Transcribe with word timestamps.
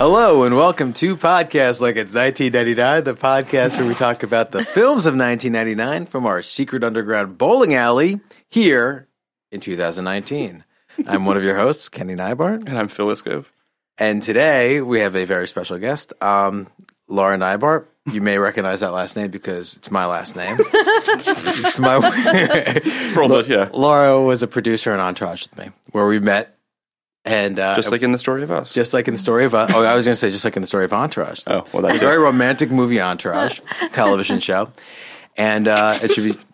Hello 0.00 0.44
and 0.44 0.56
welcome 0.56 0.94
to 0.94 1.14
Podcast 1.14 1.82
Like 1.82 1.96
It's 1.96 2.14
1999, 2.14 3.04
the 3.04 3.12
podcast 3.12 3.76
where 3.76 3.86
we 3.86 3.94
talk 3.94 4.22
about 4.22 4.50
the 4.50 4.64
films 4.64 5.04
of 5.04 5.14
1999 5.14 6.06
from 6.06 6.24
our 6.24 6.40
secret 6.40 6.82
underground 6.82 7.36
bowling 7.36 7.74
alley 7.74 8.20
here 8.48 9.08
in 9.52 9.60
2019. 9.60 10.64
I'm 11.06 11.26
one 11.26 11.36
of 11.36 11.44
your 11.44 11.56
hosts, 11.56 11.90
Kenny 11.90 12.14
Neibart, 12.14 12.66
And 12.66 12.78
I'm 12.78 12.88
Phil 12.88 13.08
Iscove. 13.08 13.46
and 13.98 14.22
today 14.22 14.80
we 14.80 15.00
have 15.00 15.14
a 15.16 15.26
very 15.26 15.46
special 15.46 15.76
guest, 15.78 16.14
um, 16.22 16.68
Laura 17.06 17.36
Neibart. 17.36 17.84
You 18.10 18.22
may 18.22 18.38
recognize 18.38 18.80
that 18.80 18.92
last 18.92 19.16
name 19.16 19.30
because 19.30 19.76
it's 19.76 19.90
my 19.90 20.06
last 20.06 20.34
name. 20.34 20.56
it's 20.58 21.78
my 21.78 22.00
For 23.12 23.22
all 23.22 23.28
the, 23.28 23.44
yeah. 23.46 23.68
Laura 23.74 24.18
was 24.22 24.42
a 24.42 24.46
producer 24.46 24.92
on 24.94 24.98
Entourage 25.00 25.42
with 25.42 25.58
me, 25.58 25.72
where 25.90 26.06
we 26.06 26.18
met, 26.20 26.56
and 27.24 27.58
uh, 27.58 27.74
Just 27.76 27.90
like 27.92 28.02
in 28.02 28.12
the 28.12 28.18
story 28.18 28.42
of 28.42 28.50
us. 28.50 28.72
just 28.72 28.94
like 28.94 29.06
in 29.08 29.14
the 29.14 29.20
story 29.20 29.44
of, 29.44 29.54
uh, 29.54 29.66
oh, 29.74 29.82
I 29.84 29.94
was 29.94 30.04
going 30.06 30.12
to 30.14 30.16
say 30.16 30.30
just 30.30 30.44
like 30.44 30.56
in 30.56 30.62
the 30.62 30.66
story 30.66 30.84
of 30.84 30.92
Entourage. 30.92 31.42
oh, 31.46 31.64
well, 31.72 31.82
that's 31.82 31.98
very 32.00 32.18
romantic 32.18 32.70
movie 32.70 33.00
Entourage 33.00 33.60
television 33.92 34.40
show, 34.40 34.70
and 35.36 35.68
uh, 35.68 35.92
it 36.02 36.12
should 36.12 36.24
be. 36.24 36.38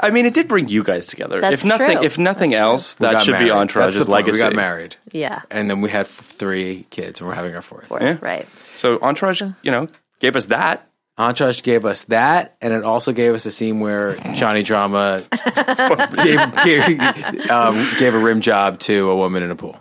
I 0.00 0.10
mean, 0.10 0.26
it 0.26 0.32
did 0.34 0.46
bring 0.48 0.68
you 0.68 0.84
guys 0.84 1.06
together. 1.06 1.40
That's 1.40 1.62
if 1.64 1.68
nothing, 1.68 1.96
true. 1.98 2.06
if 2.06 2.18
nothing 2.18 2.50
That's 2.50 2.60
else, 2.62 3.00
we 3.00 3.06
that 3.06 3.22
should 3.24 3.32
married. 3.32 3.44
be 3.46 3.50
Entourage's 3.50 3.96
That's 3.96 4.06
the 4.06 4.12
point. 4.12 4.26
legacy. 4.26 4.44
We 4.44 4.50
got 4.50 4.54
married, 4.56 4.96
Yeah. 5.12 5.42
and 5.50 5.68
then 5.68 5.80
we 5.80 5.90
had 5.90 6.06
three 6.06 6.86
kids, 6.90 7.20
and 7.20 7.28
we're 7.28 7.34
having 7.34 7.54
our 7.54 7.62
fourth. 7.62 7.90
Yeah. 8.00 8.16
Right. 8.20 8.46
So 8.74 8.98
Entourage, 9.02 9.42
you 9.62 9.70
know, 9.72 9.88
gave 10.20 10.36
us 10.36 10.46
that. 10.46 10.86
Entourage 11.18 11.62
gave 11.62 11.86
us 11.86 12.04
that, 12.04 12.56
and 12.60 12.74
it 12.74 12.84
also 12.84 13.12
gave 13.12 13.34
us 13.34 13.46
a 13.46 13.50
scene 13.50 13.80
where 13.80 14.16
Johnny 14.34 14.62
Drama 14.62 15.22
gave, 16.22 16.64
gave, 16.64 17.50
um, 17.50 17.88
gave 17.98 18.14
a 18.14 18.18
rim 18.18 18.40
job 18.42 18.78
to 18.80 19.10
a 19.10 19.16
woman 19.16 19.42
in 19.42 19.50
a 19.50 19.56
pool. 19.56 19.80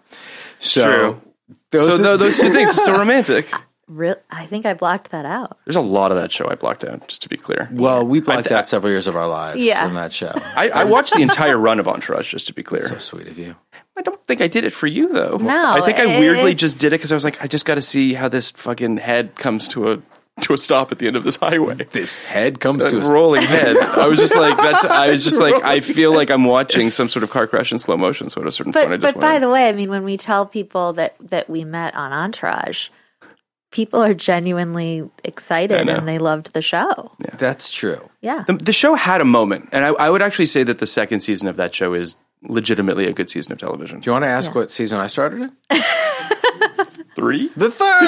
So, 0.60 0.86
True. 0.86 1.22
those, 1.72 1.98
so 2.00 2.14
are- 2.14 2.18
those 2.18 2.38
two 2.38 2.52
things 2.52 2.70
are 2.72 2.82
so 2.82 2.94
romantic. 2.98 3.48
Real, 3.88 4.16
I 4.32 4.48
think 4.48 4.66
I 4.66 4.74
blocked 4.74 5.12
that 5.12 5.26
out. 5.26 5.60
There's 5.66 5.76
a 5.76 5.82
lot 5.82 6.12
of 6.12 6.18
that 6.18 6.32
show 6.32 6.50
I 6.50 6.56
blocked 6.56 6.84
out, 6.84 7.08
just 7.08 7.22
to 7.24 7.30
be 7.30 7.38
clear. 7.38 7.70
well, 7.72 8.04
we 8.08 8.20
blocked 8.22 8.52
I- 8.52 8.56
out 8.56 8.70
several 8.70 8.92
years 8.92 9.06
of 9.08 9.16
our 9.16 9.28
lives 9.28 9.60
Yeah. 9.60 9.86
from 9.86 9.94
that 9.96 10.12
show. 10.14 10.32
I, 10.56 10.70
I 10.70 10.84
watched 10.86 11.14
the 11.14 11.22
entire 11.22 11.58
run 11.58 11.80
of 11.80 11.88
Entourage, 11.88 12.32
just 12.32 12.48
to 12.48 12.54
be 12.54 12.64
clear. 12.64 12.88
So 12.88 12.98
sweet 12.98 13.28
of 13.28 13.38
you. 13.38 13.56
I 13.98 14.02
don't 14.02 14.22
think 14.26 14.42
I 14.42 14.48
did 14.48 14.64
it 14.64 14.72
for 14.74 14.88
you, 14.88 15.10
though. 15.10 15.38
No, 15.38 15.72
I 15.74 15.82
think 15.86 16.00
I 16.00 16.20
weirdly 16.20 16.56
just 16.56 16.80
did 16.80 16.88
it 16.94 16.98
because 16.98 17.12
I 17.12 17.16
was 17.16 17.24
like, 17.24 17.44
I 17.44 17.48
just 17.48 17.66
got 17.66 17.76
to 17.76 17.82
see 17.82 18.14
how 18.14 18.28
this 18.30 18.52
fucking 18.52 18.98
head 18.98 19.36
comes 19.36 19.68
to 19.70 19.92
a 19.92 20.02
to 20.42 20.54
a 20.54 20.58
stop 20.58 20.92
at 20.92 21.00
the 21.00 21.08
end 21.08 21.16
of 21.16 21.24
this 21.24 21.38
highway. 21.38 21.76
This 21.92 22.24
head 22.24 22.60
comes 22.60 22.84
to 22.84 22.98
a 22.98 23.02
us. 23.02 23.10
rolling 23.12 23.44
head. 23.44 23.78
I 23.78 24.08
was 24.08 24.20
just 24.20 24.36
like, 24.36 24.58
that's. 24.58 24.84
I 24.84 25.10
was 25.10 25.24
just 25.24 25.40
like, 25.40 25.64
I 25.64 25.80
feel 25.80 26.14
like 26.14 26.30
I'm 26.30 26.46
watching 26.46 26.92
some 26.92 27.10
sort 27.10 27.24
of 27.24 27.30
car 27.30 27.48
crash 27.48 27.72
in 27.72 27.78
slow 27.78 27.98
motion. 27.98 28.30
So 28.30 28.42
at 28.42 28.48
a 28.48 28.52
certain 28.52 28.74
point, 28.74 28.86
I 28.86 28.90
But 28.90 29.02
just 29.02 29.14
but 29.16 29.22
by 29.22 29.32
went, 29.34 29.42
the 29.42 29.50
way, 29.50 29.70
I 29.70 29.72
mean 29.72 29.90
when 29.90 30.04
we 30.04 30.18
tell 30.18 30.46
people 30.46 30.94
that 30.94 31.16
that 31.20 31.50
we 31.50 31.64
met 31.64 31.96
on 31.96 32.12
Entourage, 32.12 32.90
people 33.72 34.04
are 34.04 34.14
genuinely 34.14 35.10
excited 35.24 35.88
and 35.88 36.08
they 36.08 36.18
loved 36.18 36.54
the 36.54 36.62
show. 36.62 37.12
That's 37.38 37.72
true. 37.72 38.10
Yeah. 38.22 38.44
the, 38.48 38.54
the 38.54 38.74
show 38.74 38.96
had 38.96 39.22
a 39.22 39.26
moment, 39.26 39.70
and 39.72 39.86
I, 39.86 39.90
I 39.90 40.10
would 40.10 40.22
actually 40.22 40.48
say 40.48 40.64
that 40.64 40.80
the 40.80 40.88
second 40.88 41.22
season 41.22 41.48
of 41.48 41.56
that 41.56 41.74
show 41.74 41.94
is 41.94 42.18
legitimately 42.44 43.08
a 43.08 43.14
good 43.14 43.30
season 43.30 43.54
of 43.54 43.58
television. 43.58 44.02
Do 44.02 44.10
you 44.10 44.12
want 44.12 44.24
to 44.24 44.28
ask 44.30 44.54
what 44.54 44.70
season 44.70 45.00
I 45.00 45.08
started 45.08 45.42
in? 45.42 45.52
Three. 47.16 47.50
The 47.56 47.72
third. 47.72 48.08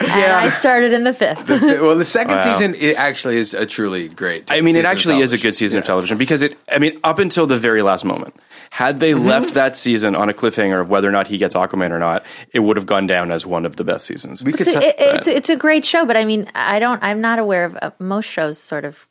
And 0.00 0.32
I 0.32 0.48
started 0.50 0.92
in 0.92 1.04
the 1.04 1.12
fifth. 1.14 1.48
well, 1.48 1.96
the 1.96 2.04
second 2.04 2.36
Wow. 2.36 2.52
season 2.52 2.74
it 2.74 2.96
actually 2.96 3.36
is 3.38 3.54
a 3.54 3.64
truly 3.66 4.08
great. 4.08 4.50
I 4.52 4.60
mean, 4.60 4.76
it 4.76 4.84
actually 4.84 5.20
is 5.20 5.32
a 5.32 5.38
good 5.38 5.56
season 5.56 5.78
of 5.78 5.84
television 5.84 6.18
because 6.18 6.42
it. 6.42 6.56
I 6.70 6.78
mean, 6.78 7.00
up 7.04 7.18
until 7.18 7.46
the 7.46 7.56
very 7.56 7.82
last 7.82 8.04
moment, 8.04 8.34
had 8.70 9.00
they 9.00 9.12
Mm-hmm. 9.12 9.26
left 9.26 9.54
that 9.54 9.76
season 9.76 10.14
on 10.16 10.28
a 10.28 10.34
cliffhanger 10.34 10.80
of 10.80 10.88
whether 10.90 11.08
or 11.08 11.12
not 11.12 11.28
he 11.28 11.38
gets 11.38 11.54
Aquaman 11.54 11.90
or 11.92 11.98
not, 11.98 12.24
it 12.52 12.60
would 12.60 12.76
have 12.76 12.86
gone 12.86 13.06
down 13.06 13.30
as 13.32 13.46
one 13.46 13.64
of 13.64 13.76
the 13.76 13.84
best 13.84 14.06
seasons. 14.06 14.42
We 14.44 14.52
could. 14.52 14.66
It's 14.66 14.76
a, 14.76 14.80
t- 14.80 14.86
it- 14.86 14.94
it's, 14.98 15.26
a- 15.28 15.36
it's 15.36 15.50
a 15.50 15.56
great 15.56 15.84
show, 15.84 16.04
but 16.04 16.16
I 16.16 16.24
mean, 16.24 16.48
I 16.54 16.78
don't. 16.78 17.02
I'm 17.02 17.20
not 17.20 17.38
aware 17.38 17.64
of 17.64 17.78
uh, 17.80 17.90
most 17.98 18.26
shows 18.26 18.58
sort 18.58 18.84
of 18.84 19.06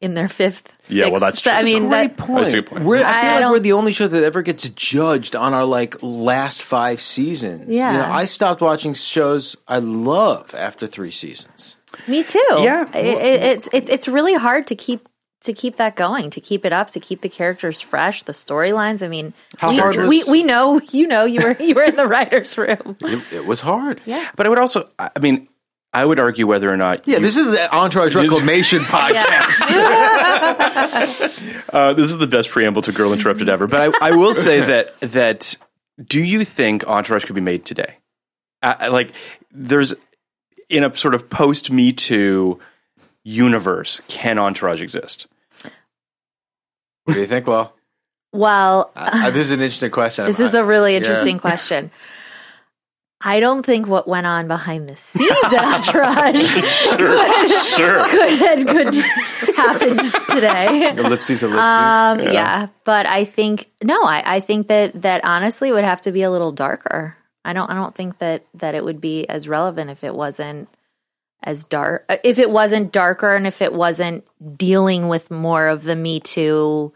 in 0.00 0.14
their 0.14 0.28
fifth. 0.28 0.76
Yeah, 0.88 1.08
well, 1.08 1.20
that's 1.20 1.40
true. 1.40 1.52
I 1.52 1.62
mean, 1.62 1.88
Great 1.88 2.16
that, 2.16 2.26
point. 2.26 2.40
That's 2.40 2.52
a 2.52 2.56
good 2.56 2.66
point. 2.66 2.84
We're, 2.84 2.96
I 2.96 3.00
feel 3.00 3.08
I 3.30 3.40
like 3.40 3.50
we're 3.50 3.58
the 3.60 3.72
only 3.72 3.92
show 3.92 4.08
that 4.08 4.22
ever 4.24 4.42
gets 4.42 4.68
judged 4.70 5.34
on 5.36 5.54
our 5.54 5.64
like 5.64 6.02
last 6.02 6.62
five 6.62 7.00
seasons. 7.00 7.68
You 7.68 7.80
Yeah. 7.80 7.96
know, 7.98 8.04
I 8.12 8.24
stopped 8.24 8.60
watching 8.60 8.94
shows 8.94 9.56
I 9.68 9.78
love 9.78 10.54
after 10.54 10.86
three 10.86 11.10
seasons. 11.12 11.76
me 12.08 12.22
too. 12.24 12.38
Yeah. 12.58 12.88
I- 12.92 12.98
it, 12.98 13.42
it's 13.42 13.68
it's 13.72 13.88
it's 13.90 14.08
really 14.08 14.34
hard 14.34 14.66
to 14.68 14.74
keep 14.74 15.08
to 15.42 15.52
keep 15.52 15.74
that 15.76 15.96
going, 15.96 16.30
to 16.30 16.40
keep 16.40 16.64
it 16.64 16.72
up, 16.72 16.90
to 16.90 17.00
keep 17.00 17.20
the 17.20 17.28
characters 17.28 17.80
fresh, 17.80 18.22
the 18.22 18.32
storylines. 18.32 19.02
I 19.04 19.08
mean, 19.08 19.34
How 19.58 19.70
we, 19.70 19.76
hard 19.78 19.96
was- 19.96 20.08
we 20.08 20.22
we 20.24 20.42
know 20.42 20.80
you 20.92 21.06
know 21.06 21.24
you 21.24 21.42
were 21.42 21.56
you 21.60 21.74
were 21.74 21.82
in 21.84 21.96
the 21.96 22.06
writers' 22.06 22.56
room. 22.58 22.96
It, 23.00 23.32
it 23.32 23.46
was 23.46 23.60
hard. 23.60 24.00
Yeah. 24.04 24.28
But 24.36 24.46
I 24.46 24.48
would 24.50 24.58
also, 24.58 24.88
I 24.98 25.10
I 25.16 25.18
mean, 25.20 25.48
I 25.94 26.04
would 26.04 26.18
argue 26.18 26.46
whether 26.46 26.72
or 26.72 26.76
not. 26.76 27.06
Yeah, 27.06 27.16
you- 27.18 27.22
this 27.22 27.36
is 27.36 27.48
an 27.48 27.68
Entourage 27.72 28.14
Reclamation 28.14 28.82
podcast. 28.84 29.68
Uh, 31.72 31.94
this 31.94 32.10
is 32.10 32.18
the 32.18 32.26
best 32.26 32.50
preamble 32.50 32.82
to 32.82 32.92
Girl 32.92 33.12
Interrupted 33.12 33.48
ever. 33.48 33.66
But 33.66 33.94
I, 34.02 34.08
I 34.08 34.16
will 34.16 34.34
say 34.34 34.60
that 34.66 34.98
that 35.00 35.54
do 36.04 36.22
you 36.22 36.44
think 36.44 36.86
Entourage 36.86 37.24
could 37.24 37.34
be 37.34 37.40
made 37.40 37.64
today? 37.64 37.96
Uh, 38.62 38.88
like, 38.90 39.12
there's 39.50 39.94
in 40.68 40.84
a 40.84 40.94
sort 40.94 41.14
of 41.14 41.28
post 41.30 41.70
Me 41.70 41.92
Too 41.92 42.58
universe, 43.24 44.02
can 44.08 44.38
Entourage 44.38 44.80
exist? 44.82 45.26
What 47.04 47.14
do 47.14 47.20
you 47.20 47.26
think, 47.26 47.46
Lo? 47.46 47.72
Well, 48.32 48.90
Uh, 48.96 49.30
this 49.30 49.46
is 49.46 49.50
an 49.52 49.60
interesting 49.60 49.90
question. 49.90 50.26
this 50.26 50.40
is 50.40 50.54
a 50.54 50.64
really 50.64 50.92
Yeah. 50.92 50.98
interesting 50.98 51.38
question. 51.38 51.90
I 53.24 53.40
don't 53.40 53.64
think 53.64 53.86
what 53.86 54.08
went 54.08 54.26
on 54.26 54.48
behind 54.48 54.88
the 54.88 54.96
scenes 54.96 55.30
at 55.44 55.54
Entourage 55.54 56.36
Sure. 57.76 58.02
could, 58.08 58.68
could 58.68 58.94
happen 59.56 59.96
today. 60.34 60.90
ellipses, 60.96 61.42
ellipses. 61.42 61.60
Um, 61.60 62.20
yeah. 62.20 62.68
but 62.84 63.06
I 63.06 63.24
think 63.24 63.70
no, 63.82 64.02
I, 64.04 64.22
I 64.36 64.40
think 64.40 64.66
that 64.68 65.02
that 65.02 65.24
honestly 65.24 65.72
would 65.72 65.84
have 65.84 66.00
to 66.02 66.12
be 66.12 66.22
a 66.22 66.30
little 66.30 66.52
darker. 66.52 67.16
I 67.44 67.52
don't 67.52 67.70
I 67.70 67.74
don't 67.74 67.94
think 67.94 68.18
that 68.18 68.44
that 68.54 68.74
it 68.74 68.84
would 68.84 69.00
be 69.00 69.28
as 69.28 69.48
relevant 69.48 69.90
if 69.90 70.04
it 70.04 70.14
wasn't 70.14 70.68
as 71.44 71.64
dark 71.64 72.04
if 72.22 72.38
it 72.38 72.50
wasn't 72.50 72.92
darker 72.92 73.34
and 73.34 73.46
if 73.48 73.62
it 73.62 73.72
wasn't 73.72 74.24
dealing 74.56 75.08
with 75.08 75.30
more 75.30 75.68
of 75.68 75.82
the 75.82 75.96
Me 75.96 76.20
Too. 76.20 76.92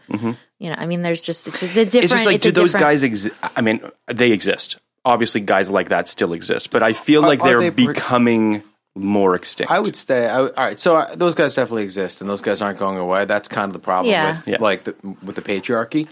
You 0.58 0.70
know, 0.70 0.76
I 0.78 0.86
mean, 0.86 1.02
there's 1.02 1.20
just 1.20 1.48
it's 1.48 1.62
a 1.62 1.66
different. 1.66 1.90
Mm-hmm. 1.90 1.98
it's 2.04 2.12
just 2.12 2.26
like, 2.26 2.36
it's 2.36 2.44
do 2.44 2.50
those 2.52 2.72
different- 2.72 2.86
guys 2.92 3.02
exist? 3.02 3.34
I 3.56 3.60
mean, 3.60 3.80
they 4.06 4.32
exist. 4.32 4.78
Obviously, 5.06 5.40
guys 5.40 5.70
like 5.70 5.88
that 5.90 6.08
still 6.08 6.32
exist, 6.34 6.70
but 6.70 6.82
I 6.82 6.92
feel 6.92 7.24
Are- 7.24 7.28
like 7.28 7.42
they're 7.42 7.60
they 7.60 7.70
per- 7.70 7.92
becoming 7.94 8.62
more 8.94 9.34
extinct. 9.36 9.70
I 9.70 9.78
would 9.78 9.94
say, 9.94 10.26
I 10.26 10.38
all 10.40 10.50
right, 10.56 10.78
so 10.78 10.96
uh, 10.96 11.14
those 11.14 11.34
guys 11.34 11.54
definitely 11.54 11.84
exist, 11.84 12.20
and 12.20 12.28
those 12.28 12.42
guys 12.42 12.60
aren't 12.62 12.78
going 12.78 12.98
away. 12.98 13.24
That's 13.26 13.46
kind 13.48 13.66
of 13.68 13.72
the 13.72 13.78
problem 13.78 14.10
Yeah. 14.10 14.36
with 14.38 14.48
Yeah. 14.48 14.56
like 14.60 14.84
the, 14.84 14.94
with 15.22 15.36
the 15.36 15.42
patriarchy. 15.42 16.08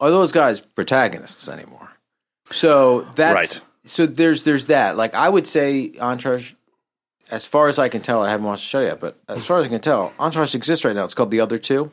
Are 0.00 0.10
those 0.10 0.32
guys 0.32 0.60
protagonists 0.60 1.48
anymore? 1.48 1.90
So 2.50 3.02
that's 3.14 3.34
Right. 3.56 3.62
so 3.84 4.06
there's 4.06 4.42
there's 4.44 4.66
that. 4.66 4.96
Like 4.96 5.14
I 5.14 5.28
would 5.28 5.46
say, 5.46 5.92
Entourage. 6.00 6.52
As 7.30 7.44
far 7.44 7.68
as 7.68 7.78
I 7.78 7.90
can 7.90 8.00
tell, 8.00 8.22
I 8.22 8.30
haven't 8.30 8.46
watched 8.46 8.62
the 8.64 8.68
show 8.68 8.80
yet, 8.80 9.00
but 9.00 9.18
as 9.28 9.44
far 9.44 9.58
as 9.60 9.66
I 9.66 9.68
can 9.68 9.82
tell, 9.82 10.14
Entourage 10.18 10.54
exists 10.54 10.82
right 10.82 10.96
now. 10.96 11.04
It's 11.04 11.12
called 11.12 11.30
The 11.30 11.40
Other 11.40 11.58
Two, 11.58 11.90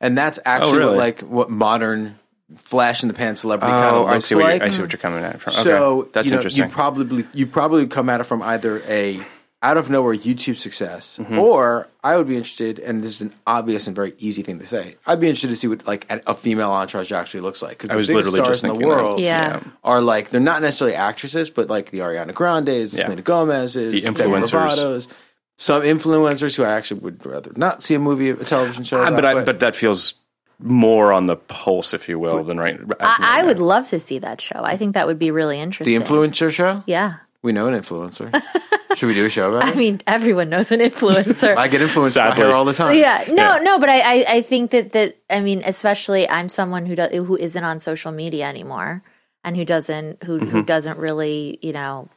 and 0.00 0.16
that's 0.16 0.38
actually 0.46 0.78
really? 0.78 0.90
what, 0.92 0.98
like 0.98 1.20
what 1.20 1.50
modern 1.50 2.18
flash 2.56 3.02
in 3.02 3.08
the 3.08 3.14
pan 3.14 3.36
celebrity 3.36 3.72
kind 3.72 3.96
oh, 3.96 4.02
of 4.04 4.08
I 4.08 4.18
see 4.18 4.34
what 4.34 4.44
like. 4.44 4.60
you're, 4.60 4.66
I 4.66 4.70
see 4.70 4.80
what 4.82 4.92
you're 4.92 5.00
coming 5.00 5.24
at 5.24 5.40
from. 5.40 5.52
Okay. 5.54 5.62
So 5.62 6.08
that's 6.12 6.26
you 6.26 6.32
know, 6.32 6.38
interesting. 6.38 6.64
You 6.64 6.70
probably 6.70 7.24
you 7.32 7.46
probably 7.46 7.86
come 7.86 8.08
at 8.08 8.20
it 8.20 8.24
from 8.24 8.42
either 8.42 8.82
a 8.86 9.20
out 9.62 9.78
of 9.78 9.88
nowhere 9.88 10.14
YouTube 10.14 10.56
success, 10.58 11.18
Mm-hmm. 11.18 11.38
or 11.38 11.88
I 12.02 12.18
would 12.18 12.28
be 12.28 12.36
interested, 12.36 12.78
and 12.78 13.00
this 13.00 13.12
is 13.12 13.22
an 13.22 13.32
obvious 13.46 13.86
and 13.86 13.96
very 13.96 14.12
easy 14.18 14.42
thing 14.42 14.58
to 14.58 14.66
say. 14.66 14.96
I'd 15.06 15.20
be 15.20 15.26
interested 15.26 15.48
to 15.48 15.56
see 15.56 15.68
what 15.68 15.86
like 15.86 16.04
a 16.10 16.20
a 16.26 16.34
female 16.34 16.70
entourage 16.70 17.10
actually 17.12 17.40
looks 17.40 17.62
like 17.62 17.70
because 17.78 17.88
I 17.88 17.94
the 17.94 17.98
was 17.98 18.08
biggest 18.08 18.26
literally 18.26 18.44
stars 18.44 18.60
just 18.60 18.64
in 18.64 18.78
the 18.78 18.86
world 18.86 19.20
Yeah. 19.20 19.60
are 19.82 20.02
like 20.02 20.28
they're 20.28 20.40
not 20.40 20.60
necessarily 20.60 20.94
actresses, 20.96 21.48
but 21.48 21.70
like 21.70 21.90
the 21.92 22.00
Ariana 22.00 22.34
Grandes, 22.34 22.94
Yeah. 22.94 23.04
Selena 23.04 23.22
Gomez's, 23.22 23.92
The 24.04 24.12
Demi 24.12 24.32
influencers. 24.36 24.52
Lovato's, 24.52 25.08
some 25.56 25.82
influencers 25.82 26.56
who 26.56 26.64
I 26.64 26.72
actually 26.72 27.00
would 27.00 27.24
rather 27.24 27.52
not 27.56 27.82
see 27.82 27.94
a 27.94 27.98
movie, 27.98 28.28
a 28.30 28.36
television 28.36 28.84
show. 28.84 29.00
About, 29.00 29.14
but 29.14 29.24
I, 29.24 29.44
but 29.44 29.60
that 29.60 29.74
feels 29.74 30.14
more 30.58 31.12
on 31.12 31.26
the 31.26 31.36
pulse, 31.36 31.94
if 31.94 32.08
you 32.08 32.18
will, 32.18 32.42
than 32.44 32.58
right. 32.58 32.78
I, 33.00 33.40
I 33.40 33.42
would 33.44 33.58
love 33.58 33.88
to 33.88 34.00
see 34.00 34.18
that 34.20 34.40
show. 34.40 34.60
I 34.62 34.76
think 34.76 34.94
that 34.94 35.06
would 35.06 35.18
be 35.18 35.30
really 35.30 35.60
interesting. 35.60 35.98
the 35.98 36.04
influencer 36.04 36.50
show. 36.50 36.82
Yeah. 36.86 37.16
We 37.42 37.52
know 37.52 37.66
an 37.66 37.78
influencer. 37.78 38.42
Should 38.96 39.06
we 39.06 39.14
do 39.14 39.26
a 39.26 39.28
show 39.28 39.50
about 39.50 39.64
I 39.64 39.72
it? 39.72 39.76
mean, 39.76 40.00
everyone 40.06 40.48
knows 40.48 40.70
an 40.70 40.80
influencer. 40.80 41.56
I 41.58 41.68
get 41.68 41.82
influenced 41.82 42.16
by 42.16 42.30
Sadly. 42.30 42.44
her 42.44 42.52
all 42.52 42.64
the 42.64 42.72
time. 42.72 42.96
yeah, 42.96 43.24
no, 43.28 43.58
no, 43.58 43.78
but 43.78 43.88
I, 43.88 43.98
I, 44.00 44.24
I 44.28 44.42
think 44.42 44.70
that 44.70 44.92
that 44.92 45.16
I 45.28 45.40
mean, 45.40 45.62
especially 45.66 46.28
I'm 46.28 46.48
someone 46.48 46.86
who 46.86 46.94
does 46.94 47.12
who 47.12 47.36
isn't 47.36 47.64
on 47.64 47.80
social 47.80 48.12
media 48.12 48.46
anymore, 48.46 49.02
and 49.42 49.56
who 49.56 49.64
doesn't 49.64 50.22
who 50.22 50.38
who 50.38 50.46
mm-hmm. 50.46 50.62
doesn't 50.62 50.98
really, 50.98 51.58
you 51.60 51.72
know, 51.72 52.08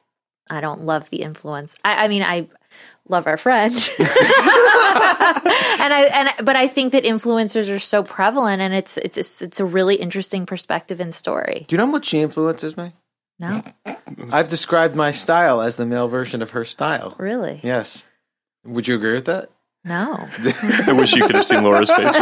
I 0.49 0.61
don't 0.61 0.85
love 0.85 1.09
the 1.09 1.23
influence. 1.23 1.75
I, 1.83 2.05
I 2.05 2.07
mean, 2.07 2.21
I 2.21 2.47
love 3.09 3.27
our 3.27 3.37
friend, 3.37 3.73
and 3.99 4.07
I 5.93 6.09
and 6.13 6.45
but 6.45 6.55
I 6.55 6.67
think 6.67 6.91
that 6.93 7.03
influencers 7.03 7.73
are 7.73 7.79
so 7.79 8.03
prevalent, 8.03 8.61
and 8.61 8.73
it's 8.73 8.97
it's 8.97 9.17
it's, 9.17 9.41
it's 9.41 9.59
a 9.59 9.65
really 9.65 9.95
interesting 9.95 10.45
perspective 10.45 10.99
and 10.99 11.13
story. 11.13 11.65
Do 11.67 11.73
you 11.73 11.77
know 11.77 11.85
how 11.85 11.91
much 11.91 12.05
she 12.05 12.19
influences 12.19 12.77
me? 12.77 12.93
No, 13.39 13.61
I've 14.31 14.49
described 14.49 14.95
my 14.95 15.11
style 15.11 15.61
as 15.61 15.75
the 15.75 15.85
male 15.85 16.07
version 16.07 16.41
of 16.41 16.51
her 16.51 16.65
style. 16.65 17.13
really, 17.19 17.59
Yes. 17.63 18.05
Would 18.65 18.87
you 18.87 18.95
agree 18.95 19.13
with 19.13 19.25
that? 19.25 19.49
no. 19.85 20.27
I 20.87 20.91
wish 20.93 21.13
you 21.15 21.25
could 21.25 21.35
have 21.35 21.45
seen 21.45 21.63
Laura's 21.63 21.91
face. 21.91 22.09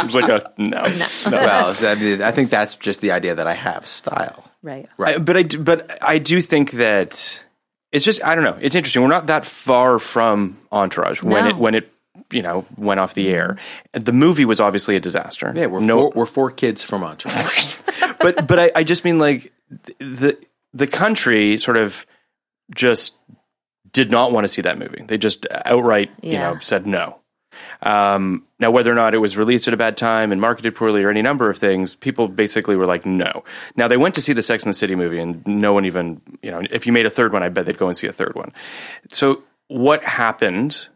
It's 0.00 0.14
like 0.14 0.28
a 0.28 0.52
no, 0.58 0.82
no. 0.82 1.06
Well, 1.30 1.74
I, 1.80 1.94
mean, 1.96 2.22
I 2.22 2.30
think 2.30 2.50
that's 2.50 2.74
just 2.76 3.00
the 3.00 3.10
idea 3.10 3.34
that 3.34 3.46
I 3.46 3.54
have 3.54 3.86
style. 3.86 4.44
Right. 4.62 4.86
Right. 4.98 5.16
I, 5.16 5.18
but 5.18 5.36
I 5.36 5.42
do- 5.42 5.58
but 5.62 5.98
I 6.02 6.18
do 6.18 6.40
think 6.40 6.72
that 6.72 7.44
it's 7.92 8.04
just 8.04 8.22
I 8.24 8.34
don't 8.34 8.44
know. 8.44 8.58
It's 8.60 8.74
interesting. 8.76 9.02
We're 9.02 9.08
not 9.08 9.26
that 9.26 9.44
far 9.44 9.98
from 9.98 10.58
Entourage 10.72 11.22
when 11.22 11.44
No. 11.44 11.50
it 11.50 11.56
when 11.56 11.74
it 11.74 11.92
you 12.30 12.42
know 12.42 12.66
went 12.76 13.00
off 13.00 13.14
the 13.14 13.28
air. 13.28 13.56
The 13.92 14.12
movie 14.12 14.44
was 14.44 14.60
obviously 14.60 14.96
a 14.96 15.00
disaster. 15.00 15.52
Yeah, 15.54 15.66
we're 15.66 15.80
no, 15.80 15.96
four, 16.10 16.12
we're 16.14 16.26
four 16.26 16.50
kids 16.50 16.82
from 16.82 17.02
Entourage. 17.02 17.76
but 18.20 18.46
but 18.46 18.58
I, 18.58 18.72
I 18.76 18.82
just 18.84 19.04
mean 19.04 19.18
like 19.18 19.52
the 19.98 20.36
the 20.74 20.86
country 20.86 21.56
sort 21.58 21.76
of 21.76 22.04
just 22.74 23.16
did 23.92 24.10
not 24.10 24.32
want 24.32 24.44
to 24.44 24.48
see 24.48 24.62
that 24.62 24.78
movie. 24.78 25.02
They 25.06 25.16
just 25.18 25.46
outright 25.64 26.10
you 26.22 26.34
know 26.34 26.58
said 26.60 26.86
no. 26.86 27.20
Um, 27.82 28.44
now, 28.58 28.70
whether 28.70 28.90
or 28.90 28.94
not 28.94 29.14
it 29.14 29.18
was 29.18 29.36
released 29.36 29.68
at 29.68 29.74
a 29.74 29.76
bad 29.76 29.96
time 29.96 30.32
and 30.32 30.40
marketed 30.40 30.74
poorly 30.74 31.02
or 31.02 31.10
any 31.10 31.22
number 31.22 31.48
of 31.48 31.58
things, 31.58 31.94
people 31.94 32.28
basically 32.28 32.76
were 32.76 32.86
like, 32.86 33.06
no. 33.06 33.44
Now, 33.76 33.88
they 33.88 33.96
went 33.96 34.14
to 34.16 34.20
see 34.20 34.32
the 34.32 34.42
Sex 34.42 34.64
and 34.64 34.70
the 34.70 34.76
City 34.76 34.94
movie, 34.94 35.18
and 35.18 35.46
no 35.46 35.72
one 35.72 35.84
even, 35.84 36.20
you 36.42 36.50
know, 36.50 36.62
if 36.70 36.86
you 36.86 36.92
made 36.92 37.06
a 37.06 37.10
third 37.10 37.32
one, 37.32 37.42
I 37.42 37.48
bet 37.48 37.66
they'd 37.66 37.78
go 37.78 37.86
and 37.86 37.96
see 37.96 38.06
a 38.06 38.12
third 38.12 38.34
one. 38.34 38.52
So, 39.12 39.42
what 39.68 40.02
happened 40.02 40.88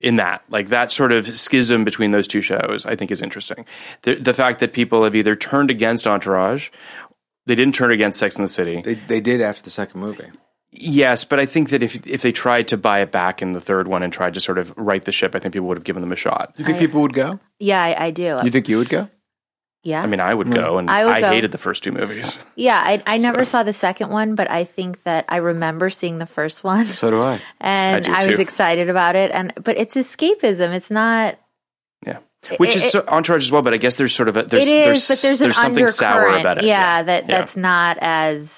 in 0.00 0.16
that? 0.16 0.42
Like, 0.48 0.68
that 0.68 0.90
sort 0.90 1.12
of 1.12 1.36
schism 1.36 1.84
between 1.84 2.10
those 2.10 2.26
two 2.26 2.40
shows, 2.40 2.84
I 2.86 2.96
think 2.96 3.10
is 3.10 3.22
interesting. 3.22 3.64
The, 4.02 4.16
the 4.16 4.34
fact 4.34 4.60
that 4.60 4.72
people 4.72 5.04
have 5.04 5.14
either 5.14 5.36
turned 5.36 5.70
against 5.70 6.06
Entourage, 6.06 6.70
they 7.46 7.54
didn't 7.54 7.74
turn 7.74 7.90
against 7.90 8.18
Sex 8.18 8.36
and 8.36 8.44
the 8.44 8.52
City. 8.52 8.80
they, 8.82 8.94
they 8.94 9.20
did 9.20 9.40
after 9.40 9.62
the 9.62 9.70
second 9.70 10.00
movie. 10.00 10.30
Yes, 10.72 11.24
but 11.24 11.38
I 11.38 11.46
think 11.46 11.68
that 11.70 11.82
if 11.82 12.06
if 12.06 12.22
they 12.22 12.32
tried 12.32 12.68
to 12.68 12.76
buy 12.76 13.00
it 13.00 13.12
back 13.12 13.42
in 13.42 13.52
the 13.52 13.60
third 13.60 13.88
one 13.88 14.02
and 14.02 14.12
tried 14.12 14.34
to 14.34 14.40
sort 14.40 14.58
of 14.58 14.72
right 14.76 15.04
the 15.04 15.12
ship, 15.12 15.34
I 15.34 15.38
think 15.38 15.52
people 15.52 15.68
would 15.68 15.76
have 15.76 15.84
given 15.84 16.00
them 16.00 16.12
a 16.12 16.16
shot. 16.16 16.54
You 16.56 16.64
think 16.64 16.78
people 16.78 17.02
would 17.02 17.12
go? 17.12 17.40
Yeah, 17.58 17.82
I, 17.82 18.06
I 18.06 18.10
do. 18.10 18.40
You 18.42 18.50
think 18.50 18.68
you 18.68 18.78
would 18.78 18.88
go? 18.88 19.08
yeah. 19.84 20.02
I 20.02 20.06
mean, 20.06 20.20
I 20.20 20.32
would 20.32 20.46
hmm. 20.46 20.54
go, 20.54 20.78
and 20.78 20.90
I 20.90 21.08
I, 21.08 21.20
go. 21.20 21.28
hated 21.28 21.52
the 21.52 21.58
first 21.58 21.82
two 21.82 21.92
movies. 21.92 22.38
Yeah, 22.54 22.80
I, 22.84 23.02
I 23.06 23.16
never 23.16 23.44
saw 23.44 23.62
the 23.62 23.72
second 23.72 24.10
one, 24.10 24.34
but 24.34 24.50
I 24.50 24.64
think 24.64 25.02
that 25.04 25.24
I 25.28 25.38
remember 25.38 25.90
seeing 25.90 26.18
the 26.18 26.26
first 26.26 26.62
one, 26.62 26.84
So 26.84 27.10
do 27.10 27.22
I. 27.22 27.40
and 27.60 28.06
I 28.06 28.08
do 28.08 28.12
I, 28.12 28.26
was 28.30 28.38
excited 28.38 28.88
about 28.88 29.16
it. 29.16 29.30
And 29.32 29.52
but 29.56 29.78
it's 29.78 29.96
escapism. 29.96 30.74
It's 30.74 30.90
not. 30.90 31.38
Yeah, 32.06 32.18
which 32.58 32.76
is 32.76 32.84
it- 32.84 32.90
so, 32.90 33.04
Entourage 33.08 33.44
as 33.44 33.52
well. 33.52 33.62
But 33.62 33.74
I 33.74 33.78
guess 33.78 33.96
there's 33.96 34.14
sort 34.14 34.28
of 34.28 34.36
a 34.36 34.42
there's 34.44 34.68
it 34.68 34.72
is, 34.72 34.84
there's, 34.84 35.08
but 35.08 35.28
there's, 35.28 35.40
an 35.40 35.54
something 35.54 35.84
undercurrent. 35.84 35.90
sour 35.90 36.26
about 36.28 36.58
it. 36.58 36.64
Yeah, 36.64 37.02
that 37.02 37.28
Yeah. 37.28 37.38
that's 37.38 37.56
not 37.56 37.98
as 38.00 38.50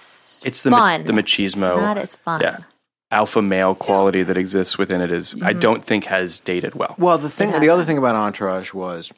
it's 0.44 0.62
the 0.62 0.70
ma- 0.70 0.98
the 0.98 1.12
machismo, 1.12 1.72
It's 1.72 1.80
not 1.80 1.98
as 1.98 2.16
fun. 2.16 2.40
yeah, 2.40 2.58
alpha 3.10 3.42
male 3.42 3.74
quality 3.74 4.22
that 4.22 4.36
exists 4.38 4.78
within 4.78 5.00
it 5.00 5.10
is 5.12 5.34
Mm-hmm. 5.34 5.46
I 5.46 5.52
don't 5.52 5.84
think 5.84 6.04
has 6.06 6.40
dated 6.40 6.74
well. 6.74 6.94
Well, 6.98 7.18
the 7.18 7.30
thing, 7.30 7.50
the 7.60 7.68
other 7.68 7.84
thing 7.84 7.98
about 7.98 8.14
Entourage 8.16 8.72
was, 8.72 9.12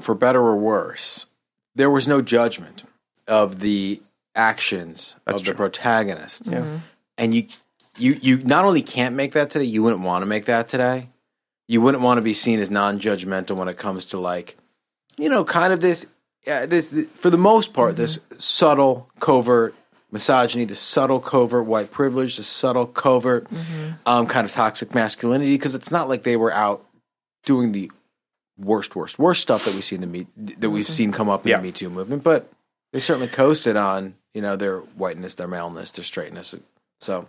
for 0.00 0.14
better 0.14 0.40
or 0.40 0.56
worse, 0.56 1.26
there 1.74 1.90
was 1.90 2.06
no 2.08 2.20
judgment 2.22 2.84
of 3.28 3.60
the 3.60 4.00
actions 4.34 5.16
That's 5.24 5.38
of 5.38 5.44
true. 5.44 5.52
the 5.52 5.56
protagonists. 5.56 6.48
Mm-hmm. 6.48 6.76
And 7.18 7.34
you, 7.34 7.46
you, 7.98 8.16
you 8.20 8.38
not 8.38 8.64
only 8.64 8.82
can't 8.82 9.14
make 9.14 9.32
that 9.32 9.50
today, 9.50 9.64
you 9.66 9.82
wouldn't 9.82 10.02
want 10.02 10.22
to 10.22 10.26
make 10.26 10.46
that 10.46 10.68
today. 10.68 11.08
You 11.68 11.80
wouldn't 11.80 12.02
want 12.02 12.18
to 12.18 12.22
be 12.22 12.34
seen 12.34 12.58
as 12.58 12.70
non-judgmental 12.70 13.56
when 13.56 13.68
it 13.68 13.76
comes 13.78 14.06
to 14.06 14.18
like, 14.18 14.56
you 15.16 15.28
know, 15.28 15.44
kind 15.44 15.72
of 15.72 15.80
this, 15.80 16.06
uh, 16.50 16.66
this 16.66 16.90
for 17.14 17.30
the 17.30 17.38
most 17.38 17.72
part, 17.72 17.96
this 17.96 18.18
subtle, 18.38 19.08
covert 19.20 19.74
misogyny, 20.12 20.64
the 20.64 20.74
subtle, 20.76 21.18
covert 21.18 21.66
white 21.66 21.90
privilege, 21.90 22.36
the 22.36 22.42
subtle, 22.44 22.86
covert 22.86 23.46
um, 24.06 24.26
kind 24.28 24.44
of 24.44 24.52
toxic 24.52 24.94
masculinity. 24.94 25.54
Because 25.56 25.74
it's 25.74 25.90
not 25.90 26.08
like 26.08 26.22
they 26.22 26.36
were 26.36 26.52
out 26.52 26.84
doing 27.44 27.72
the 27.72 27.90
worst, 28.58 28.94
worst, 28.94 29.18
worst 29.18 29.42
stuff 29.42 29.64
that 29.64 29.74
we 29.74 29.80
see 29.80 29.96
in 29.96 30.00
the 30.02 30.06
me 30.06 30.26
that 30.36 30.70
we've 30.70 30.86
seen 30.88 31.10
come 31.10 31.28
up 31.28 31.44
in 31.44 31.50
Yeah. 31.50 31.56
the 31.56 31.62
Me 31.64 31.72
Too 31.72 31.90
movement, 31.90 32.22
but 32.22 32.48
they 32.92 33.00
certainly 33.00 33.26
coasted 33.28 33.76
on 33.76 34.14
you 34.34 34.42
know 34.42 34.54
their 34.54 34.78
whiteness, 34.78 35.34
their 35.34 35.48
maleness, 35.48 35.90
their 35.92 36.04
straightness. 36.04 36.54
So 37.00 37.26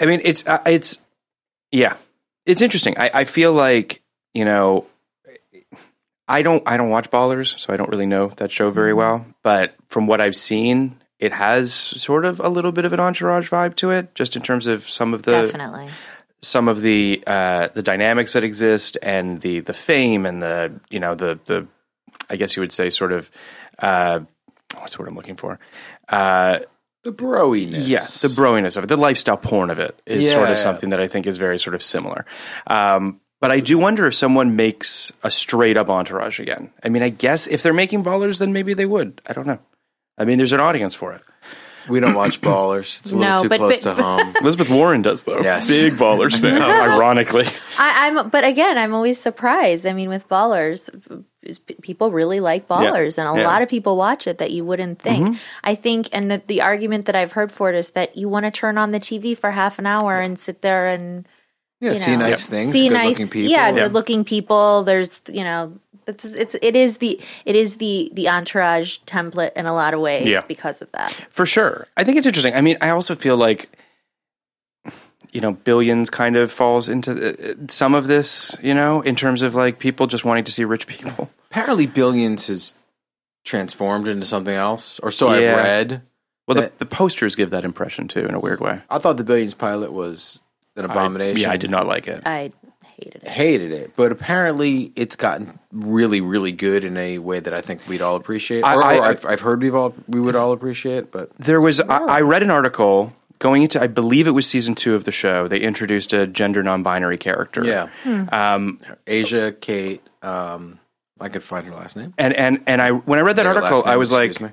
I 0.00 0.06
mean, 0.06 0.20
it's 0.24 0.46
uh, 0.46 0.62
it's 0.66 0.98
yeah, 1.70 1.96
it's 2.46 2.60
interesting. 2.62 2.98
I, 2.98 3.10
I 3.14 3.24
feel 3.24 3.52
like 3.52 4.02
you 4.34 4.44
know, 4.44 4.86
I 6.26 6.42
don't 6.42 6.62
I 6.66 6.76
don't 6.76 6.90
watch 6.90 7.10
Ballers, 7.10 7.58
so 7.58 7.72
I 7.72 7.76
don't 7.76 7.90
really 7.90 8.06
know 8.06 8.28
that 8.36 8.50
show 8.50 8.70
very 8.70 8.94
well. 8.94 9.26
But 9.42 9.74
from 9.88 10.06
what 10.06 10.20
I've 10.20 10.36
seen, 10.36 10.96
it 11.22 11.32
has 11.32 11.72
sort 11.72 12.24
of 12.24 12.40
a 12.40 12.48
little 12.48 12.72
bit 12.72 12.84
of 12.84 12.92
an 12.92 13.00
entourage 13.00 13.48
vibe 13.50 13.74
to 13.76 13.90
it, 13.90 14.14
just 14.14 14.34
in 14.36 14.42
terms 14.42 14.66
of 14.66 14.88
some 14.88 15.14
of 15.14 15.22
the 15.22 15.30
Definitely. 15.30 15.88
some 16.42 16.68
of 16.68 16.80
the 16.80 17.22
uh, 17.26 17.68
the 17.74 17.82
dynamics 17.82 18.32
that 18.34 18.44
exist 18.44 18.98
and 19.02 19.40
the 19.40 19.60
the 19.60 19.72
fame 19.72 20.26
and 20.26 20.42
the 20.42 20.72
you 20.90 21.00
know 21.00 21.14
the 21.14 21.38
the 21.46 21.66
I 22.28 22.36
guess 22.36 22.56
you 22.56 22.60
would 22.60 22.72
say 22.72 22.90
sort 22.90 23.12
of 23.12 23.30
uh, 23.78 24.20
what's 24.78 24.98
what 24.98 25.06
I'm 25.08 25.14
looking 25.16 25.36
for. 25.36 25.58
Uh, 26.08 26.58
The 27.04 27.12
broiness. 27.12 27.86
Yeah, 27.86 28.06
the 28.28 28.34
broiness 28.34 28.76
of 28.76 28.84
it, 28.84 28.86
the 28.88 28.96
lifestyle 29.08 29.36
porn 29.36 29.70
of 29.70 29.78
it 29.78 29.94
is 30.06 30.30
sort 30.30 30.46
Yeah. 30.48 30.52
of 30.52 30.58
something 30.58 30.90
that 30.90 31.00
I 31.00 31.08
think 31.08 31.26
is 31.26 31.38
very 31.38 31.58
sort 31.58 31.74
of 31.74 31.82
similar. 31.82 32.24
Um, 32.66 33.20
but 33.40 33.50
I 33.50 33.60
do 33.60 33.76
wonder 33.76 34.06
if 34.06 34.14
someone 34.14 34.54
makes 34.56 35.10
a 35.24 35.30
straight 35.30 35.76
up 35.76 35.88
entourage 35.90 36.38
again. 36.40 36.70
I 36.84 36.88
mean, 36.88 37.02
I 37.02 37.10
guess 37.10 37.48
if 37.48 37.62
they're 37.62 37.74
making 37.74 38.04
ballers, 38.04 38.38
then 38.38 38.52
maybe 38.52 38.72
they 38.74 38.86
would. 38.86 39.20
I 39.28 39.32
don't 39.32 39.46
know. 39.48 39.58
I 40.18 40.24
mean, 40.24 40.38
there's 40.38 40.52
an 40.52 40.60
audience 40.60 40.94
for 40.94 41.12
it. 41.12 41.22
We 41.88 41.98
don't 41.98 42.14
watch 42.14 42.40
Ballers. 42.40 43.00
It's 43.00 43.10
a 43.10 43.16
little 43.16 43.36
No, 43.38 43.42
too 43.42 43.48
but- 43.48 43.58
close 43.58 43.78
but- 43.80 43.96
to 43.96 44.02
home. 44.02 44.34
Elizabeth 44.40 44.70
Warren 44.70 45.02
does 45.02 45.24
though. 45.24 45.40
Yes. 45.40 45.68
Big 45.68 45.94
ballers 45.94 46.40
fan, 46.40 46.62
ironically. 46.92 47.46
I, 47.76 48.06
I'm, 48.06 48.28
but 48.28 48.44
again, 48.44 48.78
I'm 48.78 48.94
always 48.94 49.18
surprised. 49.18 49.84
I 49.84 49.92
mean, 49.92 50.08
with 50.08 50.28
ballers, 50.28 50.88
people 51.82 52.12
really 52.12 52.38
like 52.38 52.68
ballers, 52.68 53.18
and 53.18 53.26
a 53.26 53.32
Yeah. 53.32 53.38
Mm-hmm. 53.38 53.46
lot 53.46 53.62
of 53.62 53.68
people 53.68 53.96
watch 53.96 54.28
it 54.28 54.38
that 54.38 54.52
you 54.52 54.64
wouldn't 54.64 55.00
think. 55.00 55.36
I 55.64 55.74
think, 55.74 56.08
and 56.12 56.30
the, 56.30 56.40
the 56.46 56.62
argument 56.62 57.06
that 57.06 57.16
I've 57.16 57.32
heard 57.32 57.50
for 57.50 57.68
it 57.70 57.74
is 57.74 57.90
that 57.90 58.16
you 58.16 58.28
want 58.28 58.44
to 58.44 58.52
turn 58.52 58.78
on 58.78 58.92
the 58.92 59.00
TV 59.00 59.36
for 59.36 59.50
half 59.50 59.80
an 59.80 59.86
hour 59.86 60.20
and 60.20 60.38
sit 60.38 60.62
there 60.62 60.86
and 60.86 61.26
Yeah, 61.80 61.94
you 61.94 61.98
see 61.98 62.12
know, 62.16 62.28
nice 62.30 62.46
things, 62.46 62.70
see 62.70 62.88
good 62.90 62.94
nice, 62.94 63.18
looking 63.18 63.28
people. 63.32 63.50
yeah, 63.50 63.72
good 63.72 63.92
looking 63.92 64.24
people. 64.24 64.84
There's, 64.84 65.20
you 65.26 65.42
know, 65.42 65.72
it's 66.06 66.24
it's 66.24 66.54
it 66.60 66.74
is 66.76 66.98
the 66.98 67.20
it 67.44 67.56
is 67.56 67.76
the 67.76 68.10
the 68.12 68.28
entourage 68.28 68.98
template 69.06 69.52
in 69.54 69.66
a 69.66 69.72
lot 69.72 69.94
of 69.94 70.00
ways 70.00 70.26
Yeah. 70.26 70.42
because 70.48 70.82
of 70.82 70.90
that. 70.92 71.12
For 71.30 71.46
sure. 71.46 71.86
I 71.96 72.04
think 72.04 72.18
it's 72.18 72.26
interesting. 72.26 72.54
I 72.54 72.60
mean, 72.60 72.76
I 72.80 72.90
also 72.90 73.14
feel 73.14 73.36
like, 73.36 73.68
you 75.32 75.40
know, 75.40 75.52
billions 75.52 76.10
kind 76.10 76.36
of 76.36 76.52
falls 76.52 76.88
into 76.88 77.14
the, 77.14 77.56
some 77.68 77.94
of 77.94 78.06
this, 78.06 78.56
you 78.62 78.74
know, 78.74 79.00
in 79.00 79.16
terms 79.16 79.42
of 79.42 79.54
like 79.54 79.78
people 79.78 80.06
just 80.06 80.24
wanting 80.24 80.44
to 80.44 80.52
see 80.52 80.64
rich 80.64 80.86
people. 80.86 81.30
Apparently, 81.50 81.86
Billions 81.86 82.46
has 82.48 82.74
transformed 83.44 84.08
into 84.08 84.24
something 84.26 84.54
else, 84.54 84.98
or 85.00 85.10
so 85.10 85.32
Yeah. 85.34 85.50
I've 85.52 85.56
read. 85.56 86.02
Well, 86.48 86.56
the, 86.56 86.72
the 86.78 86.86
posters 86.86 87.36
give 87.36 87.50
that 87.50 87.64
impression 87.64 88.08
too, 88.08 88.24
in 88.26 88.34
a 88.34 88.40
weird 88.40 88.60
way. 88.60 88.80
I 88.90 88.98
thought 88.98 89.16
the 89.16 89.24
Billions 89.24 89.54
pilot 89.54 89.92
was 89.92 90.42
an 90.76 90.82
I- 90.86 90.92
abomination. 90.92 91.40
yeah, 91.42 91.50
I 91.50 91.56
did 91.56 91.70
not 91.70 91.86
like 91.86 92.08
it. 92.08 92.22
I 92.26 92.52
hated 93.04 93.22
it. 93.22 93.28
hated 93.28 93.72
it, 93.72 93.92
but 93.96 94.12
apparently 94.12 94.92
it's 94.96 95.16
gotten 95.16 95.58
really, 95.72 96.20
really 96.20 96.52
good 96.52 96.84
in 96.84 96.96
a 96.96 97.18
way 97.18 97.40
that 97.40 97.52
I 97.54 97.60
think 97.60 97.86
we'd 97.88 98.02
all 98.02 98.16
appreciate. 98.16 98.62
I- 98.64 98.74
or, 98.74 98.80
or 98.80 98.84
I- 98.84 99.08
I've, 99.10 99.24
I've 99.26 99.40
heard 99.40 99.62
we've 99.62 99.74
all 99.74 99.94
we 100.08 100.20
would 100.20 100.36
all 100.36 100.52
appreciate. 100.52 101.10
But 101.10 101.30
There 101.38 101.60
was, 101.60 101.80
I, 101.80 101.98
I 101.98 102.20
read 102.20 102.42
an 102.42 102.50
article 102.50 103.12
going 103.38 103.62
into, 103.62 103.82
I 103.82 103.86
believe 103.88 104.26
it 104.26 104.30
was 104.32 104.46
season 104.46 104.74
two 104.74 104.94
of 104.94 105.04
the 105.04 105.10
show. 105.12 105.48
They 105.48 105.58
introduced 105.60 106.12
a 106.12 106.26
gender 106.26 106.62
non-binary 106.62 107.18
character. 107.18 107.64
yeah, 107.64 107.88
Um, 108.30 108.78
Asia, 109.06 109.52
Kate, 109.52 110.00
um, 110.22 110.78
I 111.20 111.28
could 111.28 111.42
find 111.42 111.66
her 111.66 111.72
last 111.72 111.96
name. 111.96 112.14
and 112.18 112.32
and 112.34 112.62
and 112.66 112.80
I 112.82 112.90
when 112.90 113.18
I 113.18 113.22
read 113.22 113.36
that 113.36 113.44
Their 113.44 113.54
article, 113.54 113.78
name, 113.78 113.88
I 113.88 113.96
was 113.96 114.10
like, 114.10 114.40
me. 114.40 114.48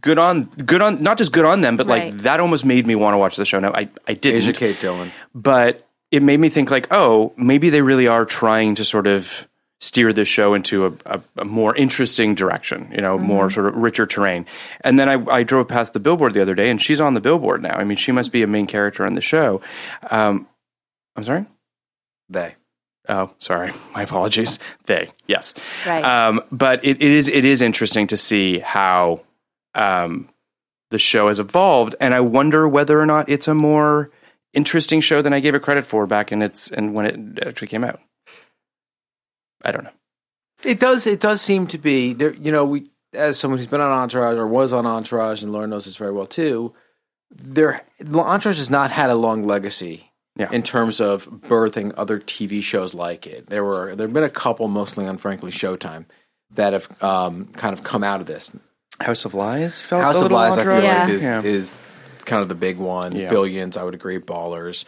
good 0.00 0.18
on, 0.18 0.44
good 0.44 0.82
on, 0.82 1.02
not 1.02 1.18
just 1.18 1.30
good 1.32 1.44
on 1.44 1.60
them, 1.60 1.76
but 1.76 1.86
Right. 1.86 2.12
like 2.12 2.22
that 2.22 2.40
almost 2.40 2.64
made 2.64 2.84
me 2.86 2.94
want 2.96 3.14
to 3.14 3.18
watch 3.18 3.36
the 3.36 3.44
show. 3.44 3.58
Now 3.60 3.72
I 3.72 3.88
I 4.08 4.14
didn't. 4.14 4.38
Asia, 4.42 4.52
Kate 4.52 4.78
Dillon. 4.80 5.12
but 5.34 5.86
it 6.14 6.22
made 6.22 6.38
me 6.38 6.48
think 6.48 6.70
like, 6.70 6.86
oh, 6.92 7.32
maybe 7.36 7.70
they 7.70 7.82
really 7.82 8.06
are 8.06 8.24
trying 8.24 8.76
to 8.76 8.84
sort 8.84 9.06
of 9.06 9.48
steer 9.80 10.12
this 10.12 10.28
show 10.28 10.54
into 10.54 10.86
a, 10.86 10.92
a, 11.06 11.20
a 11.38 11.44
more 11.44 11.74
interesting 11.76 12.34
direction, 12.34 12.88
you 12.92 13.00
know, 13.00 13.18
more 13.18 13.50
sort 13.50 13.66
of 13.66 13.74
richer 13.74 14.06
terrain. 14.06 14.46
And 14.82 14.98
then 14.98 15.08
I, 15.08 15.38
I 15.38 15.42
drove 15.42 15.68
past 15.68 15.92
the 15.92 16.00
billboard 16.00 16.32
the 16.32 16.40
other 16.40 16.54
day, 16.54 16.70
and 16.70 16.80
she's 16.80 17.00
on 17.00 17.14
the 17.14 17.20
billboard 17.20 17.62
now. 17.62 17.74
I 17.74 17.84
mean, 17.84 17.96
she 17.96 18.12
must 18.12 18.30
be 18.32 18.42
a 18.42 18.46
main 18.46 18.66
character 18.66 19.04
on 19.04 19.14
the 19.14 19.20
show. 19.20 19.60
Um, 20.10 20.46
I'm 21.16 21.24
sorry. 21.24 21.46
They. 22.28 22.54
Oh, 23.08 23.30
sorry. 23.38 23.72
My 23.92 24.02
apologies. 24.02 24.58
They, 24.86 25.10
yes. 25.26 25.52
Right. 25.84 26.04
Um, 26.04 26.40
but 26.50 26.84
it, 26.84 27.02
it 27.02 27.10
is 27.10 27.28
it 27.28 27.44
is 27.44 27.60
interesting 27.60 28.06
to 28.06 28.16
see 28.16 28.60
how 28.60 29.20
um, 29.74 30.28
the 30.90 30.98
show 30.98 31.28
has 31.28 31.40
evolved, 31.40 31.96
and 32.00 32.14
I 32.14 32.20
wonder 32.20 32.66
whether 32.68 32.98
or 32.98 33.04
not 33.04 33.28
it's 33.28 33.48
a 33.48 33.54
more 33.54 34.10
interesting 34.54 35.00
show 35.00 35.20
than 35.22 35.32
I 35.32 35.40
gave 35.40 35.54
it 35.54 35.62
credit 35.62 35.86
for 35.86 36.06
back 36.06 36.32
in 36.32 36.42
its 36.42 36.70
and 36.70 36.94
when 36.94 37.06
it 37.06 37.46
actually 37.46 37.68
came 37.68 37.84
out. 37.84 38.00
I 39.64 39.72
don't 39.72 39.84
know. 39.84 39.90
It 40.64 40.80
does. 40.80 41.06
It 41.06 41.20
does 41.20 41.40
seem 41.40 41.66
to 41.68 41.78
be 41.78 42.12
there. 42.12 42.34
You 42.34 42.52
know, 42.52 42.64
we 42.64 42.86
as 43.12 43.38
someone 43.38 43.58
who's 43.58 43.66
been 43.68 43.80
on 43.80 43.90
Entourage 43.90 44.36
or 44.36 44.46
was 44.46 44.72
on 44.72 44.86
Entourage, 44.86 45.42
and 45.42 45.52
Lauren 45.52 45.70
knows 45.70 45.84
this 45.84 45.96
very 45.96 46.12
well 46.12 46.26
too. 46.26 46.74
There, 47.30 47.84
Entourage 48.12 48.58
has 48.58 48.70
not 48.70 48.90
had 48.90 49.10
a 49.10 49.14
long 49.14 49.42
legacy 49.44 50.10
Yeah. 50.36 50.50
in 50.52 50.62
terms 50.62 51.00
of 51.00 51.26
birthing 51.28 51.92
other 51.96 52.18
TV 52.18 52.62
shows 52.62 52.94
like 52.94 53.26
it. 53.26 53.48
There 53.48 53.64
were 53.64 53.94
there 53.94 54.06
have 54.06 54.14
been 54.14 54.24
a 54.24 54.30
couple, 54.30 54.68
mostly 54.68 55.06
on 55.06 55.16
frankly 55.18 55.50
Showtime, 55.50 56.06
that 56.52 56.72
have 56.72 57.02
um, 57.02 57.46
kind 57.54 57.72
of 57.72 57.82
come 57.84 58.04
out 58.04 58.20
of 58.20 58.26
this. 58.26 58.50
House 59.00 59.24
of 59.24 59.34
Lies 59.34 59.80
felt 59.80 60.02
House 60.02 60.16
a 60.16 60.18
of 60.18 60.22
little 60.24 60.38
Lies, 60.38 60.58
I 60.58 60.62
feel 60.64 60.72
entourage. 60.74 60.98
like 61.00 61.08
is 61.10 61.24
Yeah. 61.24 61.42
is 61.42 61.78
kind 62.24 62.42
of 62.42 62.48
the 62.48 62.54
big 62.54 62.78
one. 62.78 63.14
Yeah. 63.14 63.28
Billions, 63.28 63.76
I 63.76 63.82
would 63.84 63.94
agree. 63.94 64.18
Ballers. 64.18 64.84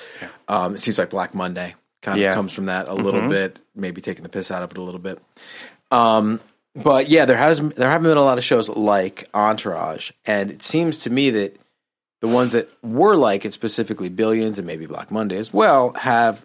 Um, 0.48 0.74
it 0.74 0.78
seems 0.78 0.98
like 0.98 1.10
Black 1.10 1.34
Monday 1.34 1.74
kind 2.02 2.18
of 2.18 2.22
Yeah. 2.22 2.28
Mm-hmm. 2.30 2.34
comes 2.38 2.52
from 2.52 2.64
that 2.66 2.88
a 2.88 2.94
little 2.94 3.28
bit. 3.28 3.58
Maybe 3.74 4.00
taking 4.00 4.22
the 4.22 4.28
piss 4.28 4.50
out 4.50 4.62
of 4.62 4.70
it 4.70 4.78
a 4.78 4.82
little 4.82 5.00
bit. 5.00 5.20
Um, 5.90 6.40
but 6.74 7.08
yeah, 7.08 7.24
there 7.24 7.36
has 7.36 7.60
there 7.60 7.90
haven't 7.90 8.08
been 8.08 8.16
a 8.18 8.22
lot 8.24 8.38
of 8.38 8.44
shows 8.44 8.68
like 8.68 9.28
Entourage, 9.32 10.10
and 10.26 10.50
it 10.50 10.62
seems 10.62 10.98
to 10.98 11.10
me 11.10 11.30
that 11.30 11.56
the 12.20 12.28
ones 12.28 12.52
that 12.52 12.68
were 12.82 13.16
like 13.16 13.44
it, 13.44 13.52
specifically 13.54 14.08
Billions 14.08 14.58
and 14.58 14.66
maybe 14.66 14.86
Black 14.86 15.10
Monday 15.10 15.36
as 15.36 15.52
well, 15.54 15.92
have 15.94 16.44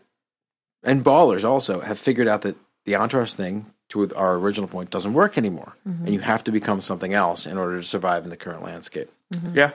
and 0.83 1.03
Ballers 1.03 1.43
also 1.43 1.81
have 1.81 1.99
figured 1.99 2.27
out 2.27 2.41
that 2.43 2.55
the 2.85 2.95
Entourage 2.95 3.33
thing, 3.33 3.65
to 3.89 4.09
our 4.15 4.35
original 4.35 4.67
point, 4.69 4.89
doesn't 4.89 5.13
work 5.13 5.37
anymore, 5.37 5.73
and 5.85 6.09
you 6.09 6.19
have 6.19 6.43
to 6.45 6.51
become 6.51 6.79
something 6.81 7.13
else 7.13 7.45
in 7.45 7.57
order 7.57 7.77
to 7.77 7.83
survive 7.83 8.23
in 8.23 8.29
the 8.29 8.37
current 8.37 8.63
landscape. 8.63 9.09
Yeah. 9.53 9.71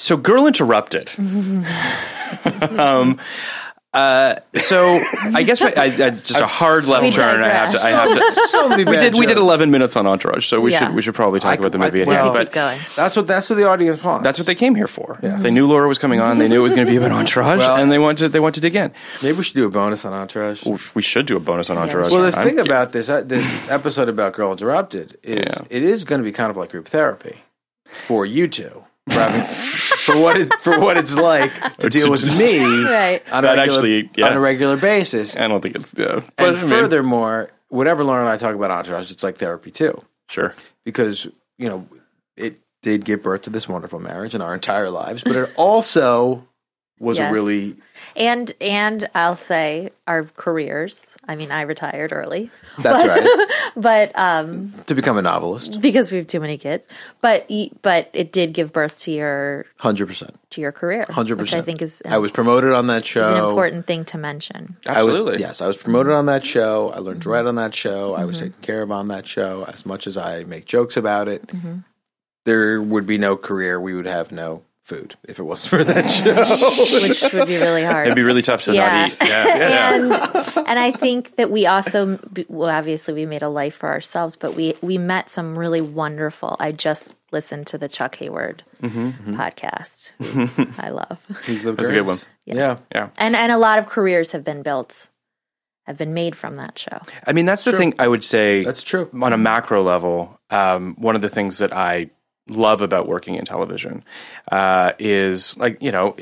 So, 0.00 0.16
Girl 0.16 0.46
Interrupted. 0.46 1.10
um, 2.78 3.18
uh, 3.92 4.36
so 4.54 5.00
I 5.34 5.42
guess 5.42 5.60
my, 5.60 5.72
I, 5.76 5.84
I, 5.86 6.10
just 6.10 6.38
a 6.38 6.46
hard 6.46 6.86
left 6.86 7.02
We 7.02 7.10
turn. 7.10 7.42
I 7.42 7.48
have 7.48 7.72
to. 7.72 7.80
I 7.82 7.88
have 7.90 8.34
to. 8.34 8.46
so 8.48 8.68
many 8.68 8.84
we 8.84 8.92
bad 8.92 9.12
did. 9.12 9.18
We 9.18 9.26
did 9.26 9.38
eleven 9.38 9.70
minutes 9.72 9.96
on 9.96 10.06
Entourage, 10.06 10.46
so 10.46 10.60
we 10.60 10.70
Yeah. 10.70 10.86
should 10.86 10.94
we 10.94 11.02
should 11.02 11.14
probably 11.16 11.40
talk 11.40 11.52
I- 11.52 11.54
about 11.54 11.72
the 11.72 11.78
movie. 11.78 12.02
at 12.02 12.06
well- 12.06 12.32
hand. 12.32 12.36
Keep 12.38 12.46
But 12.46 12.52
going. 12.52 12.78
That's 12.94 13.16
what 13.16 13.26
that's 13.26 13.48
what 13.50 13.56
the 13.56 13.64
audience 13.66 14.04
wants. 14.04 14.22
that's 14.24 14.38
what 14.38 14.46
they 14.46 14.54
came 14.54 14.74
here 14.76 14.86
for. 14.86 15.18
They 15.22 15.50
knew 15.50 15.66
Laura 15.66 15.88
was 15.88 15.98
coming 15.98 16.20
on. 16.20 16.38
They 16.38 16.48
knew 16.48 16.60
it 16.60 16.62
was 16.62 16.74
going 16.74 16.86
to 16.86 16.90
be 16.92 16.96
about 16.98 17.10
Entourage, 17.12 17.58
Well- 17.58 17.76
and 17.76 17.90
they 17.90 17.98
wanted 17.98 18.28
they 18.30 18.40
wanted 18.40 18.56
to 18.56 18.60
dig 18.60 18.76
in. 18.76 18.92
Maybe 19.22 19.38
we 19.38 19.42
should 19.42 19.54
do 19.56 19.66
a 19.66 19.70
bonus 19.70 20.04
on 20.04 20.12
Entourage. 20.12 20.64
We 20.94 21.02
should 21.02 21.26
do 21.26 21.36
a 21.36 21.40
bonus 21.40 21.70
on 21.70 21.78
Entourage. 21.78 22.12
Well, 22.12 22.30
the 22.30 22.36
I'm- 22.38 22.46
thing 22.46 22.58
about 22.60 22.92
this 22.92 23.08
uh, 23.08 23.22
this 23.22 23.68
episode 23.70 24.08
about 24.10 24.34
Girl 24.34 24.52
Interrupted 24.52 25.16
is 25.24 25.38
Yeah. 25.38 25.66
it 25.70 25.82
is 25.82 26.04
going 26.04 26.20
to 26.20 26.24
be 26.24 26.30
kind 26.32 26.50
of 26.50 26.56
like 26.56 26.70
group 26.70 26.86
therapy 26.88 27.38
for 28.06 28.24
you 28.26 28.46
two. 28.46 28.84
For, 29.08 30.14
for 30.14 30.20
what 30.20 30.36
it, 30.38 30.54
for 30.60 30.78
what 30.80 30.96
it's 30.96 31.16
like 31.16 31.76
to 31.78 31.88
deal 31.88 32.10
with 32.10 32.24
me 32.24 32.84
Right. 32.84 33.22
on 33.32 33.44
a, 33.44 33.48
regular, 33.48 33.62
actually- 33.62 34.10
yeah. 34.16 34.26
on 34.28 34.32
a 34.36 34.40
regular 34.40 34.76
basis. 34.76 35.36
I 35.36 35.48
don't 35.48 35.60
think 35.60 35.76
it's 35.76 35.94
yeah. 35.96 36.20
But 36.36 36.48
and 36.48 36.56
I 36.56 36.60
mean, 36.60 36.70
furthermore, 36.70 37.50
whenever 37.68 38.04
Lauren 38.04 38.22
and 38.22 38.30
I 38.30 38.36
talk 38.36 38.54
about 38.54 38.70
Entourage, 38.70 39.10
it's 39.10 39.22
like 39.22 39.36
therapy 39.38 39.70
too, 39.70 40.00
sure. 40.28 40.52
because 40.84 41.26
you 41.58 41.68
know 41.68 41.86
it 42.36 42.60
did 42.82 43.04
give 43.04 43.22
birth 43.22 43.42
to 43.42 43.50
this 43.50 43.68
wonderful 43.68 43.98
marriage 43.98 44.34
in 44.34 44.40
our 44.40 44.54
entire 44.54 44.88
lives, 44.90 45.22
but 45.22 45.36
it 45.36 45.50
also 45.56 46.46
was 47.00 47.18
Yes. 47.18 47.30
a 47.30 47.32
really 47.32 47.76
And 48.16 48.52
and 48.60 49.08
I'll 49.14 49.36
say 49.36 49.90
our 50.06 50.24
careers. 50.24 51.16
I 51.28 51.36
mean, 51.36 51.50
I 51.50 51.62
retired 51.62 52.12
early, 52.12 52.50
that's 52.78 53.06
right 53.06 53.48
but 53.76 54.16
um, 54.18 54.72
to 54.86 54.94
become 54.94 55.18
a 55.18 55.22
novelist, 55.22 55.80
because 55.80 56.10
we 56.10 56.18
have 56.18 56.26
too 56.26 56.40
many 56.40 56.58
kids. 56.58 56.86
But 57.20 57.50
but 57.82 58.08
it 58.12 58.32
did 58.32 58.52
give 58.54 58.72
birth 58.72 58.98
to 59.00 59.10
your 59.12 59.66
hundred 59.78 60.06
percent, 60.06 60.38
to 60.50 60.60
your 60.60 60.72
career, 60.72 61.06
Hundred 61.10 61.38
percent. 61.38 61.62
I 61.62 61.64
think 61.64 61.82
is 61.82 62.02
I 62.08 62.18
was 62.18 62.30
promoted 62.30 62.72
on 62.72 62.86
that 62.88 63.04
show. 63.06 63.20
is 63.26 63.30
an 63.32 63.44
important 63.48 63.86
thing 63.86 64.04
to 64.06 64.18
mention. 64.18 64.76
Absolutely. 64.86 65.30
I 65.30 65.34
was, 65.34 65.40
yes, 65.40 65.60
I 65.60 65.66
was 65.66 65.76
promoted 65.78 66.12
on 66.12 66.26
that 66.26 66.44
show. 66.44 66.90
I 66.90 66.98
learned 66.98 67.22
to 67.22 67.28
Mm-hmm. 67.28 67.32
write 67.32 67.46
on 67.46 67.54
that 67.56 67.74
show. 67.74 68.14
I 68.14 68.24
was 68.24 68.38
taken 68.38 68.60
care 68.62 68.82
of 68.82 68.90
on 68.90 69.08
that 69.08 69.26
show. 69.26 69.64
As 69.64 69.84
much 69.84 70.06
as 70.06 70.16
I 70.16 70.44
make 70.44 70.64
jokes 70.66 70.96
about 70.96 71.28
it, 71.28 71.46
Mm-hmm. 71.48 71.78
there 72.44 72.80
would 72.80 73.06
be 73.06 73.18
no 73.18 73.36
career. 73.36 73.80
We 73.80 73.94
would 73.94 74.06
have 74.06 74.32
no 74.32 74.62
food 74.88 75.16
if 75.28 75.38
it 75.38 75.42
wasn't 75.42 75.68
for 75.70 75.84
that 75.84 76.08
show. 76.10 76.34
which 77.08 77.32
would 77.34 77.46
be 77.46 77.58
really 77.58 77.84
hard. 77.84 78.06
It'd 78.06 78.16
be 78.16 78.22
really 78.22 78.40
tough 78.42 78.62
to 78.64 78.72
Yeah. 78.74 79.06
not 79.06 79.10
eat. 79.12 79.28
Yeah. 79.28 79.46
yeah. 79.58 80.42
and 80.56 80.66
and 80.68 80.78
I 80.78 80.90
think 80.90 81.36
that 81.36 81.50
we 81.50 81.66
also 81.66 82.18
well 82.48 82.70
obviously 82.70 83.12
we 83.12 83.26
made 83.26 83.42
a 83.42 83.48
life 83.50 83.74
for 83.74 83.90
ourselves, 83.90 84.34
but 84.36 84.54
we 84.54 84.74
we 84.80 84.96
met 84.96 85.28
some 85.28 85.58
really 85.58 85.82
wonderful. 85.82 86.56
I 86.58 86.72
just 86.72 87.14
listened 87.32 87.66
to 87.68 87.78
the 87.78 87.88
Chuck 87.88 88.16
Hayward 88.16 88.62
Mm-hmm. 88.82 89.34
podcast. 89.34 90.10
who 90.22 90.48
I 90.80 90.90
love. 90.90 91.20
He's 91.46 91.64
the 91.64 91.72
That's 91.72 91.88
a 91.88 91.92
good 91.92 92.06
one. 92.06 92.16
greatest. 92.16 92.28
Yeah. 92.46 92.78
Yeah. 92.94 93.08
And 93.18 93.36
and 93.36 93.52
a 93.52 93.58
lot 93.58 93.78
of 93.78 93.86
careers 93.86 94.32
have 94.32 94.44
been 94.44 94.62
built 94.62 95.10
have 95.86 95.98
been 95.98 96.14
made 96.14 96.36
from 96.36 96.54
that 96.56 96.78
show. 96.78 96.98
I 97.26 97.32
mean, 97.32 97.44
that's 97.46 97.64
the 97.64 97.72
thing 97.76 97.94
I 97.98 98.06
would 98.06 98.22
say. 98.24 98.62
That's 98.62 98.82
true. 98.82 99.08
On 99.20 99.32
a 99.32 99.38
macro 99.38 99.82
level, 99.82 100.38
um, 100.50 100.94
one 100.98 101.16
of 101.16 101.22
the 101.22 101.28
things 101.30 101.58
that 101.58 101.72
I 101.72 102.10
love 102.48 102.82
about 102.82 103.06
working 103.08 103.34
in 103.34 103.44
television 103.44 104.04
uh, 104.50 104.92
is 104.98 105.56
like 105.56 105.82
you 105.82 105.90
know 105.90 106.16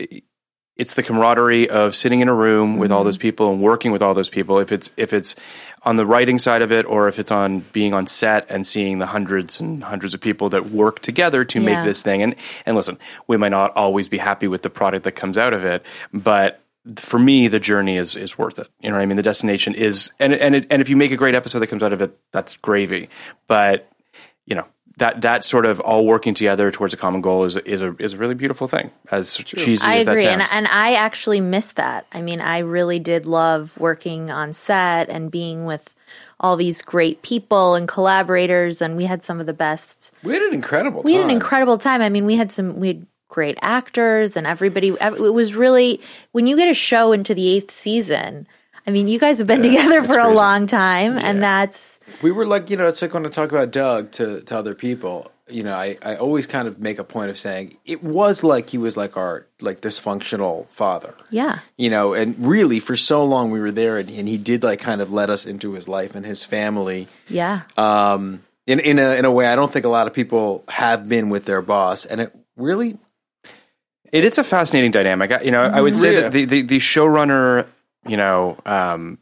it's 0.76 0.92
the 0.92 1.02
camaraderie 1.02 1.71
of 1.71 1.97
sitting 1.97 2.21
in 2.21 2.28
a 2.28 2.35
room 2.35 2.76
with 2.76 2.92
all 2.92 3.02
those 3.02 3.16
people 3.16 3.50
and 3.50 3.62
working 3.62 3.92
with 3.92 4.02
all 4.02 4.12
those 4.12 4.28
people. 4.28 4.59
If 4.59 4.73
it's 4.73 4.92
if 4.99 5.14
it's 5.14 5.35
on 5.85 5.97
the 5.97 6.04
writing 6.04 6.38
side 6.38 6.61
of 6.62 6.71
it, 6.71 6.85
or 6.85 7.09
if 7.09 7.18
it's 7.18 7.30
on 7.30 7.61
being 7.73 7.95
on 7.95 8.06
set 8.06 8.45
and 8.50 8.66
seeing 8.66 8.99
the 8.99 9.06
hundreds 9.06 9.59
and 9.61 9.83
hundreds 9.85 10.12
of 10.12 10.21
people 10.21 10.50
that 10.50 10.66
work 10.71 11.00
together 11.00 11.45
to 11.45 11.61
Yeah. 11.61 11.64
make 11.76 11.85
this 11.85 12.02
thing. 12.02 12.23
And 12.23 12.35
and 12.66 12.76
listen, 12.76 12.99
we 13.26 13.37
might 13.38 13.50
not 13.50 13.75
always 13.76 14.09
be 14.09 14.18
happy 14.18 14.49
with 14.49 14.62
the 14.62 14.68
product 14.71 15.04
that 15.04 15.12
comes 15.12 15.38
out 15.38 15.54
of 15.54 15.64
it, 15.64 15.83
but 16.12 16.61
for 16.97 17.18
me, 17.18 17.49
the 17.49 17.59
journey 17.61 17.97
is 17.97 18.14
is 18.14 18.37
worth 18.37 18.59
it. 18.59 18.68
You 18.83 18.90
know 18.90 18.97
what 18.97 19.02
I 19.02 19.06
mean? 19.06 19.16
The 19.16 19.23
destination 19.23 19.75
is, 19.75 20.12
and 20.21 20.35
and 20.35 20.54
it, 20.56 20.66
and 20.71 20.83
if 20.83 20.88
you 20.90 20.97
make 20.97 21.11
a 21.11 21.16
great 21.16 21.35
episode 21.35 21.61
that 21.61 21.68
comes 21.68 21.83
out 21.83 21.95
of 21.95 22.02
it, 22.02 22.18
that's 22.33 22.56
gravy. 22.56 23.09
But 23.47 23.88
you 24.45 24.54
know 24.56 24.66
that 24.98 25.20
that 25.20 25.44
sort 25.44 25.66
of 25.66 25.78
all 25.80 26.06
working 26.06 26.34
together 26.34 26.70
towards 26.70 26.94
a 26.94 26.96
common 26.96 27.20
goal 27.20 27.44
is 27.44 27.56
is 27.56 27.82
a 27.82 27.94
is 27.98 28.14
a 28.14 28.16
really 28.16 28.34
beautiful 28.34 28.66
thing. 28.66 28.90
As 29.10 29.36
cheesy 29.36 29.86
I 29.86 29.98
as 29.98 30.06
that 30.06 30.12
agree, 30.12 30.26
and 30.26 30.42
and 30.50 30.66
I 30.68 30.94
actually 30.94 31.40
miss 31.40 31.72
that. 31.72 32.06
I 32.12 32.22
mean, 32.22 32.40
I 32.40 32.58
really 32.60 32.98
did 32.98 33.26
love 33.26 33.76
working 33.78 34.30
on 34.30 34.52
set 34.52 35.08
and 35.08 35.30
being 35.30 35.64
with 35.66 35.94
all 36.40 36.56
these 36.56 36.82
great 36.82 37.22
people 37.22 37.74
and 37.74 37.86
collaborators, 37.88 38.80
and 38.80 38.96
we 38.96 39.04
had 39.04 39.22
some 39.22 39.40
of 39.40 39.46
the 39.46 39.54
best. 39.54 40.12
We 40.22 40.32
had 40.32 40.42
an 40.42 40.54
incredible 40.54 41.02
We 41.02 41.12
time. 41.12 41.20
had 41.22 41.24
an 41.30 41.34
incredible 41.36 41.78
time. 41.78 42.00
I 42.00 42.08
mean, 42.08 42.24
we 42.24 42.36
had 42.36 42.50
some 42.50 42.78
we 42.80 42.88
had 42.88 43.06
great 43.28 43.58
actors, 43.60 44.36
and 44.36 44.46
everybody. 44.46 44.96
It 44.98 45.34
was 45.34 45.54
really 45.54 46.00
when 46.32 46.46
you 46.46 46.56
get 46.56 46.68
a 46.68 46.74
show 46.74 47.12
into 47.12 47.34
the 47.34 47.48
eighth 47.48 47.70
season. 47.70 48.46
I 48.86 48.90
mean, 48.92 49.08
you 49.08 49.18
guys 49.18 49.38
have 49.38 49.46
been 49.48 49.62
together 49.62 50.02
for 50.04 50.18
a 50.18 50.28
long 50.28 50.66
time, 50.66 51.18
and 51.18 51.42
that's 51.42 51.98
We 52.22 52.30
were 52.30 52.46
like, 52.46 52.70
you 52.70 52.76
know, 52.76 52.86
it's 52.86 53.02
like 53.02 53.12
when 53.14 53.26
I 53.26 53.28
talk 53.28 53.50
about 53.50 53.70
Doug 53.72 54.12
to, 54.12 54.40
to 54.42 54.56
other 54.56 54.74
people, 54.74 55.30
you 55.48 55.62
know, 55.62 55.74
I, 55.76 55.96
I 56.02 56.16
always 56.16 56.46
kind 56.46 56.66
of 56.68 56.78
make 56.80 56.98
a 56.98 57.04
point 57.04 57.30
of 57.30 57.38
saying 57.38 57.76
it 57.84 58.02
was 58.02 58.42
like 58.44 58.70
he 58.70 58.78
was 58.78 58.96
like 58.96 59.16
our 59.16 59.46
like 59.60 59.80
dysfunctional 59.80 60.66
father. 60.68 61.14
yeah, 61.30 61.60
You 61.76 61.90
know, 61.90 62.14
and 62.14 62.34
really 62.44 62.80
for 62.80 62.96
so 62.96 63.24
long 63.24 63.50
we 63.50 63.60
were 63.60 63.70
there 63.72 63.98
and, 63.98 64.08
and 64.10 64.26
he 64.28 64.38
did 64.38 64.62
like 64.64 64.80
kind 64.80 65.00
of 65.00 65.10
let 65.12 65.30
us 65.30 65.46
into 65.46 65.72
his 65.72 65.86
life 65.88 66.14
and 66.14 66.26
his 66.26 66.42
family. 66.44 67.08
yeah. 67.28 67.62
Um 67.76 68.42
in, 68.66 68.80
in 68.80 68.98
a 68.98 69.14
in 69.14 69.24
a 69.24 69.30
way 69.30 69.46
I 69.46 69.54
don't 69.54 69.70
think 69.72 69.84
a 69.84 69.88
lot 69.88 70.08
of 70.08 70.12
people 70.12 70.64
have 70.68 71.08
been 71.08 71.30
with 71.30 71.44
their 71.44 71.62
boss. 71.62 72.04
And 72.06 72.20
it 72.20 72.34
really 72.56 72.98
It 74.12 74.24
is 74.24 74.38
a 74.38 74.44
fascinating 74.44 74.90
dynamic. 74.90 75.30
I- 75.30 75.42
You 75.42 75.52
know, 75.52 75.62
I 75.62 75.80
would 75.80 75.96
say 75.96 76.14
Yeah. 76.14 76.20
that 76.22 76.32
the, 76.32 76.44
the, 76.44 76.62
the 76.62 76.78
showrunner, 76.78 77.66
you 78.08 78.16
know, 78.16 78.58
um, 78.66 79.18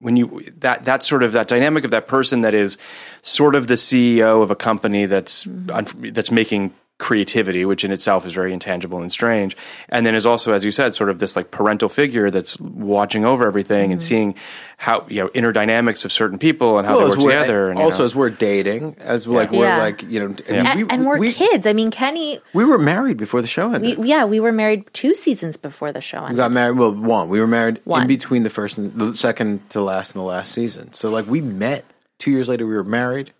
when 0.00 0.16
you 0.16 0.52
that 0.58 0.84
that 0.84 1.02
sort 1.02 1.22
of 1.22 1.32
that 1.32 1.48
dynamic 1.48 1.84
of 1.84 1.90
that 1.90 2.06
person 2.06 2.42
that 2.42 2.54
is 2.54 2.78
sort 3.22 3.54
of 3.54 3.66
the 3.66 3.74
CEO 3.74 4.42
of 4.42 4.50
a 4.50 4.56
company 4.56 5.06
that's 5.06 5.46
un- 5.46 6.12
that's 6.12 6.30
making 6.30 6.74
creativity, 6.98 7.64
which 7.66 7.84
in 7.84 7.92
itself 7.92 8.26
is 8.26 8.32
very 8.32 8.52
intangible 8.52 9.02
and 9.02 9.12
strange, 9.12 9.54
and 9.90 10.06
then 10.06 10.14
is 10.14 10.24
also, 10.24 10.54
as 10.54 10.64
you 10.64 10.70
said, 10.70 10.94
sort 10.94 11.10
of 11.10 11.18
this 11.18 11.36
like 11.36 11.50
parental 11.50 11.90
figure 11.90 12.30
that's 12.30 12.58
watching 12.58 13.24
over 13.24 13.46
everything 13.46 13.92
and 13.92 14.00
mm-hmm. 14.00 14.06
seeing 14.06 14.34
how 14.78 15.04
you 15.08 15.22
know 15.22 15.30
inner 15.34 15.52
dynamics 15.52 16.06
of 16.06 16.12
certain 16.12 16.38
people 16.38 16.78
and 16.78 16.86
how 16.86 16.98
they 16.98 17.04
work 17.04 17.18
together. 17.18 17.70
And, 17.70 17.78
also 17.78 17.98
know. 17.98 18.04
as 18.06 18.16
we're 18.16 18.30
dating, 18.30 18.96
as 18.98 19.26
like 19.26 19.52
we're 19.52 19.64
Yeah. 19.66 19.78
like, 19.78 20.02
you 20.04 20.20
know, 20.20 20.36
I 20.48 20.52
mean, 20.52 20.66
And, 20.66 20.80
we, 20.80 20.88
and 20.88 21.06
we're 21.06 21.18
we, 21.18 21.32
kids. 21.32 21.66
I 21.66 21.74
mean, 21.74 21.90
Kenny. 21.90 22.40
we 22.54 22.64
were 22.64 22.78
married 22.78 23.18
before 23.18 23.42
the 23.42 23.46
show 23.46 23.72
ended. 23.72 23.98
We, 23.98 24.08
yeah, 24.08 24.24
we 24.24 24.40
were 24.40 24.52
married 24.52 24.86
two 24.94 25.14
seasons 25.14 25.58
before 25.58 25.92
the 25.92 26.00
show 26.00 26.20
ended. 26.20 26.32
We 26.32 26.38
got 26.38 26.52
married. 26.52 26.78
Well, 26.78 26.92
one. 26.92 27.28
We 27.28 27.40
were 27.40 27.46
married 27.46 27.76
in 27.76 27.82
One. 27.84 28.06
between 28.06 28.42
the 28.42 28.50
first 28.50 28.78
and 28.78 28.94
the 28.94 29.14
second 29.14 29.68
to 29.70 29.82
last 29.82 30.14
and 30.14 30.20
the 30.20 30.26
last 30.26 30.52
season. 30.52 30.94
So, 30.94 31.10
like, 31.10 31.26
we 31.26 31.42
met 31.42 31.84
two 32.18 32.30
years 32.30 32.48
later. 32.48 32.66
We 32.66 32.74
were 32.74 32.84
married. 32.84 33.32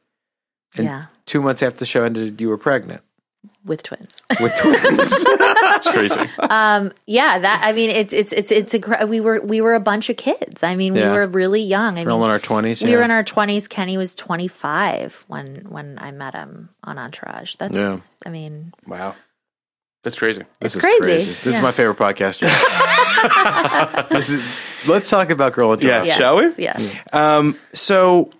And 0.76 0.84
Yeah. 0.84 1.06
Two 1.24 1.40
months 1.40 1.62
after 1.62 1.80
the 1.80 1.86
show 1.86 2.04
ended, 2.04 2.40
you 2.40 2.48
were 2.48 2.58
pregnant 2.58 3.02
with 3.66 3.82
twins. 3.82 4.22
with 4.40 4.56
twins. 4.56 5.24
That's 5.38 5.90
crazy. 5.90 6.20
Um, 6.38 6.92
yeah, 7.06 7.38
that 7.38 7.60
I 7.64 7.72
mean, 7.72 7.90
it's 7.90 8.12
it's 8.12 8.32
it's 8.32 8.50
it's 8.52 8.74
a, 8.74 9.06
we 9.06 9.20
were 9.20 9.40
we 9.42 9.60
were 9.60 9.74
a 9.74 9.80
bunch 9.80 10.08
of 10.08 10.16
kids. 10.16 10.62
I 10.62 10.74
mean, 10.76 10.94
Yeah. 10.94 11.12
we 11.12 11.18
were 11.18 11.26
really 11.26 11.60
young. 11.62 11.98
I 11.98 12.04
we're 12.04 12.10
all 12.12 12.18
mean, 12.18 12.26
in 12.26 12.30
our 12.32 12.38
twenties. 12.38 12.82
we 12.82 12.94
were 12.96 13.02
in 13.02 13.10
our 13.10 13.22
twenties. 13.24 13.68
Kenny 13.68 13.98
was 13.98 14.14
twenty 14.14 14.48
five 14.48 15.24
when 15.28 15.66
when 15.68 15.98
I 16.00 16.10
met 16.12 16.34
him 16.34 16.70
on 16.84 16.96
Entourage. 16.98 17.56
That's 17.56 17.74
Yeah. 17.74 17.98
I 18.24 18.30
mean, 18.30 18.72
wow, 18.86 19.14
that's 20.04 20.16
crazy. 20.16 20.44
This 20.60 20.74
it's 20.74 20.76
is 20.76 20.80
crazy. 20.82 21.24
This 21.32 21.46
Yeah. 21.46 21.56
is 21.56 21.62
my 21.62 21.72
favorite 21.72 21.98
podcast. 21.98 22.38
Joe. 22.40 24.06
this 24.14 24.30
is. 24.30 24.42
Let's 24.86 25.10
talk 25.10 25.30
about 25.30 25.52
Girl 25.54 25.70
Entourage. 25.70 25.88
Yeah. 25.88 26.04
yes, 26.04 26.18
Shall 26.18 26.36
we? 26.36 26.52
Yes. 26.58 26.96
Um, 27.12 27.58
so 27.72 28.30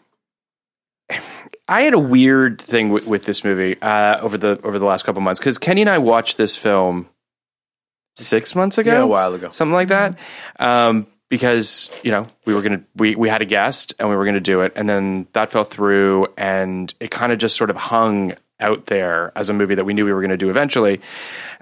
I 1.69 1.83
had 1.83 1.95
a 1.95 1.99
weird 1.99 2.61
thing 2.61 2.91
with, 2.91 3.07
with 3.07 3.25
this 3.25 3.43
movie 3.45 3.77
uh, 3.83 4.21
over 4.21 4.39
the 4.39 4.61
over 4.63 4.79
the 4.79 4.87
last 4.87 5.05
couple 5.05 5.21
months 5.23 5.41
because 5.41 5.59
Kenny 5.59 5.81
and 5.81 5.91
I 5.91 5.99
watched 5.99 6.37
this 6.37 6.57
film 6.57 7.09
six 8.17 8.55
months 8.55 8.79
ago, 8.79 8.93
Yeah, 8.93 9.03
a 9.03 9.07
while 9.07 9.35
ago. 9.35 9.51
something 9.51 9.73
like 9.75 9.89
that. 9.89 10.17
Um, 10.59 11.07
because 11.29 11.91
you 12.05 12.13
know 12.13 12.27
we 12.45 12.55
were 12.55 12.63
gonna 12.63 12.83
we 12.95 13.17
we 13.17 13.29
had 13.29 13.43
a 13.43 13.47
guest 13.47 13.95
and 13.99 14.09
we 14.09 14.15
were 14.15 14.25
gonna 14.25 14.39
do 14.41 14.61
it, 14.61 14.73
and 14.77 14.89
then 14.89 15.27
that 15.33 15.51
fell 15.51 15.65
through, 15.65 16.29
and 16.37 16.93
it 17.01 17.11
kind 17.11 17.33
of 17.33 17.39
just 17.39 17.57
sort 17.57 17.71
of 17.71 17.77
hung 17.77 18.35
out 18.61 18.87
there 18.87 19.33
as 19.37 19.51
a 19.51 19.53
movie 19.53 19.75
that 19.75 19.85
we 19.85 19.93
knew 19.93 20.05
we 20.05 20.13
were 20.13 20.23
gonna 20.23 20.37
do 20.37 20.51
eventually. 20.51 21.01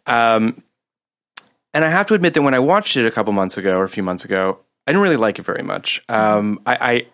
Um, 0.07 0.63
and 1.73 1.85
I 1.85 1.89
have 1.89 2.07
to 2.07 2.15
admit 2.15 2.35
that 2.35 2.43
when 2.43 2.55
I 2.55 2.59
watched 2.61 2.97
it 2.97 3.07
a 3.07 3.11
couple 3.11 3.33
months 3.33 3.57
ago 3.57 3.79
or 3.79 3.85
a 3.85 3.89
few 3.89 4.03
months 4.03 4.25
ago, 4.25 4.59
I 4.87 4.93
didn't 4.93 5.03
really 5.03 5.17
like 5.17 5.39
it 5.39 5.43
very 5.47 5.63
much. 5.63 6.03
Um, 6.11 6.61
I, 6.67 6.77
I 6.81 7.07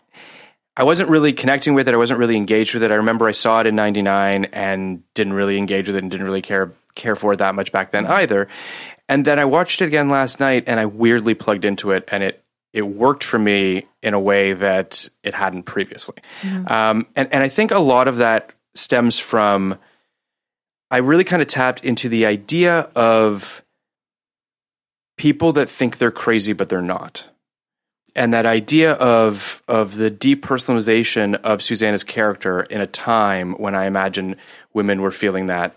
I 0.81 0.83
wasn't 0.83 1.11
really 1.11 1.35
connecting 1.35 1.75
with 1.75 1.89
it. 1.89 1.95
I 1.95 1.99
wasn't 1.99 2.21
really 2.21 2.39
engaged 2.39 2.73
with 2.73 2.83
it. 2.83 2.91
I 2.91 2.95
remember 2.95 3.29
I 3.29 3.33
saw 3.33 3.61
it 3.61 3.67
in 3.67 3.77
'99 3.77 4.47
and 4.47 5.03
didn't 5.13 5.35
really 5.35 5.59
engage 5.59 5.89
with 5.89 5.97
it 5.97 6.03
and 6.03 6.11
didn't 6.11 6.25
really 6.25 6.41
care 6.41 6.73
care 6.95 7.15
for 7.15 7.35
it 7.35 7.37
that 7.37 7.55
much 7.55 7.71
back 7.71 7.91
then 7.91 8.07
either. 8.07 8.49
And 9.07 9.27
then 9.27 9.39
I 9.39 9.45
watched 9.45 9.83
it 9.83 9.85
again 9.85 10.09
last 10.09 10.41
night, 10.41 10.65
and 10.67 10.81
I 10.81 10.87
weirdly 10.87 11.35
plugged 11.35 11.67
into 11.67 11.91
it, 11.91 12.09
and 12.09 12.23
it 12.23 12.43
it 12.73 12.81
worked 12.81 13.25
for 13.25 13.39
me 13.39 13.89
in 14.03 14.15
a 14.15 14.21
way 14.21 14.55
that 14.55 15.07
it 15.23 15.35
hadn't 15.35 15.65
previously. 15.65 16.17
Um, 16.67 17.07
and 17.15 17.31
and 17.31 17.43
I 17.43 17.51
think 17.51 17.73
a 17.73 17.79
lot 17.79 18.09
of 18.09 18.17
that 18.17 18.53
stems 18.75 19.19
from 19.19 19.77
I 20.91 20.97
really 20.97 21.25
kind 21.25 21.43
of 21.43 21.49
tapped 21.49 21.85
into 21.85 22.09
the 22.09 22.25
idea 22.25 22.89
of 22.97 23.63
people 25.19 25.53
that 25.53 25.69
think 25.69 25.99
they're 25.99 26.11
crazy 26.11 26.55
but 26.55 26.71
they're 26.71 26.81
not 26.81 27.30
and 28.15 28.33
that 28.33 28.47
idea 28.47 28.93
of 28.93 29.63
of 29.69 29.97
the 29.97 30.11
depersonalization 30.11 31.35
of 31.37 31.63
Susanna's 31.63 32.05
character 32.05 32.63
in 32.63 32.81
a 32.81 32.87
time 32.87 33.53
when 33.55 33.75
I 33.75 33.87
imagine 33.87 34.37
women 34.73 35.01
were 35.01 35.11
feeling 35.11 35.47
that 35.47 35.75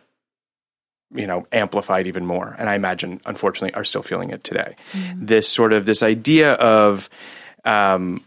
you 1.14 1.28
know 1.28 1.48
amplified 1.52 2.08
even 2.08 2.26
more. 2.26 2.56
And 2.58 2.70
I 2.70 2.76
imagine 2.76 3.22
unfortunately 3.26 3.74
are 3.74 3.84
still 3.84 4.04
feeling 4.04 4.32
it 4.32 4.44
today. 4.44 4.76
This 5.16 5.48
sort 5.48 5.74
of 5.74 5.86
this 5.86 6.04
idea 6.04 6.54
of 6.54 7.10
um, 7.66 8.24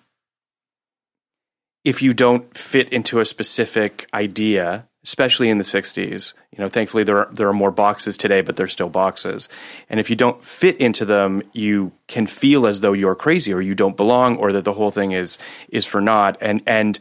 if 1.84 2.02
you 2.02 2.14
don't 2.14 2.56
fit 2.56 2.88
into 2.90 3.20
a 3.20 3.24
specific 3.24 4.08
idea 4.12 4.88
especially 5.06 5.48
in 5.48 5.58
the 5.58 5.64
60s 5.64 6.34
you 6.50 6.58
know 6.58 6.68
thankfully 6.68 7.04
there 7.04 7.18
are, 7.18 7.28
there 7.32 7.48
are 7.48 7.54
more 7.54 7.70
boxes 7.70 8.16
today 8.16 8.40
but 8.40 8.56
they're 8.56 8.68
still 8.68 8.88
boxes. 8.88 9.48
And 9.88 10.00
if 10.00 10.10
you 10.10 10.16
don't 10.16 10.44
fit 10.44 10.76
into 10.78 11.04
them 11.04 11.42
you 11.52 11.92
can 12.08 12.26
feel 12.26 12.66
as 12.66 12.80
though 12.80 12.92
you're 12.92 13.14
crazy 13.14 13.52
or 13.52 13.60
you 13.60 13.74
don't 13.74 13.96
belong 13.96 14.36
or 14.36 14.52
that 14.52 14.64
the 14.64 14.74
whole 14.74 14.90
thing 14.90 15.12
is 15.12 15.38
is 15.68 15.86
for 15.86 16.00
naught 16.00 16.36
and 16.40 16.62
and 16.66 16.98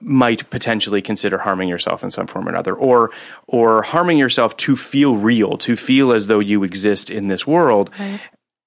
might 0.00 0.48
potentially 0.50 1.00
consider 1.00 1.38
harming 1.38 1.68
yourself 1.68 2.02
in 2.02 2.10
some 2.10 2.26
form 2.26 2.46
or 2.46 2.50
another 2.50 2.74
or 2.74 3.10
or 3.46 3.82
harming 3.82 4.18
yourself 4.18 4.56
to 4.56 4.74
feel 4.74 5.16
real 5.16 5.56
to 5.58 5.76
feel 5.76 6.12
as 6.12 6.26
though 6.26 6.40
you 6.40 6.64
exist 6.64 7.10
in 7.10 7.28
this 7.28 7.46
world. 7.46 7.90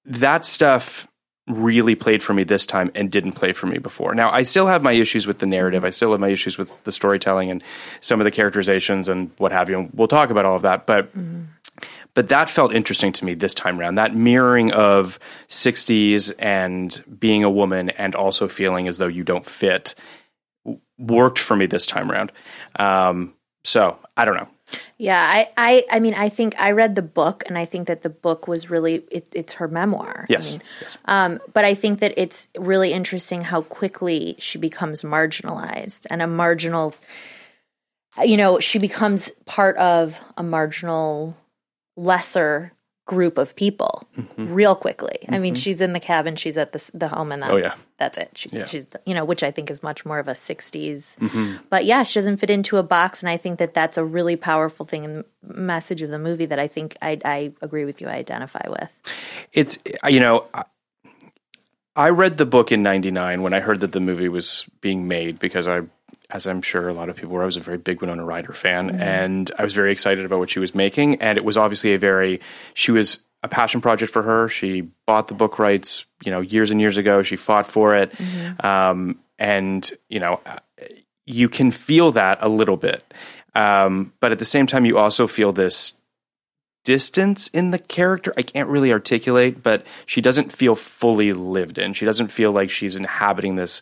That 0.06 0.46
stuff 0.46 1.08
really 1.48 1.96
played 1.96 2.22
for 2.22 2.34
me 2.34 2.44
this 2.44 2.66
time 2.66 2.92
and 2.94 3.12
didn't 3.12 3.34
play 3.34 3.54
for 3.54 3.68
me 3.68 3.78
before. 3.78 4.14
Now, 4.14 4.30
I 4.30 4.44
still 4.44 4.68
have 4.68 4.84
my 4.84 4.92
issues 4.92 5.26
with 5.26 5.40
the 5.40 5.46
narrative. 5.46 5.86
I 5.86 5.90
still 5.90 6.12
have 6.12 6.20
my 6.20 6.30
issues 6.30 6.58
with 6.58 6.84
the 6.84 6.92
storytelling 6.92 7.50
and 7.50 7.64
some 8.02 8.20
of 8.20 8.26
the 8.26 8.32
characterizations 8.32 9.08
and 9.08 9.32
what 9.38 9.52
have 9.52 9.70
you. 9.70 9.80
And 9.80 9.90
we'll 9.94 10.08
talk 10.08 10.30
about 10.30 10.46
all 10.46 10.56
of 10.56 10.64
that, 10.64 10.86
but 10.86 11.10
but 12.14 12.30
that 12.30 12.50
felt 12.50 12.74
interesting 12.74 13.12
to 13.14 13.26
me 13.26 13.36
this 13.36 13.54
time 13.54 13.80
around. 13.80 13.96
That 13.96 14.16
mirroring 14.16 14.72
of 14.72 15.20
60s 15.50 16.34
and 16.40 17.04
being 17.20 17.44
a 17.44 17.50
woman 17.50 17.92
and 17.92 18.16
also 18.16 18.48
feeling 18.48 18.88
as 18.88 18.98
though 18.98 19.08
you 19.08 19.24
don't 19.24 19.46
fit 19.46 19.94
worked 20.98 21.38
for 21.38 21.56
me 21.56 21.68
this 21.68 21.86
time 21.86 22.12
around. 22.12 22.32
Um, 22.80 23.36
so 23.64 24.00
I 24.16 24.26
don't 24.26 24.36
know. 24.36 24.50
Yeah, 24.98 25.20
I, 25.20 25.50
I, 25.56 25.86
I 25.90 26.00
mean, 26.00 26.14
I 26.14 26.30
think 26.30 26.56
I 26.60 26.72
read 26.72 26.96
the 26.96 27.02
book, 27.02 27.44
and 27.48 27.58
I 27.58 27.66
think 27.66 27.88
that 27.88 28.02
the 28.02 28.10
book 28.10 28.48
was 28.48 28.70
really 28.70 29.04
it, 29.12 29.30
it's 29.34 29.54
her 29.54 29.68
memoir. 29.68 30.26
Yes. 30.30 30.50
I 30.50 30.52
mean, 30.52 30.62
um, 31.06 31.40
but 31.54 31.66
I 31.66 31.74
think 31.74 32.00
that 32.00 32.14
it's 32.18 32.48
really 32.58 32.92
interesting 32.92 33.42
how 33.42 33.62
quickly 33.62 34.36
she 34.40 34.58
becomes 34.58 35.04
marginalized 35.04 36.06
and 36.10 36.22
a 36.22 36.28
marginal. 36.28 36.96
You 38.24 38.38
know, 38.38 38.60
she 38.60 38.80
becomes 38.80 39.30
part 39.46 39.78
of 39.78 40.24
a 40.36 40.44
marginal, 40.44 41.38
lesser 41.96 42.72
group 43.08 43.38
of 43.40 43.56
people 43.56 44.08
mm-hmm. 44.16 44.54
real 44.54 44.76
quickly. 44.76 45.18
I 45.30 45.40
mean, 45.40 45.54
mm-hmm. 45.56 45.60
she's 45.60 45.82
in 45.82 45.94
the 45.94 46.00
cabin, 46.00 46.36
she's 46.36 46.58
at 46.58 46.74
the 46.74 46.92
the 46.94 47.08
home, 47.08 47.32
and 47.32 47.42
that, 47.42 47.50
Oh, 47.52 47.58
yeah. 47.58 47.74
that's 47.98 48.18
it. 48.18 48.30
She's, 48.36 48.54
Yeah. 48.54 48.66
she's 48.66 48.88
you 49.06 49.16
know, 49.16 49.26
which 49.26 49.42
I 49.42 49.50
think 49.50 49.72
is 49.72 49.82
much 49.82 50.06
more 50.06 50.20
of 50.20 50.28
a 50.28 50.34
'60s. 50.34 51.18
Mm-hmm. 51.18 51.56
But 51.70 51.86
yeah, 51.86 52.04
she 52.04 52.20
doesn't 52.20 52.38
fit 52.38 52.52
into 52.52 52.78
a 52.78 52.84
box, 52.84 53.24
and 53.24 53.30
I 53.30 53.38
think 53.38 53.58
that 53.58 53.74
that's 53.74 53.98
a 53.98 54.06
really 54.06 54.36
powerful 54.36 54.86
thing 54.86 55.04
in 55.04 55.14
the 55.14 55.26
message 55.42 56.04
of 56.04 56.12
the 56.12 56.20
movie 56.20 56.46
that 56.46 56.60
I 56.60 56.68
think 56.68 56.96
I, 57.02 57.20
I 57.26 57.54
agree 57.62 57.86
with 57.86 58.02
you. 58.02 58.08
I 58.08 58.16
identify 58.16 58.68
with. 58.70 58.92
it's 59.54 59.80
uh, 60.04 60.08
you 60.10 60.20
know 60.20 60.46
I- 60.54 60.66
I 61.96 62.10
read 62.10 62.38
the 62.38 62.46
book 62.46 62.72
in 62.72 62.84
99 62.84 63.42
when 63.42 63.54
I 63.56 63.60
heard 63.60 63.80
that 63.80 63.92
the 63.92 64.00
movie 64.00 64.30
was 64.30 64.68
being 64.82 65.08
made 65.08 65.40
because 65.40 65.68
I 65.68 65.82
as 66.30 66.46
I'm 66.46 66.62
sure 66.62 66.90
a 66.90 66.94
lot 66.94 67.10
of 67.10 67.16
people 67.16 67.32
were 67.32 67.44
I 67.44 67.46
was 67.46 67.58
a 67.58 67.62
very 67.62 67.78
big 67.78 68.02
Winona 68.02 68.26
Ryder 68.26 68.54
fan 68.54 69.02
and 69.02 69.50
I 69.58 69.64
was 69.64 69.74
very 69.74 69.92
excited 69.92 70.26
about 70.26 70.40
what 70.40 70.50
she 70.50 70.60
was 70.60 70.76
making 70.76 71.22
and 71.22 71.38
it 71.38 71.46
was 71.46 71.58
obviously 71.58 71.94
a 71.94 72.00
very 72.00 72.42
she 72.74 72.92
was 72.92 73.20
a 73.44 73.48
passion 73.48 73.82
project 73.82 74.12
for 74.12 74.24
her. 74.24 74.50
She 74.50 74.82
bought 75.06 75.28
the 75.28 75.34
book 75.34 75.60
rights 75.60 76.06
you 76.24 76.32
know 76.32 76.42
years 76.42 76.72
and 76.72 76.82
years 76.82 76.98
ago. 76.98 77.24
She 77.24 77.36
fought 77.36 77.68
for 77.68 77.96
it. 77.96 78.14
Um, 78.64 79.20
and 79.40 79.90
you 80.10 80.20
know 80.20 80.42
you 81.26 81.50
can 81.50 81.72
feel 81.72 82.12
that 82.12 82.40
a 82.42 82.50
little 82.50 82.78
bit. 82.78 83.14
Um, 83.56 84.14
but 84.20 84.32
at 84.32 84.40
the 84.40 84.46
same 84.46 84.68
time 84.68 84.86
you 84.86 84.98
also 84.98 85.28
feel 85.28 85.52
this 85.52 85.94
distance 86.84 87.50
in 87.50 87.72
the 87.72 87.80
character. 87.80 88.34
I 88.38 88.44
can't 88.44 88.70
really 88.70 88.94
articulate, 88.94 89.62
but 89.62 89.86
she 90.06 90.22
doesn't 90.22 90.54
feel 90.54 90.74
fully 90.74 91.34
lived 91.34 91.78
in. 91.78 91.94
She 91.94 92.06
doesn't 92.06 92.30
feel 92.30 92.54
like 92.54 92.70
she's 92.70 92.96
inhabiting 92.96 93.56
this 93.56 93.82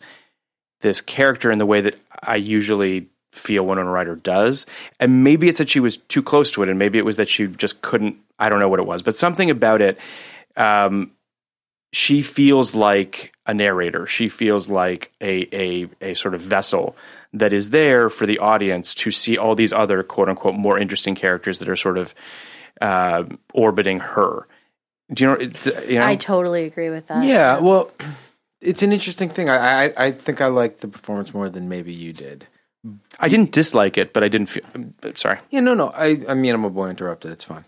this 0.80 1.00
character 1.00 1.50
in 1.50 1.58
the 1.58 1.66
way 1.66 1.80
that 1.80 1.96
I 2.22 2.36
usually 2.36 3.06
feel 3.32 3.64
Winona 3.66 3.90
Ryder 3.90 4.16
does. 4.16 4.66
And 5.00 5.22
maybe 5.24 5.48
it's 5.48 5.58
that 5.58 5.68
she 5.68 5.80
was 5.80 5.96
too 5.96 6.22
close 6.22 6.50
to 6.52 6.62
it, 6.62 6.68
and 6.68 6.78
maybe 6.78 6.98
it 6.98 7.04
was 7.04 7.16
that 7.18 7.28
she 7.28 7.46
just 7.46 7.82
couldn't. 7.82 8.16
I 8.38 8.48
don't 8.48 8.60
know 8.60 8.68
what 8.68 8.80
it 8.80 8.86
was, 8.86 9.02
but 9.02 9.16
something 9.16 9.50
about 9.50 9.80
it. 9.80 9.98
Um, 10.56 11.12
she 11.92 12.20
feels 12.22 12.74
like 12.74 13.32
a 13.46 13.54
narrator. 13.54 14.06
She 14.06 14.28
feels 14.28 14.68
like 14.68 15.12
a 15.20 15.48
a 15.54 15.88
a 16.00 16.14
sort 16.14 16.34
of 16.34 16.40
vessel 16.40 16.96
that 17.32 17.52
is 17.52 17.70
there 17.70 18.08
for 18.10 18.26
the 18.26 18.38
audience 18.38 18.94
to 18.94 19.10
see 19.10 19.36
all 19.38 19.54
these 19.54 19.72
other 19.72 20.02
quote 20.02 20.28
unquote 20.28 20.54
more 20.54 20.78
interesting 20.78 21.14
characters 21.14 21.58
that 21.58 21.68
are 21.68 21.76
sort 21.76 21.96
of 21.98 22.14
uh, 22.80 23.24
orbiting 23.54 24.00
her. 24.00 24.46
Do 25.12 25.24
you 25.24 25.30
know? 25.30 25.36
it- 25.36 25.88
You 25.88 25.98
know, 26.00 26.06
I 26.06 26.16
totally 26.16 26.64
agree 26.64 26.90
with 26.90 27.06
that. 27.08 27.24
Yeah, 27.24 27.60
well, 27.60 27.90
it's 28.60 28.82
an 28.82 28.92
interesting 28.92 29.28
thing. 29.28 29.48
I, 29.48 29.86
I 29.86 29.92
I 30.06 30.10
think 30.10 30.40
I 30.40 30.46
like 30.48 30.78
the 30.80 30.88
performance 30.88 31.34
more 31.34 31.48
than 31.48 31.68
maybe 31.68 31.92
you 31.92 32.12
did. 32.12 32.46
I 33.18 33.28
didn't 33.28 33.52
dislike 33.52 33.98
it, 33.98 34.12
but 34.12 34.22
I 34.22 34.28
didn't 34.28 34.48
feel. 34.48 34.62
Sorry. 35.14 35.38
Yeah, 35.50 35.60
no, 35.60 35.74
no. 35.74 35.88
I 35.88 36.22
I 36.28 36.34
mean, 36.34 36.54
I'm 36.54 36.64
a 36.64 36.70
boy 36.70 36.88
interrupted. 36.90 37.32
It's 37.32 37.44
fine. 37.44 37.64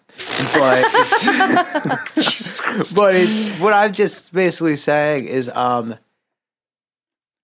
But 0.54 0.84
it's, 2.16 2.92
but 2.92 3.14
it, 3.14 3.60
what 3.60 3.72
I'm 3.72 3.92
just 3.92 4.32
basically 4.32 4.76
saying 4.76 5.26
is, 5.26 5.48
um, 5.48 5.96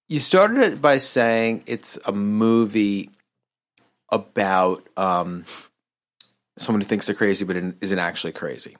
you 0.08 0.20
started 0.20 0.58
it 0.58 0.80
by 0.80 0.98
saying 0.98 1.64
it's 1.66 1.98
a 2.04 2.12
movie 2.12 3.10
about 4.10 4.86
um 4.96 5.44
someone 6.58 6.80
who 6.80 6.86
thinks 6.86 7.06
they're 7.06 7.14
crazy 7.14 7.44
but 7.44 7.56
isn't 7.56 7.98
actually 7.98 8.32
crazy. 8.32 8.76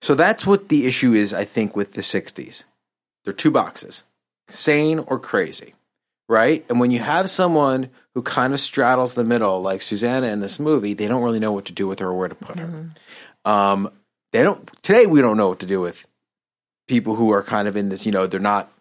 So 0.00 0.16
that's 0.16 0.44
what 0.44 0.68
the 0.68 0.86
issue 0.86 1.12
is, 1.12 1.32
I 1.32 1.44
think, 1.44 1.76
with 1.76 1.92
the 1.92 2.02
'60s. 2.02 2.64
There 3.24 3.32
are 3.32 3.36
two 3.36 3.50
boxes: 3.50 4.04
sane 4.48 4.98
or 4.98 5.18
crazy 5.18 5.74
right? 6.32 6.64
And 6.70 6.80
when 6.80 6.90
you 6.90 7.00
have 7.00 7.28
someone 7.28 7.90
who 8.14 8.22
kind 8.22 8.54
of 8.54 8.60
straddles 8.60 9.14
the 9.14 9.24
middle, 9.24 9.60
like 9.60 9.82
Susanna 9.82 10.28
in 10.28 10.40
this 10.40 10.58
movie, 10.58 10.94
they 10.94 11.06
don't 11.06 11.22
really 11.22 11.38
know 11.38 11.52
what 11.52 11.66
to 11.66 11.72
do 11.72 11.86
with 11.86 11.98
her 11.98 12.08
or 12.08 12.14
where 12.14 12.28
to 12.28 12.34
put 12.34 12.58
her. 12.58 12.90
Um, 13.44 13.90
they 14.32 14.42
don't. 14.42 14.70
Today, 14.82 15.04
we 15.04 15.20
don't 15.20 15.36
know 15.36 15.48
what 15.48 15.60
to 15.60 15.66
do 15.66 15.80
with 15.80 16.06
people 16.88 17.16
who 17.16 17.30
are 17.32 17.42
kind 17.42 17.68
of 17.68 17.76
in 17.76 17.90
this. 17.90 18.06
You 18.06 18.12
know, 18.12 18.26
they're 18.26 18.40
not 18.40 18.72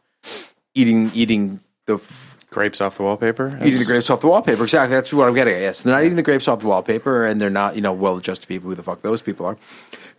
eating 0.73 1.11
eating 1.13 1.59
the 1.87 2.01
Grapes 2.49 2.81
off 2.81 2.97
the 2.97 3.03
wallpaper. 3.03 3.57
eating 3.63 3.79
the 3.79 3.85
grapes 3.85 4.09
off 4.09 4.19
the 4.19 4.27
wallpaper. 4.27 4.63
Exactly. 4.63 4.93
That's 4.93 5.13
what 5.13 5.25
I'm 5.25 5.33
getting 5.33 5.53
at. 5.55 5.61
Yes, 5.61 5.83
they're 5.83 5.93
not 5.93 6.03
eating 6.03 6.17
the 6.17 6.23
grapes 6.23 6.49
off 6.49 6.59
the 6.59 6.67
wallpaper, 6.67 7.25
and 7.25 7.41
they're 7.41 7.49
not 7.49 7.75
you 7.75 7.81
know 7.81 7.93
well 7.93 8.17
adjusted 8.17 8.47
people. 8.47 8.69
Who 8.69 8.75
the 8.75 8.83
fuck 8.83 8.99
those 8.99 9.21
people 9.21 9.45
are? 9.45 9.57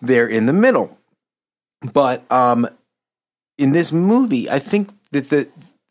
They're 0.00 0.28
in 0.28 0.46
the 0.46 0.54
middle. 0.54 0.96
But 1.92 2.30
um, 2.32 2.68
in 3.62 3.70
this 3.70 3.92
movie, 3.92 4.51
I 4.51 4.59
think 4.59 4.90
that 5.12 5.31
the 5.31 5.48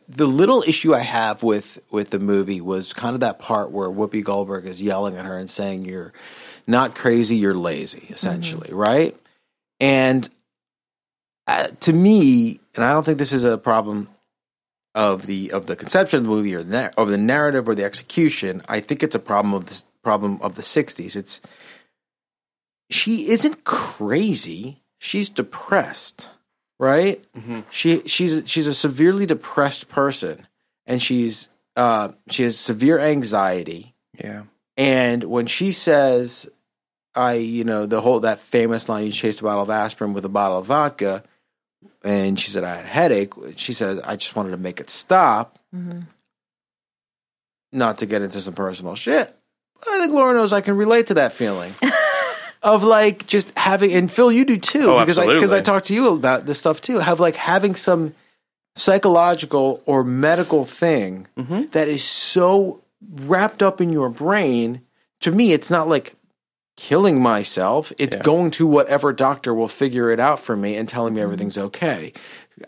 the 0.10 0.28
little 0.28 0.62
issue 0.68 0.94
I 0.94 1.00
have 1.00 1.42
with 1.42 1.80
with 1.90 2.10
the 2.10 2.20
movie 2.20 2.60
was 2.60 2.92
kind 2.92 3.14
of 3.14 3.22
that 3.22 3.40
part 3.40 3.72
where 3.72 3.90
Whoopi 3.90 4.22
Goldberg 4.22 4.66
is 4.66 4.84
yelling 4.84 5.16
at 5.16 5.26
her 5.26 5.38
and 5.38 5.50
saying, 5.50 5.86
"You're 5.86 6.12
not 6.68 6.96
crazy, 6.96 7.38
you're 7.38 7.54
lazy," 7.54 8.08
essentially, 8.10 8.74
right? 8.74 9.16
And 9.80 10.30
uh, 11.48 11.70
to 11.80 11.94
me, 11.94 12.60
and 12.76 12.84
I 12.84 12.92
don't 12.92 13.06
think 13.06 13.18
this 13.18 13.32
is 13.32 13.46
a 13.46 13.58
problem 13.58 14.10
of 14.94 15.26
the 15.26 15.54
of 15.54 15.68
the 15.68 15.78
conception 15.78 16.18
of 16.18 16.24
the 16.24 16.30
movie 16.30 16.54
or 16.54 16.64
the 16.64 16.94
of 17.00 17.08
the 17.08 17.18
narrative 17.18 17.70
or 17.70 17.76
the 17.76 17.86
execution. 17.86 18.62
I 18.68 18.82
think 18.82 19.02
it's 19.02 19.16
a 19.16 19.20
problem 19.20 19.54
of 19.54 19.68
the 19.68 19.82
problem 20.04 20.40
of 20.42 20.56
the 20.56 20.62
'60s. 20.62 21.16
It's 21.16 21.40
she 22.90 23.30
isn't 23.30 23.64
crazy; 23.64 24.82
she's 25.00 25.30
depressed, 25.30 26.28
right? 26.82 27.24
She 27.70 28.02
she's 28.08 28.42
she's 28.48 28.68
a 28.68 28.74
severely 28.74 29.28
depressed 29.28 29.88
person, 29.88 30.48
and 30.88 31.02
she's 31.02 31.48
uh, 31.78 32.10
she 32.30 32.44
has 32.44 32.60
severe 32.60 33.00
anxiety. 33.00 33.94
Yeah. 34.22 34.44
And 34.78 35.24
when 35.26 35.46
she 35.46 35.72
says, 35.74 36.50
I, 37.14 37.34
you 37.34 37.64
know, 37.64 37.86
the 37.86 38.02
whole, 38.02 38.22
that 38.22 38.40
famous 38.40 38.90
line, 38.90 39.06
you 39.06 39.12
chased 39.12 39.42
a 39.42 39.44
bottle 39.44 39.62
of 39.62 39.70
aspirin 39.70 40.14
with 40.14 40.26
a 40.26 40.30
bottle 40.30 40.58
of 40.58 40.66
vodka, 40.66 41.24
and 42.04 42.40
she 42.40 42.50
said, 42.50 42.64
I 42.64 42.78
had 42.78 42.86
a 42.86 42.88
headache. 42.88 43.34
She 43.58 43.74
said, 43.74 44.02
I 44.04 44.16
just 44.16 44.36
wanted 44.36 44.52
to 44.52 44.58
make 44.58 44.80
it 44.80 44.90
stop. 44.90 45.60
Not 47.72 48.00
to 48.00 48.06
get 48.06 48.22
into 48.22 48.42
some 48.42 48.56
personal 48.56 48.96
shit. 48.96 49.34
But 49.80 49.90
I 49.90 50.00
think 50.00 50.14
Laura 50.14 50.34
knows 50.34 50.52
I 50.52 50.62
can 50.62 50.78
relate 50.78 51.08
to 51.08 51.14
that 51.16 51.32
feeling. 51.32 51.74
of 52.64 52.84
like 52.84 53.26
just 53.28 53.58
having, 53.58 53.92
and 53.94 54.12
Phil, 54.12 54.32
you 54.32 54.46
do 54.46 54.58
too, 54.58 54.86
Oh, 54.92 55.00
because 55.00 55.18
I, 55.18 55.26
because 55.34 55.52
I 55.52 55.62
talked 55.62 55.88
to 55.88 55.94
you 55.96 56.10
about 56.14 56.46
this 56.46 56.60
stuff 56.60 56.82
too. 56.82 57.00
Have 57.00 57.20
like 57.20 57.36
having 57.36 57.76
some 57.76 58.14
psychological 58.76 59.82
or 59.86 60.04
medical 60.04 60.66
thing 60.66 61.28
Mm-hmm. 61.38 61.64
that 61.72 61.88
is 61.88 62.04
so 62.04 62.82
wrapped 63.12 63.62
up 63.64 63.82
in 63.82 63.92
your 63.92 64.10
brain. 64.10 64.82
To 65.22 65.32
me, 65.32 65.54
it's 65.54 65.70
not 65.72 65.88
like 65.88 66.16
killing 66.78 67.22
myself. 67.22 67.92
It's 67.98 68.18
Yeah. 68.18 68.24
going 68.24 68.52
to 68.52 68.66
whatever 68.68 69.14
doctor 69.14 69.54
will 69.54 69.68
figure 69.68 70.10
it 70.12 70.20
out 70.20 70.40
for 70.40 70.56
me 70.56 70.76
and 70.78 70.88
telling 70.90 71.14
me 71.14 71.22
everything's 71.22 71.58
okay. 71.58 72.14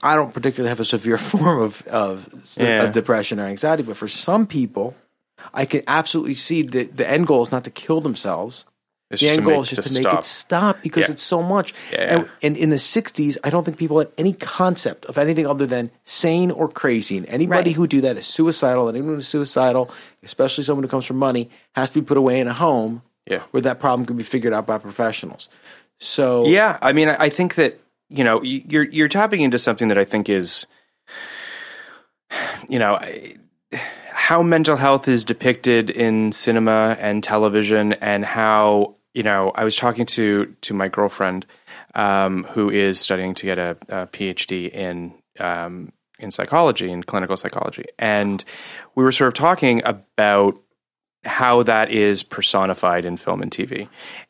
I 0.02 0.16
don't 0.16 0.34
particularly 0.34 0.70
have 0.70 0.80
a 0.80 0.86
severe 0.86 1.18
form 1.32 1.62
of 1.62 1.86
of, 1.88 2.30
Yeah. 2.58 2.84
of 2.84 2.92
depression 2.92 3.40
or 3.40 3.46
anxiety, 3.46 3.84
but 3.84 3.98
for 3.98 4.08
some 4.08 4.46
people, 4.48 4.96
I 5.54 5.66
can 5.66 5.82
absolutely 5.88 6.36
see 6.36 6.62
that 6.64 6.98
the 6.98 7.10
end 7.10 7.28
goal 7.28 7.42
is 7.42 7.52
not 7.52 7.64
to 7.66 7.72
kill 7.72 8.02
themselves. 8.02 8.66
It's 9.14 9.22
The 9.22 9.30
end 9.30 9.44
goal 9.44 9.54
make- 9.54 9.62
is 9.62 9.70
just 9.70 9.88
to 9.88 9.94
to 9.94 10.00
make 10.00 10.08
stop. 10.08 10.20
it 10.20 10.24
stop 10.26 10.82
because 10.82 11.04
Yeah. 11.08 11.12
it's 11.12 11.24
so 11.24 11.42
much. 11.42 11.74
Yeah, 11.92 12.00
And, 12.02 12.24
yeah. 12.26 12.30
and 12.48 12.58
in 12.58 12.70
the 12.72 12.78
60s, 12.78 13.38
I 13.44 13.50
don't 13.50 13.64
think 13.64 13.78
people 13.78 14.00
had 14.00 14.10
any 14.18 14.34
concept 14.34 15.06
of 15.06 15.18
anything 15.18 15.48
other 15.48 15.66
than 15.66 15.92
sane 16.04 16.52
or 16.52 16.68
crazy. 16.68 17.18
And 17.18 17.26
anybody 17.28 17.70
Right. 17.72 17.76
who 17.76 17.88
do 17.88 18.02
that 18.02 18.18
is 18.18 18.26
suicidal. 18.26 18.88
And 18.90 18.98
anyone 18.98 19.16
who's 19.16 19.28
suicidal, 19.28 19.90
especially 20.24 20.64
someone 20.66 20.84
who 20.84 20.90
comes 20.90 21.06
from 21.06 21.18
money, 21.18 21.50
has 21.76 21.90
to 21.92 22.02
be 22.02 22.06
put 22.06 22.18
away 22.18 22.40
in 22.40 22.48
a 22.48 22.54
home 22.54 23.02
Yeah. 23.30 23.42
where 23.52 23.62
that 23.62 23.80
problem 23.80 24.06
can 24.06 24.18
be 24.18 24.24
figured 24.24 24.54
out 24.54 24.66
by 24.68 24.78
professionals. 24.78 25.48
So 26.00 26.46
Yeah, 26.46 26.78
I 26.82 26.92
mean, 26.92 27.08
I 27.10 27.16
I 27.20 27.30
think 27.30 27.56
that 27.56 27.80
you 28.10 28.24
know 28.24 28.42
you're 28.44 28.84
you're 28.84 29.08
tapping 29.08 29.42
into 29.42 29.58
something 29.58 29.88
that 29.88 29.98
I 29.98 30.04
think 30.06 30.28
is, 30.30 30.66
you 32.68 32.80
know, 32.80 32.96
I- 32.96 33.36
how 34.12 34.42
mental 34.42 34.78
health 34.78 35.08
is 35.08 35.24
depicted 35.24 35.90
in 35.90 36.32
cinema 36.32 36.96
and 37.00 37.22
television, 37.24 37.94
and 37.94 38.24
how 38.26 38.96
you 39.14 39.24
know 39.24 39.52
I 39.56 39.64
was 39.64 39.76
talking 39.76 40.06
to 40.08 40.56
to 40.62 40.74
my 40.74 40.88
girlfriend 40.88 41.46
um, 41.96 42.44
who 42.46 42.70
is 42.70 43.00
studying 43.00 43.36
to 43.36 43.46
get 43.46 43.58
a, 43.58 43.78
a 43.90 44.08
PhD 44.08 44.70
in 44.70 45.14
um, 45.40 45.92
in 46.20 46.32
psychology 46.32 46.92
in 46.92 47.04
clinical 47.04 47.38
psychology, 47.38 47.86
and 47.98 48.44
we 48.96 49.04
were 49.04 49.12
sort 49.12 49.28
of 49.30 49.34
talking 49.34 49.82
about 49.86 50.60
how 51.26 51.64
that 51.64 51.90
is 51.92 52.24
personified 52.24 53.06
in 53.06 53.18
film 53.18 53.42
and 53.42 53.52
TV. 53.52 53.88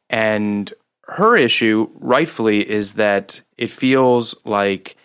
And 0.10 0.72
her 1.06 1.36
issue, 1.36 1.90
rightfully, 1.96 2.70
is 2.70 2.94
that 2.94 3.42
it 3.58 3.72
feels 3.72 4.36
like 4.46 4.96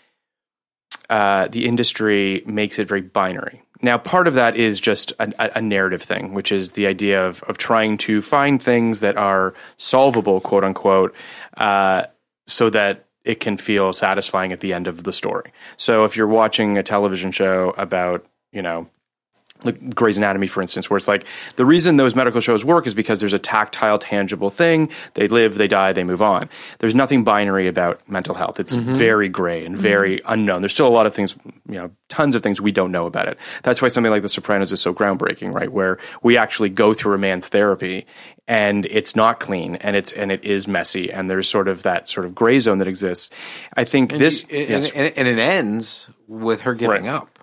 uh, 1.09 1.49
the 1.49 1.67
industry 1.67 2.43
makes 2.47 2.79
it 2.79 2.87
very 2.87 3.01
binary. 3.01 3.63
Now, 3.81 3.99
part 3.99 4.27
of 4.27 4.35
that 4.35 4.57
is 4.57 4.81
just 4.81 5.13
a, 5.19 5.33
a- 5.57 5.63
narrative 5.63 6.03
thing, 6.03 6.35
which 6.35 6.51
is 6.51 6.73
the 6.73 6.87
idea 6.87 7.25
of, 7.25 7.43
of 7.45 7.59
trying 7.59 7.99
to 7.99 8.21
find 8.23 8.63
things 8.63 9.01
that 9.01 9.17
are 9.17 9.55
solvable, 9.77 10.41
quote 10.41 10.65
unquote, 10.65 11.15
uh, 11.57 12.07
so 12.47 12.71
that 12.71 13.07
it 13.25 13.41
can 13.41 13.57
feel 13.57 13.93
satisfying 13.93 14.53
at 14.53 14.61
the 14.61 14.73
end 14.73 14.89
of 14.89 15.05
the 15.05 15.13
story. 15.13 15.53
So 15.77 16.05
if 16.05 16.17
you're 16.17 16.27
watching 16.27 16.79
a 16.79 16.83
television 16.83 17.31
show 17.31 17.75
about, 17.77 18.27
you 18.53 18.63
know, 18.63 18.89
like 19.65 19.95
Grey's 19.95 20.17
Anatomy, 20.19 20.47
for 20.47 20.61
instance, 20.63 20.89
where 20.89 20.97
it's 20.97 21.09
like 21.09 21.25
the 21.57 21.65
reason 21.65 21.97
those 21.97 22.15
medical 22.15 22.41
shows 22.41 22.65
work 22.65 22.87
is 22.87 22.95
because 22.95 23.21
there's 23.21 23.33
a 23.33 23.39
tactile, 23.39 23.99
tangible 23.99 24.51
thing. 24.51 24.89
They 25.15 25.27
live, 25.27 25.55
they 25.55 25.69
die, 25.69 25.93
they 25.93 26.05
move 26.05 26.23
on. 26.23 26.49
There's 26.79 26.95
nothing 26.95 27.25
binary 27.25 27.67
about 27.67 28.01
mental 28.09 28.35
health. 28.35 28.61
It's 28.61 28.75
mm-hmm. 28.75 28.95
very 28.95 29.29
gray 29.29 29.65
and 29.65 29.77
very 29.77 30.19
mm-hmm. 30.19 30.33
unknown. 30.33 30.63
There's 30.63 30.73
still 30.73 30.87
a 30.87 30.91
lot 30.91 31.07
of 31.07 31.15
things, 31.15 31.35
you 31.69 31.75
know, 31.75 31.91
tons 32.09 32.35
of 32.35 32.43
things 32.43 32.61
we 32.61 32.73
don't 32.73 32.93
know 32.93 33.07
about 33.07 33.29
it. 33.29 33.39
That's 33.63 33.83
why 33.83 33.89
something 33.89 34.11
like 34.11 34.23
The 34.23 34.29
Sopranos 34.29 34.73
is 34.73 34.81
so 34.81 34.95
groundbreaking, 34.95 35.53
right? 35.53 35.71
Where 35.71 35.99
we 36.23 36.37
actually 36.37 36.71
go 36.71 36.95
through 36.95 37.15
a 37.15 37.19
man's 37.19 37.49
therapy 37.49 38.07
and 38.47 38.87
it's 38.87 39.15
not 39.15 39.41
clean 39.41 39.77
and 39.77 39.95
it's 39.95 40.13
and 40.13 40.33
it 40.33 40.43
is 40.45 40.67
messy 40.67 41.13
and 41.13 41.29
there's 41.29 41.49
sort 41.49 41.69
of 41.69 41.83
that 41.83 42.09
sort 42.09 42.27
of 42.27 42.35
gray 42.35 42.59
zone 42.61 42.79
that 42.79 42.89
exists. 42.89 43.31
I 43.77 43.85
think 43.85 44.13
this 44.13 44.43
and, 44.45 44.87
and, 44.87 44.93
and, 44.95 45.19
and 45.19 45.29
it 45.29 45.39
ends 45.39 46.09
with 46.27 46.63
her 46.63 46.75
giving 46.75 47.05
Right. 47.05 47.15
up. 47.15 47.38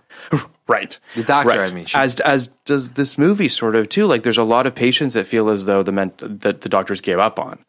Right. 0.68 0.98
The 1.16 1.24
doctor, 1.24 1.50
Right. 1.50 1.72
I 1.72 1.74
mean, 1.74 1.86
as 1.94 2.20
as 2.22 2.48
does 2.66 2.94
this 2.94 3.18
movie 3.18 3.50
sort 3.50 3.76
of 3.76 3.88
too. 3.88 4.08
Like, 4.08 4.24
there's 4.24 4.38
a 4.40 4.44
lot 4.44 4.66
of 4.66 4.74
patients 4.74 5.14
that 5.14 5.28
feel 5.28 5.50
as 5.50 5.66
though 5.66 5.84
the 5.84 5.92
ment- 5.92 6.42
that 6.42 6.62
the 6.62 6.70
doctors 6.70 7.02
gave 7.02 7.20
up 7.20 7.38
on. 7.40 7.64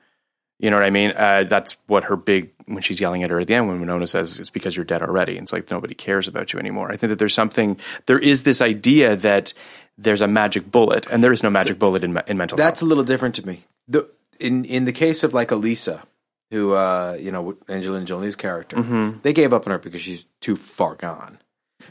You 0.59 0.71
know 0.71 0.77
what 0.77 0.87
I 0.87 0.91
mean? 0.91 1.11
Uh, 1.11 1.45
that's 1.45 1.77
what 1.87 2.05
her 2.05 2.17
big 2.17 2.53
when 2.65 2.81
she's 2.81 2.99
yelling 3.01 3.23
at 3.23 3.31
her 3.31 3.39
at 3.39 3.47
the 3.47 3.55
end 3.55 3.69
when 3.69 3.81
Winona 3.81 4.07
says 4.07 4.41
it's 4.41 4.49
because 4.49 4.75
you're 4.75 4.87
dead 4.87 5.03
already. 5.03 5.37
And 5.37 5.45
it's 5.45 5.53
like 5.53 5.71
nobody 5.71 5.95
cares 5.95 6.27
about 6.27 6.53
you 6.55 6.59
anymore. 6.59 6.91
I 6.91 6.97
think 6.97 7.11
that 7.11 7.19
there's 7.19 7.35
something. 7.35 7.79
There 8.07 8.19
is 8.19 8.45
this 8.45 8.63
idea 8.63 9.17
that 9.17 9.53
there's 9.99 10.23
a 10.23 10.29
magic 10.29 10.71
bullet, 10.71 11.07
and 11.09 11.23
there 11.23 11.33
is 11.33 11.43
no 11.43 11.51
magic 11.51 11.79
bullet 11.79 12.03
in 12.03 12.19
in 12.27 12.39
mental 12.39 12.57
That's 12.57 12.81
a 12.81 12.87
little 12.87 13.05
different 13.05 13.35
to 13.35 13.47
me. 13.47 13.65
The 13.87 14.09
in 14.41 14.65
in 14.65 14.87
the 14.87 14.93
case 14.93 15.23
of 15.23 15.35
like 15.35 15.51
Elisa, 15.51 16.03
who 16.51 16.73
uh, 16.73 17.19
you 17.21 17.31
know 17.31 17.59
Angelina 17.69 18.07
Jolie's 18.07 18.37
character, 18.37 18.81
they 19.23 19.35
gave 19.35 19.53
up 19.53 19.67
on 19.67 19.73
her 19.73 19.79
because 19.79 20.01
she's 20.01 20.25
too 20.41 20.57
far 20.57 20.95
gone 20.95 21.39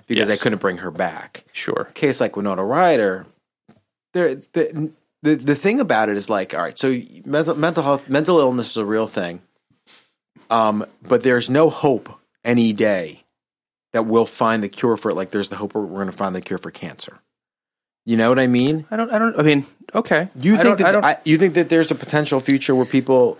because 0.07 0.27
Yes. 0.27 0.27
they 0.27 0.37
couldn't 0.37 0.59
bring 0.59 0.77
her 0.77 0.91
back. 0.91 1.45
Sure. 1.51 1.89
Case 1.93 2.19
like 2.21 2.35
Winona 2.35 2.63
Ryder, 2.63 3.25
there 4.13 4.35
the, 4.35 4.91
the 5.21 5.35
the 5.35 5.55
thing 5.55 5.79
about 5.79 6.09
it 6.09 6.17
is 6.17 6.29
like 6.29 6.53
all 6.53 6.61
right, 6.61 6.77
so 6.77 6.99
mental 7.25 7.55
mental 7.55 7.83
health 7.83 8.09
mental 8.09 8.39
illness 8.39 8.69
is 8.71 8.77
a 8.77 8.85
real 8.85 9.07
thing, 9.07 9.41
um, 10.49 10.85
but 11.07 11.23
there's 11.23 11.49
no 11.49 11.69
hope 11.69 12.09
any 12.43 12.73
day 12.73 13.23
that 13.93 14.05
we'll 14.05 14.25
find 14.25 14.63
the 14.63 14.69
cure 14.69 14.97
for 14.97 15.11
it. 15.11 15.15
Like 15.15 15.31
there's 15.31 15.49
the 15.49 15.55
hope 15.55 15.73
we're 15.73 15.85
going 15.87 16.05
to 16.07 16.11
find 16.11 16.35
the 16.35 16.41
cure 16.41 16.57
for 16.59 16.71
cancer. 16.71 17.19
You 18.05 18.17
know 18.17 18.29
what 18.29 18.37
I 18.37 18.45
mean? 18.47 18.85
I 18.91 18.97
don't. 18.97 19.11
I 19.11 19.17
don't. 19.17 19.39
I 19.39 19.41
mean, 19.41 19.65
okay. 19.95 20.29
You 20.39 20.57
think 20.57 20.77
that 20.77 21.03
I, 21.03 21.17
you 21.25 21.37
think 21.39 21.55
that 21.55 21.69
there's 21.69 21.89
a 21.89 21.95
potential 21.95 22.39
future 22.39 22.75
where 22.75 22.85
people 22.85 23.39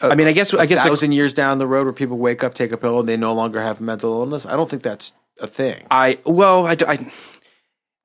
I 0.00 0.14
mean, 0.14 0.26
I 0.28 0.32
guess. 0.32 0.54
I 0.54 0.66
guess. 0.66 0.82
thousand 0.82 1.12
years 1.12 1.32
down 1.34 1.58
the 1.58 1.66
road 1.66 1.84
where 1.84 1.92
people 1.92 2.16
wake 2.16 2.42
up, 2.42 2.54
take 2.54 2.72
a 2.72 2.76
pill, 2.76 3.00
and 3.00 3.08
they 3.08 3.16
no 3.16 3.34
longer 3.34 3.60
have 3.60 3.80
mental 3.80 4.12
illness? 4.12 4.46
I 4.46 4.56
don't 4.56 4.70
think 4.70 4.82
that's 4.82 5.12
a 5.40 5.46
thing. 5.46 5.86
I 5.90 6.18
well, 6.24 6.66
I, 6.66 6.76
I, 6.86 7.06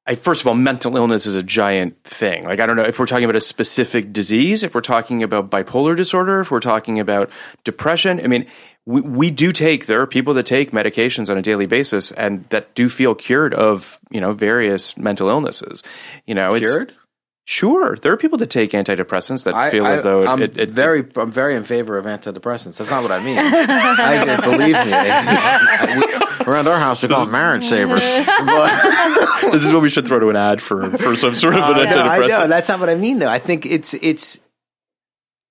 I 0.05 0.15
first 0.15 0.41
of 0.41 0.47
all, 0.47 0.55
mental 0.55 0.97
illness 0.97 1.25
is 1.25 1.35
a 1.35 1.43
giant 1.43 2.03
thing. 2.03 2.43
Like 2.43 2.59
I 2.59 2.65
don't 2.65 2.75
know 2.75 2.83
if 2.83 2.99
we're 2.99 3.05
talking 3.05 3.25
about 3.25 3.35
a 3.35 3.41
specific 3.41 4.13
disease, 4.13 4.63
if 4.63 4.75
we're 4.75 4.81
talking 4.81 5.23
about 5.23 5.49
bipolar 5.49 5.95
disorder, 5.95 6.41
if 6.41 6.51
we're 6.51 6.59
talking 6.59 6.99
about 6.99 7.29
depression. 7.63 8.19
I 8.19 8.27
mean, 8.27 8.45
we 8.85 9.01
we 9.01 9.31
do 9.31 9.51
take 9.51 9.85
there 9.85 10.01
are 10.01 10.07
people 10.07 10.33
that 10.33 10.45
take 10.45 10.71
medications 10.71 11.29
on 11.29 11.37
a 11.37 11.41
daily 11.41 11.65
basis 11.65 12.11
and 12.11 12.43
that 12.49 12.75
do 12.75 12.89
feel 12.89 13.15
cured 13.15 13.53
of 13.53 13.99
you 14.11 14.19
know 14.19 14.33
various 14.33 14.97
mental 14.97 15.29
illnesses. 15.29 15.83
You 16.25 16.35
know, 16.35 16.53
it's, 16.53 16.69
Cured? 16.69 16.93
Sure, 17.45 17.97
there 17.97 18.13
are 18.13 18.17
people 18.17 18.38
that 18.38 18.49
take 18.49 18.71
antidepressants 18.71 19.43
that 19.43 19.53
I, 19.53 19.69
feel 19.69 19.86
as 19.86 20.01
though 20.01 20.23
it, 20.23 20.27
I'm 20.27 20.41
it, 20.41 20.58
it 20.58 20.69
very, 20.71 21.06
I'm 21.17 21.29
very 21.29 21.56
in 21.58 21.63
favor 21.63 21.97
of 21.97 22.06
antidepressants. 22.06 22.77
That's 22.77 22.89
not 22.89 23.03
what 23.03 23.12
I 23.12 23.21
mean. 23.21 23.38
I, 23.39 24.39
believe 24.39 24.60
me, 24.60 24.91
they- 26.06 26.17
we- 26.17 26.45
around 26.45 26.67
our 26.69 26.79
house 26.79 27.03
we 27.03 27.10
call 27.10 27.25
them 27.25 27.34
marriage 27.34 27.65
savers. 27.65 27.99
But, 27.99 29.41
this 29.51 29.65
is 29.65 29.73
what 29.73 29.82
we 29.82 29.89
should 29.89 30.08
throw 30.08 30.19
to 30.19 30.29
an 30.29 30.38
ad 30.38 30.62
for 30.62 30.89
for 30.97 31.17
some 31.17 31.36
sort 31.36 31.56
of 31.56 31.63
an 31.63 31.75
no, 31.75 31.82
I 31.84 31.86
antidepressant. 32.19 32.27
know 32.39 32.47
that's 32.47 32.69
not 32.69 32.79
what 32.79 32.89
I 32.89 32.95
mean. 32.95 33.19
Though 33.19 33.29
I 33.29 33.39
think 33.39 33.65
it's 33.65 33.93
it's. 33.95 34.39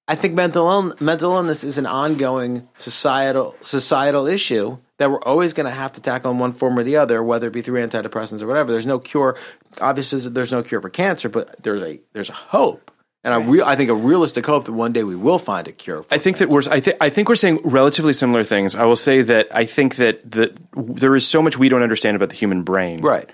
I 0.08 0.14
think 0.14 0.34
mental 0.34 0.68
Ill- 0.70 0.94
mental 0.98 1.32
illness 1.34 1.62
is 1.62 1.76
an 1.78 1.86
ongoing 1.86 2.68
societal 2.78 3.54
societal 3.62 4.26
issue 4.26 4.78
that 5.02 5.10
we're 5.10 5.22
always 5.22 5.52
going 5.52 5.66
to 5.66 5.72
have 5.72 5.92
to 5.92 6.00
tackle 6.00 6.30
in 6.30 6.38
one 6.38 6.52
form 6.52 6.78
or 6.78 6.84
the 6.84 6.96
other, 6.96 7.22
whether 7.22 7.48
it 7.48 7.52
be 7.52 7.60
through 7.60 7.84
antidepressants 7.84 8.40
or 8.40 8.46
whatever. 8.46 8.70
There's 8.70 8.86
no 8.86 9.00
cure. 9.00 9.36
Obviously, 9.80 10.20
there's 10.20 10.52
no 10.52 10.62
cure 10.62 10.80
for 10.80 10.90
cancer, 10.90 11.28
but 11.28 11.60
there's 11.62 11.82
a 11.82 12.00
there's 12.12 12.30
a 12.30 12.34
hope, 12.34 12.90
and 13.24 13.34
a 13.34 13.40
real 13.40 13.64
I 13.64 13.74
think 13.74 13.90
a 13.90 13.94
realistic 13.94 14.46
hope 14.46 14.66
that 14.66 14.72
one 14.72 14.92
day 14.92 15.02
we 15.02 15.16
will 15.16 15.38
find 15.38 15.66
a 15.66 15.72
cure. 15.72 16.04
For 16.04 16.14
I 16.14 16.18
think 16.18 16.38
that 16.38 16.48
we're 16.48 16.62
I, 16.70 16.78
th- 16.80 16.96
I 17.00 17.10
think 17.10 17.28
we're 17.28 17.36
saying 17.36 17.60
relatively 17.64 18.12
similar 18.12 18.44
things. 18.44 18.74
I 18.76 18.84
will 18.84 18.96
say 18.96 19.22
that 19.22 19.48
I 19.50 19.64
think 19.64 19.96
that 19.96 20.30
that 20.30 20.56
there 20.76 21.16
is 21.16 21.26
so 21.26 21.42
much 21.42 21.58
we 21.58 21.68
don't 21.68 21.82
understand 21.82 22.14
about 22.16 22.28
the 22.28 22.36
human 22.36 22.62
brain. 22.62 23.00
right. 23.00 23.28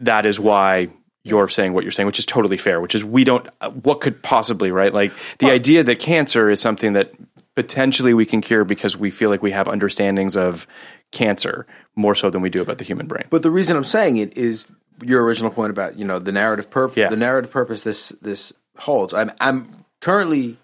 That 0.00 0.26
is 0.26 0.38
why 0.38 0.88
you're 1.24 1.48
saying 1.48 1.72
what 1.72 1.84
you're 1.84 1.90
saying, 1.90 2.06
which 2.06 2.18
is 2.18 2.26
totally 2.26 2.56
fair. 2.56 2.80
Which 2.80 2.94
is 2.94 3.04
we 3.04 3.24
don't. 3.24 3.48
Uh, 3.60 3.70
what 3.70 4.00
could 4.00 4.22
possibly 4.22 4.70
right? 4.70 4.92
Like 4.92 5.12
the 5.38 5.50
idea 5.50 5.82
that 5.84 5.98
cancer 5.98 6.50
is 6.50 6.60
something 6.60 6.92
that 6.92 7.12
potentially 7.58 8.14
we 8.14 8.24
can 8.24 8.40
cure 8.40 8.62
because 8.62 8.96
we 8.96 9.10
feel 9.10 9.30
like 9.30 9.42
we 9.42 9.50
have 9.50 9.66
understandings 9.66 10.36
of 10.36 10.68
cancer 11.12 11.66
more 11.96 12.14
so 12.14 12.30
than 12.30 12.42
we 12.42 12.50
do 12.50 12.60
about 12.62 12.78
the 12.78 12.84
human 12.84 13.06
brain. 13.06 13.24
But 13.30 13.42
the 13.42 13.50
reason 13.50 13.76
I'm 13.76 13.84
saying 13.84 14.16
it 14.18 14.36
is 14.36 14.66
your 15.02 15.24
original 15.24 15.50
point 15.50 15.70
about 15.70 15.98
you 15.98 16.04
know 16.04 16.18
the 16.18 16.32
narrative 16.32 16.70
purpose. 16.70 16.96
Yeah. 16.96 17.08
The 17.08 17.16
narrative 17.16 17.50
purpose 17.50 17.82
this 17.82 18.10
this 18.22 18.52
holds. 18.76 19.14
I'm 19.14 19.30
I'm 19.40 19.84
currently 20.00 20.56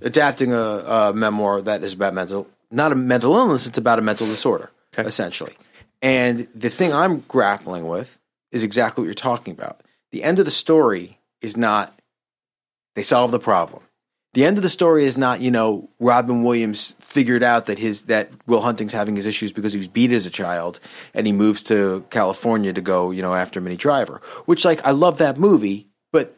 adapting 0.00 0.52
a, 0.52 0.60
a 0.60 1.12
memoir 1.12 1.60
that 1.62 1.82
is 1.82 1.92
about 1.94 2.14
mental 2.14 2.46
not 2.70 2.92
a 2.92 2.94
mental 2.94 3.34
illness. 3.34 3.66
It's 3.66 3.78
about 3.78 3.98
a 3.98 4.02
mental 4.02 4.26
disorder 4.26 4.70
Okay. 4.96 5.06
essentially. 5.08 5.54
And 6.02 6.46
the 6.54 6.70
thing 6.70 6.92
I'm 6.92 7.20
grappling 7.20 7.88
with 7.88 8.18
is 8.52 8.62
exactly 8.62 9.02
what 9.02 9.06
you're 9.06 9.14
talking 9.14 9.52
about. 9.52 9.80
The 10.12 10.22
end 10.22 10.38
of 10.38 10.44
the 10.44 10.50
story 10.50 11.18
is 11.40 11.56
not 11.56 11.98
they 12.94 13.02
solve 13.02 13.30
the 13.30 13.38
problem. 13.38 13.82
The 14.34 14.44
end 14.44 14.56
of 14.58 14.62
the 14.62 14.68
story 14.68 15.04
is 15.04 15.16
not, 15.16 15.40
you 15.40 15.50
know, 15.50 15.88
Robin 16.00 16.42
Williams 16.42 16.94
figured 17.08 17.42
out 17.42 17.64
that 17.66 17.78
his 17.78 18.02
that 18.02 18.30
Will 18.46 18.60
Hunting's 18.60 18.92
having 18.92 19.16
his 19.16 19.24
issues 19.26 19.50
because 19.50 19.72
he 19.72 19.78
was 19.78 19.88
beat 19.88 20.12
as 20.12 20.26
a 20.26 20.30
child 20.30 20.78
and 21.14 21.26
he 21.26 21.32
moves 21.32 21.62
to 21.62 22.04
California 22.10 22.72
to 22.74 22.82
go, 22.82 23.10
you 23.10 23.22
know, 23.22 23.34
after 23.34 23.60
Minnie 23.62 23.76
Driver. 23.76 24.20
Which 24.44 24.64
like 24.64 24.84
I 24.86 24.90
love 24.90 25.16
that 25.18 25.38
movie, 25.38 25.88
but 26.12 26.36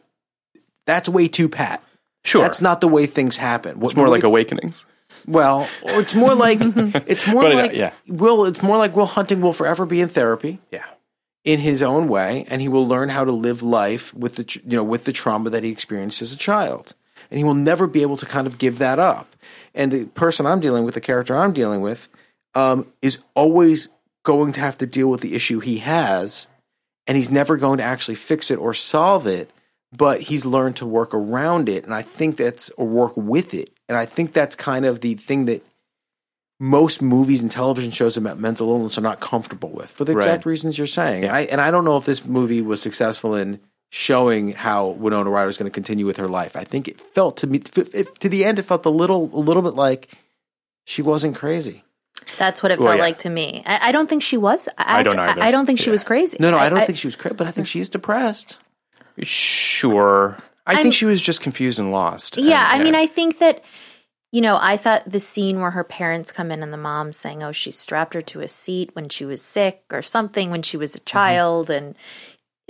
that's 0.87 1.09
way 1.09 1.27
too 1.27 1.49
pat. 1.49 1.83
Sure, 2.23 2.41
That's 2.43 2.61
not 2.61 2.81
the 2.81 2.87
way 2.87 3.05
things 3.05 3.35
happen. 3.35 3.83
it's 3.83 3.95
more 3.95 4.07
like 4.07 4.23
awakenings. 4.23 4.85
well, 5.27 5.67
or 5.81 5.99
it's 6.01 6.15
more 6.15 6.35
like 6.35 6.59
it's 6.61 7.27
more 7.27 7.43
But, 7.43 7.55
like 7.55 7.73
yeah. 7.73 7.91
Will 8.07 8.45
it's 8.45 8.61
more 8.63 8.77
like 8.77 8.95
Will 8.95 9.07
Hunting 9.07 9.41
will 9.41 9.53
forever 9.53 9.85
be 9.85 9.99
in 10.01 10.07
therapy 10.09 10.59
Yeah. 10.71 10.85
in 11.43 11.59
his 11.59 11.81
own 11.81 12.07
way, 12.07 12.45
and 12.49 12.61
he 12.61 12.69
will 12.69 12.87
learn 12.87 13.09
how 13.09 13.25
to 13.25 13.31
live 13.31 13.61
life 13.61 14.13
with 14.13 14.35
the 14.35 14.61
you 14.65 14.77
know 14.77 14.83
with 14.85 15.03
the 15.03 15.11
trauma 15.11 15.49
that 15.49 15.63
he 15.63 15.69
experienced 15.71 16.21
as 16.21 16.31
a 16.31 16.37
child, 16.37 16.93
and 17.29 17.37
he 17.39 17.43
will 17.43 17.55
never 17.55 17.87
be 17.87 18.03
able 18.03 18.17
to 18.17 18.25
kind 18.25 18.47
of 18.47 18.57
give 18.57 18.77
that 18.77 18.99
up. 18.99 19.35
And 19.73 19.91
the 19.91 20.05
person 20.05 20.45
I'm 20.45 20.59
dealing 20.59 20.83
with, 20.85 20.95
the 20.95 21.01
character 21.01 21.35
I'm 21.35 21.53
dealing 21.53 21.81
with, 21.81 22.07
um, 22.55 22.91
is 23.01 23.19
always 23.35 23.89
going 24.23 24.53
to 24.53 24.59
have 24.59 24.77
to 24.79 24.85
deal 24.85 25.07
with 25.07 25.21
the 25.21 25.33
issue 25.35 25.59
he 25.59 25.77
has, 25.79 26.47
and 27.07 27.15
he's 27.17 27.31
never 27.31 27.57
going 27.57 27.77
to 27.77 27.83
actually 27.83 28.15
fix 28.15 28.51
it 28.51 28.59
or 28.59 28.73
solve 28.73 29.25
it. 29.27 29.49
But 29.93 30.21
he's 30.21 30.45
learned 30.45 30.77
to 30.77 30.85
work 30.85 31.13
around 31.13 31.67
it, 31.67 31.83
and 31.83 31.93
I 31.93 32.01
think 32.01 32.37
that's 32.37 32.69
or 32.71 32.87
work 32.87 33.11
with 33.17 33.53
it, 33.53 33.71
and 33.89 33.97
I 33.97 34.05
think 34.05 34.31
that's 34.31 34.55
kind 34.55 34.85
of 34.85 35.01
the 35.01 35.15
thing 35.15 35.45
that 35.45 35.65
most 36.61 37.01
movies 37.01 37.41
and 37.41 37.49
television 37.51 37.91
shows 37.91 38.15
about 38.17 38.39
mental 38.39 38.69
illness 38.69 38.97
are 38.97 39.01
not 39.01 39.19
comfortable 39.19 39.69
with 39.69 39.89
for 39.89 40.05
the 40.05 40.13
Right. 40.13 40.23
exact 40.23 40.45
reasons 40.45 40.77
you're 40.77 40.87
saying. 40.87 41.23
And 41.23 41.31
I 41.35 41.41
and 41.41 41.59
I 41.59 41.71
don't 41.71 41.83
know 41.83 41.97
if 41.97 42.05
this 42.05 42.23
movie 42.23 42.61
was 42.61 42.81
successful 42.81 43.35
in 43.35 43.59
showing 43.93 44.53
how 44.53 44.87
Winona 44.87 45.29
Ryder 45.29 45.49
is 45.49 45.57
going 45.57 45.69
to 45.69 45.73
continue 45.73 46.05
with 46.05 46.15
her 46.15 46.29
life. 46.29 46.55
I 46.55 46.63
think 46.63 46.87
it 46.87 46.99
felt 46.99 47.37
to 47.37 47.47
me 47.47 47.59
to 47.59 48.29
the 48.29 48.45
end 48.45 48.57
it 48.57 48.63
felt 48.63 48.85
a 48.85 48.89
little 48.89 49.29
a 49.33 49.43
little 49.43 49.61
bit 49.61 49.75
like 49.75 50.17
she 50.85 51.01
wasn't 51.01 51.35
crazy. 51.35 51.83
That's 52.37 52.63
what 52.63 52.71
it 52.71 52.79
Well, 52.79 52.87
felt 52.87 52.97
yeah. 52.97 53.03
like 53.03 53.17
to 53.19 53.29
me. 53.29 53.63
I, 53.65 53.89
I 53.89 53.91
don't 53.91 54.09
think 54.09 54.23
she 54.23 54.37
was. 54.37 54.69
I, 54.77 54.99
I 54.99 55.03
don't 55.03 55.19
either. 55.19 55.41
I, 55.41 55.51
don't 55.51 55.65
think 55.65 55.79
she 55.79 55.89
was 55.89 56.03
crazy. 56.03 56.37
No, 56.39 56.51
no, 56.51 56.57
I, 56.57 56.69
don't 56.69 56.85
think 56.85 56.97
she 56.97 57.07
was 57.07 57.15
crazy, 57.15 57.35
but 57.35 57.47
I 57.47 57.51
think 57.51 57.67
she's 57.67 57.89
depressed. 57.89 58.59
Sure. 59.23 60.37
I 60.65 60.73
I'm- 60.73 60.83
think 60.83 60.93
she 60.93 61.05
was 61.05 61.21
just 61.21 61.41
confused 61.41 61.79
and 61.79 61.91
lost. 61.91 62.37
Yeah, 62.37 62.69
And, 62.71 62.81
I 62.81 62.83
mean, 62.83 62.95
I 62.95 63.07
think 63.07 63.39
that, 63.39 63.63
you 64.31 64.39
know, 64.41 64.57
I 64.61 64.77
thought 64.77 65.09
the 65.09 65.19
scene 65.19 65.59
where 65.59 65.71
her 65.71 65.83
parents 65.83 66.31
come 66.31 66.51
in 66.51 66.63
and 66.63 66.71
the 66.71 66.77
mom 66.77 67.11
saying, 67.11 67.43
oh, 67.43 67.51
she 67.51 67.71
strapped 67.71 68.13
her 68.13 68.21
to 68.21 68.41
a 68.41 68.47
seat 68.47 68.91
when 68.93 69.09
she 69.09 69.25
was 69.25 69.41
sick 69.41 69.83
or 69.91 70.01
something 70.01 70.51
when 70.51 70.61
she 70.61 70.77
was 70.77 70.95
a 70.95 70.99
mm-hmm. 70.99 71.05
child. 71.05 71.69
And 71.69 71.95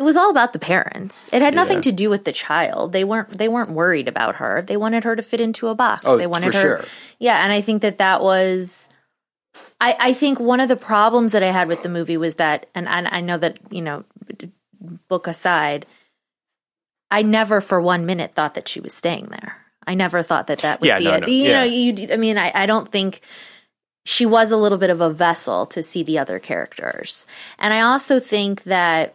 it 0.02 0.06
was 0.06 0.18
all 0.18 0.32
about 0.32 0.52
the 0.54 0.60
parents. 0.60 1.30
It 1.32 1.42
had 1.44 1.54
nothing 1.54 1.78
Yeah. 1.78 1.82
to 1.82 1.92
do 1.92 2.10
with 2.10 2.26
the 2.26 2.32
child. 2.32 2.92
They 2.92 3.04
weren't, 3.04 3.30
they 3.38 3.48
weren't 3.48 3.70
worried 3.72 4.08
about 4.08 4.38
her. 4.38 4.62
They 4.64 4.76
wanted 4.78 5.04
her 5.04 5.16
to 5.16 5.22
fit 5.22 5.40
into 5.40 5.68
a 5.68 5.76
box. 5.76 6.04
Oh, 6.06 6.18
they 6.18 6.26
wanted 6.28 6.52
for 6.54 6.58
her. 6.58 6.62
sure. 6.80 6.86
Yeah. 7.20 7.44
And 7.44 7.54
I 7.54 7.62
think 7.62 7.84
that 7.84 8.00
that 8.00 8.22
was, 8.22 8.90
I, 9.80 9.96
I 10.00 10.14
think 10.14 10.40
one 10.40 10.60
of 10.60 10.70
the 10.70 10.76
problems 10.76 11.34
that 11.34 11.44
I 11.44 11.52
had 11.52 11.68
with 11.68 11.84
the 11.84 11.90
movie 11.90 12.18
was 12.18 12.36
that, 12.36 12.66
and, 12.74 12.88
and 12.88 13.08
I 13.12 13.22
know 13.22 13.38
that, 13.38 13.60
you 13.70 13.82
know, 13.82 14.04
book 15.08 15.28
aside, 15.28 15.86
I 17.12 17.22
never 17.22 17.62
for 17.62 17.80
one 17.80 18.06
minute 18.06 18.34
thought 18.34 18.54
that 18.56 18.68
she 18.68 18.80
was 18.80 18.94
staying 18.94 19.28
there. 19.30 19.58
I 19.86 19.94
never 19.96 20.24
thought 20.24 20.48
that 20.48 20.60
that 20.60 20.80
was 20.82 20.88
Yeah, 20.88 20.98
the 21.00 21.04
no, 21.04 21.12
end. 21.14 21.22
no, 21.28 21.28
You 21.28 21.44
yeah. 21.44 21.52
know, 21.54 21.64
you. 21.64 22.08
I 22.14 22.18
mean, 22.18 22.38
I, 22.38 22.52
I 22.56 22.66
don't 22.66 22.90
think 22.90 23.22
she 24.06 24.26
was 24.26 24.52
a 24.52 24.58
little 24.58 24.78
bit 24.78 24.90
of 24.90 25.02
a 25.02 25.10
vessel 25.12 25.66
to 25.68 25.84
see 25.84 26.02
the 26.04 26.18
other 26.20 26.40
characters, 26.40 27.26
and 27.60 27.74
I 27.74 27.82
also 27.82 28.20
think 28.20 28.64
that 28.64 29.14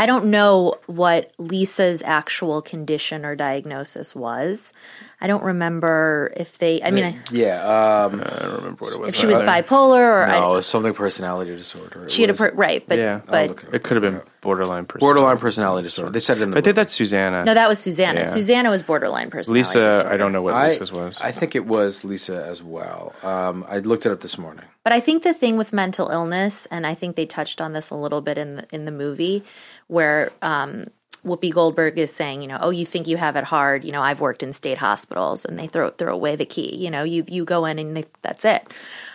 I 0.00 0.06
don't 0.06 0.30
know 0.30 0.76
what 0.86 1.30
Lisa's 1.36 2.02
actual 2.02 2.62
condition 2.62 3.26
or 3.26 3.36
diagnosis 3.36 4.14
was. 4.14 4.72
I 5.20 5.26
don't 5.26 5.42
remember 5.44 6.32
if 6.38 6.56
they. 6.56 6.80
I 6.82 6.90
mean, 6.90 7.04
I, 7.04 7.18
Yeah. 7.30 7.60
Um, 8.06 8.22
I 8.22 8.38
don't 8.38 8.54
remember 8.54 8.84
what 8.86 8.92
it 8.94 8.98
was. 8.98 9.08
if 9.10 9.20
she 9.20 9.26
was 9.26 9.42
either. 9.42 9.62
bipolar 9.62 10.24
or 10.24 10.26
no, 10.26 10.54
I, 10.54 10.56
it's 10.58 10.66
something 10.66 10.94
personality 10.94 11.54
disorder. 11.54 12.00
It 12.00 12.10
she 12.10 12.22
had 12.22 12.30
a 12.30 12.34
per, 12.34 12.50
right, 12.52 12.82
but 12.86 12.98
Yeah. 12.98 13.20
But 13.26 13.50
it 13.50 13.64
It 13.74 13.82
could 13.82 14.02
have 14.02 14.12
been 14.12 14.22
borderline. 14.40 14.86
Personality. 14.86 15.00
borderline 15.00 15.36
personality 15.36 15.82
disorder. 15.82 16.10
They 16.10 16.20
said 16.20 16.38
it 16.38 16.44
in 16.44 16.52
the. 16.52 16.56
I 16.56 16.60
think 16.62 16.76
that's 16.76 16.94
Susanna. 16.94 17.44
no, 17.44 17.52
that 17.52 17.68
was 17.68 17.78
Susanna. 17.78 18.20
Yeah. 18.20 18.30
Susanna 18.30 18.70
was 18.70 18.82
borderline 18.82 19.28
personality. 19.28 19.58
Lisa. 19.58 19.78
disorder. 19.80 20.08
I 20.08 20.16
don't 20.16 20.32
know 20.32 20.40
what 20.40 20.54
I, 20.54 20.68
Lisa's 20.68 20.92
was. 20.92 21.18
I 21.20 21.32
think 21.32 21.54
it 21.54 21.66
was 21.66 22.02
Lisa 22.04 22.42
as 22.46 22.62
well. 22.62 23.12
Um, 23.22 23.66
I 23.68 23.80
looked 23.80 24.06
it 24.06 24.12
up 24.12 24.20
this 24.20 24.38
morning. 24.38 24.64
But 24.82 24.94
I 24.94 25.00
think 25.00 25.24
the 25.24 25.34
thing 25.34 25.58
with 25.58 25.74
mental 25.74 26.08
illness, 26.08 26.66
and 26.70 26.86
I 26.86 26.94
think 26.94 27.16
they 27.16 27.26
touched 27.26 27.60
on 27.60 27.74
this 27.74 27.90
a 27.90 27.94
little 27.94 28.22
bit 28.22 28.38
in 28.38 28.56
the 28.56 28.66
in 28.72 28.86
the 28.86 28.90
movie, 28.92 29.44
where 29.90 30.30
um, 30.40 30.86
Whoopi 31.24 31.52
Goldberg 31.52 31.98
is 31.98 32.12
saying, 32.12 32.42
you 32.42 32.48
know, 32.48 32.58
oh, 32.60 32.70
you 32.70 32.86
think 32.86 33.08
you 33.08 33.16
have 33.16 33.36
it 33.36 33.44
hard. 33.44 33.84
You 33.84 33.92
know, 33.92 34.02
I've 34.02 34.20
worked 34.20 34.42
in 34.42 34.52
state 34.52 34.78
hospitals, 34.78 35.44
and 35.44 35.58
they 35.58 35.66
throw 35.66 35.90
throw 35.90 36.14
away 36.14 36.36
the 36.36 36.46
key. 36.46 36.76
You 36.76 36.90
know, 36.90 37.02
you 37.02 37.24
you 37.28 37.44
go 37.44 37.64
in 37.66 37.78
and 37.78 37.96
they, 37.96 38.04
that's 38.22 38.44
it. 38.44 38.62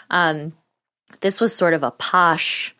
Um, 0.09 0.53
this 1.21 1.39
was 1.41 1.55
sort 1.55 1.73
of 1.73 1.83
a 1.83 1.91
posh 1.91 2.75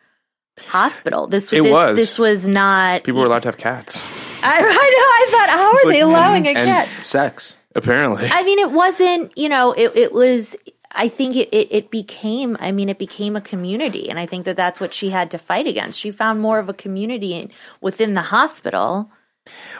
hospital. 0.60 1.26
This 1.26 1.52
It 1.52 1.62
this, 1.62 1.72
was. 1.72 1.96
this 1.96 2.18
was 2.18 2.46
not. 2.48 3.04
People 3.04 3.20
were 3.20 3.26
allowed 3.26 3.42
to 3.42 3.48
have 3.48 3.56
cats. 3.56 4.04
I, 4.42 4.56
I 4.58 4.60
know. 4.60 4.68
I 4.68 5.28
thought, 5.30 5.48
how 5.50 5.72
are 5.72 5.92
they 5.92 6.00
allowing 6.00 6.46
a 6.46 6.50
And 6.50 6.58
cat? 6.58 7.04
sex. 7.04 7.56
Apparently. 7.74 8.26
I 8.32 8.42
mean, 8.42 8.58
it 8.58 8.72
wasn't, 8.72 9.36
you 9.36 9.50
know, 9.50 9.72
it, 9.72 9.94
it 9.94 10.10
was, 10.12 10.56
I 10.96 11.08
think 11.08 11.36
it, 11.36 11.48
it, 11.52 11.68
it 11.70 11.90
became, 11.90 12.56
I 12.60 12.72
mean, 12.72 12.88
it 12.88 12.98
became 12.98 13.36
a 13.36 13.40
community. 13.40 14.08
And 14.10 14.18
I 14.18 14.26
think 14.26 14.44
that 14.46 14.56
that's 14.56 14.80
what 14.80 14.94
she 14.94 15.10
had 15.10 15.30
to 15.32 15.38
fight 15.38 15.66
against. 15.66 15.98
She 16.00 16.10
found 16.10 16.40
more 16.40 16.58
of 16.58 16.68
a 16.68 16.74
community 16.74 17.34
in, 17.34 17.50
within 17.80 18.14
the 18.14 18.22
hospital. 18.22 19.10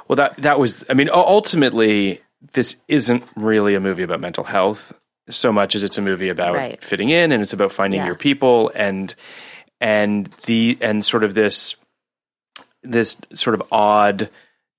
Well, 0.06 0.16
that 0.16 0.36
that 0.38 0.58
was. 0.60 0.84
I 0.88 0.94
mean, 0.94 1.08
ultimately, 1.12 2.20
this 2.52 2.76
isn't 2.86 3.24
really 3.34 3.74
a 3.74 3.80
movie 3.80 4.02
about 4.04 4.20
mental 4.20 4.44
health 4.44 4.92
so 5.28 5.52
much 5.52 5.74
as 5.74 5.82
it's 5.82 5.98
a 5.98 6.02
movie 6.02 6.28
about 6.28 6.54
Right. 6.54 6.80
fitting 6.80 7.08
in, 7.08 7.32
and 7.32 7.42
it's 7.42 7.52
about 7.52 7.72
finding 7.72 7.98
Yeah. 7.98 8.06
your 8.06 8.14
people, 8.14 8.70
and 8.76 9.12
and 9.80 10.26
the 10.46 10.78
and 10.80 11.04
sort 11.04 11.24
of 11.24 11.34
this 11.34 11.74
this 12.82 13.16
sort 13.34 13.54
of 13.54 13.62
odd, 13.72 14.28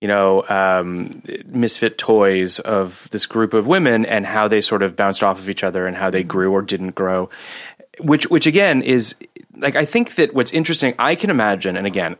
you 0.01 0.07
know, 0.07 0.47
um, 0.47 1.23
misfit 1.45 1.97
toys 1.97 2.59
of 2.59 3.07
this 3.11 3.25
group 3.25 3.53
of 3.53 3.67
women, 3.67 4.05
and 4.05 4.25
how 4.25 4.47
they 4.47 4.61
sort 4.61 4.83
of 4.83 4.95
bounced 4.95 5.23
off 5.23 5.39
of 5.39 5.49
each 5.49 5.63
other, 5.63 5.87
and 5.87 5.97
how 5.97 6.09
they 6.09 6.23
grew 6.23 6.51
or 6.51 6.61
didn't 6.61 6.95
grow. 6.95 7.29
Which, 7.99 8.29
which 8.29 8.45
again 8.45 8.83
is 8.83 9.15
like 9.55 9.75
I 9.75 9.85
think 9.85 10.15
that 10.15 10.33
what's 10.33 10.53
interesting. 10.53 10.93
I 10.99 11.15
can 11.15 11.29
imagine, 11.29 11.77
and 11.77 11.87
again, 11.87 12.15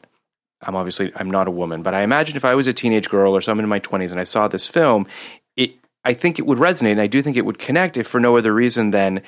I'm 0.62 0.76
obviously 0.76 1.12
I'm 1.16 1.30
not 1.30 1.48
a 1.48 1.52
woman, 1.52 1.84
but 1.84 1.94
I 1.94 2.02
imagine 2.02 2.36
if 2.36 2.46
I 2.46 2.56
was 2.56 2.68
a 2.68 2.74
teenage 2.74 3.10
girl 3.10 3.36
or 3.36 3.42
someone 3.42 3.64
in 3.64 3.70
my 3.70 3.80
20s 3.80 4.12
and 4.12 4.20
I 4.20 4.24
saw 4.24 4.48
this 4.48 4.68
film, 4.68 5.08
it 5.56 5.76
I 6.04 6.14
think 6.14 6.40
it 6.40 6.46
would 6.46 6.58
resonate, 6.58 6.94
and 6.94 7.02
I 7.02 7.08
do 7.08 7.22
think 7.22 7.38
it 7.38 7.46
would 7.46 7.60
connect, 7.60 7.98
if 7.98 8.08
for 8.08 8.20
no 8.20 8.38
other 8.38 8.54
reason 8.54 8.92
than 8.92 9.22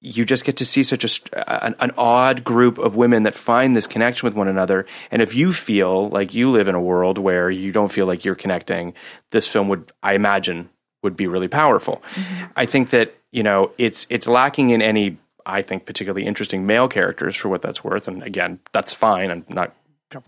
you 0.00 0.24
just 0.24 0.44
get 0.44 0.56
to 0.58 0.64
see 0.64 0.82
such 0.82 1.04
a 1.04 1.64
an, 1.64 1.74
an 1.80 1.90
odd 1.96 2.44
group 2.44 2.78
of 2.78 2.96
women 2.96 3.22
that 3.22 3.34
find 3.34 3.74
this 3.74 3.86
connection 3.86 4.26
with 4.26 4.34
one 4.34 4.48
another. 4.48 4.86
And 5.10 5.22
if 5.22 5.34
you 5.34 5.52
feel 5.52 6.08
like 6.10 6.34
you 6.34 6.50
live 6.50 6.68
in 6.68 6.74
a 6.74 6.80
world 6.80 7.18
where 7.18 7.50
you 7.50 7.72
don't 7.72 7.90
feel 7.90 8.06
like 8.06 8.24
you're 8.24 8.34
connecting, 8.34 8.94
this 9.30 9.48
film 9.48 9.68
would, 9.68 9.92
I 10.02 10.14
imagine, 10.14 10.68
would 11.02 11.16
be 11.16 11.26
really 11.26 11.48
powerful. 11.48 12.02
Mm-hmm. 12.14 12.44
I 12.56 12.66
think 12.66 12.90
that 12.90 13.14
you 13.32 13.42
know 13.42 13.72
it's 13.78 14.06
it's 14.10 14.28
lacking 14.28 14.70
in 14.70 14.82
any, 14.82 15.16
I 15.44 15.62
think, 15.62 15.86
particularly 15.86 16.26
interesting 16.26 16.66
male 16.66 16.88
characters 16.88 17.34
for 17.34 17.48
what 17.48 17.62
that's 17.62 17.82
worth. 17.82 18.06
And 18.08 18.22
again, 18.22 18.60
that's 18.72 18.92
fine. 18.92 19.30
I'm 19.30 19.44
not 19.48 19.74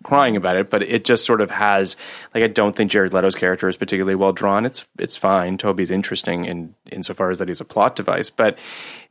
crying 0.03 0.37
about 0.37 0.57
it, 0.57 0.71
but 0.71 0.83
it 0.83 1.05
just 1.05 1.25
sort 1.25 1.41
of 1.41 1.51
has 1.51 1.97
like 2.35 2.43
I 2.43 2.49
don't 2.49 2.75
think 2.75 2.91
Jared 2.91 3.13
Leto's 3.13 3.35
character 3.35 3.69
is 3.69 3.77
particularly 3.77 4.15
well 4.15 4.33
drawn. 4.33 4.67
It's 4.67 4.87
it's 4.99 5.17
fine. 5.17 5.59
Toby's 5.59 5.91
interesting 5.91 6.45
in 6.45 6.75
insofar 6.91 7.31
as 7.31 7.39
that 7.39 7.49
he's 7.49 7.61
a 7.61 7.65
plot 7.65 7.97
device, 7.97 8.31
but 8.31 8.59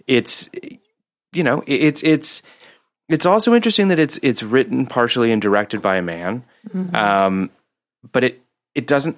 it's 0.08 0.50
you 1.34 1.44
know 1.44 1.64
it's 1.68 2.04
it's 2.04 2.42
it's 3.10 3.26
also 3.26 3.54
interesting 3.54 3.90
that 3.90 4.00
it's 4.00 4.20
it's 4.24 4.44
written 4.44 4.86
partially 4.86 5.32
and 5.32 5.42
directed 5.42 5.82
by 5.82 5.98
a 5.98 6.02
man, 6.02 6.44
um, 6.94 7.50
but 8.12 8.24
it 8.24 8.42
it 8.76 8.88
doesn't 8.88 9.18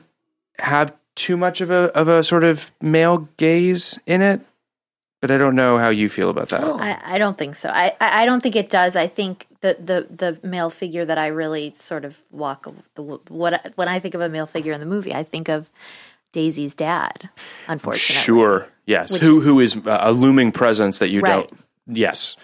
have 0.58 0.94
too 1.16 1.38
much 1.38 1.62
of 1.62 1.72
a 1.72 1.92
of 1.96 2.08
a 2.08 2.24
sort 2.24 2.44
of 2.44 2.72
male 2.82 3.30
gaze 3.38 4.00
in 4.06 4.22
it. 4.22 4.42
But 5.22 5.32
I 5.32 5.38
don't 5.38 5.56
know 5.56 5.78
how 5.78 5.90
you 5.90 6.08
feel 6.08 6.30
about 6.30 6.48
that. 6.50 6.64
I, 6.64 7.16
I 7.16 7.18
don't 7.18 7.38
think 7.38 7.56
so. 7.56 7.70
I, 7.70 7.94
I 8.00 8.24
I 8.24 8.26
don't 8.26 8.42
think 8.42 8.56
it 8.56 8.70
does. 8.70 8.96
I 8.96 9.08
think 9.08 9.48
the, 9.60 9.76
the, 9.78 10.08
the 10.10 10.48
male 10.48 10.70
figure 10.70 11.04
that 11.04 11.18
I 11.18 11.28
really 11.28 11.72
sort 11.72 12.06
of 12.06 12.24
walk 12.32 12.68
the 12.96 13.04
what 13.04 13.74
when 13.76 13.90
I 13.90 14.00
think 14.00 14.14
of 14.14 14.22
a 14.22 14.30
male 14.30 14.46
figure 14.46 14.72
in 14.72 14.80
the 14.80 14.86
movie, 14.86 15.14
I 15.14 15.24
think 15.24 15.50
of 15.50 15.70
Daisy's 16.32 16.76
dad. 16.76 17.30
Unfortunately, 17.68 18.24
Sure. 18.24 18.68
Yes. 18.86 19.12
Which 19.12 19.22
Who 19.22 19.38
is- 19.38 19.46
who 19.46 19.60
is 19.60 19.78
a 19.86 20.12
looming 20.12 20.52
presence 20.52 21.00
that 21.00 21.10
you 21.10 21.22
Right. 21.22 21.48
don't. 21.48 21.60
Yes. 21.98 22.36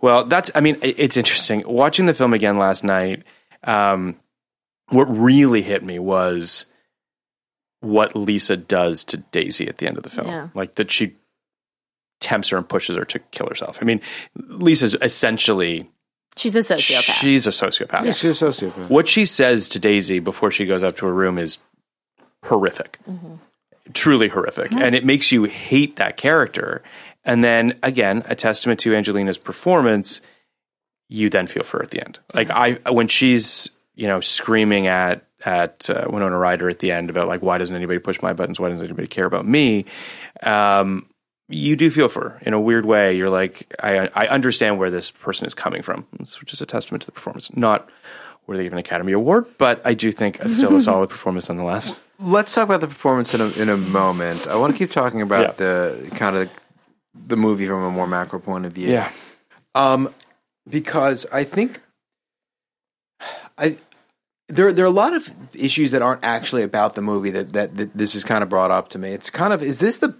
Well, 0.00 0.24
that's. 0.26 0.50
I 0.54 0.60
mean, 0.60 0.76
it's 0.82 1.16
interesting 1.16 1.62
watching 1.66 2.06
the 2.06 2.14
film 2.14 2.32
again 2.34 2.56
last 2.58 2.84
night. 2.84 3.22
Um, 3.64 4.16
what 4.90 5.04
really 5.06 5.62
hit 5.62 5.82
me 5.84 5.98
was 5.98 6.66
what 7.80 8.14
Lisa 8.16 8.56
does 8.56 9.04
to 9.04 9.16
Daisy 9.18 9.68
at 9.68 9.78
the 9.78 9.86
end 9.86 9.96
of 9.96 10.02
the 10.02 10.10
film. 10.10 10.28
Yeah. 10.28 10.48
Like 10.54 10.76
that 10.76 10.90
she 10.90 11.16
tempts 12.20 12.48
her 12.50 12.56
and 12.58 12.68
pushes 12.68 12.96
her 12.96 13.04
to 13.04 13.18
kill 13.30 13.48
herself. 13.48 13.78
I 13.80 13.84
mean, 13.84 14.00
Lisa's 14.36 14.96
essentially 15.00 15.88
She's 16.36 16.56
a 16.56 16.60
sociopath. 16.60 17.20
she's 17.20 17.46
a 17.46 17.50
sociopath. 17.50 18.04
Yeah, 18.04 18.12
she's 18.12 18.40
a 18.42 18.46
sociopath. 18.46 18.88
What 18.88 19.08
she 19.08 19.24
says 19.24 19.68
to 19.70 19.78
Daisy 19.78 20.18
before 20.20 20.50
she 20.50 20.64
goes 20.64 20.82
up 20.82 20.96
to 20.98 21.06
her 21.06 21.12
room 21.14 21.38
is 21.38 21.58
horrific. 22.44 22.98
Truly 23.94 24.28
horrific. 24.28 24.72
And 24.72 24.94
it 24.94 25.04
makes 25.04 25.32
you 25.32 25.44
hate 25.44 25.96
that 25.96 26.16
character. 26.16 26.82
And 27.24 27.42
then 27.42 27.78
again, 27.82 28.22
a 28.26 28.34
testament 28.34 28.80
to 28.80 28.94
Angelina's 28.94 29.38
performance, 29.38 30.20
you 31.08 31.30
then 31.30 31.46
feel 31.46 31.62
for 31.62 31.78
her 31.78 31.84
at 31.84 31.90
the 31.90 32.04
end. 32.04 32.18
Like 32.34 32.50
I 32.50 32.72
when 32.90 33.08
she's, 33.08 33.70
you 33.94 34.06
know, 34.06 34.20
screaming 34.20 34.86
at 34.86 35.24
at 35.44 35.88
uh, 35.88 36.06
Winona 36.08 36.36
Ryder 36.36 36.68
at 36.68 36.80
the 36.80 36.90
end 36.92 37.10
about 37.10 37.28
like 37.28 37.42
why 37.42 37.58
doesn't 37.58 37.74
anybody 37.74 37.98
push 37.98 38.20
my 38.20 38.32
buttons? 38.32 38.60
Why 38.60 38.68
doesn't 38.68 38.84
anybody 38.84 39.08
care 39.08 39.26
about 39.26 39.46
me? 39.46 39.84
Um 40.42 41.06
you 41.48 41.76
do 41.76 41.90
feel 41.90 42.08
for 42.08 42.30
her 42.30 42.38
in 42.42 42.52
a 42.52 42.60
weird 42.60 42.84
way. 42.84 43.16
You're 43.16 43.30
like, 43.30 43.74
I, 43.82 44.10
I 44.14 44.26
understand 44.28 44.78
where 44.78 44.90
this 44.90 45.10
person 45.10 45.46
is 45.46 45.54
coming 45.54 45.80
from, 45.80 46.06
which 46.18 46.52
is 46.52 46.60
a 46.60 46.66
testament 46.66 47.02
to 47.02 47.06
the 47.06 47.12
performance. 47.12 47.54
Not 47.56 47.88
worthy 48.46 48.66
of 48.66 48.72
an 48.72 48.78
Academy 48.78 49.12
Award, 49.12 49.46
but 49.56 49.80
I 49.84 49.94
do 49.94 50.12
think 50.12 50.40
it's 50.40 50.56
still 50.56 50.76
a 50.76 50.80
solid 50.82 51.08
performance 51.08 51.48
nonetheless. 51.48 51.96
Let's 52.20 52.52
talk 52.52 52.64
about 52.64 52.80
the 52.80 52.88
performance 52.88 53.32
in 53.34 53.40
a, 53.40 53.48
in 53.62 53.68
a 53.68 53.76
moment. 53.76 54.48
I 54.48 54.56
want 54.56 54.72
to 54.72 54.78
keep 54.78 54.90
talking 54.90 55.22
about 55.22 55.40
Yeah. 55.40 55.52
the 55.52 56.10
kind 56.16 56.36
of 56.36 56.50
the 57.14 57.36
movie 57.36 57.66
from 57.66 57.82
a 57.84 57.90
more 57.90 58.06
macro 58.06 58.38
point 58.40 58.66
of 58.66 58.72
view. 58.72 58.90
Yeah. 58.90 59.10
Um, 59.74 60.12
because 60.68 61.26
I 61.32 61.44
think 61.44 61.80
I 63.56 63.76
there 64.48 64.72
there 64.72 64.84
are 64.84 64.88
a 64.88 64.90
lot 64.90 65.14
of 65.14 65.30
issues 65.54 65.90
that 65.92 66.02
aren't 66.02 66.24
actually 66.24 66.62
about 66.62 66.94
the 66.94 67.02
movie 67.02 67.30
that 67.30 67.52
that, 67.52 67.76
that 67.76 67.96
this 67.96 68.14
is 68.14 68.24
kind 68.24 68.42
of 68.42 68.48
brought 68.48 68.70
up 68.70 68.88
to 68.90 68.98
me. 68.98 69.10
It's 69.10 69.30
kind 69.30 69.52
of 69.52 69.62
is 69.62 69.80
this 69.80 69.98
the 69.98 70.14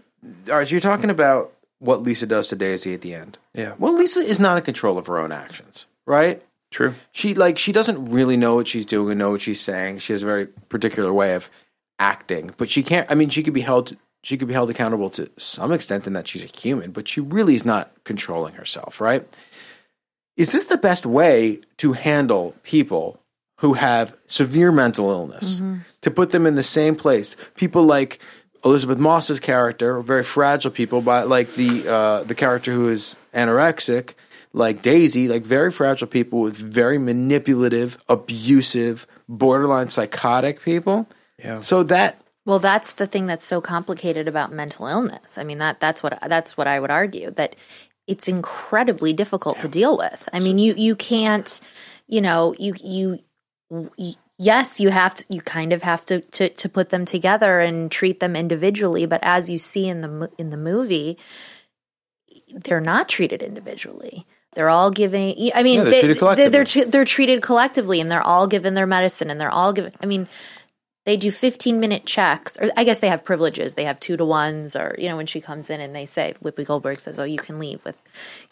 all 0.50 0.58
right? 0.58 0.66
So 0.68 0.72
you're 0.72 0.80
talking 0.80 1.10
about 1.10 1.52
what 1.80 2.02
Lisa 2.02 2.26
does 2.26 2.46
to 2.48 2.56
Daisy 2.56 2.94
at 2.94 3.00
the 3.00 3.14
end. 3.14 3.38
Yeah. 3.54 3.74
Well, 3.78 3.94
Lisa 3.94 4.20
is 4.20 4.38
not 4.40 4.56
in 4.58 4.64
control 4.64 4.98
of 4.98 5.06
her 5.06 5.18
own 5.18 5.32
actions, 5.32 5.86
right? 6.06 6.42
True. 6.70 6.94
She 7.12 7.34
like 7.34 7.58
she 7.58 7.72
doesn't 7.72 8.06
really 8.10 8.36
know 8.36 8.54
what 8.54 8.68
she's 8.68 8.86
doing, 8.86 9.12
and 9.12 9.18
know 9.18 9.30
what 9.30 9.40
she's 9.42 9.60
saying. 9.60 10.00
She 10.00 10.12
has 10.12 10.22
a 10.22 10.26
very 10.26 10.46
particular 10.46 11.12
way 11.12 11.34
of 11.34 11.50
acting, 11.98 12.52
but 12.56 12.70
she 12.70 12.82
can't. 12.82 13.10
I 13.10 13.14
mean, 13.14 13.28
she 13.28 13.42
could 13.42 13.54
be 13.54 13.60
held. 13.60 13.96
She 14.22 14.36
could 14.36 14.48
be 14.48 14.54
held 14.54 14.70
accountable 14.70 15.10
to 15.10 15.30
some 15.38 15.72
extent 15.72 16.06
in 16.06 16.12
that 16.14 16.26
she's 16.26 16.42
a 16.42 16.46
human, 16.46 16.90
but 16.90 17.06
she 17.08 17.20
really 17.20 17.54
is 17.54 17.64
not 17.64 17.92
controlling 18.04 18.54
herself, 18.54 19.00
right? 19.00 19.26
Is 20.36 20.52
this 20.52 20.64
the 20.64 20.78
best 20.78 21.06
way 21.06 21.60
to 21.78 21.92
handle 21.92 22.54
people 22.62 23.20
who 23.58 23.74
have 23.74 24.16
severe 24.26 24.70
mental 24.72 25.10
illness? 25.10 25.60
To 26.02 26.10
put 26.10 26.30
them 26.30 26.46
in 26.46 26.54
the 26.54 26.62
same 26.62 26.94
place, 26.94 27.36
people 27.56 27.82
like 27.82 28.20
Elisabeth 28.64 28.98
Moss's 28.98 29.40
character, 29.40 30.00
very 30.00 30.22
fragile 30.24 30.70
people, 30.70 31.00
by 31.00 31.22
like 31.22 31.54
the 31.54 31.88
uh, 31.88 32.22
the 32.24 32.34
character 32.34 32.72
who 32.72 32.88
is 32.88 33.16
anorexic, 33.32 34.14
like 34.52 34.82
Daisy, 34.82 35.28
like 35.28 35.44
very 35.44 35.70
fragile 35.70 36.08
people 36.08 36.40
with 36.40 36.56
very 36.56 36.98
manipulative, 36.98 37.98
abusive, 38.08 39.06
borderline 39.28 39.90
psychotic 39.90 40.62
people. 40.62 41.06
Yeah. 41.38 41.60
So 41.60 41.82
that 41.84 42.20
Well, 42.46 42.58
that's 42.58 42.92
the 42.94 43.06
thing 43.06 43.26
that's 43.26 43.46
so 43.46 43.60
complicated 43.60 44.28
about 44.28 44.52
mental 44.52 44.86
illness. 44.86 45.38
I 45.38 45.44
mean 45.44 45.58
that 45.58 45.80
that's 45.80 46.02
what 46.02 46.18
that's 46.28 46.56
what 46.56 46.66
I 46.66 46.80
would 46.80 46.90
argue 46.90 47.30
that 47.32 47.56
it's 48.06 48.28
incredibly 48.28 49.12
difficult 49.12 49.60
to 49.60 49.68
deal 49.68 49.98
with. 49.98 50.28
I 50.32 50.40
mean, 50.40 50.58
you 50.58 50.74
you 50.76 50.96
can't, 50.96 51.60
you 52.08 52.20
know, 52.20 52.54
you 52.58 52.74
you 52.82 53.18
y- 53.70 54.14
yes, 54.38 54.80
you 54.80 54.90
have 54.90 55.14
to 55.16 55.24
you 55.28 55.42
kind 55.42 55.72
of 55.72 55.82
have 55.82 56.04
to 56.06 56.20
to 56.22 56.48
to 56.48 56.68
put 56.68 56.90
them 56.90 57.04
together 57.04 57.60
and 57.60 57.90
treat 57.92 58.20
them 58.20 58.34
individually, 58.34 59.06
but 59.06 59.20
as 59.22 59.50
you 59.50 59.58
see 59.58 59.86
in 59.88 60.00
the 60.00 60.30
in 60.38 60.50
the 60.50 60.56
movie, 60.56 61.18
they're 62.54 62.80
not 62.80 63.08
treated 63.08 63.42
individually. 63.42 64.26
They're 64.54 64.70
all 64.70 64.90
giving. 64.90 65.52
I 65.54 65.62
mean, 65.62 65.78
Yeah, 65.78 65.84
they're 65.84 65.90
they, 65.90 66.00
treated 66.00 66.16
they, 66.16 66.18
collectively. 66.18 66.50
they're 66.64 66.84
they're 66.86 67.04
treated 67.04 67.42
collectively, 67.42 68.00
and 68.00 68.10
they're 68.10 68.22
all 68.22 68.46
given 68.46 68.74
their 68.74 68.86
medicine, 68.86 69.30
and 69.30 69.40
they're 69.40 69.50
all 69.50 69.72
given. 69.72 69.92
I 70.02 70.06
mean, 70.06 70.26
they 71.08 71.16
do 71.16 71.30
15 71.30 71.80
minute 71.80 72.04
checks, 72.04 72.58
or 72.60 72.68
I 72.76 72.84
guess 72.84 73.00
they 73.00 73.08
have 73.08 73.24
privileges. 73.24 73.72
They 73.74 73.84
have 73.84 73.98
two 73.98 74.16
to 74.18 74.24
ones, 74.26 74.76
or 74.76 74.94
you 74.98 75.08
know, 75.08 75.16
when 75.16 75.24
she 75.26 75.40
comes 75.40 75.70
in 75.70 75.80
and 75.80 75.96
they 75.96 76.04
say, 76.04 76.34
Whoopi 76.44 76.66
Goldberg 76.66 77.00
says, 77.00 77.18
"Oh, 77.18 77.24
you 77.24 77.38
can 77.38 77.58
leave 77.58 77.84
with 77.84 78.00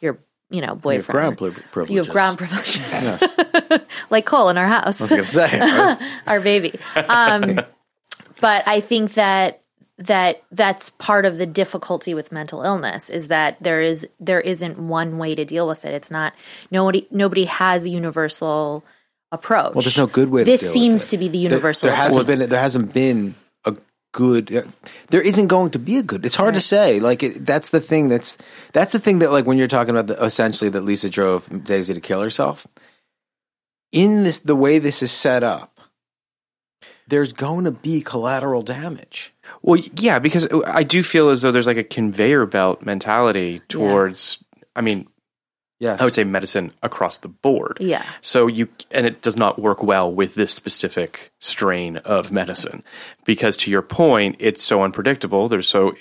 your." 0.00 0.18
You 0.48 0.60
know, 0.60 0.76
boyfriend. 0.76 0.92
You 0.94 1.02
have 1.02 1.08
ground 1.08 1.38
priv- 1.38 1.56
You 1.56 1.62
have 1.64 1.72
privileges. 1.72 2.08
ground 2.08 2.38
privileges, 2.38 2.76
Yes. 2.92 3.36
like 4.10 4.26
Cole 4.26 4.48
in 4.48 4.56
our 4.56 4.68
house 4.68 5.00
I 5.00 5.04
was 5.04 5.10
going 5.10 5.22
to 5.22 5.28
say. 5.28 5.58
Was- 5.58 6.02
our 6.28 6.40
baby. 6.40 6.78
Um, 6.94 7.58
but 8.40 8.62
I 8.68 8.78
think 8.78 9.14
that 9.14 9.60
that 9.98 10.44
that's 10.52 10.90
part 10.90 11.24
of 11.24 11.38
the 11.38 11.46
difficulty 11.46 12.14
with 12.14 12.30
mental 12.30 12.62
illness 12.62 13.10
is 13.10 13.26
that 13.26 13.60
there 13.60 13.80
is 13.82 14.06
there 14.20 14.40
isn't 14.40 14.78
one 14.78 15.18
way 15.18 15.34
to 15.34 15.44
deal 15.44 15.66
with 15.66 15.84
it. 15.84 15.92
It's 15.94 16.12
not 16.12 16.32
nobody 16.70 17.08
nobody 17.10 17.46
has 17.46 17.84
a 17.84 17.88
universal 17.88 18.84
approach. 19.36 19.74
Well, 19.74 19.82
there's 19.82 19.96
no 19.98 20.06
good 20.08 20.30
way 20.30 20.42
to 20.42 20.50
This 20.50 20.60
deal 20.60 20.68
with 20.68 20.72
seems 20.72 21.04
it. 21.04 21.08
to 21.10 21.18
be 21.18 21.28
the 21.28 21.38
universal. 21.38 21.88
There, 21.88 21.96
hasn't 21.96 22.22
approach. 22.22 22.38
been. 22.38 22.48
There 22.48 22.60
hasn't 22.60 22.92
been 22.92 23.34
a 23.64 23.76
good. 24.12 24.54
Uh, 24.54 24.62
there 25.10 25.20
isn't 25.22 25.46
going 25.46 25.70
to 25.72 25.78
be 25.78 25.98
a 25.98 26.02
good. 26.02 26.24
It's 26.24 26.34
hard 26.36 26.54
to 26.54 26.60
say. 26.60 27.00
Like 27.00 27.22
it, 27.22 27.44
that's 27.46 27.70
the 27.70 27.80
thing. 27.80 28.08
That's 28.08 28.38
that's 28.72 28.92
the 28.92 28.98
thing 28.98 29.20
that 29.20 29.30
like 29.30 29.46
when 29.46 29.58
you're 29.58 29.68
talking 29.68 29.96
about 29.96 30.08
the, 30.08 30.22
essentially 30.24 30.70
that 30.70 30.80
Lisa 30.82 31.08
drove 31.10 31.48
Daisy 31.64 31.94
to 31.94 32.00
kill 32.00 32.20
herself. 32.20 32.66
In 33.92 34.24
this, 34.24 34.40
the 34.40 34.56
way 34.56 34.78
this 34.78 35.02
is 35.02 35.12
set 35.12 35.42
up, 35.42 35.80
there's 37.08 37.32
going 37.32 37.64
to 37.64 37.70
be 37.70 38.00
collateral 38.00 38.62
damage. 38.62 39.32
Well, 39.62 39.80
yeah, 39.94 40.18
because 40.18 40.44
uh, 40.46 40.60
I 40.66 40.82
do 40.82 41.02
feel 41.02 41.30
as 41.30 41.42
though 41.42 41.52
there's 41.52 41.68
like 41.68 41.76
a 41.76 41.84
conveyor 41.84 42.46
belt 42.46 42.82
mentality 42.82 43.62
towards. 43.68 44.42
I 44.74 44.80
mean, 44.82 45.08
Yes, 45.78 46.00
I 46.00 46.04
would 46.04 46.14
say 46.14 46.24
medicine 46.24 46.72
across 46.82 47.18
the 47.18 47.28
board. 47.28 47.78
Yeah. 47.80 48.04
So 48.22 48.46
you 48.46 48.68
and 48.90 49.06
it 49.06 49.20
does 49.20 49.36
not 49.36 49.58
work 49.58 49.82
well 49.82 50.10
with 50.10 50.34
this 50.34 50.54
specific 50.54 51.30
strain 51.38 51.98
of 51.98 52.32
medicine 52.32 52.82
because 53.24 53.56
to 53.58 53.70
your 53.70 53.82
point, 53.82 54.36
it's 54.38 54.64
so 54.64 54.82
unpredictable. 54.82 55.48
There's 55.48 55.68
so 55.68 55.94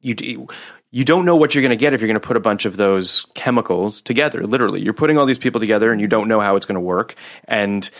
you 0.00 0.48
you 0.90 1.04
don't 1.04 1.24
know 1.24 1.36
what 1.36 1.54
you're 1.54 1.62
going 1.62 1.70
to 1.70 1.76
get 1.76 1.92
if 1.92 2.00
you're 2.00 2.08
going 2.08 2.20
to 2.20 2.26
put 2.26 2.36
a 2.36 2.40
bunch 2.40 2.64
of 2.64 2.76
those 2.76 3.26
chemicals 3.34 4.00
together. 4.00 4.46
Literally, 4.46 4.80
you're 4.80 4.92
putting 4.92 5.18
all 5.18 5.26
these 5.26 5.38
people 5.38 5.60
together 5.60 5.90
and 5.90 6.00
you 6.00 6.06
don't 6.06 6.28
know 6.28 6.40
how 6.40 6.56
it's 6.56 6.66
going 6.66 6.76
to 6.76 6.80
work 6.80 7.14
and 7.46 7.90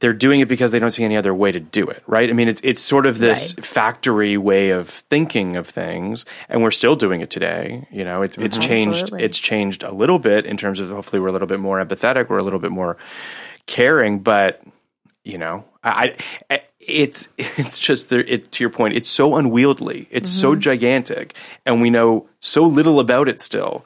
they're 0.00 0.12
doing 0.12 0.40
it 0.40 0.48
because 0.48 0.70
they 0.70 0.78
don't 0.78 0.90
see 0.90 1.04
any 1.04 1.16
other 1.16 1.34
way 1.34 1.50
to 1.50 1.60
do 1.60 1.88
it, 1.88 2.02
right? 2.06 2.30
I 2.30 2.32
mean, 2.32 2.48
it's 2.48 2.60
it's 2.62 2.80
sort 2.80 3.06
of 3.06 3.18
this 3.18 3.54
Right. 3.56 3.64
factory 3.64 4.36
way 4.36 4.70
of 4.70 4.88
thinking 4.88 5.56
of 5.56 5.66
things, 5.66 6.24
and 6.48 6.62
we're 6.62 6.70
still 6.70 6.96
doing 6.96 7.20
it 7.20 7.30
today. 7.30 7.86
You 7.90 8.04
know, 8.04 8.22
it's 8.22 8.38
it's 8.38 8.58
mm-hmm. 8.58 8.68
changed. 8.68 9.02
Absolutely. 9.02 9.24
It's 9.24 9.38
changed 9.38 9.82
a 9.82 9.92
little 9.92 10.18
bit 10.18 10.46
in 10.46 10.56
terms 10.56 10.80
of 10.80 10.90
hopefully 10.90 11.20
we're 11.20 11.28
a 11.28 11.32
little 11.32 11.48
bit 11.48 11.60
more 11.60 11.84
empathetic, 11.84 12.28
we're 12.28 12.38
a 12.38 12.44
little 12.44 12.60
bit 12.60 12.70
more 12.70 12.96
caring, 13.66 14.20
but 14.20 14.62
you 15.24 15.38
know, 15.38 15.64
I, 15.82 16.14
I 16.48 16.62
it's 16.80 17.28
it's 17.38 17.78
just 17.78 18.08
there. 18.10 18.20
It 18.20 18.52
to 18.52 18.64
your 18.64 18.70
point, 18.70 18.94
it's 18.94 19.10
so 19.10 19.36
unwieldy, 19.36 20.06
it's 20.10 20.30
so 20.30 20.52
mm-hmm. 20.52 20.60
gigantic, 20.60 21.34
and 21.66 21.82
we 21.82 21.90
know 21.90 22.28
so 22.40 22.64
little 22.64 23.00
about 23.00 23.28
it 23.28 23.40
still 23.40 23.84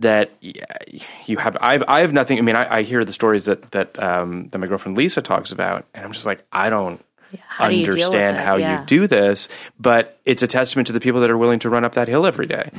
that 0.00 0.30
you 0.40 1.36
have 1.38 1.56
I've 1.60 1.82
I 1.88 2.00
have 2.00 2.12
nothing. 2.12 2.38
I 2.38 2.42
mean, 2.42 2.56
I, 2.56 2.76
I 2.78 2.82
hear 2.82 3.04
the 3.04 3.12
stories 3.12 3.46
that 3.46 3.70
that 3.72 4.00
um, 4.02 4.48
that 4.48 4.58
my 4.58 4.66
girlfriend 4.66 4.96
Lisa 4.96 5.22
talks 5.22 5.50
about, 5.52 5.84
and 5.94 6.04
I'm 6.04 6.12
just 6.12 6.26
like, 6.26 6.44
I 6.52 6.70
don't 6.70 7.02
How 7.46 7.68
do 7.68 7.74
you 7.74 7.84
understand 7.84 8.36
how 8.36 8.56
Yeah. 8.56 8.80
you 8.80 8.86
do 8.86 9.06
this. 9.06 9.48
But 9.78 10.18
it's 10.24 10.42
a 10.42 10.46
testament 10.46 10.86
to 10.86 10.92
the 10.92 11.00
people 11.00 11.20
that 11.22 11.30
are 11.30 11.38
willing 11.38 11.58
to 11.60 11.68
run 11.70 11.84
up 11.84 11.92
that 11.92 12.08
hill 12.08 12.26
every 12.26 12.46
day. 12.46 12.70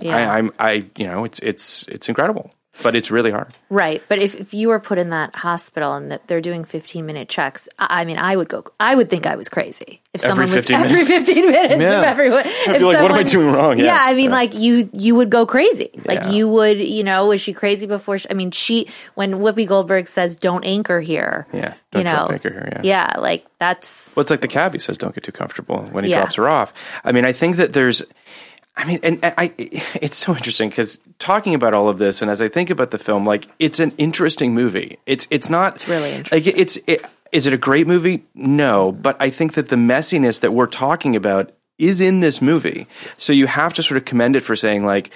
Yeah. 0.00 0.16
I, 0.16 0.38
I'm 0.38 0.50
I 0.58 0.72
you 0.96 1.06
know 1.06 1.24
it's 1.24 1.38
it's 1.40 1.84
it's 1.88 2.08
incredible, 2.08 2.52
but 2.82 2.96
it's 2.96 3.10
really 3.10 3.30
hard. 3.30 3.48
Right, 3.70 4.02
but 4.08 4.18
if, 4.18 4.34
if 4.34 4.54
you 4.54 4.68
were 4.68 4.80
put 4.80 4.98
in 4.98 5.10
that 5.10 5.34
hospital 5.36 5.94
and 5.94 6.10
that 6.10 6.26
they're 6.28 6.40
doing 6.40 6.64
fifteen 6.64 7.06
minute 7.06 7.28
checks, 7.28 7.68
I 7.78 8.02
I 8.02 8.04
mean, 8.04 8.18
I 8.18 8.36
would 8.36 8.48
go. 8.48 8.64
I 8.80 8.94
would 8.94 9.08
think 9.08 9.26
I 9.26 9.36
was 9.36 9.48
crazy 9.48 10.02
if 10.12 10.24
Every 10.24 10.28
someone 10.28 10.44
was 10.56 10.66
15 10.66 10.76
every 10.76 11.04
fifteen 11.04 11.50
minutes. 11.50 11.80
Yeah. 11.82 12.00
If 12.00 12.06
everyone, 12.06 12.44
I'd 12.68 12.78
be 12.78 12.84
like, 12.84 13.00
what 13.02 13.10
am 13.10 13.16
I 13.16 13.22
doing 13.22 13.52
wrong? 13.52 13.78
Yeah. 13.78 13.98
I 14.00 14.14
mean, 14.14 14.30
like 14.30 14.54
you, 14.54 14.88
you 14.92 15.14
would 15.14 15.30
go 15.30 15.46
crazy. 15.46 15.90
Like 16.04 16.24
Yeah. 16.24 16.30
you 16.30 16.48
would, 16.48 16.78
you 16.78 17.02
know, 17.04 17.26
was 17.26 17.40
she 17.40 17.52
crazy 17.52 17.86
before? 17.86 18.18
She, 18.18 18.28
I 18.30 18.34
mean, 18.34 18.50
she 18.50 18.88
when 19.14 19.34
Whoopi 19.34 19.66
Goldberg 19.66 20.06
says, 20.08 20.36
"Don't 20.36 20.64
anchor 20.64 21.00
here," 21.00 21.46
Yeah, 21.52 21.74
you 21.94 22.02
don't 22.02 22.04
know, 22.04 22.28
anchor 22.30 22.50
here, 22.50 22.68
yeah. 22.82 23.12
yeah. 23.14 23.20
like 23.20 23.46
that's 23.58 24.10
Well, 24.14 24.22
it's 24.22 24.30
like 24.30 24.40
the 24.42 24.48
cab. 24.48 24.72
He 24.72 24.78
says, 24.78 24.98
"Don't 24.98 25.14
get 25.14 25.24
too 25.24 25.32
comfortable" 25.32 25.82
when 25.92 26.04
he 26.04 26.10
Yeah. 26.10 26.20
drops 26.20 26.34
her 26.34 26.48
off. 26.48 26.72
I 27.04 27.12
mean, 27.12 27.24
I 27.24 27.32
think 27.32 27.56
that 27.56 27.72
there's. 27.72 28.02
I 28.76 28.84
mean, 28.84 28.98
and 29.02 29.20
I, 29.22 29.52
it's 29.56 30.16
so 30.16 30.34
interesting 30.34 30.68
because 30.68 31.00
talking 31.18 31.54
about 31.54 31.74
all 31.74 31.88
of 31.88 31.98
this, 31.98 32.22
and 32.22 32.30
as 32.30 32.42
I 32.42 32.48
think 32.48 32.70
about 32.70 32.90
the 32.90 32.98
film, 32.98 33.24
like 33.24 33.46
it's 33.58 33.78
an 33.78 33.92
interesting 33.98 34.52
movie. 34.52 34.98
It's 35.06 35.28
it's 35.30 35.48
not. 35.48 35.76
It's 35.76 35.88
really 35.88 36.10
interesting. 36.10 36.52
Like, 36.52 36.60
it's 36.60 36.78
it, 36.86 37.04
is 37.30 37.46
it 37.46 37.52
a 37.52 37.58
great 37.58 37.86
movie? 37.86 38.24
No, 38.34 38.92
but 38.92 39.16
I 39.20 39.30
think 39.30 39.54
that 39.54 39.68
the 39.68 39.76
messiness 39.76 40.40
that 40.40 40.52
we're 40.52 40.66
talking 40.66 41.14
about 41.14 41.52
is 41.78 42.00
in 42.00 42.20
this 42.20 42.40
movie. 42.40 42.86
So 43.16 43.32
you 43.32 43.46
have 43.46 43.74
to 43.74 43.82
sort 43.82 43.98
of 43.98 44.04
commend 44.04 44.36
it 44.36 44.40
for 44.40 44.56
saying 44.56 44.84
like, 44.84 45.10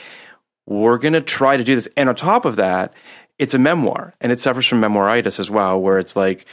we're 0.66 0.98
going 0.98 1.14
to 1.14 1.20
try 1.20 1.56
to 1.56 1.64
do 1.64 1.74
this, 1.74 1.88
and 1.96 2.08
on 2.08 2.16
top 2.16 2.44
of 2.44 2.56
that, 2.56 2.92
it's 3.38 3.54
a 3.54 3.58
memoir, 3.58 4.14
and 4.20 4.32
it 4.32 4.40
suffers 4.40 4.66
from 4.66 4.80
memoiritis 4.80 5.38
as 5.38 5.48
well, 5.48 5.80
where 5.80 5.98
it's 5.98 6.16
like 6.16 6.44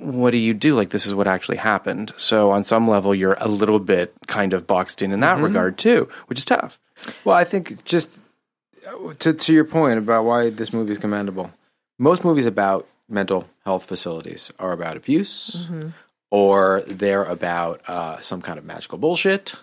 what 0.00 0.30
do 0.30 0.38
you 0.38 0.54
do? 0.54 0.74
Like, 0.74 0.90
this 0.90 1.06
is 1.06 1.14
what 1.14 1.26
actually 1.26 1.58
happened. 1.58 2.12
So, 2.16 2.50
on 2.50 2.64
some 2.64 2.88
level, 2.88 3.14
you're 3.14 3.36
a 3.38 3.48
little 3.48 3.78
bit 3.78 4.14
kind 4.26 4.52
of 4.52 4.66
boxed 4.66 5.02
in 5.02 5.12
in 5.12 5.20
that 5.20 5.38
regard, 5.38 5.78
too, 5.78 6.08
which 6.26 6.38
is 6.38 6.44
tough. 6.44 6.78
Well, 7.24 7.36
I 7.36 7.44
think 7.44 7.84
just 7.84 8.22
uh, 8.86 9.14
to 9.20 9.32
to 9.32 9.52
your 9.52 9.64
point 9.64 9.98
about 9.98 10.24
why 10.24 10.50
this 10.50 10.72
movie 10.72 10.92
is 10.92 10.98
commendable. 10.98 11.50
Most 11.98 12.24
movies 12.24 12.46
about 12.46 12.86
mental 13.08 13.48
health 13.64 13.84
facilities 13.84 14.52
are 14.58 14.72
about 14.72 14.96
abuse, 14.96 15.66
or 16.30 16.82
they're 16.86 17.24
about 17.24 17.82
uh, 17.88 18.20
some 18.20 18.40
kind 18.40 18.58
of 18.58 18.64
magical 18.64 18.98
bullshit, 18.98 19.54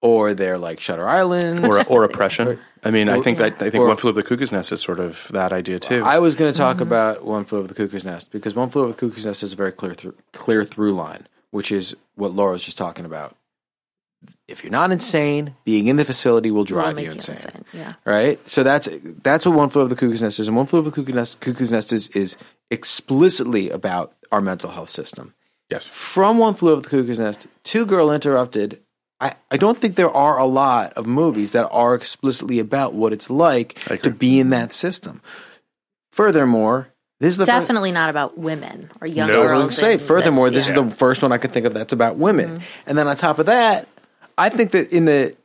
or 0.00 0.34
they're 0.34 0.58
like 0.58 0.80
Shutter 0.80 1.08
Island. 1.08 1.64
Or, 1.66 1.84
or 1.86 2.04
oppression. 2.04 2.58
I 2.84 2.90
mean, 2.90 3.08
I 3.08 3.20
think 3.20 3.38
that 3.38 3.60
I 3.60 3.70
think 3.70 3.82
Or- 3.82 3.88
One 3.88 3.96
Flew 3.96 4.10
Over 4.10 4.22
the 4.22 4.28
Cuckoo's 4.28 4.52
Nest 4.52 4.70
is 4.72 4.80
sort 4.80 5.00
of 5.00 5.28
that 5.32 5.52
idea, 5.52 5.78
too. 5.80 6.02
I 6.04 6.18
was 6.18 6.34
going 6.34 6.52
to 6.52 6.56
talk 6.56 6.76
mm-hmm. 6.76 6.84
about 6.84 7.24
One 7.24 7.44
Flew 7.44 7.58
Over 7.58 7.68
the 7.68 7.74
Cuckoo's 7.74 8.04
Nest 8.04 8.30
because 8.30 8.54
One 8.54 8.70
Flew 8.70 8.82
Over 8.82 8.92
the 8.92 8.98
Cuckoo's 8.98 9.26
Nest 9.26 9.42
is 9.42 9.52
a 9.52 9.56
very 9.56 9.72
clear 9.72 9.94
through, 9.94 10.14
clear 10.32 10.64
through 10.64 10.94
line, 10.94 11.26
which 11.50 11.72
is 11.72 11.96
what 12.14 12.32
Laura 12.32 12.52
was 12.52 12.64
just 12.64 12.78
talking 12.78 13.04
about. 13.04 13.34
If 14.46 14.64
you're 14.64 14.72
not 14.72 14.90
insane, 14.90 15.54
being 15.64 15.88
in 15.88 15.96
the 15.96 16.04
facility 16.04 16.50
will 16.50 16.58
will 16.58 16.64
drive 16.64 16.96
make 16.96 17.04
you 17.06 17.12
insane. 17.12 17.64
Yeah, 17.72 17.94
right? 18.04 18.40
So 18.48 18.62
that's 18.62 18.88
that's 19.22 19.44
what 19.44 19.54
One 19.54 19.68
Flew 19.68 19.82
Over 19.82 19.90
the 19.90 19.96
Cuckoo's 19.96 20.22
Nest 20.22 20.40
is, 20.40 20.48
and 20.48 20.56
One 20.56 20.66
Flew 20.66 20.78
Over 20.78 20.90
the 20.90 20.96
Cuckoo's 20.96 21.14
Nest, 21.14 21.40
Cuckoo's 21.40 21.72
Nest 21.72 21.92
is 21.92 22.08
is 22.08 22.36
explicitly 22.70 23.70
about 23.70 24.14
our 24.32 24.40
mental 24.40 24.70
health 24.70 24.90
system. 24.90 25.34
yes. 25.70 25.88
From 25.88 26.38
One 26.38 26.54
Flew 26.54 26.72
Over 26.72 26.82
the 26.82 26.88
Cuckoo's 26.88 27.18
Nest 27.18 27.46
To 27.64 27.84
Girl 27.84 28.10
Interrupted, 28.10 28.80
I, 29.20 29.34
I 29.50 29.56
don't 29.56 29.76
think 29.76 29.96
there 29.96 30.10
are 30.10 30.38
a 30.38 30.44
lot 30.44 30.92
of 30.92 31.06
movies 31.06 31.52
that 31.52 31.68
are 31.70 31.94
explicitly 31.94 32.60
about 32.60 32.94
what 32.94 33.12
it's 33.12 33.28
like 33.28 33.74
to 34.02 34.10
be 34.10 34.38
in 34.38 34.50
that 34.50 34.72
system. 34.72 35.20
Furthermore, 36.12 36.88
this 37.20 37.30
is 37.30 37.36
the 37.36 37.46
first, 37.46 37.60
definitely 37.60 37.90
not 37.90 38.10
about 38.10 38.38
women 38.38 38.90
or 39.00 39.08
young 39.08 39.28
No. 39.28 39.42
Girls. 39.42 39.64
was 39.64 39.76
say, 39.76 39.98
furthermore, 39.98 40.50
this 40.50 40.68
yeah. 40.68 40.78
is 40.78 40.90
the 40.90 40.96
first 40.96 41.20
one 41.22 41.32
I 41.32 41.38
could 41.38 41.52
think 41.52 41.66
of 41.66 41.74
that's 41.74 41.92
about 41.92 42.16
women. 42.16 42.60
Mm-hmm. 42.60 42.64
And 42.86 42.98
then 42.98 43.08
on 43.08 43.16
top 43.16 43.40
of 43.40 43.46
that, 43.46 43.88
I 44.36 44.50
think 44.50 44.70
that 44.70 44.92
in 44.92 45.04
the 45.04 45.36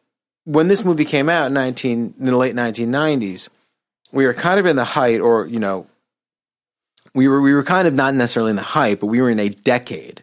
when 0.46 0.68
this 0.68 0.86
movie 0.86 1.06
came 1.06 1.30
out 1.30 1.48
in 1.48 1.54
nineteen 1.54 2.14
in 2.20 2.26
the 2.26 2.38
late 2.38 2.54
nineteen 2.54 2.92
nineties, 2.92 3.50
we 4.12 4.26
were 4.26 4.36
kind 4.36 4.60
of 4.60 4.68
in 4.68 4.76
the 4.76 4.86
height, 4.86 5.20
or 5.20 5.48
you 5.48 5.60
know, 5.60 5.88
we 7.16 7.28
were 7.28 7.42
we 7.42 7.54
were 7.54 7.64
kind 7.64 7.88
of 7.88 7.96
not 7.96 8.14
necessarily 8.14 8.52
in 8.52 8.56
the 8.56 8.62
height, 8.62 9.00
but 9.00 9.08
we 9.08 9.20
were 9.20 9.32
in 9.32 9.40
a 9.40 9.50
decade 9.50 10.22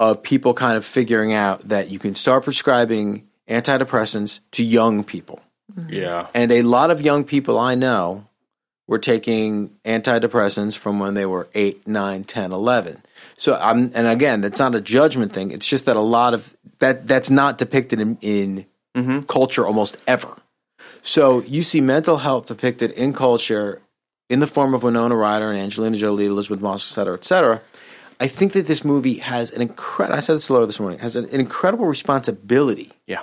of 0.00 0.22
people 0.22 0.54
kind 0.54 0.76
of 0.76 0.84
figuring 0.84 1.32
out 1.32 1.68
that 1.68 1.90
you 1.90 1.98
can 1.98 2.14
start 2.14 2.44
prescribing 2.44 3.26
antidepressants 3.48 4.40
to 4.52 4.62
young 4.62 5.04
people. 5.04 5.40
Mm-hmm. 5.72 5.92
Yeah. 5.92 6.26
And 6.34 6.52
a 6.52 6.62
lot 6.62 6.90
of 6.90 7.00
young 7.00 7.24
people 7.24 7.58
I 7.58 7.74
know 7.74 8.26
were 8.86 8.98
taking 8.98 9.70
antidepressants 9.84 10.76
from 10.76 10.98
when 10.98 11.14
they 11.14 11.26
were 11.26 11.48
8, 11.54 11.86
9, 11.86 12.24
10, 12.24 12.52
11. 12.52 13.02
So 13.36 13.58
I'm 13.60 13.90
and 13.94 14.06
again, 14.06 14.40
that's 14.40 14.58
not 14.58 14.74
a 14.74 14.80
judgment 14.80 15.32
thing. 15.32 15.50
It's 15.50 15.66
just 15.66 15.86
that 15.86 15.96
a 15.96 16.00
lot 16.00 16.34
of 16.34 16.56
that 16.78 17.06
that's 17.06 17.30
not 17.30 17.58
depicted 17.58 18.00
in, 18.00 18.18
in 18.20 18.66
mm-hmm. 18.94 19.20
culture 19.20 19.66
almost 19.66 19.96
ever. 20.06 20.36
So 21.02 21.40
you 21.42 21.62
see 21.62 21.80
mental 21.80 22.18
health 22.18 22.46
depicted 22.46 22.90
in 22.92 23.12
culture 23.12 23.82
in 24.30 24.40
the 24.40 24.46
form 24.46 24.74
of 24.74 24.82
Winona 24.82 25.14
Ryder 25.14 25.50
and 25.50 25.58
Angelina 25.58 25.96
Jolie, 25.96 26.26
Elisabeth 26.26 26.60
Moss, 26.60 26.90
et 26.90 26.94
cetera, 26.94 27.14
et 27.14 27.24
cetera. 27.24 27.60
I 28.24 28.28
think 28.28 28.52
that 28.52 28.66
this 28.66 28.84
movie 28.84 29.18
has 29.18 29.50
an 29.50 29.60
incredible. 29.60 30.16
I 30.16 30.20
said 30.20 30.36
this 30.36 30.46
to 30.46 30.52
Laura 30.54 30.66
this 30.66 30.80
morning. 30.80 30.98
Has 31.00 31.14
an, 31.16 31.26
an 31.26 31.40
incredible 31.40 31.86
responsibility 31.86 32.92
Yeah. 33.06 33.22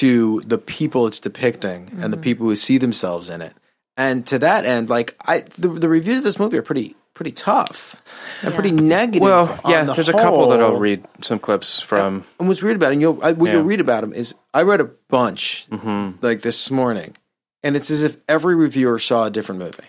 to 0.00 0.40
the 0.52 0.56
people 0.58 1.06
it's 1.06 1.20
depicting 1.20 1.80
and 2.00 2.12
the 2.12 2.16
people 2.16 2.46
who 2.46 2.56
see 2.56 2.78
themselves 2.78 3.28
in 3.28 3.42
it. 3.42 3.52
And 3.96 4.26
to 4.28 4.38
that 4.38 4.64
end, 4.64 4.88
like 4.88 5.14
I, 5.26 5.40
the, 5.58 5.68
the 5.68 5.88
reviews 5.88 6.18
of 6.18 6.24
this 6.24 6.38
movie 6.38 6.56
are 6.56 6.62
pretty 6.62 6.96
pretty 7.12 7.32
tough 7.32 8.02
and 8.42 8.54
pretty 8.54 8.70
negative. 8.70 9.20
Well, 9.20 9.60
on 9.62 9.70
yeah, 9.70 9.84
the 9.84 9.92
there's 9.92 10.08
a 10.08 10.12
couple 10.14 10.48
that 10.50 10.60
I'll 10.62 10.78
read 10.78 11.04
some 11.20 11.38
clips 11.38 11.80
from. 11.82 12.24
And 12.38 12.48
what's 12.48 12.62
weird 12.62 12.76
about 12.76 12.90
it, 12.90 12.92
and 12.94 13.02
you'll, 13.02 13.22
I, 13.22 13.32
what 13.32 13.48
Yeah. 13.48 13.56
you'll 13.56 13.64
read 13.68 13.80
about 13.80 14.00
them 14.00 14.14
is 14.14 14.34
I 14.54 14.62
read 14.62 14.80
a 14.80 14.88
bunch 15.10 15.66
Mm-hmm. 15.70 16.24
like 16.24 16.40
this 16.40 16.70
morning, 16.70 17.14
and 17.62 17.76
it's 17.76 17.90
as 17.90 18.02
if 18.02 18.16
every 18.26 18.54
reviewer 18.54 18.98
saw 18.98 19.26
a 19.26 19.30
different 19.30 19.58
movie. 19.60 19.88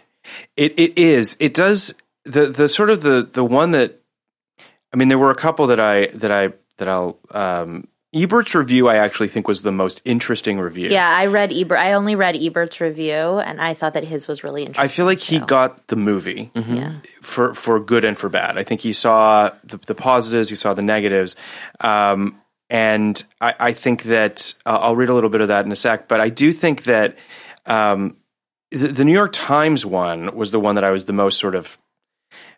It 0.57 0.77
it 0.77 0.99
is. 0.99 1.37
It 1.39 1.53
does 1.53 1.93
the 2.25 2.47
the 2.47 2.67
sort 2.67 2.89
of 2.89 3.01
the 3.03 3.29
the 3.31 3.45
one 3.45 3.71
that 3.71 4.00
I 4.93 4.97
mean 4.97 5.07
there 5.07 5.19
were 5.19 5.31
a 5.31 5.35
couple 5.35 5.67
that 5.67 5.79
I 5.79 6.07
that 6.07 6.31
I 6.31 6.53
that 6.77 6.87
I'll 6.87 7.17
um 7.31 7.87
Ebert's 8.13 8.53
review 8.53 8.89
I 8.89 8.97
actually 8.97 9.29
think 9.29 9.47
was 9.47 9.61
the 9.61 9.71
most 9.71 10.01
interesting 10.03 10.59
review. 10.59 10.89
Yeah, 10.89 11.07
I 11.09 11.27
read 11.27 11.53
Ebert. 11.53 11.77
I 11.79 11.93
only 11.93 12.15
read 12.17 12.35
Ebert's 12.35 12.81
review, 12.81 13.13
and 13.13 13.61
I 13.61 13.73
thought 13.73 13.93
that 13.93 14.03
his 14.03 14.27
was 14.27 14.43
really 14.43 14.63
interesting. 14.63 14.83
I 14.83 14.87
feel 14.89 15.05
like 15.05 15.19
he 15.19 15.39
got 15.39 15.87
the 15.87 15.95
movie 15.95 16.51
Yeah. 16.53 16.95
for 17.21 17.53
for 17.53 17.79
good 17.79 18.03
and 18.03 18.17
for 18.17 18.27
bad. 18.27 18.57
I 18.57 18.63
think 18.65 18.81
he 18.81 18.91
saw 18.91 19.51
the, 19.63 19.77
the 19.77 19.95
positives, 19.95 20.49
he 20.49 20.57
saw 20.57 20.73
the 20.73 20.81
negatives, 20.81 21.37
um, 21.79 22.41
and 22.69 23.23
I, 23.39 23.53
I 23.59 23.73
think 23.73 24.03
that 24.03 24.53
uh, 24.65 24.79
I'll 24.81 24.95
read 24.97 25.07
a 25.07 25.13
little 25.13 25.29
bit 25.29 25.39
of 25.39 25.47
that 25.47 25.65
in 25.65 25.71
a 25.71 25.75
sec. 25.77 26.09
But 26.09 26.19
I 26.19 26.27
do 26.27 26.51
think 26.51 26.83
that 26.83 27.15
um, 27.65 28.17
the, 28.71 28.89
the 28.89 29.05
New 29.05 29.13
York 29.13 29.31
Times 29.31 29.85
one 29.85 30.35
was 30.35 30.51
the 30.51 30.59
one 30.59 30.75
that 30.75 30.83
I 30.83 30.91
was 30.91 31.05
the 31.05 31.13
most 31.13 31.39
sort 31.39 31.55
of. 31.55 31.77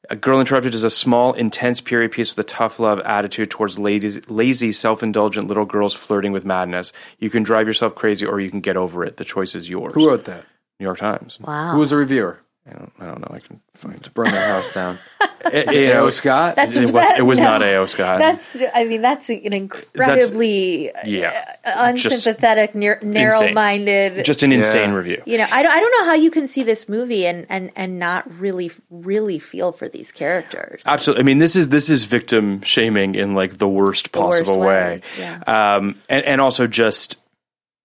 A 0.09 0.17
Girl 0.17 0.41
Interrupted 0.41 0.73
is 0.73 0.83
a 0.83 0.89
small, 0.89 1.31
intense 1.31 1.79
period 1.79 2.11
piece 2.11 2.35
with 2.35 2.45
a 2.45 2.47
tough 2.47 2.77
love 2.77 2.99
attitude 3.01 3.49
towards 3.49 3.79
lazy, 3.79 4.19
lazy 4.27 4.73
self-indulgent 4.73 5.47
little 5.47 5.65
girls 5.65 5.93
flirting 5.93 6.33
with 6.33 6.43
madness. 6.43 6.91
You 7.19 7.29
can 7.29 7.43
drive 7.43 7.67
yourself 7.67 7.95
crazy, 7.95 8.25
or 8.25 8.41
you 8.41 8.51
can 8.51 8.59
get 8.59 8.75
over 8.75 9.05
it. 9.05 9.15
The 9.15 9.23
choice 9.23 9.55
is 9.55 9.69
yours. 9.69 9.93
Who 9.93 10.09
wrote 10.09 10.25
that? 10.25 10.45
New 10.79 10.85
York 10.85 10.97
Times. 10.97 11.39
Wow. 11.39 11.71
Who 11.71 11.79
was 11.79 11.91
the 11.91 11.97
reviewer? 11.97 12.41
I 12.65 12.71
don't, 12.71 12.91
I 12.99 13.05
don't 13.07 13.19
know. 13.19 13.27
I 13.31 13.39
can 13.39 13.59
find 13.75 14.01
To 14.03 14.11
Burn 14.11 14.31
their 14.31 14.47
house 14.47 14.73
down. 14.73 14.97
It, 15.45 15.73
You 15.73 15.81
you 15.81 15.87
know, 15.89 16.05
know, 16.05 16.09
Scott. 16.09 16.55
That's 16.55 16.77
it 16.77 16.83
was, 16.83 16.93
that- 16.93 17.19
it 17.19 17.21
was 17.23 17.37
no. 17.37 17.43
not 17.43 17.61
A.O. 17.63 17.85
Scott. 17.87 18.17
That's. 18.19 18.63
I 18.73 18.85
mean, 18.85 19.01
that's 19.01 19.27
an 19.29 19.51
incredibly 19.51 20.89
yeah, 21.05 21.55
unsympathetic, 21.65 22.73
nar- 22.75 22.99
narrow-minded. 23.01 24.23
just 24.25 24.43
an 24.43 24.53
insane 24.53 24.91
Yeah. 24.91 24.95
review. 24.95 25.21
you 25.25 25.37
know, 25.37 25.45
I 25.51 25.61
don't, 25.63 25.71
I 25.73 25.79
don't 25.81 25.91
know 25.99 26.05
how 26.05 26.13
you 26.13 26.31
can 26.31 26.47
see 26.47 26.63
this 26.63 26.87
movie 26.87 27.25
and, 27.25 27.45
and, 27.49 27.71
and 27.75 27.99
not 27.99 28.23
really, 28.39 28.71
really 28.89 29.37
feel 29.37 29.73
for 29.73 29.89
these 29.89 30.13
characters. 30.13 30.83
Absolutely. 30.87 31.21
I 31.21 31.25
mean, 31.25 31.39
this 31.39 31.57
is 31.57 31.67
this 31.69 31.89
is 31.89 32.05
victim 32.05 32.61
shaming 32.61 33.15
in 33.15 33.33
like 33.35 33.57
the 33.57 33.67
worst 33.67 34.13
The 34.13 34.21
worst 34.21 34.39
possible 34.45 34.59
way, 34.61 34.67
way. 34.67 35.01
yeah. 35.19 35.41
Um, 35.45 35.95
and 36.07 36.23
and 36.23 36.39
also 36.41 36.67
just 36.67 37.19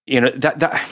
you 0.06 0.20
know 0.20 0.30
that 0.30 0.60
that 0.60 0.88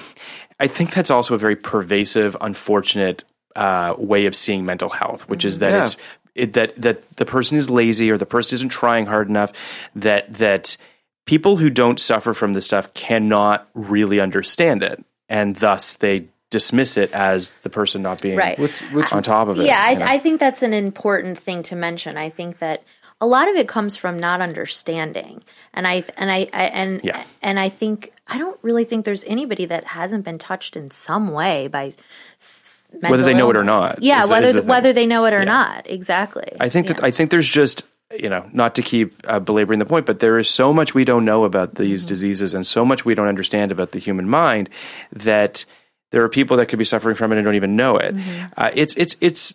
I 0.59 0.67
think 0.67 0.93
that's 0.95 1.11
also 1.13 1.35
a 1.35 1.39
very 1.39 1.55
pervasive, 1.57 2.37
unfortunate 2.41 3.23
uh, 3.57 3.95
way 3.99 4.27
of 4.27 4.37
seeing 4.37 4.65
mental 4.65 4.89
health, 4.91 5.29
which 5.29 5.45
is 5.45 5.59
that 5.61 5.71
Yeah. 5.73 5.83
it's 5.85 5.97
it, 6.35 6.53
that 6.53 6.75
that 6.83 7.17
the 7.17 7.25
person 7.25 7.57
is 7.57 7.71
lazy 7.71 8.11
or 8.11 8.19
the 8.19 8.27
person 8.27 8.55
isn't 8.57 8.69
trying 8.69 9.07
hard 9.07 9.29
enough. 9.29 9.53
That 9.97 10.35
that 10.35 10.77
people 11.25 11.57
who 11.57 11.71
don't 11.71 11.99
suffer 11.99 12.35
from 12.35 12.53
this 12.53 12.67
stuff 12.67 12.93
cannot 12.95 13.67
really 13.75 14.21
understand 14.21 14.83
it, 14.83 15.03
and 15.29 15.57
thus 15.57 15.95
they 15.95 16.27
dismiss 16.51 16.97
it 16.97 17.11
as 17.13 17.55
the 17.63 17.71
person 17.71 18.03
not 18.03 18.23
being 18.23 18.37
Right. 18.37 18.57
Which- 18.59 18.81
which- 18.93 19.13
on 19.13 19.23
top 19.25 19.49
of 19.49 19.59
it. 19.59 19.67
Yeah, 19.67 19.91
you 19.91 19.99
know? 19.99 20.05
I, 20.05 20.13
I 20.15 20.19
think 20.19 20.39
that's 20.39 20.63
an 20.63 20.73
important 20.73 21.37
thing 21.39 21.65
to 21.65 21.75
mention. 21.75 22.17
I 22.17 22.29
think 22.29 22.59
that 22.59 22.85
a 23.21 23.27
lot 23.27 23.49
of 23.49 23.57
it 23.57 23.67
comes 23.67 23.97
from 23.97 24.17
not 24.19 24.41
understanding, 24.41 25.43
and 25.75 25.87
I 25.89 26.05
and 26.19 26.31
I, 26.31 26.49
I 26.53 26.65
and 26.67 27.01
Yeah. 27.03 27.25
and 27.43 27.59
I 27.59 27.69
think 27.71 28.13
I 28.29 28.37
don't 28.39 28.59
really 28.63 28.85
think 28.85 29.05
there's 29.05 29.25
anybody 29.25 29.65
that 29.67 29.85
hasn't 29.85 30.25
been 30.25 30.39
touched 30.39 30.77
in 30.77 30.91
some 30.91 31.31
way 31.33 31.67
by 31.69 31.93
s- 32.41 32.76
mental 32.93 33.11
Whether 33.11 33.25
they 33.25 33.35
know 33.35 33.51
it 33.51 33.57
or 33.57 33.65
not 33.65 34.03
Yeah, 34.03 34.25
is 34.25 34.31
whether 34.31 34.47
is 34.49 34.55
the 34.55 34.63
whether 34.63 34.93
they 34.93 35.07
know 35.07 35.25
it 35.27 35.33
or 35.35 35.39
Yeah. 35.39 35.45
not. 35.45 35.87
Exactly. 35.91 36.49
I 36.61 36.69
think 36.69 36.87
that 36.89 37.03
I 37.03 37.11
think 37.11 37.31
there's 37.31 37.49
just 37.49 37.85
you 38.19 38.29
know 38.29 38.49
not 38.53 38.75
to 38.77 38.83
keep 38.83 39.15
uh, 39.27 39.41
belaboring 39.41 39.79
the 39.81 39.87
point, 39.87 40.07
but 40.07 40.21
there 40.21 40.39
is 40.39 40.49
so 40.49 40.73
much 40.73 40.95
we 40.95 41.05
don't 41.05 41.25
know 41.25 41.45
about 41.45 41.75
these 41.75 42.03
Mm-hmm. 42.03 42.09
diseases 42.09 42.55
and 42.55 42.67
so 42.67 42.85
much 42.85 43.05
we 43.05 43.15
don't 43.15 43.29
understand 43.29 43.73
about 43.73 43.91
the 43.93 43.99
human 43.99 44.29
mind 44.29 44.69
that 45.13 45.65
there 46.13 46.23
are 46.23 46.29
people 46.29 46.57
that 46.59 46.67
could 46.67 46.79
be 46.79 46.85
suffering 46.85 47.17
from 47.17 47.33
it 47.33 47.37
and 47.37 47.45
don't 47.45 47.57
even 47.57 47.75
know 47.77 47.97
it. 47.97 48.15
Mm-hmm. 48.15 48.47
Uh, 48.57 48.71
it's 48.75 48.95
it's 48.97 49.17
it's 49.21 49.55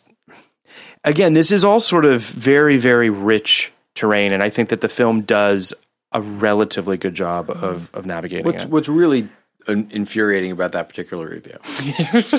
again 1.04 1.34
this 1.34 1.52
is 1.52 1.64
all 1.64 1.80
sort 1.80 2.06
of 2.06 2.22
very 2.24 2.78
very 2.78 3.10
rich 3.10 3.72
terrain, 3.96 4.32
and 4.34 4.44
I 4.44 4.50
think 4.50 4.70
that 4.70 4.82
the 4.82 4.90
film 4.90 5.22
does 5.22 5.74
a 6.12 6.22
relatively 6.22 6.98
good 6.98 7.14
job 7.16 7.50
of 7.50 7.90
of 7.94 8.06
navigating 8.06 8.46
What's 8.46 8.66
it. 8.66 8.70
what's 8.70 8.90
really 8.90 9.20
in- 9.20 9.30
infuriating 9.72 10.52
about 10.52 10.72
that 10.74 10.88
particular 10.90 11.28
review 11.30 11.58
is 12.20 12.32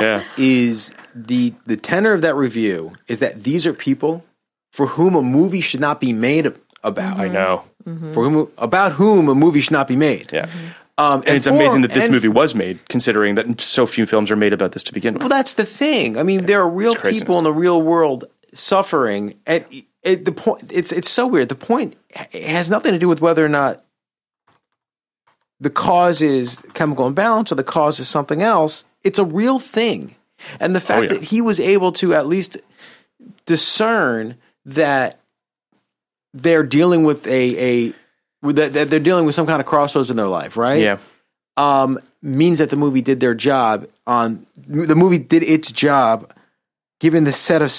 yeah, 0.00 0.22
is 0.36 0.94
the 1.14 1.52
the 1.66 1.76
tenor 1.76 2.12
of 2.12 2.22
that 2.22 2.34
review 2.34 2.92
is 3.06 3.18
that 3.18 3.44
these 3.44 3.66
are 3.66 3.72
people 3.72 4.24
for 4.72 4.86
whom 4.86 5.14
a 5.14 5.22
movie 5.22 5.60
should 5.60 5.80
not 5.80 6.00
be 6.00 6.12
made 6.12 6.52
about. 6.84 7.18
I 7.18 7.28
know. 7.28 7.64
For 8.12 8.28
whom 8.28 8.52
about 8.58 8.92
whom 8.92 9.28
a 9.28 9.34
movie 9.34 9.60
should 9.60 9.72
not 9.72 9.88
be 9.88 9.96
made. 9.96 10.30
Yeah. 10.32 10.48
Um, 10.98 11.22
And 11.26 11.36
it's 11.36 11.46
for- 11.46 11.54
amazing 11.54 11.82
that 11.82 11.92
this 11.92 12.04
and- 12.04 12.12
movie 12.12 12.28
was 12.28 12.54
made, 12.54 12.86
considering 12.88 13.34
that 13.36 13.60
so 13.60 13.86
few 13.86 14.04
films 14.04 14.30
are 14.30 14.36
made 14.36 14.52
about 14.52 14.72
this 14.72 14.82
to 14.84 14.92
begin 14.92 15.14
with. 15.14 15.22
Well, 15.22 15.28
that's 15.30 15.54
the 15.54 15.64
thing. 15.64 16.18
I 16.18 16.22
mean, 16.22 16.44
there 16.46 16.60
are 16.60 16.68
real 16.68 16.94
people 16.94 17.38
in 17.38 17.44
the 17.44 17.52
real 17.52 17.80
world 17.80 18.24
suffering, 18.52 19.34
and 19.46 19.64
it, 20.02 20.24
the 20.24 20.32
point 20.32 20.64
it's 20.70 20.92
it's 20.92 21.08
so 21.10 21.26
weird. 21.26 21.48
The 21.48 21.54
point 21.54 21.94
has 22.32 22.68
nothing 22.68 22.92
to 22.92 22.98
do 22.98 23.08
with 23.08 23.20
whether 23.20 23.44
or 23.44 23.48
not 23.48 23.84
the 25.60 25.70
cause 25.70 26.22
is 26.22 26.62
chemical 26.74 27.06
imbalance 27.06 27.50
or 27.52 27.56
the 27.56 27.64
cause 27.64 27.98
is 28.00 28.08
something 28.08 28.42
else. 28.42 28.84
It's 29.04 29.18
a 29.18 29.24
real 29.24 29.58
thing, 29.58 30.14
and 30.60 30.74
the 30.74 30.80
fact 30.80 30.98
Oh, 30.98 31.02
yeah. 31.04 31.12
that 31.14 31.24
he 31.24 31.40
was 31.40 31.58
able 31.60 31.92
to 31.92 32.14
at 32.14 32.26
least 32.26 32.58
discern 33.46 34.36
that 34.64 35.20
they're 36.34 36.62
dealing 36.62 37.04
with 37.04 37.26
a 37.26 37.88
a 37.88 37.94
that 38.52 38.72
that 38.74 38.90
they're 38.90 39.00
dealing 39.00 39.26
with 39.26 39.34
some 39.34 39.46
kind 39.46 39.60
of 39.60 39.66
crossroads 39.66 40.10
in 40.10 40.16
their 40.16 40.28
life, 40.28 40.56
right? 40.56 40.82
Yeah. 40.82 40.98
um, 41.56 41.98
means 42.22 42.58
that 42.58 42.70
the 42.70 42.76
movie 42.76 43.00
did 43.02 43.20
their 43.20 43.34
job 43.34 43.86
on 44.06 44.46
the 44.66 44.94
movie 44.96 45.18
did 45.18 45.42
its 45.42 45.70
job 45.72 46.32
given 47.00 47.22
the 47.24 47.32
set 47.32 47.62
of 47.62 47.72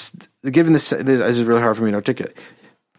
given 0.52 0.72
the 0.74 0.80
set, 0.80 1.06
this 1.06 1.20
is 1.38 1.44
really 1.44 1.62
hard 1.62 1.76
for 1.76 1.84
me 1.84 1.92
to 1.92 1.96
articulate 1.96 2.36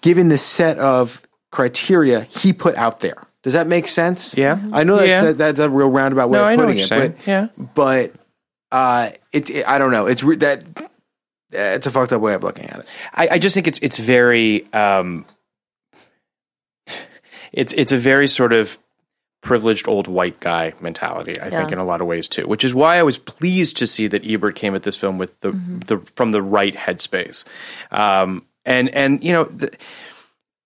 given 0.03 0.29
the 0.29 0.37
set 0.39 0.79
of 0.79 1.23
criteria 1.51 2.23
he 2.25 2.53
put 2.53 2.75
out 2.77 3.01
there 3.01 3.27
does 3.43 3.53
that 3.55 3.67
make 3.67 3.89
sense 3.89 4.37
Yeah. 4.37 4.61
i 4.73 4.85
know 4.85 4.97
that's, 4.97 5.09
Yeah. 5.09 5.23
that, 5.23 5.39
that's 5.39 5.61
a 5.61 5.69
real 5.71 5.89
roundabout 5.89 6.31
way 6.31 6.39
No, 6.39 6.45
of 6.45 6.49
I 6.51 6.57
know 6.57 6.63
putting 6.67 6.81
what 6.83 6.91
it 6.91 6.91
you're 6.91 7.09
but 7.09 7.25
saying. 7.27 7.49
Yeah. 7.59 7.67
but 7.75 8.13
uh 8.73 9.11
it, 9.33 9.51
it 9.51 9.67
i 9.69 9.79
don't 9.79 9.91
know 9.93 10.07
it's 10.07 10.23
re- 10.23 10.37
that 10.37 10.63
uh, 10.79 10.87
it's 11.53 11.87
a 11.87 11.91
fucked 11.91 12.13
up 12.13 12.21
way 12.23 12.35
of 12.35 12.43
looking 12.45 12.67
at 12.67 12.81
it 12.81 12.89
I, 13.15 13.29
I 13.33 13.39
just 13.39 13.55
think 13.55 13.67
it's 13.67 13.79
it's 13.81 13.99
very 13.99 14.73
um, 14.73 15.25
it's 17.53 17.73
it's 17.75 17.93
a 17.93 17.97
very 17.97 18.29
sort 18.29 18.53
of 18.53 18.79
privileged 19.43 19.89
old 19.89 20.07
white 20.07 20.39
guy 20.39 20.75
mentality. 20.81 21.41
I 21.41 21.51
think 21.51 21.73
in 21.73 21.79
a 21.79 21.85
lot 21.85 22.01
of 22.01 22.07
ways 22.07 22.29
too, 22.29 22.47
which 22.47 22.63
is 22.63 22.75
why 22.75 22.97
I 22.99 23.03
was 23.03 23.19
pleased 23.19 23.77
to 23.79 23.87
see 23.87 24.07
that 24.07 24.25
Ebert 24.27 24.55
came 24.55 24.75
at 24.75 24.83
this 24.83 24.97
film 24.97 25.19
with 25.19 25.41
the 25.41 25.51
the 25.87 25.99
from 26.15 26.31
the 26.33 26.43
right 26.43 26.75
headspace, 26.75 27.45
um, 27.91 28.47
and 28.65 28.89
and 28.95 29.25
you 29.25 29.33
know 29.33 29.45
the 29.45 29.71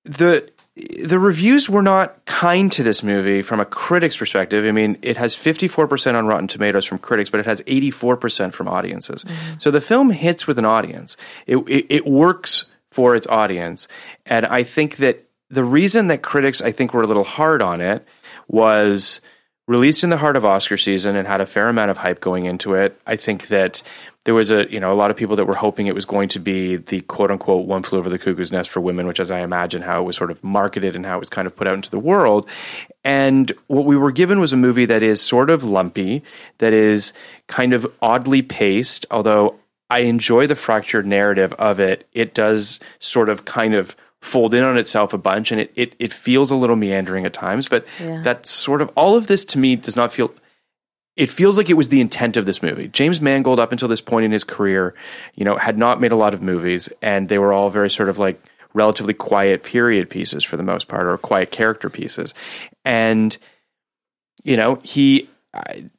the 0.05 0.51
the 0.77 1.21
reviews 1.21 1.69
were 1.69 1.83
not 1.83 2.25
kind 2.25 2.71
to 2.73 2.83
this 2.83 3.03
movie 3.05 3.43
from 3.43 3.61
a 3.61 3.65
critic's 3.65 4.17
perspective. 4.17 4.65
I 4.65 4.73
mean, 4.73 4.99
it 5.03 5.17
has 5.17 5.37
54% 5.37 6.15
on 6.15 6.27
Rotten 6.27 6.49
Tomatoes 6.49 6.85
from 6.85 6.99
critics, 6.99 7.31
but 7.31 7.39
it 7.39 7.47
has 7.47 7.61
84% 7.63 8.53
from 8.53 8.67
audiences. 8.67 9.23
Mm-hmm. 9.23 9.59
So 9.59 9.71
the 9.71 9.81
film 9.81 10.11
hits 10.11 10.49
with 10.49 10.59
an 10.59 10.65
audience. 10.65 11.17
It, 11.47 11.59
it, 11.69 11.87
it 11.89 12.07
works 12.07 12.65
for 12.91 13.15
its 13.15 13.27
audience. 13.29 13.87
And 14.27 14.47
I 14.47 14.65
think 14.65 14.97
that 14.97 15.25
the 15.49 15.65
reason 15.65 16.09
that 16.09 16.23
critics, 16.23 16.61
I 16.61 16.73
think, 16.73 16.93
were 16.93 17.03
a 17.03 17.07
little 17.07 17.25
hard 17.25 17.63
on 17.63 17.81
it 17.81 18.05
was 18.49 19.21
released 19.69 20.03
in 20.03 20.11
the 20.11 20.17
heart 20.17 20.37
of 20.37 20.45
Oscar 20.45 20.77
season 20.77 21.15
and 21.15 21.27
had 21.27 21.41
a 21.41 21.47
fair 21.47 21.69
amount 21.69 21.91
of 21.91 21.99
hype 21.99 22.21
going 22.21 22.47
into 22.47 22.75
it. 22.75 23.01
I 23.07 23.17
think 23.17 23.47
that 23.49 23.83
there 24.25 24.35
was 24.35 24.51
a 24.51 24.71
you 24.71 24.81
know 24.81 24.93
a 24.93 24.95
lot 24.95 25.11
of 25.11 25.17
people 25.17 25.37
that 25.37 25.45
were 25.45 25.55
hoping 25.57 25.87
it 25.87 25.95
was 25.95 26.05
going 26.07 26.29
to 26.31 26.39
be 26.39 26.77
the 26.77 27.01
quote 27.03 27.31
unquote 27.31 27.67
one 27.67 27.83
flew 27.83 27.99
over 27.99 28.09
the 28.09 28.19
cuckoo's 28.19 28.51
nest 28.51 28.71
for 28.71 28.81
women, 28.81 29.07
which 29.07 29.21
as 29.21 29.31
I 29.31 29.41
imagine 29.41 29.83
how 29.83 30.01
it 30.01 30.05
was 30.05 30.17
sort 30.17 30.31
of 30.31 30.43
marketed 30.43 30.97
and 30.97 31.05
how 31.05 31.17
it 31.17 31.21
was 31.21 31.29
kind 31.29 31.47
of 31.47 31.55
put 31.55 31.67
out 31.67 31.75
into 31.75 31.91
the 31.91 31.99
world. 31.99 32.49
And 33.05 33.53
what 33.67 33.85
we 33.85 33.97
were 33.97 34.13
given 34.13 34.41
was 34.41 34.53
a 34.53 34.57
movie 34.57 34.87
that 34.87 35.03
is 35.03 35.21
sort 35.21 35.51
of 35.51 35.63
lumpy, 35.63 36.23
that 36.59 36.73
is 36.73 37.13
kind 37.49 37.73
of 37.75 37.87
oddly 38.01 38.41
paced, 38.43 39.05
although 39.11 39.57
I 39.91 40.01
enjoy 40.01 40.47
the 40.47 40.57
fractured 40.57 41.07
narrative 41.07 41.53
of 41.55 41.79
it. 41.79 42.09
It 42.15 42.33
does 42.35 42.81
sort 42.99 43.29
of 43.29 43.45
kind 43.45 43.75
of 43.75 43.95
fold 44.21 44.55
in 44.55 44.63
on 44.63 44.79
itself 44.79 45.13
a 45.13 45.19
bunch 45.19 45.53
and 45.53 45.61
it, 45.61 45.71
it, 45.77 45.95
it 45.99 46.11
feels 46.11 46.51
a 46.51 46.57
little 46.57 46.77
meandering 46.77 47.27
at 47.27 47.35
times, 47.35 47.69
but 47.69 47.85
Yeah. 48.01 48.23
that's 48.23 48.49
sort 48.49 48.81
of 48.81 48.91
all 48.97 49.17
of 49.19 49.27
this 49.27 49.45
to 49.45 49.59
me 49.59 49.77
does 49.77 49.97
not 49.97 50.15
feel 50.15 50.33
it 51.17 51.31
feels 51.31 51.57
like 51.57 51.71
it 51.71 51.75
was 51.75 51.91
the 51.91 52.01
intent 52.01 52.37
of 52.37 52.47
this 52.47 52.63
movie. 52.63 52.89
James 52.89 53.21
Mangold, 53.21 53.61
up 53.61 53.73
until 53.73 53.89
this 53.89 54.01
point 54.01 54.25
in 54.25 54.33
his 54.33 54.45
career, 54.45 54.95
you 55.35 55.45
know, 55.45 55.57
had 55.57 55.79
not 55.79 56.01
made 56.01 56.13
a 56.13 56.17
lot 56.17 56.35
of 56.35 56.43
movies, 56.43 56.89
and 57.03 57.29
they 57.29 57.39
were 57.39 57.53
all 57.53 57.71
very 57.71 57.91
sort 57.91 58.09
of 58.09 58.19
like 58.19 58.41
relatively 58.73 59.15
quiet 59.15 59.63
period 59.63 60.11
pieces 60.11 60.43
for 60.43 60.57
the 60.57 60.63
most 60.63 60.89
part, 60.89 61.07
or 61.07 61.17
quiet 61.17 61.51
character 61.51 61.89
pieces. 61.89 62.35
And 62.85 63.37
you 64.45 64.57
know, 64.57 64.77
he, 64.83 65.29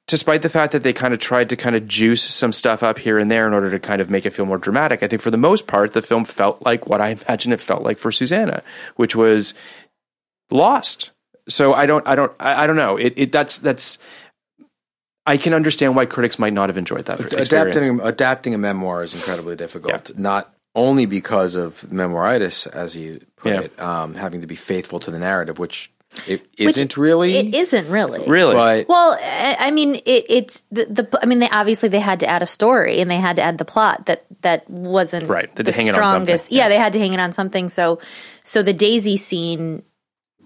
despite 0.08 0.42
the 0.42 0.50
fact 0.50 0.72
that 0.72 0.84
they 0.84 0.94
kind 0.94 1.14
of 1.14 1.20
tried 1.20 1.50
to 1.50 1.56
kind 1.56 1.76
of 1.76 1.88
juice 1.88 2.24
some 2.24 2.54
stuff 2.54 2.84
up 2.84 3.00
here 3.00 3.18
and 3.18 3.30
there 3.30 3.48
in 3.48 3.54
order 3.54 3.72
to 3.72 3.80
kind 3.80 4.02
of 4.02 4.10
make 4.10 4.26
it 4.26 4.32
feel 4.32 4.46
more 4.46 4.58
dramatic, 4.58 5.02
I 5.02 5.08
think 5.08 5.22
for 5.22 5.32
the 5.32 5.38
most 5.38 5.66
part, 5.68 5.94
the 5.94 6.02
film 6.02 6.26
felt 6.26 6.62
like 6.62 6.88
what 6.88 7.02
I 7.02 7.10
imagine 7.10 7.52
it 7.52 7.60
felt 7.60 7.84
like 7.84 7.98
for 7.98 8.12
Susanna, 8.12 8.64
which 8.96 9.16
was 9.16 9.54
lost. 10.52 11.12
So 11.48 11.74
I 11.74 11.86
don't, 11.86 12.08
I 12.08 12.16
don't, 12.16 12.32
I, 12.40 12.64
I 12.64 12.68
don't 12.68 12.76
know. 12.76 12.98
It, 12.98 13.14
it 13.18 13.32
that's 13.32 13.58
that's 13.58 14.00
I 15.28 15.38
can 15.38 15.54
understand 15.54 15.96
why 15.96 16.06
critics 16.06 16.38
might 16.38 16.54
not 16.54 16.70
have 16.70 16.78
enjoyed 16.78 17.06
that 17.06 17.20
experience. 17.20 17.52
adapting 17.52 18.00
adapting 18.02 18.54
a 18.54 18.58
memoir 18.58 19.04
is 19.04 19.14
incredibly 19.16 19.56
difficult. 19.56 20.16
Not 20.18 20.54
only 20.76 21.06
because 21.06 21.56
of 21.56 21.82
memoiritis, 21.92 22.68
as 22.68 22.96
you 22.96 23.22
put 23.38 23.52
Yeah. 23.54 23.60
it, 23.62 23.80
um, 23.80 24.14
having 24.16 24.42
to 24.42 24.48
be 24.48 24.56
faithful 24.56 25.00
to 25.00 25.10
the 25.12 25.20
narrative, 25.20 25.58
which 25.58 25.90
it 26.28 26.42
Which 26.58 26.62
isn't 26.78 26.96
really. 26.96 27.36
It 27.36 27.56
isn't 27.56 27.90
really. 27.90 28.24
Really? 28.28 28.54
But 28.56 28.88
Well, 28.88 29.18
I 29.20 29.56
I 29.60 29.72
mean, 29.72 29.96
it, 29.96 30.26
it's 30.30 30.64
the, 30.72 30.86
the. 30.86 31.20
I 31.22 31.26
mean, 31.26 31.40
they 31.40 31.50
obviously 31.50 31.90
they 31.90 32.00
had 32.00 32.20
to 32.22 32.28
add 32.28 32.42
a 32.42 32.46
story 32.48 33.02
and 33.02 33.10
they 33.12 33.18
had 33.18 33.36
to 33.38 33.42
add 33.42 33.58
the 33.58 33.66
plot 33.66 34.06
that 34.06 34.24
that 34.42 34.70
wasn't 34.70 35.28
Right. 35.28 35.48
They 35.56 35.60
had 35.60 35.66
the 35.66 35.72
to 35.72 35.78
hang 35.78 35.88
it 35.88 35.96
on 35.98 36.08
something. 36.08 36.38
strongest. 36.38 36.52
Yeah, 36.52 36.70
they 36.70 36.78
had 36.78 36.94
to 36.94 37.00
hang 37.00 37.14
it 37.14 37.20
on 37.20 37.32
something. 37.34 37.68
So, 37.68 38.00
so 38.44 38.62
the 38.62 38.72
Daisy 38.74 39.18
scene 39.18 39.82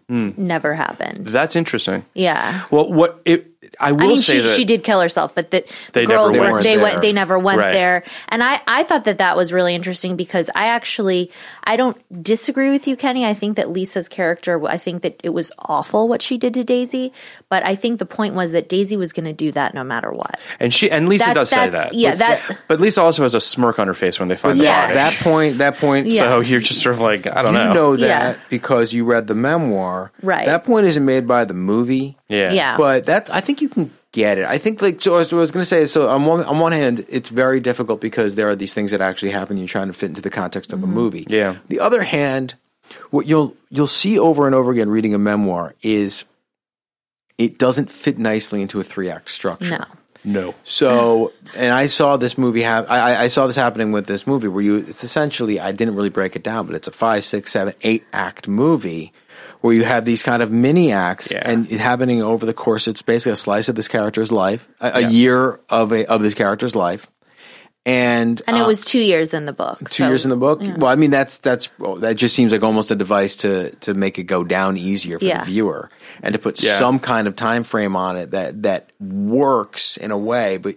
Hmm. 0.08 0.30
never 0.38 0.74
happened. 0.74 1.28
That's 1.28 1.56
interesting. 1.56 2.04
Yeah. 2.16 2.64
Well, 2.72 2.92
what 2.92 3.22
it 3.26 3.52
I 3.80 3.92
will 3.92 4.04
I 4.04 4.08
mean, 4.08 4.18
say 4.18 4.34
she 4.34 4.40
that 4.42 4.56
she 4.56 4.66
did 4.66 4.84
kill 4.84 5.02
herself, 5.02 5.36
but 5.36 5.52
the, 5.52 5.66
the 5.94 6.02
never 6.02 6.14
girls 6.14 6.38
went 6.38 6.52
were 6.54 6.62
they 6.62 6.76
there. 6.76 6.84
went 6.84 7.02
they 7.02 7.14
never 7.14 7.38
went 7.38 7.60
Right. 7.60 7.72
there, 7.74 8.04
and 8.30 8.42
I 8.44 8.62
I 8.68 8.84
thought 8.84 9.04
that 9.06 9.18
that 9.20 9.36
was 9.36 9.52
really 9.52 9.76
interesting 9.76 10.16
because 10.16 10.50
I 10.56 10.68
actually 10.68 11.32
I 11.64 11.76
don't 11.76 11.98
disagree 12.24 12.70
with 12.70 12.88
you, 12.88 12.96
Kenny. 12.96 13.26
I 13.26 13.34
think 13.34 13.56
that 13.58 13.70
Lisa's 13.70 14.08
character, 14.10 14.66
I 14.68 14.78
think 14.78 15.02
that 15.04 15.20
it 15.24 15.30
was 15.30 15.52
awful 15.60 16.08
what 16.08 16.22
she 16.22 16.38
did 16.38 16.54
to 16.56 16.64
Daisy, 16.64 17.12
but 17.50 17.66
I 17.66 17.76
think 17.76 18.00
the 18.00 18.06
point 18.06 18.36
was 18.36 18.52
that 18.52 18.70
Daisy 18.70 18.96
was 18.96 19.12
going 19.12 19.26
to 19.26 19.34
do 19.34 19.52
that 19.54 19.74
no 19.74 19.84
matter 19.84 20.12
what. 20.12 20.40
and 20.60 20.74
she 20.74 20.90
and 20.90 21.10
Lisa 21.10 21.26
That- 21.26 21.34
does 21.34 21.50
say 21.50 21.70
that. 21.70 21.94
yeah, 21.94 22.12
but, 22.12 22.20
that- 22.20 22.58
but 22.68 22.80
Lisa 22.80 23.02
also 23.02 23.24
has 23.24 23.34
a 23.34 23.42
smirk 23.42 23.80
on 23.80 23.88
her 23.88 23.94
face 23.94 24.20
when 24.20 24.30
they 24.30 24.36
find 24.36 24.60
the 24.60 24.64
Yes. 24.64 24.84
body. 24.84 24.94
that 24.94 25.14
point, 25.24 25.58
that 25.58 25.78
point, 25.78 26.08
Yeah. 26.08 26.22
So 26.22 26.40
you're 26.42 26.60
just 26.60 26.82
sort 26.82 26.96
of 26.96 27.02
like 27.02 27.26
I 27.28 27.42
don't 27.42 27.54
you 27.54 27.60
know. 27.60 27.68
You 27.68 27.74
know, 27.74 27.96
that 27.98 28.36
Yeah. 28.36 28.42
because 28.50 28.94
you 28.94 29.06
read 29.06 29.28
the 29.28 29.36
memoir. 29.36 30.12
Right. 30.22 30.46
That 30.46 30.64
point 30.64 30.86
isn't 30.88 31.04
made 31.06 31.28
by 31.28 31.46
the 31.46 31.54
movie. 31.54 32.18
yeah. 32.28 32.52
Yeah. 32.52 32.78
But 32.78 33.06
that 33.08 33.30
I 33.34 33.42
think 33.42 33.62
you 33.62 33.70
can 33.70 33.92
get 34.12 34.38
it. 34.38 34.46
I 34.46 34.58
think 34.58 34.82
like 34.82 35.02
so. 35.02 35.22
so 35.24 35.38
I 35.38 35.42
was 35.42 35.52
going 35.52 35.62
to 35.62 35.66
say 35.66 35.86
so 35.86 36.08
on 36.08 36.26
one 36.26 36.44
on 36.44 36.60
one 36.60 36.72
hand, 36.72 37.06
it's 37.10 37.30
very 37.30 37.60
difficult 37.60 38.02
because 38.02 38.36
there 38.36 38.50
are 38.50 38.56
these 38.56 38.74
things 38.74 38.92
that 38.92 39.02
actually 39.02 39.32
happen. 39.32 39.58
You're 39.58 39.68
trying 39.68 39.88
to 39.88 39.94
fit 39.94 40.10
into 40.10 40.22
the 40.22 40.30
context 40.30 40.74
of 40.74 40.80
a 40.82 40.86
mm-hmm. 40.86 40.96
movie. 40.96 41.28
Yeah. 41.30 41.56
The 41.68 41.80
other 41.80 42.04
hand, 42.04 42.56
what 43.12 43.26
you'll 43.28 43.56
you'll 43.70 43.88
see 43.88 44.18
over 44.20 44.46
and 44.46 44.56
over 44.56 44.72
again 44.72 44.90
reading 44.90 45.14
a 45.14 45.20
memoir 45.20 45.76
is 45.82 46.26
it 47.40 47.58
doesn't 47.58 47.92
fit 47.92 48.20
nicely 48.20 48.62
into 48.62 48.80
a 48.80 48.84
three 48.84 49.10
act 49.10 49.32
structure. 49.32 49.80
No. 49.80 49.86
No. 50.26 50.54
So, 50.66 51.32
and 51.56 51.72
I 51.72 51.88
saw 51.88 52.18
this 52.18 52.38
movie 52.38 52.62
hap- 52.62 52.90
I, 52.92 53.14
I- 53.16 53.22
I 53.24 53.28
saw 53.28 53.48
this 53.48 53.56
happening 53.56 53.94
with 53.94 54.06
this 54.06 54.28
movie 54.28 54.50
where 54.50 54.62
you, 54.62 54.76
it's 54.76 55.04
essentially, 55.04 55.62
I 55.62 55.72
didn't 55.72 55.96
really 55.96 56.10
break 56.10 56.36
it 56.36 56.44
down, 56.44 56.66
but 56.68 56.76
it's 56.76 56.90
a 56.90 56.92
five, 56.92 57.24
six, 57.24 57.52
seven, 57.54 57.74
eight 57.84 58.04
act 58.12 58.46
movie 58.50 59.14
where 59.62 59.74
you 59.74 59.86
have 59.86 60.04
these 60.04 60.22
kind 60.22 60.44
of 60.44 60.52
mini 60.52 60.92
acts 60.92 61.32
Yeah. 61.32 61.42
and 61.50 61.72
it 61.72 61.80
happening 61.80 62.22
over 62.22 62.46
the 62.46 62.54
course. 62.54 62.86
It's 62.88 63.02
basically 63.02 63.32
a 63.32 63.36
slice 63.38 63.70
of 63.70 63.76
this 63.76 63.88
character's 63.88 64.30
life, 64.32 64.68
a, 64.82 64.92
a 64.96 65.10
year 65.10 65.62
of 65.70 65.94
a, 65.94 66.06
of 66.08 66.22
this 66.22 66.34
character's 66.34 66.76
life. 66.76 67.08
And, 67.86 68.42
And 68.46 68.58
it 68.58 68.62
uh, 68.62 68.68
was 68.68 68.82
two 68.84 69.00
years 69.00 69.34
in 69.34 69.46
the 69.46 69.54
book. 69.54 69.90
two 69.90 70.06
years 70.06 70.24
in 70.26 70.30
the 70.30 70.36
book. 70.38 70.60
Well, 70.62 70.92
I 70.92 70.96
mean, 70.96 71.12
that's 71.12 71.38
that's 71.40 71.70
oh, 71.80 71.98
that 72.00 72.18
just 72.18 72.36
seems 72.36 72.52
like 72.52 72.62
almost 72.62 72.92
a 72.92 72.96
device 72.96 73.36
to 73.38 73.72
to 73.78 73.94
make 73.94 74.20
it 74.20 74.24
go 74.24 74.44
down 74.44 74.78
easier 74.78 75.18
for 75.18 75.26
Yeah. 75.26 75.40
the 75.40 75.46
viewer 75.46 75.90
and 76.22 76.34
to 76.34 76.40
put 76.40 76.62
Yeah. 76.62 76.78
some 76.78 77.00
kind 77.00 77.28
of 77.28 77.36
time 77.36 77.64
frame 77.64 77.96
on 77.96 78.18
it 78.18 78.32
that 78.32 78.64
that 78.64 78.90
works 79.00 79.98
in 79.98 80.12
a 80.12 80.18
way. 80.18 80.58
But 80.58 80.76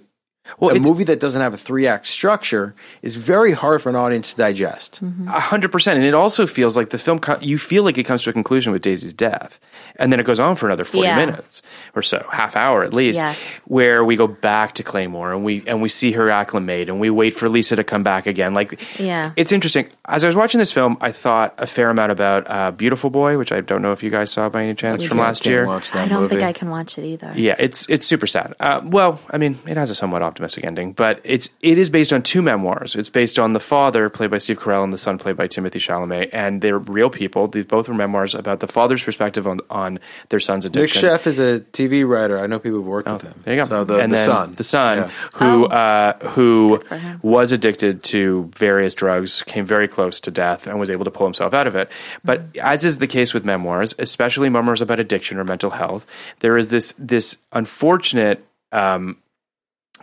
Well, 0.58 0.74
a 0.76 0.80
movie 0.80 1.04
that 1.04 1.20
doesn't 1.20 1.40
have 1.40 1.54
a 1.54 1.58
three 1.58 1.86
act 1.86 2.06
structure 2.06 2.74
is 3.02 3.16
very 3.16 3.52
hard 3.52 3.82
for 3.82 3.88
an 3.88 3.96
audience 3.96 4.32
to 4.32 4.36
digest. 4.36 5.00
A 5.28 5.40
hundred 5.40 5.72
percent, 5.72 5.96
and 5.98 6.06
it 6.06 6.14
also 6.14 6.46
feels 6.46 6.76
like 6.76 6.90
the 6.90 6.98
film. 6.98 7.20
you 7.40 7.58
feel 7.58 7.82
like 7.84 7.98
it 7.98 8.04
comes 8.04 8.22
to 8.24 8.30
a 8.30 8.32
conclusion 8.32 8.72
with 8.72 8.82
Daisy's 8.82 9.12
death, 9.12 9.58
and 9.96 10.12
then 10.12 10.20
it 10.20 10.26
goes 10.26 10.38
on 10.40 10.56
for 10.56 10.66
another 10.66 10.84
forty 10.84 11.08
Yeah. 11.08 11.16
minutes 11.16 11.62
or 11.96 12.02
so, 12.02 12.26
half 12.30 12.56
hour 12.56 12.82
at 12.84 12.92
least, 12.92 13.18
Yes. 13.18 13.60
where 13.64 14.04
we 14.04 14.16
go 14.16 14.26
back 14.26 14.74
to 14.74 14.82
Claymoore 14.82 15.32
and 15.34 15.44
we 15.44 15.62
and 15.66 15.80
we 15.80 15.88
see 15.88 16.12
her 16.12 16.28
acclimate, 16.30 16.88
and 16.88 17.00
we 17.00 17.08
wait 17.10 17.34
for 17.34 17.48
Lisa 17.48 17.76
to 17.76 17.84
come 17.84 18.02
back 18.02 18.26
again. 18.26 18.52
Like, 18.54 18.78
Yeah. 19.00 19.32
it's 19.36 19.52
interesting. 19.52 19.86
As 20.06 20.22
I 20.24 20.26
was 20.26 20.36
watching 20.36 20.58
this 20.58 20.72
film, 20.72 20.96
I 21.00 21.12
thought 21.12 21.54
a 21.58 21.66
fair 21.66 21.88
amount 21.90 22.12
about 22.12 22.48
uh, 22.50 22.70
Beautiful 22.72 23.08
Boy, 23.10 23.38
which 23.38 23.52
I 23.52 23.60
don't 23.62 23.80
know 23.82 23.92
if 23.92 24.02
you 24.02 24.10
guys 24.10 24.30
saw 24.30 24.48
by 24.48 24.64
any 24.64 24.74
chance 24.74 25.02
from 25.02 25.18
last 25.18 25.46
year. 25.46 25.66
I 25.94 26.08
don't 26.08 26.28
think. 26.28 26.42
I 26.42 26.52
can 26.52 26.68
watch 26.70 26.98
it 26.98 27.04
either. 27.04 27.32
Yeah, 27.34 27.54
it's 27.58 27.88
it's 27.88 28.06
super 28.06 28.26
sad. 28.26 28.54
Uh, 28.60 28.80
well, 28.84 29.18
I 29.30 29.38
mean, 29.38 29.58
it 29.66 29.76
has 29.76 29.88
a 29.90 29.94
somewhat 29.94 30.20
optimistic 30.22 30.41
ending, 30.64 30.92
but 30.92 31.20
it's 31.24 31.50
it 31.60 31.78
is 31.78 31.90
based 31.90 32.12
on 32.12 32.22
two 32.22 32.42
memoirs. 32.42 32.96
It's 32.96 33.08
based 33.08 33.38
on 33.38 33.52
the 33.52 33.60
father, 33.60 34.08
played 34.08 34.30
by 34.30 34.38
Steve 34.38 34.58
Carell, 34.58 34.84
and 34.84 34.92
the 34.92 34.98
son, 34.98 35.18
played 35.18 35.36
by 35.36 35.46
Timothy 35.46 35.78
Chalamet, 35.78 36.30
and 36.32 36.60
they're 36.60 36.78
real 36.78 37.10
people. 37.10 37.48
These 37.48 37.66
both 37.66 37.88
were 37.88 37.94
memoirs 37.94 38.34
about 38.34 38.60
the 38.60 38.66
father's 38.66 39.02
perspective 39.02 39.46
on 39.46 39.60
on 39.70 39.98
their 40.28 40.40
son's 40.40 40.64
addiction. 40.64 41.02
Nick 41.02 41.12
addiction. 41.12 41.26
Sheff 41.26 41.26
is 41.26 41.38
a 41.40 41.60
TV 41.72 42.06
writer. 42.08 42.38
I 42.38 42.46
know 42.46 42.58
people 42.58 42.78
who've 42.78 42.86
worked 42.86 43.10
with 43.10 43.22
him. 43.22 43.34
There 43.44 43.54
you 43.54 43.62
go. 43.62 43.68
So 43.68 43.84
the, 43.84 43.98
and 43.98 44.12
the 44.12 44.16
then 44.16 44.26
son, 44.26 44.52
the 44.52 44.64
son, 44.64 44.98
Yeah. 44.98 45.08
who 45.34 45.66
uh, 45.66 46.18
who 46.30 46.80
was 47.22 47.52
addicted 47.52 48.02
to 48.04 48.50
various 48.56 48.94
drugs, 48.94 49.42
came 49.42 49.64
very 49.66 49.88
close 49.88 50.20
to 50.20 50.30
death, 50.30 50.66
and 50.66 50.78
was 50.78 50.90
able 50.90 51.04
to 51.04 51.10
pull 51.10 51.26
himself 51.26 51.54
out 51.54 51.66
of 51.66 51.74
it. 51.76 51.90
But 52.24 52.56
as 52.60 52.84
is 52.84 52.98
the 52.98 53.06
case 53.06 53.32
with 53.34 53.44
memoirs, 53.44 53.94
especially 53.98 54.48
memoirs 54.48 54.80
about 54.80 55.00
addiction 55.00 55.38
or 55.38 55.44
mental 55.44 55.70
health, 55.70 56.06
there 56.40 56.56
is 56.56 56.68
this 56.70 56.94
this 56.98 57.38
unfortunate. 57.52 58.44
Um, 58.72 59.18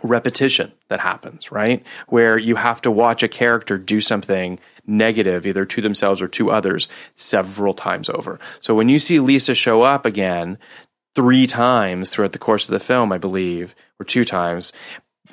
repetition 0.02 0.72
that 0.88 1.00
happens, 1.00 1.52
right? 1.52 1.84
Where 2.08 2.38
you 2.38 2.56
have 2.56 2.80
to 2.82 2.90
watch 2.90 3.22
a 3.22 3.28
character 3.28 3.78
do 3.78 4.00
something 4.00 4.58
negative, 4.86 5.46
either 5.46 5.64
to 5.64 5.80
themselves 5.80 6.22
or 6.22 6.28
to 6.28 6.50
others, 6.50 6.88
several 7.16 7.74
times 7.74 8.08
over. 8.08 8.38
So 8.60 8.74
when 8.74 8.88
you 8.88 8.98
see 8.98 9.20
Lisa 9.20 9.54
show 9.54 9.82
up 9.82 10.04
again 10.04 10.58
three 11.14 11.46
times 11.46 12.10
throughout 12.10 12.32
the 12.32 12.38
course 12.38 12.68
of 12.68 12.72
the 12.72 12.80
film, 12.80 13.12
I 13.12 13.18
believe, 13.18 13.74
or 13.98 14.04
two 14.04 14.24
times, 14.24 14.72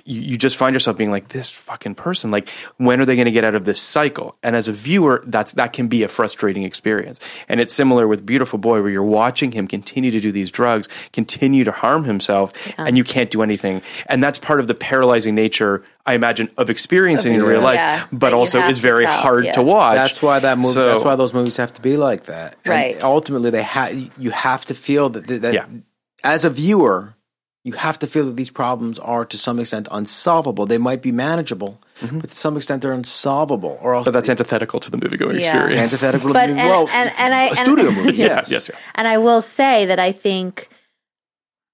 you, 0.08 0.22
you 0.22 0.38
just 0.38 0.55
find 0.58 0.74
yourself 0.74 0.97
being 0.97 1.12
like, 1.12 1.28
this 1.28 1.49
fucking 1.49 1.95
person, 1.95 2.32
like, 2.32 2.49
when 2.78 3.01
are 3.01 3.05
they 3.05 3.16
going 3.16 3.26
to 3.26 3.32
get 3.32 3.43
out 3.43 3.55
of 3.55 3.66
this 3.66 3.82
cycle? 3.82 4.36
And 4.41 4.55
as 4.55 4.68
a 4.68 4.72
viewer, 4.72 5.24
that's, 5.28 5.53
that 5.53 5.74
can 5.74 5.88
be 5.88 6.03
a 6.03 6.08
frustrating 6.08 6.64
experience. 6.64 7.20
And 7.49 7.60
it's 7.60 7.74
similar 7.74 8.08
with 8.08 8.26
Beautiful 8.26 8.58
Boy, 8.58 8.82
where 8.82 8.89
you're 8.89 9.03
watching 9.03 9.51
him 9.51 9.68
continue 9.68 10.10
to 10.12 10.20
do 10.20 10.32
these 10.32 10.49
drugs, 10.49 10.88
continue 11.12 11.64
to 11.66 11.72
harm 11.72 12.05
himself, 12.05 12.53
and 12.78 12.97
you 12.97 13.03
can't 13.03 13.30
do 13.30 13.41
anything. 13.43 13.82
And 14.08 14.24
that's 14.24 14.39
part 14.39 14.60
of 14.60 14.68
the 14.68 14.74
paralyzing 14.76 15.36
nature, 15.36 15.84
I 16.05 16.14
imagine, 16.14 16.49
of 16.58 16.70
experiencing 16.70 17.34
in 17.34 17.43
real 17.43 17.62
life, 17.62 17.76
Yeah, 17.76 18.05
but 18.12 18.20
that 18.20 18.32
you 18.32 18.38
also 18.38 18.62
have 18.62 18.70
is 18.70 18.78
to 18.78 18.82
very 18.82 19.05
tell, 19.05 19.18
hard 19.22 19.45
yeah. 19.45 19.51
to 19.53 19.62
watch. 19.62 19.95
That's 19.95 20.22
why 20.22 20.39
that 20.39 20.58
movie. 20.58 20.74
So- 20.74 20.86
that's 20.93 21.03
why 21.03 21.16
those 21.18 21.34
movies 21.34 21.58
have 21.58 21.74
to 21.74 21.82
be 21.82 21.97
like 21.97 22.24
that. 22.28 22.55
And 22.64 22.72
Right. 22.72 23.03
ultimately, 23.03 23.49
they 23.49 23.64
have. 23.64 23.93
You 24.18 24.32
have 24.32 24.64
to 24.66 24.74
feel 24.74 25.10
that. 25.10 25.28
that 25.28 25.53
Yeah. 25.53 25.66
As 26.24 26.45
a 26.45 26.49
viewer, 26.49 27.14
you 27.64 27.74
have 27.74 27.99
to 27.99 28.08
feel 28.08 28.26
that 28.26 28.36
these 28.38 28.49
problems 28.49 28.97
are 28.99 29.26
to 29.26 29.38
some 29.38 29.60
extent 29.60 29.88
unsolvable. 29.91 30.66
They 30.66 30.78
might 30.78 31.01
be 31.01 31.12
manageable, 31.12 31.82
but 32.01 32.30
to 32.30 32.36
some 32.38 32.55
extent 32.55 32.82
they're 32.82 32.93
unsolvable. 32.93 33.78
Or 33.82 33.93
else, 33.93 34.03
Mm-hmm. 34.08 34.14
But 34.14 34.20
that's 34.20 34.30
antithetical 34.30 34.80
to 34.80 34.89
the 34.91 34.97
movie 34.97 35.18
going 35.18 35.39
Yeah. 35.39 35.64
experience. 35.64 35.93
antithetical. 35.93 36.32
But 36.34 36.45
to 36.45 36.51
and, 36.51 36.60
the, 36.60 36.64
well, 36.64 36.88
and, 36.89 37.12
and 37.18 37.34
I 37.34 37.43
a 37.45 37.47
and- 37.49 37.58
studio 37.58 37.91
movie. 37.91 38.14
Yeah, 38.18 38.26
yes, 38.28 38.51
yes, 38.51 38.70
yeah. 38.72 38.80
And 38.95 39.08
I 39.08 39.18
will 39.18 39.41
say 39.41 39.86
that 39.86 39.99
I 39.99 40.12
think 40.14 40.70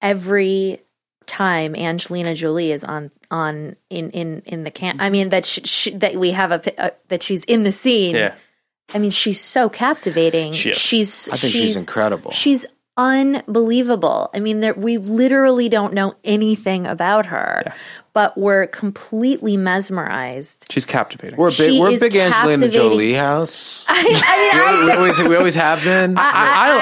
every 0.01 0.79
time 1.25 1.75
Angelina 1.75 2.35
Jolie 2.35 2.71
is 2.71 2.83
on 2.83 3.11
on 3.31 3.75
in 3.89 4.09
in 4.11 4.41
in 4.45 4.63
the 4.63 4.71
camp, 4.71 5.01
I 5.01 5.09
mean 5.09 5.29
that 5.29 5.45
sh 5.45 5.59
sh 5.63 5.87
that 5.95 6.15
we 6.15 6.31
have 6.31 6.51
a, 6.51 6.59
pi- 6.59 6.75
uh, 6.77 6.89
that 7.09 7.23
she's 7.23 7.43
in 7.45 7.63
the 7.63 7.71
scene. 7.71 8.15
Yeah. 8.15 8.35
I 8.93 8.97
mean 8.99 9.11
she's 9.11 9.39
so 9.41 9.69
captivating. 9.69 10.53
She. 10.53 10.73
She's 10.73 11.29
I 11.29 11.35
think 11.37 11.53
she's 11.53 11.75
incredible. 11.75 12.31
She's 12.31 12.65
unbelievable. 12.97 14.29
I 14.33 14.39
mean, 14.39 14.59
there, 14.59 14.73
we 14.73 14.97
literally 14.97 15.69
don't 15.69 15.93
know 15.93 16.15
anything 16.23 16.85
about 16.85 17.27
her, 17.27 17.73
but 18.13 18.37
we're 18.37 18.67
completely 18.67 19.57
mesmerized. 19.57 20.65
She's 20.69 20.85
captivating. 20.85 21.37
We're 21.37 21.51
big, 21.51 21.79
we're 21.79 21.97
big 21.99 22.15
Angelina. 22.15 22.69
Jolie 22.69 23.13
house. 23.13 23.85
I, 23.89 23.93
I 23.95 24.81
mean, 24.81 24.83
I, 24.83 24.85
we, 24.85 24.91
always, 24.91 25.21
we 25.23 25.35
always 25.35 25.55
have 25.55 25.83
been. 25.83 26.15
I, 26.17 26.21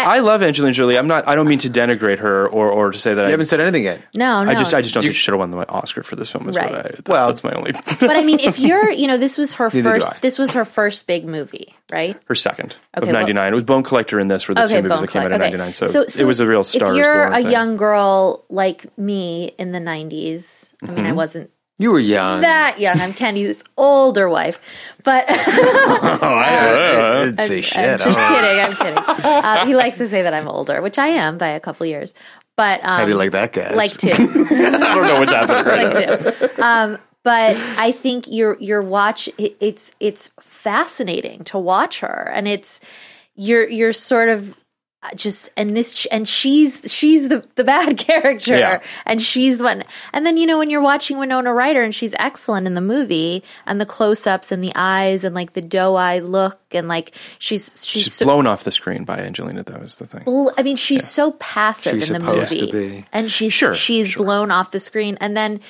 I, 0.07 0.17
I 0.17 0.19
love 0.19 0.43
Angelina 0.43 0.73
Jolie. 0.73 0.97
I'm 0.97 1.07
not. 1.07 1.27
I 1.27 1.36
don't 1.36 1.47
mean 1.47 1.59
to 1.59 1.69
denigrate 1.69 2.19
her 2.19 2.47
or, 2.47 2.69
or 2.71 2.91
to 2.91 2.99
say 2.99 3.13
that 3.13 3.21
you 3.21 3.27
I. 3.27 3.32
haven't 3.32 3.45
said 3.47 3.59
anything 3.61 3.84
yet. 3.84 4.01
no, 4.13 4.43
no. 4.43 4.51
I 4.51 4.55
just. 4.55 4.73
I 4.73 4.82
just 4.82 4.93
don't 4.93 5.03
think 5.03 5.15
she 5.15 5.21
should 5.21 5.32
have 5.34 5.39
won 5.39 5.51
the 5.51 5.67
Oscar 5.69 6.03
for 6.03 6.15
this 6.15 6.29
film. 6.29 6.49
Is 6.49 6.55
Right. 6.57 6.69
what 6.71 6.79
I, 6.79 6.84
that, 6.84 7.07
Well- 7.09 7.27
that's 7.27 7.43
my 7.43 7.51
only. 7.53 7.71
but 7.99 8.15
I 8.15 8.23
mean, 8.23 8.39
if 8.41 8.59
you're, 8.59 8.89
you 8.91 9.07
know, 9.07 9.17
this 9.17 9.38
was 9.38 9.53
her 9.55 9.69
Neither 9.73 9.82
do 9.82 9.89
I. 9.89 9.99
first. 10.09 10.21
This 10.21 10.38
was 10.38 10.51
her 10.51 10.65
first 10.65 11.07
big 11.07 11.25
movie, 11.25 11.73
right? 11.91 12.17
her 12.25 12.36
second 12.36 12.75
Okay, 12.97 13.07
of 13.07 13.13
well- 13.13 13.21
'99. 13.21 13.51
it 13.51 13.55
was 13.55 13.63
Bone 13.63 13.84
Collector 13.84 14.19
in 14.19 14.27
this 14.27 14.47
were 14.47 14.53
the 14.55 14.67
two 14.67 14.75
movies 14.75 14.89
Bone 14.89 15.01
that 15.01 15.09
came 15.11 15.21
out 15.21 15.32
in 15.32 15.38
Collect- 15.38 15.53
okay. 15.53 15.57
'99. 15.57 16.07
So, 16.09 16.21
it 16.21 16.25
was 16.25 16.39
a 16.41 16.47
real 16.47 16.63
Star 16.63 16.91
If 16.91 16.97
you're 16.97 17.23
a 17.27 17.41
thing. 17.41 17.51
young 17.51 17.77
girl 17.77 18.43
like 18.49 18.97
me 18.97 19.51
in 19.57 19.71
the 19.71 19.79
'90s, 19.79 20.70
I 20.82 20.86
Mm-hmm. 20.88 20.95
mean, 20.95 21.05
I 21.05 21.11
wasn't 21.13 21.51
You 21.79 21.91
were 21.91 21.99
young. 21.99 22.41
that 22.41 22.79
young. 22.79 22.99
I'm 22.99 23.13
Kenny's 23.13 23.63
older 23.77 24.27
wife, 24.29 24.59
but 25.03 25.25
I 25.29 27.25
didn't 27.25 27.39
say 27.39 27.57
I'm 27.57 27.61
shit. 27.61 27.99
just 28.01 28.17
I 28.17 28.32
don't- 28.32 28.75
kidding. 28.75 28.95
I'm 28.95 29.05
kidding. 29.15 29.25
Uh, 29.25 29.65
he 29.65 29.75
likes 29.75 29.97
to 29.99 30.07
say 30.09 30.21
that 30.23 30.34
I'm 30.34 30.47
older, 30.47 30.82
which 30.82 30.97
I 30.97 31.07
am 31.07 31.38
by 31.38 31.49
a 31.49 31.59
couple 31.59 31.86
years. 31.86 32.13
But 32.57 32.82
um, 32.82 32.99
How 32.99 33.05
do 33.05 33.11
you 33.11 33.17
like 33.17 33.32
that, 33.32 33.53
guys? 33.53 33.75
like 33.75 33.91
two. 33.91 34.09
I 34.11 34.15
don't 34.15 35.07
know 35.07 35.19
what's 35.19 35.32
happening 35.32 35.65
right 35.65 35.93
now. 35.93 36.15
like 36.15 36.55
two. 36.55 36.61
Um, 36.61 36.97
but 37.23 37.55
I 37.77 37.91
think 37.91 38.25
your 38.27 38.57
your 38.59 38.82
watch 38.82 39.29
it, 39.38 39.55
it's 39.59 39.91
it's 39.99 40.32
fascinating 40.39 41.43
to 41.45 41.57
watch 41.59 41.99
her, 42.01 42.29
and 42.34 42.47
it's 42.47 42.79
you're 43.36 43.67
you're 43.69 43.93
sort 43.93 44.29
of 44.29 44.51
uh, 44.51 44.61
just 45.16 45.49
and 45.58 45.76
this 45.76 46.06
and 46.12 46.28
she's 46.28 46.82
she's 46.93 47.28
the 47.28 47.43
the 47.56 47.64
bad 47.64 47.97
character 48.08 48.56
Yeah. 48.56 48.82
and 49.06 49.20
she's 49.20 49.58
the 49.58 49.64
one 49.64 49.84
and 50.14 50.26
then 50.28 50.38
you 50.38 50.45
know 50.45 50.60
when 50.60 50.70
you're 50.70 50.82
watching 50.82 51.18
Winona 51.18 51.52
Ryder 51.54 51.82
and 51.82 51.93
she's 51.93 52.14
excellent 52.20 52.68
in 52.68 52.76
the 52.76 52.82
movie 52.82 53.43
and 53.66 53.82
the 53.82 53.86
close-ups 53.88 54.52
and 54.52 54.64
the 54.64 54.72
eyes 54.76 55.24
and 55.24 55.34
like 55.34 55.54
the 55.54 55.62
doe-eyed 55.62 56.24
look 56.24 56.60
and 56.72 56.88
like 56.88 57.14
she's 57.39 57.84
she's, 57.86 58.04
She's 58.04 58.14
so, 58.14 58.26
blown 58.26 58.45
off 58.45 58.64
the 58.64 58.72
screen 58.72 59.04
by 59.04 59.18
Angelina. 59.20 59.64
That 59.64 59.80
was 59.82 59.95
the 59.95 60.06
thing. 60.06 60.22
well, 60.28 60.54
I 60.58 60.62
mean, 60.62 60.76
she's 60.78 61.10
so 61.10 61.32
passive 61.32 61.93
She's 61.93 62.12
in 62.12 62.22
the 62.24 62.26
movie, 62.34 62.68
to 62.68 62.72
be. 62.72 63.06
and 63.12 63.32
she's 63.32 63.54
Sure, 63.54 63.74
she's 63.74 64.10
sure. 64.12 64.24
blown 64.24 64.52
off 64.52 64.70
the 64.72 64.80
screen. 64.80 65.18
And 65.20 65.36
then 65.36 65.62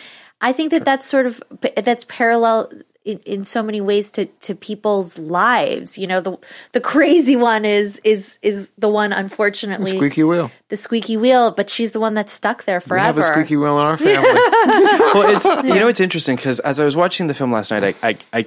I 0.42 0.52
think 0.52 0.72
that 0.72 0.84
that's 0.84 1.08
sort 1.08 1.26
of 1.26 1.42
that's 1.78 2.04
parallel 2.10 2.70
in, 3.04 3.20
in 3.20 3.46
so 3.46 3.64
many 3.64 3.82
ways 3.82 4.12
to 4.12 4.26
to 4.26 4.56
people's 4.56 5.18
lives. 5.18 5.98
You 5.98 6.08
know, 6.08 6.22
the 6.22 6.38
the 6.72 6.82
crazy 6.82 7.36
one 7.36 7.66
is 7.66 8.00
is 8.04 8.38
is 8.42 8.70
the 8.78 8.90
one 8.90 9.12
unfortunately 9.14 9.92
the 9.92 9.98
Squeaky 9.98 10.24
wheel. 10.24 10.52
the 10.70 10.78
squeaky 10.78 11.18
wheel, 11.18 11.52
but 11.52 11.70
she's 11.70 11.92
the 11.92 12.00
one 12.00 12.14
that's 12.14 12.32
stuck 12.34 12.66
there 12.66 12.80
forever. 12.80 13.20
We 13.20 13.24
have 13.24 13.32
a 13.32 13.34
squeaky 13.34 13.58
wheel 13.58 13.80
in 13.80 13.86
our 13.86 13.98
family. 13.98 14.24
well, 14.24 15.36
it's 15.36 15.46
you 15.46 15.76
know 15.76 15.88
it's 15.88 16.00
interesting 16.00 16.36
because 16.36 16.60
as 16.60 16.80
I 16.80 16.86
was 16.86 16.96
watching 16.96 17.28
the 17.28 17.34
film 17.34 17.52
last 17.52 17.72
night, 17.72 17.96
I 18.04 18.10
I, 18.10 18.18
I, 18.34 18.46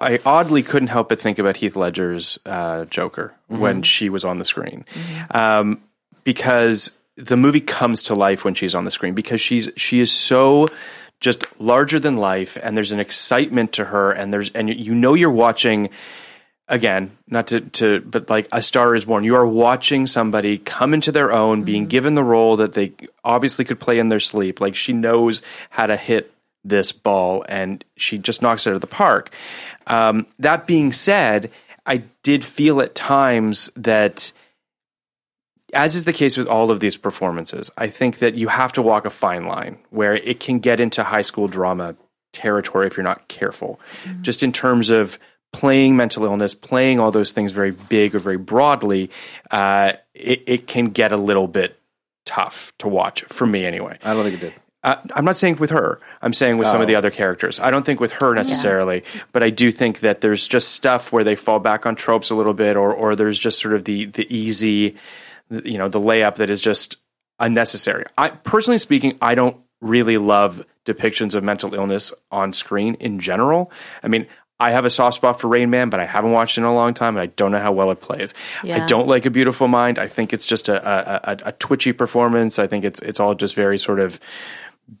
I 0.00 0.18
oddly 0.24 0.62
couldn't 0.62 0.88
help 0.88 1.08
but 1.08 1.20
think 1.20 1.38
about 1.38 1.56
Heath 1.56 1.76
Ledger's 1.76 2.38
uh, 2.44 2.84
Joker 2.86 3.34
when 3.48 3.82
she 3.82 4.08
was 4.08 4.24
on 4.24 4.38
the 4.38 4.44
screen, 4.44 4.84
um, 5.30 5.80
because 6.24 6.90
the 7.16 7.36
movie 7.36 7.60
comes 7.60 8.02
to 8.04 8.14
life 8.14 8.44
when 8.44 8.54
she's 8.54 8.74
on 8.74 8.84
the 8.84 8.90
screen 8.90 9.14
because 9.14 9.40
she's 9.40 9.70
she 9.76 10.00
is 10.00 10.12
so 10.12 10.68
just 11.20 11.44
larger 11.60 11.98
than 11.98 12.16
life 12.16 12.56
and 12.62 12.76
there's 12.76 12.92
an 12.92 13.00
excitement 13.00 13.72
to 13.72 13.86
her 13.86 14.12
and 14.12 14.32
there's 14.32 14.50
and 14.50 14.68
you- 14.68 14.94
know 14.94 15.14
you're 15.14 15.30
watching 15.30 15.90
again, 16.68 17.16
not 17.28 17.46
to, 17.46 17.60
to, 17.60 18.00
but 18.00 18.28
like 18.28 18.48
A 18.50 18.60
Star 18.60 18.94
is 18.94 19.04
Born, 19.04 19.22
you 19.22 19.36
are 19.36 19.46
watching 19.46 20.06
somebody 20.06 20.58
come 20.58 20.94
into 20.94 21.12
their 21.12 21.32
own, 21.32 21.62
being 21.62 21.86
given 21.86 22.16
the 22.16 22.24
role 22.24 22.56
that 22.56 22.72
they 22.72 22.92
obviously 23.22 23.64
could 23.64 23.78
play 23.78 24.00
in 24.00 24.08
their 24.08 24.18
sleep. 24.20 24.60
Like 24.60 24.74
she 24.74 24.92
knows 24.92 25.42
how 25.70 25.86
to 25.86 25.96
hit 25.96 26.32
this 26.64 26.90
ball 26.90 27.44
and 27.48 27.84
she 27.96 28.18
just 28.18 28.42
knocks 28.42 28.66
it 28.66 28.70
out 28.70 28.74
of 28.74 28.80
the 28.80 28.88
park. 28.88 29.30
Um, 29.86 30.26
that 30.40 30.66
being 30.66 30.90
said, 30.92 31.52
I 31.86 32.02
did 32.24 32.42
feel 32.44 32.80
at 32.80 32.96
times 32.96 33.70
that, 33.76 34.32
as 35.76 35.94
is 35.94 36.04
the 36.04 36.12
case 36.12 36.36
with 36.36 36.48
all 36.48 36.70
of 36.70 36.80
these 36.80 36.96
performances, 36.96 37.70
I 37.76 37.88
think 37.88 38.18
that 38.18 38.34
you 38.34 38.48
have 38.48 38.72
to 38.72 38.82
walk 38.82 39.04
a 39.06 39.10
fine 39.10 39.46
line 39.46 39.78
where 39.90 40.14
it 40.14 40.40
can 40.40 40.58
get 40.58 40.80
into 40.80 41.04
high 41.04 41.22
school 41.22 41.46
drama 41.48 41.94
territory 42.32 42.86
if 42.86 42.96
you're 42.96 43.04
not 43.04 43.28
careful. 43.28 43.78
Just 44.22 44.42
in 44.42 44.52
terms 44.52 44.90
of 44.90 45.18
playing 45.52 45.96
mental 45.96 46.24
illness, 46.24 46.54
playing 46.54 47.00
all 47.00 47.10
those 47.10 47.32
things 47.32 47.52
very 47.52 47.70
big 47.70 48.14
or 48.14 48.18
very 48.18 48.36
broadly, 48.36 49.10
uh, 49.50 49.92
it, 50.14 50.42
it 50.46 50.66
can 50.66 50.86
get 50.90 51.12
a 51.12 51.16
little 51.16 51.46
bit 51.48 51.78
tough 52.24 52.72
to 52.78 52.88
watch 52.88 53.22
for 53.28 53.46
me 53.46 53.64
anyway. 53.64 53.98
I 54.02 54.12
don't 54.12 54.24
think 54.24 54.34
it 54.34 54.40
did. 54.40 54.54
Uh, 54.82 54.96
I'm 55.14 55.24
not 55.24 55.36
saying 55.38 55.56
with 55.56 55.70
her. 55.70 55.98
I'm 56.22 56.32
saying 56.32 56.58
with 56.58 56.68
some 56.68 56.80
of 56.80 56.86
the 56.86 56.94
Oh. 56.94 56.98
other 56.98 57.10
characters. 57.10 57.58
I 57.58 57.70
don't 57.70 57.84
think 57.84 57.98
with 58.00 58.12
her 58.20 58.34
necessarily, 58.34 59.02
but 59.32 59.42
I 59.42 59.50
do 59.50 59.72
think 59.72 60.00
that 60.00 60.20
there's 60.20 60.46
just 60.46 60.72
stuff 60.72 61.10
where 61.10 61.24
they 61.24 61.34
fall 61.34 61.58
back 61.58 61.86
on 61.86 61.96
tropes 61.96 62.30
a 62.30 62.34
little 62.34 62.54
bit, 62.54 62.76
or 62.76 62.92
or 62.92 63.16
there's 63.16 63.38
just 63.38 63.58
sort 63.58 63.74
of 63.74 63.84
the 63.84 64.04
the 64.04 64.26
easy, 64.32 64.94
you 65.50 65.78
know, 65.78 65.88
the 65.88 66.00
layup 66.00 66.36
that 66.36 66.50
is 66.50 66.60
just 66.60 66.96
unnecessary. 67.38 68.04
I 68.16 68.30
personally 68.30 68.78
speaking, 68.78 69.18
I 69.20 69.34
don't 69.34 69.56
really 69.80 70.18
love 70.18 70.64
depictions 70.84 71.34
of 71.34 71.44
mental 71.44 71.74
illness 71.74 72.12
on 72.30 72.52
screen 72.52 72.94
in 72.94 73.20
general. 73.20 73.70
I 74.02 74.08
mean. 74.08 74.26
I 74.58 74.70
have 74.70 74.86
a 74.86 74.90
soft 74.90 75.16
spot 75.16 75.38
for 75.38 75.48
Rain 75.48 75.68
Man, 75.68 75.90
but 75.90 76.00
I 76.00 76.06
haven't 76.06 76.32
watched 76.32 76.56
it 76.56 76.62
in 76.62 76.64
a 76.64 76.74
long 76.74 76.94
time, 76.94 77.14
and 77.14 77.22
I 77.22 77.26
don't 77.26 77.52
know 77.52 77.58
how 77.58 77.72
well 77.72 77.90
it 77.90 78.00
plays. 78.00 78.32
I 78.64 78.86
don't 78.86 79.06
like 79.06 79.26
A 79.26 79.30
Beautiful 79.30 79.68
Mind. 79.68 79.98
I 79.98 80.08
think 80.08 80.32
it's 80.32 80.46
just 80.46 80.70
a, 80.70 80.80
a, 80.82 81.32
a, 81.32 81.38
a 81.48 81.52
twitchy 81.52 81.92
performance. 81.92 82.58
I 82.58 82.66
think 82.66 82.82
it's 82.82 82.98
it's 83.00 83.20
all 83.20 83.34
just 83.34 83.54
very 83.54 83.76
sort 83.76 84.00
of 84.00 84.18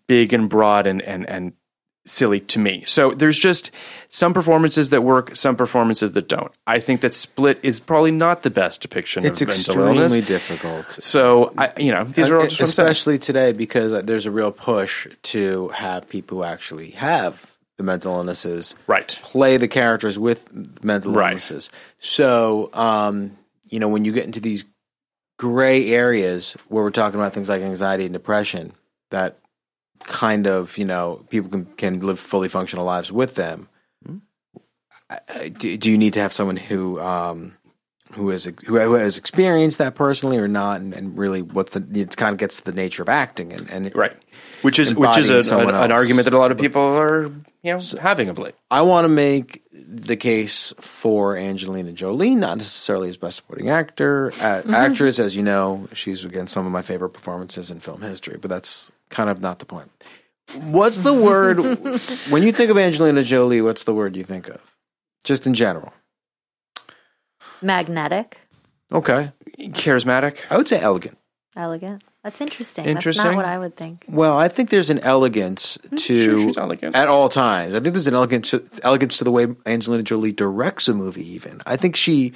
big 0.06 0.34
and 0.34 0.50
broad 0.50 0.86
and 0.86 1.00
and 1.00 1.26
and 1.26 1.54
silly 2.06 2.40
to 2.40 2.58
me. 2.58 2.84
So 2.86 3.10
there's 3.12 3.38
just 3.38 3.70
some 4.08 4.32
performances 4.32 4.90
that 4.90 5.02
work, 5.02 5.36
some 5.36 5.56
performances 5.56 6.12
that 6.12 6.28
don't. 6.28 6.52
I 6.66 6.78
think 6.78 7.00
that 7.02 7.12
Split 7.12 7.58
is 7.62 7.80
probably 7.80 8.12
not 8.12 8.42
the 8.42 8.50
best 8.50 8.80
depiction 8.80 9.24
It's 9.26 9.42
of 9.42 9.48
mental 9.48 9.76
illness. 9.80 10.12
It's 10.14 10.16
extremely 10.16 10.18
illness. 10.18 10.26
difficult. 10.26 10.90
So 11.04 11.52
I, 11.58 11.72
you 11.76 11.92
know, 11.92 12.04
these 12.04 12.28
are 12.28 12.36
all 12.38 12.46
just 12.46 12.60
what 12.60 12.60
I'm 12.60 12.66
saying. 12.68 12.88
especially 12.88 13.18
today 13.18 13.52
because 13.52 14.04
there's 14.04 14.24
a 14.26 14.30
real 14.30 14.52
push 14.52 15.08
to 15.24 15.68
have 15.68 16.08
people 16.08 16.38
who 16.38 16.44
actually 16.44 16.90
have 16.92 17.52
the 17.76 17.82
mental 17.82 18.14
illnesses 18.14 18.74
Right. 18.86 19.08
play 19.22 19.56
the 19.58 19.68
characters 19.68 20.18
with 20.18 20.48
mental 20.84 21.12
Right. 21.12 21.30
illnesses. 21.32 21.70
So, 21.98 22.70
um, 22.72 23.36
you 23.68 23.80
know, 23.80 23.88
when 23.88 24.04
you 24.04 24.12
get 24.12 24.24
into 24.24 24.40
these 24.40 24.64
gray 25.38 25.90
areas 25.92 26.56
where 26.68 26.82
we're 26.84 26.90
talking 26.90 27.20
about 27.20 27.34
things 27.34 27.48
like 27.48 27.60
anxiety 27.62 28.04
and 28.04 28.12
depression, 28.12 28.72
that 29.10 29.38
kind 30.04 30.46
of, 30.46 30.76
you 30.78 30.84
know, 30.84 31.24
people 31.30 31.50
can, 31.50 31.64
can 31.76 32.00
live 32.00 32.18
fully 32.18 32.48
functional 32.48 32.84
lives 32.84 33.10
with 33.12 33.34
them. 33.34 33.68
I- 35.10 35.18
I- 35.28 35.48
Do, 35.48 35.76
do 35.76 35.90
you 35.90 35.98
need 35.98 36.14
to 36.14 36.20
have 36.20 36.32
someone 36.32 36.56
who, 36.56 37.00
um, 37.00 37.52
who 38.12 38.28
has 38.30 38.44
who 38.44 38.78
who 38.78 38.94
has 38.94 39.18
experienced 39.18 39.78
that 39.78 39.94
personally 39.96 40.38
or 40.38 40.46
not, 40.48 40.80
and, 40.80 40.94
and 40.94 41.18
really 41.18 41.42
what's 41.42 41.74
the 41.74 42.00
it 42.00 42.16
kind 42.16 42.32
of 42.32 42.38
gets 42.38 42.56
to 42.58 42.64
the 42.64 42.72
nature 42.72 43.02
of 43.02 43.08
acting 43.08 43.52
and, 43.52 43.68
and 43.68 43.94
Right. 43.96 44.16
Which 44.62 44.78
is 44.78 44.94
which 44.94 45.18
is 45.18 45.28
Embodying 45.28 45.74
a, 45.74 45.78
an, 45.78 45.84
an 45.86 45.92
argument 45.92 46.24
that 46.24 46.32
a 46.32 46.38
lot 46.38 46.52
of 46.52 46.56
people 46.58 46.82
are 46.82 47.24
you 47.24 47.72
know 47.72 47.80
having 48.00 48.28
of 48.28 48.38
late. 48.38 48.54
I 48.70 48.82
want 48.82 49.04
to 49.06 49.08
make 49.08 49.62
the 49.72 50.16
case 50.16 50.72
for 50.80 51.36
Angelina 51.36 51.92
Jolie, 51.92 52.36
not 52.36 52.58
necessarily 52.58 53.08
as 53.08 53.16
best 53.16 53.36
supporting 53.38 53.70
actor, 53.70 54.32
uh, 54.40 54.62
actress. 54.72 55.18
As 55.18 55.34
you 55.34 55.42
know, 55.42 55.88
she's 55.92 56.24
again 56.24 56.46
some 56.46 56.64
of 56.64 56.70
my 56.72 56.82
favorite 56.82 57.10
performances 57.10 57.72
in 57.72 57.80
film 57.80 58.02
history, 58.02 58.38
but 58.40 58.48
that's 58.48 58.92
kind 59.10 59.30
of 59.30 59.40
not 59.40 59.58
the 59.58 59.66
point. 59.66 59.90
What's 60.54 60.98
the 60.98 61.12
word 61.14 61.56
when 62.30 62.42
you 62.42 62.52
think 62.52 62.70
of 62.70 62.78
Angelina 62.78 63.22
Jolie? 63.22 63.60
What's 63.60 63.84
the 63.84 63.94
word 63.94 64.14
you 64.16 64.22
think 64.24 64.48
of, 64.48 64.76
just 65.24 65.46
in 65.46 65.54
general? 65.54 65.92
Magnetic, 67.62 68.40
Okay, 68.92 69.32
Charismatic. 69.58 70.38
I 70.50 70.56
would 70.56 70.68
say 70.68 70.80
elegant. 70.80 71.18
elegant. 71.56 72.04
That's 72.22 72.40
interesting. 72.40 72.84
Interesting. 72.84 73.22
That's 73.24 73.34
not 73.34 73.36
what 73.36 73.44
I 73.44 73.58
would 73.58 73.76
think. 73.76 74.04
Well, 74.08 74.36
I 74.38 74.48
think 74.48 74.70
there's 74.70 74.90
an 74.90 74.98
elegance 75.00 75.78
hmm, 75.88 75.96
to 75.96 76.24
sure 76.24 76.40
she's 76.40 76.56
elegant. 76.58 76.94
at 76.94 77.08
all 77.08 77.28
times. 77.28 77.74
I 77.74 77.80
think 77.80 77.94
there's 77.94 78.06
an 78.06 78.14
elegance 78.14 78.54
elegance 78.82 79.18
to 79.18 79.24
the 79.24 79.30
way 79.32 79.46
Angelina 79.64 80.02
Jolie 80.02 80.32
directs 80.32 80.86
a 80.88 80.94
movie. 80.94 81.26
Even 81.28 81.60
I 81.66 81.76
think 81.76 81.96
she, 81.96 82.32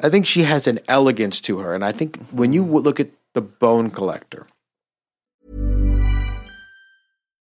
I 0.00 0.08
think 0.08 0.26
she 0.26 0.44
has 0.44 0.66
an 0.66 0.78
elegance 0.88 1.40
to 1.42 1.58
her, 1.58 1.74
and 1.74 1.84
I 1.84 1.92
think 1.92 2.16
when 2.30 2.52
you 2.52 2.64
look 2.64 3.00
at 3.00 3.10
the 3.34 3.42
Bone 3.42 3.90
Collector, 3.90 4.46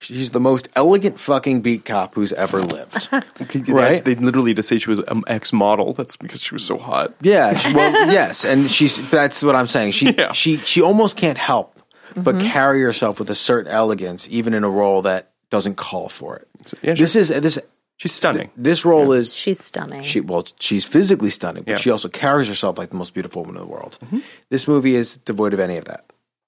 She's 0.00 0.30
the 0.30 0.40
most 0.40 0.68
elegant 0.74 1.20
fucking 1.20 1.60
beat 1.60 1.84
cop 1.84 2.14
who's 2.14 2.32
ever 2.32 2.62
lived. 2.62 3.08
Right? 3.40 3.68
Right. 3.68 4.04
They 4.04 4.14
literally 4.14 4.54
just 4.54 4.68
say 4.68 4.78
she 4.78 4.90
was 4.90 4.98
an 5.00 5.22
ex 5.26 5.52
model. 5.52 5.92
That's 5.92 6.16
because 6.16 6.40
she 6.40 6.54
was 6.54 6.64
so 6.64 6.78
hot. 6.78 7.14
yeah, 7.22 7.56
she, 7.56 7.72
well, 7.74 7.92
yes, 8.12 8.44
and 8.44 8.70
she's 8.70 9.10
that's 9.10 9.42
what 9.42 9.54
I'm 9.56 9.66
saying. 9.66 9.92
She 9.92 10.10
Yeah. 10.12 10.32
she 10.32 10.56
she 10.58 10.82
almost 10.82 11.16
can't 11.16 11.38
help 11.38 11.76
but 12.16 12.40
carry 12.40 12.82
herself 12.82 13.18
with 13.20 13.30
a 13.30 13.34
certain 13.34 13.70
elegance, 13.72 14.28
even 14.30 14.52
in 14.54 14.64
a 14.64 14.68
role 14.70 15.02
that 15.02 15.30
doesn't 15.50 15.76
call 15.76 16.08
for 16.08 16.36
it. 16.36 16.48
Yeah, 16.82 16.94
sure. 16.94 17.04
This 17.04 17.16
is 17.16 17.28
this 17.28 17.58
She's 17.96 18.12
stunning. 18.12 18.50
This 18.56 18.84
role 18.86 19.12
is 19.12 19.34
She's 19.34 19.62
stunning. 19.62 20.02
she 20.02 20.20
well, 20.20 20.46
she's 20.58 20.84
physically 20.84 21.28
stunning, 21.30 21.64
but 21.64 21.72
Yeah. 21.72 21.76
she 21.76 21.90
also 21.90 22.08
carries 22.08 22.48
herself 22.48 22.78
like 22.78 22.88
the 22.90 22.96
most 22.96 23.12
beautiful 23.14 23.42
woman 23.42 23.56
in 23.60 23.66
the 23.68 23.72
world. 23.72 23.98
Mm-hmm. 24.04 24.20
This 24.48 24.66
movie 24.66 24.94
is 24.96 25.16
devoid 25.16 25.52
of 25.52 25.60
any 25.60 25.76
of 25.76 25.84
that. 25.84 26.04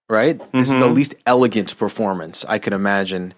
Right? 0.09 0.38
This 0.53 0.68
is 0.68 0.74
the 0.74 0.80
Mm-hmm. 0.80 0.94
least 0.94 1.14
elegant 1.26 1.76
performance 1.78 2.44
I 2.48 2.59
could 2.59 2.72
imagine 2.72 3.34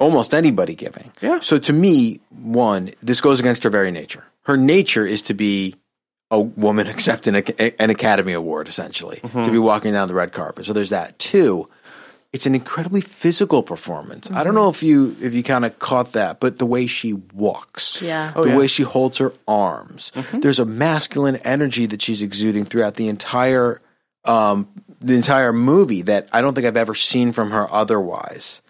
almost 0.00 0.34
anybody 0.34 0.74
giving. 0.74 1.12
Yeah. 1.20 1.38
So 1.40 1.58
to 1.58 1.72
me, 1.72 2.20
one, 2.30 2.90
this 3.02 3.20
goes 3.20 3.38
against 3.38 3.62
her 3.62 3.70
very 3.70 3.92
nature. 3.92 4.24
Her 4.42 4.56
nature 4.56 5.06
is 5.06 5.22
to 5.22 5.34
be 5.34 5.76
a 6.32 6.40
woman 6.40 6.86
accepting 6.94 7.34
a, 7.36 7.80
an 7.82 7.90
Academy 7.90 8.32
Award, 8.32 8.66
essentially, 8.66 9.20
Mm-hmm. 9.22 9.42
to 9.42 9.50
be 9.50 9.58
walking 9.58 9.92
down 9.92 10.08
the 10.08 10.14
red 10.14 10.32
carpet. 10.32 10.66
So 10.66 10.72
there's 10.72 10.90
that. 10.90 11.18
Two, 11.18 11.68
it's 12.32 12.46
an 12.46 12.54
incredibly 12.54 13.00
physical 13.00 13.62
performance. 13.62 14.30
I 14.30 14.44
don't 14.44 14.54
know 14.54 14.68
if 14.68 14.82
you 14.84 15.16
if 15.20 15.34
you 15.34 15.42
kind 15.42 15.64
of 15.64 15.78
caught 15.80 16.12
that, 16.12 16.38
but 16.40 16.58
the 16.58 16.66
way 16.66 16.86
she 16.86 17.14
walks, 17.34 18.00
Yeah. 18.00 18.30
the 18.32 18.38
Oh, 18.38 18.46
yeah. 18.46 18.56
way 18.56 18.66
she 18.68 18.84
holds 18.84 19.18
her 19.18 19.32
arms, 19.48 20.12
there's 20.32 20.60
a 20.60 20.64
masculine 20.64 21.36
energy 21.36 21.86
that 21.86 22.00
she's 22.00 22.22
exuding 22.22 22.64
throughout 22.64 22.94
the 22.94 23.08
entire 23.08 23.80
um, 24.24 24.68
the 25.00 25.14
entire 25.14 25.52
movie 25.52 26.02
that 26.02 26.28
I 26.32 26.40
don't 26.40 26.54
think 26.54 26.66
I've 26.66 26.76
ever 26.76 26.94
seen 26.94 27.32
from 27.32 27.50
her 27.52 27.72
otherwise. 27.72 28.62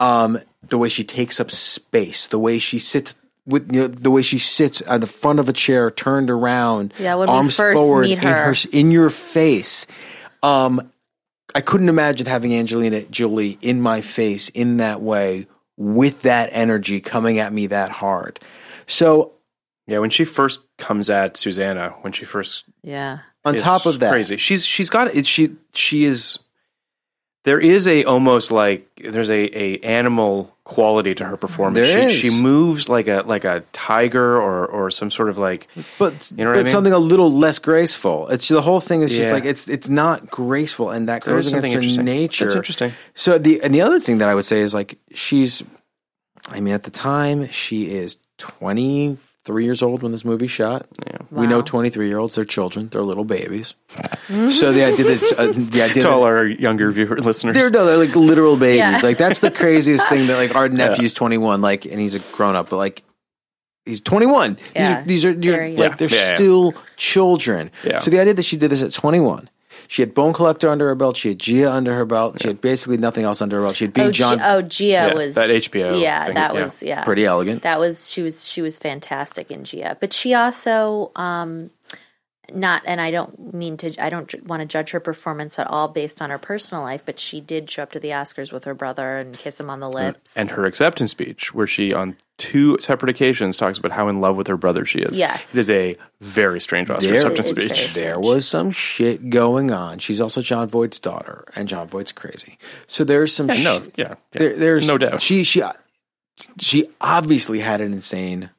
Um, 0.00 0.38
the 0.68 0.78
way 0.78 0.88
she 0.88 1.04
takes 1.04 1.40
up 1.40 1.50
space, 1.50 2.26
the 2.28 2.38
way 2.38 2.58
she 2.58 2.78
sits 2.78 3.14
with 3.46 3.74
you 3.74 3.82
know, 3.82 3.88
the 3.88 4.10
way 4.10 4.22
she 4.22 4.38
sits 4.38 4.80
on 4.82 5.00
the 5.00 5.06
front 5.06 5.40
of 5.40 5.48
a 5.48 5.52
chair, 5.52 5.90
turned 5.90 6.30
around, 6.30 6.94
Yeah, 6.98 7.16
when 7.16 7.28
we 7.28 7.34
arms 7.34 7.56
first 7.56 7.76
forward, 7.76 8.02
meet 8.02 8.12
in, 8.12 8.18
her. 8.18 8.54
in 8.70 8.90
your 8.92 9.10
face. 9.10 9.86
Um, 10.44 10.92
I 11.54 11.60
couldn't 11.60 11.88
imagine 11.88 12.26
having 12.28 12.54
Angelina 12.54 13.02
Jolie 13.02 13.58
in 13.60 13.80
my 13.80 14.00
face 14.00 14.48
in 14.50 14.76
that 14.76 15.02
way 15.02 15.48
with 15.76 16.22
that 16.22 16.50
energy 16.52 17.00
coming 17.00 17.40
at 17.40 17.52
me 17.52 17.66
that 17.66 17.90
hard. 17.90 18.38
So 18.86 19.32
Yeah, 19.88 19.98
when 19.98 20.10
she 20.10 20.24
first 20.24 20.60
comes 20.78 21.10
at 21.10 21.36
Susanna, 21.36 21.90
when 22.02 22.12
she 22.12 22.24
first 22.24 22.64
yeah. 22.84 23.18
On 23.44 23.54
It's 23.54 23.62
top 23.62 23.86
of 23.86 24.00
that, 24.00 24.10
crazy. 24.10 24.36
She's 24.36 24.64
she's 24.64 24.90
got 24.90 25.14
it. 25.14 25.26
She 25.26 25.56
she 25.74 26.04
is. 26.04 26.38
There 27.44 27.58
is 27.58 27.88
a 27.88 28.04
almost 28.04 28.52
like 28.52 28.88
there's 29.02 29.28
a, 29.28 29.58
a 29.58 29.78
animal 29.80 30.56
quality 30.62 31.12
to 31.16 31.24
her 31.24 31.36
performance. 31.36 31.88
There 31.88 32.08
she, 32.08 32.28
is. 32.28 32.36
she 32.36 32.40
moves 32.42 32.88
like 32.88 33.08
a 33.08 33.24
like 33.26 33.44
a 33.44 33.64
tiger 33.72 34.36
or 34.40 34.64
or 34.64 34.92
some 34.92 35.10
sort 35.10 35.28
of 35.28 35.38
like 35.38 35.66
but 35.98 36.30
You 36.36 36.44
know 36.44 36.52
but 36.52 36.60
I 36.60 36.62
mean? 36.62 36.70
something 36.72 36.92
a 36.92 36.98
little 36.98 37.32
less 37.32 37.58
graceful. 37.58 38.28
It's 38.28 38.46
the 38.46 38.62
whole 38.62 38.78
thing 38.78 39.02
is 39.02 39.10
just 39.10 39.32
like 39.32 39.44
it's 39.44 39.68
it's 39.68 39.88
not 39.88 40.30
graceful, 40.30 40.90
and 40.90 41.08
that 41.08 41.24
There 41.24 41.34
goes 41.34 41.48
against 41.48 41.66
her 41.66 41.78
interesting. 41.80 42.04
nature. 42.04 42.44
That's 42.44 42.54
interesting. 42.54 42.92
So 43.14 43.38
the 43.38 43.60
and 43.60 43.74
the 43.74 43.80
other 43.80 43.98
thing 43.98 44.18
that 44.18 44.28
I 44.28 44.36
would 44.36 44.44
say 44.44 44.60
is 44.60 44.72
like 44.72 45.00
she's, 45.12 45.64
I 46.48 46.60
mean, 46.60 46.74
at 46.74 46.84
the 46.84 46.92
time 46.92 47.48
she 47.50 47.92
is 47.92 48.18
twenty 48.38 49.18
three 49.44 49.64
years 49.64 49.82
old 49.82 50.02
when 50.02 50.12
this 50.12 50.24
movie 50.24 50.46
shot. 50.46 50.86
Yeah. 51.06 51.18
We 51.30 51.46
know 51.46 51.62
twenty 51.62 51.90
three 51.90 52.08
year 52.08 52.18
olds; 52.18 52.34
they're 52.34 52.44
children, 52.44 52.88
they're 52.88 53.02
little 53.02 53.24
babies. 53.24 53.74
so 54.28 54.72
the 54.72 54.84
idea 54.84 55.04
that 55.04 55.34
uh, 55.38 55.46
the 55.52 55.82
idea 55.82 56.02
to 56.02 56.10
all 56.10 56.20
that 56.22 56.26
our 56.26 56.46
younger 56.46 56.90
viewer 56.90 57.18
listeners. 57.18 57.56
they're 57.56 57.70
no, 57.70 57.86
they're 57.86 57.96
like 57.96 58.14
literal 58.14 58.56
babies. 58.56 58.78
Yeah. 58.78 59.00
Like 59.02 59.18
that's 59.18 59.40
the 59.40 59.50
craziest 59.50 60.08
thing 60.08 60.26
that 60.26 60.36
like 60.36 60.54
our 60.54 60.68
nephew's 60.68 61.14
twenty 61.14 61.38
one, 61.38 61.60
like, 61.60 61.84
and 61.86 61.98
he's 61.98 62.14
a 62.14 62.20
grown 62.36 62.56
up, 62.56 62.70
but 62.70 62.76
like. 62.76 63.02
He's 63.84 64.00
21. 64.00 64.58
Yeah. 64.76 65.02
These 65.02 65.24
are, 65.24 65.34
these 65.34 65.50
are 65.50 65.66
you're, 65.66 65.76
like 65.76 65.98
they're 65.98 66.08
Yeah, 66.08 66.16
yeah. 66.28 66.34
still 66.36 66.74
children. 66.96 67.72
Yeah. 67.82 67.98
So 67.98 68.12
the 68.12 68.20
idea 68.20 68.34
that 68.34 68.44
she 68.44 68.56
did 68.56 68.70
this 68.70 68.80
at 68.80 68.92
21, 68.92 69.50
she 69.92 70.00
had 70.00 70.14
Bone 70.14 70.32
Collector 70.32 70.70
under 70.70 70.88
her 70.88 70.94
belt, 70.94 71.18
she 71.18 71.28
had 71.28 71.38
Gia 71.38 71.70
under 71.70 71.94
her 71.94 72.06
belt, 72.06 72.40
she 72.40 72.48
had 72.48 72.62
basically 72.62 72.96
nothing 72.96 73.24
else 73.26 73.42
under 73.42 73.56
her 73.58 73.62
belt. 73.62 73.76
She 73.76 73.84
had 73.84 73.92
Big 73.92 74.06
Oh, 74.06 74.10
John, 74.10 74.38
G- 74.38 74.44
oh, 74.46 74.62
Gia 74.62 74.84
Yeah, 74.86 75.14
was 75.14 75.34
that 75.34 75.50
HBO 75.50 76.00
Yeah, 76.00 76.24
thing, 76.24 76.34
that 76.34 76.54
yeah. 76.54 76.62
was 76.62 76.82
yeah, 76.82 77.04
pretty 77.04 77.26
elegant. 77.26 77.60
That 77.64 77.78
was 77.78 78.10
she 78.10 78.22
was 78.22 78.48
she 78.48 78.62
was 78.62 78.78
fantastic 78.78 79.50
in 79.50 79.64
Gia, 79.64 79.98
but 80.00 80.14
she 80.14 80.32
also 80.32 81.12
um 81.14 81.68
not 82.52 82.82
and 82.86 83.00
I 83.00 83.10
don't 83.12 83.54
mean 83.54 83.76
to 83.78 83.94
I 84.04 84.10
don't 84.10 84.44
want 84.46 84.60
to 84.60 84.66
judge 84.66 84.90
her 84.90 85.00
performance 85.00 85.58
at 85.58 85.68
all 85.68 85.86
based 85.88 86.20
on 86.20 86.30
her 86.30 86.38
personal 86.38 86.82
life, 86.82 87.04
but 87.06 87.18
she 87.18 87.40
did 87.40 87.70
show 87.70 87.84
up 87.84 87.92
to 87.92 88.00
the 88.00 88.08
Oscars 88.08 88.52
with 88.52 88.64
her 88.64 88.74
brother 88.74 89.18
and 89.18 89.38
kiss 89.38 89.60
him 89.60 89.70
on 89.70 89.78
the 89.80 89.88
lips. 89.88 90.36
and 90.36 90.50
her 90.50 90.66
acceptance 90.66 91.12
speech, 91.12 91.54
where 91.54 91.66
she 91.68 91.92
on 91.92 92.16
two 92.38 92.76
separate 92.80 93.10
occasions 93.10 93.56
talks 93.56 93.78
about 93.78 93.92
how 93.92 94.08
in 94.08 94.20
love 94.20 94.34
with 94.36 94.48
her 94.48 94.56
brother 94.56 94.84
she 94.84 94.98
is. 94.98 95.16
Yes. 95.16 95.54
it 95.54 95.60
is 95.60 95.70
a 95.70 95.96
very 96.20 96.60
strange 96.60 96.90
Oscar 96.90 97.06
There- 97.06 97.16
acceptance 97.16 97.48
speech. 97.48 97.94
there 97.94 98.18
was 98.18 98.46
some 98.48 98.72
shit 98.72 99.30
going 99.30 99.70
on. 99.70 100.00
She's 100.00 100.20
also 100.20 100.42
Jon 100.42 100.66
Voight's 100.68 100.98
daughter, 100.98 101.44
and 101.54 101.68
Jon 101.68 101.86
Voight's 101.86 102.10
crazy. 102.12 102.58
So 102.88 103.04
there's 103.04 103.32
some 103.32 103.48
Yeah, 103.50 103.62
no, 103.62 103.78
sh- 103.80 103.82
yeah, 103.96 104.08
yeah. 104.08 104.14
There, 104.32 104.56
there's 104.56 104.86
no 104.88 104.98
doubt. 104.98 105.22
She 105.22 105.44
she 105.44 105.62
she 106.58 106.88
obviously 107.00 107.60
had 107.60 107.80
an 107.80 107.92
insane 107.92 108.50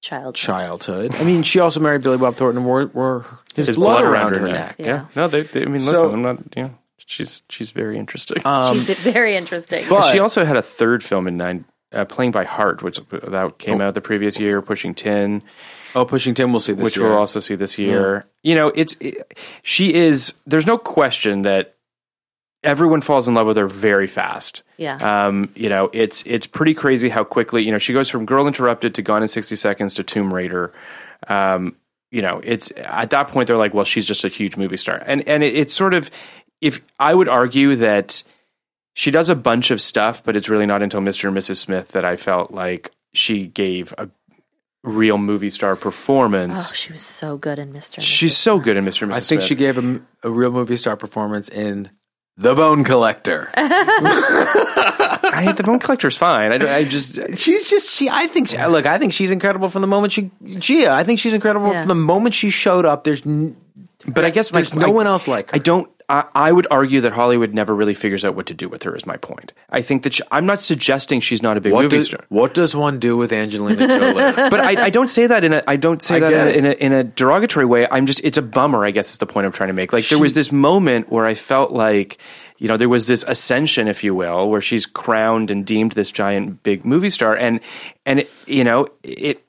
child. 0.00 0.34
childhood. 0.34 1.14
I 1.14 1.24
mean, 1.24 1.42
she 1.42 1.58
also 1.60 1.80
married 1.80 2.02
Billy 2.02 2.18
Bob 2.18 2.36
Thornton 2.36 2.58
and 2.58 2.66
wore, 2.66 2.86
wore 2.86 3.26
his, 3.54 3.74
blood, 3.76 4.04
around, 4.04 4.34
her 4.34 4.48
neck. 4.48 4.76
Yeah. 4.78 4.86
Yeah. 4.86 5.06
No, 5.16 5.28
they, 5.28 5.42
they, 5.42 5.62
I 5.62 5.64
mean, 5.66 5.74
listen, 5.84 5.94
So- 5.94 6.12
I'm 6.12 6.22
not. 6.22 6.38
You 6.56 6.62
know, 6.64 6.78
she's 6.98 7.42
she's 7.48 7.70
very 7.70 7.98
interesting. 7.98 8.42
Um, 8.44 8.78
She's 8.78 8.90
very 8.98 9.36
interesting. 9.36 9.88
but- 9.88 10.12
she 10.12 10.18
also 10.18 10.44
had 10.44 10.56
a 10.56 10.62
third 10.62 11.02
film 11.04 11.26
in 11.26 11.36
nine, 11.36 11.64
uh, 11.92 12.04
playing 12.04 12.30
by 12.32 12.44
heart, 12.44 12.82
which 12.82 12.98
that 13.10 13.58
came 13.58 13.80
out 13.80 13.94
the 13.94 14.00
previous 14.00 14.38
year, 14.38 14.62
pushing 14.62 14.94
tin, 14.94 15.42
oh, 15.94 16.04
Pushing 16.04 16.34
Tin, 16.34 16.52
we'll 16.52 16.60
see 16.60 16.72
this 16.72 16.84
which 16.84 16.96
year. 16.96 17.08
we'll 17.08 17.18
also 17.18 17.40
see 17.40 17.56
this 17.56 17.78
year. 17.78 18.26
You 18.42 18.54
know, 18.54 18.68
it's 18.68 18.96
it, 19.00 19.36
she 19.64 19.92
is. 19.94 20.34
There's 20.46 20.66
no 20.66 20.78
question 20.78 21.42
that 21.42 21.74
everyone 22.62 23.00
falls 23.00 23.26
in 23.28 23.34
love 23.34 23.46
with 23.46 23.56
her 23.56 23.66
very 23.66 24.06
fast. 24.06 24.62
yeah. 24.76 25.26
Um, 25.26 25.50
you 25.54 25.68
know, 25.68 25.90
it's 25.92 26.22
it's 26.26 26.46
pretty 26.46 26.74
crazy 26.74 27.08
how 27.08 27.24
quickly 27.24 27.64
you 27.64 27.72
know 27.72 27.78
she 27.78 27.92
goes 27.92 28.08
from 28.08 28.26
Girl 28.26 28.46
Interrupted 28.46 28.94
to 28.96 29.02
Gone 29.02 29.22
in 29.22 29.28
sixty 29.28 29.56
seconds 29.56 29.94
to 29.94 30.02
Tomb 30.02 30.32
Raider. 30.32 30.72
Um, 31.28 31.76
you 32.10 32.22
know, 32.22 32.40
it's 32.42 32.72
at 32.76 33.10
that 33.10 33.28
point 33.28 33.46
they're 33.46 33.56
like, 33.56 33.72
well, 33.74 33.84
she's 33.84 34.06
just 34.06 34.24
a 34.24 34.28
huge 34.28 34.56
movie 34.56 34.76
star, 34.76 35.02
and 35.06 35.26
and 35.28 35.42
it, 35.42 35.54
it's 35.54 35.74
sort 35.74 35.94
of 35.94 36.10
if 36.60 36.80
I 36.98 37.14
would 37.14 37.28
argue 37.28 37.76
that 37.76 38.22
she 38.94 39.10
does 39.10 39.28
a 39.28 39.36
bunch 39.36 39.70
of 39.70 39.80
stuff, 39.80 40.22
but 40.24 40.34
it's 40.36 40.48
really 40.48 40.66
not 40.66 40.82
until 40.82 41.00
Mr. 41.00 41.28
and 41.28 41.36
Mrs. 41.36 41.56
Smith 41.58 41.88
that 41.88 42.04
I 42.04 42.16
felt 42.16 42.50
like 42.50 42.90
she 43.14 43.46
gave 43.46 43.94
a 43.96 44.10
real 44.82 45.16
movie 45.18 45.50
star 45.50 45.76
performance. 45.76 46.70
oh, 46.70 46.74
she 46.74 46.92
was 46.92 47.00
so 47.02 47.38
good 47.38 47.58
in 47.58 47.72
Mr. 47.72 47.98
and 47.98 48.04
She's 48.04 48.32
Mrs. 48.32 48.36
so 48.38 48.58
good 48.58 48.76
in 48.76 48.84
Mr. 48.84 49.02
and 49.02 49.12
Mrs. 49.12 49.14
I 49.14 49.20
think 49.20 49.40
Smith. 49.42 49.44
she 49.44 49.54
gave 49.54 49.78
a, 49.78 50.00
a 50.24 50.30
real 50.30 50.50
movie 50.50 50.76
star 50.76 50.96
performance 50.96 51.48
in 51.48 51.90
The 52.40 52.54
Bone 52.54 52.84
Collector. 52.84 53.50
I, 53.54 55.52
the 55.56 55.62
Bone 55.62 55.78
Collector's 55.78 56.16
fine. 56.16 56.52
I, 56.52 56.76
I 56.78 56.84
just 56.84 57.18
she's 57.36 57.68
just 57.68 57.90
she. 57.94 58.08
I 58.08 58.26
think 58.26 58.48
she, 58.48 58.56
look. 58.66 58.86
I 58.86 58.98
think 58.98 59.12
she's 59.12 59.30
incredible 59.30 59.68
from 59.68 59.82
the 59.82 59.88
moment 59.88 60.12
she 60.12 60.30
Gia. 60.44 60.90
I 60.92 61.04
think 61.04 61.18
she's 61.20 61.34
incredible 61.34 61.70
Yeah. 61.72 61.80
from 61.82 61.88
the 61.88 61.94
moment 61.94 62.34
she 62.34 62.50
showed 62.50 62.86
up. 62.86 63.04
There's 63.04 63.24
n- 63.26 63.56
But 64.06 64.24
I 64.24 64.30
guess 64.30 64.52
my- 64.52 64.60
there's 64.60 64.74
no 64.74 64.86
I- 64.86 64.90
one 64.90 65.06
else 65.06 65.28
like 65.28 65.50
her. 65.50 65.56
I 65.56 65.58
don't. 65.58 65.90
I, 66.10 66.24
I 66.34 66.50
would 66.50 66.66
argue 66.72 67.00
that 67.02 67.12
Hollywood 67.12 67.54
never 67.54 67.72
really 67.72 67.94
figures 67.94 68.24
out 68.24 68.34
what 68.34 68.46
to 68.46 68.54
do 68.54 68.68
with 68.68 68.82
her. 68.82 68.96
Is 68.96 69.06
my 69.06 69.16
point. 69.16 69.52
I 69.70 69.80
think 69.80 70.02
that 70.02 70.14
she, 70.14 70.24
I'm 70.32 70.44
not 70.44 70.60
suggesting 70.60 71.20
she's 71.20 71.40
not 71.40 71.56
a 71.56 71.60
big 71.60 71.72
what 71.72 71.82
movie 71.82 71.98
does, 71.98 72.06
star, 72.06 72.24
what 72.28 72.52
does 72.52 72.74
one 72.74 72.98
do 72.98 73.16
with 73.16 73.32
Angelina 73.32 73.86
Jolie? 73.86 74.14
but 74.50 74.58
I, 74.58 74.86
I 74.86 74.90
don't 74.90 75.08
say 75.08 75.28
that 75.28 75.44
in 75.44 75.52
a. 75.52 75.62
I 75.68 75.76
don't 75.76 76.02
say 76.02 76.16
I 76.16 76.20
that 76.20 76.56
in 76.56 76.64
a, 76.64 76.70
in 76.70 76.72
a 76.72 76.84
in 76.86 76.92
a 76.92 77.04
derogatory 77.04 77.64
way. 77.64 77.86
I'm 77.88 78.06
just. 78.06 78.24
It's 78.24 78.38
a 78.38 78.42
bummer. 78.42 78.84
I 78.84 78.90
guess 78.90 79.12
is 79.12 79.18
the 79.18 79.26
point 79.26 79.46
I'm 79.46 79.52
trying 79.52 79.68
to 79.68 79.72
make. 79.72 79.92
Like 79.92 80.08
there 80.08 80.18
was 80.18 80.34
this 80.34 80.50
moment 80.50 81.10
where 81.10 81.26
I 81.26 81.34
felt 81.34 81.70
like. 81.70 82.18
You 82.58 82.68
know, 82.68 82.76
there 82.76 82.90
was 82.90 83.06
this 83.06 83.24
ascension, 83.26 83.88
if 83.88 84.04
you 84.04 84.14
will, 84.14 84.50
where 84.50 84.60
she's 84.60 84.84
crowned 84.84 85.50
and 85.50 85.64
deemed 85.64 85.92
this 85.92 86.10
giant 86.10 86.62
big 86.62 86.84
movie 86.84 87.08
star, 87.08 87.34
and 87.34 87.60
and 88.04 88.20
it, 88.20 88.30
you 88.46 88.64
know 88.64 88.86
it, 89.02 89.42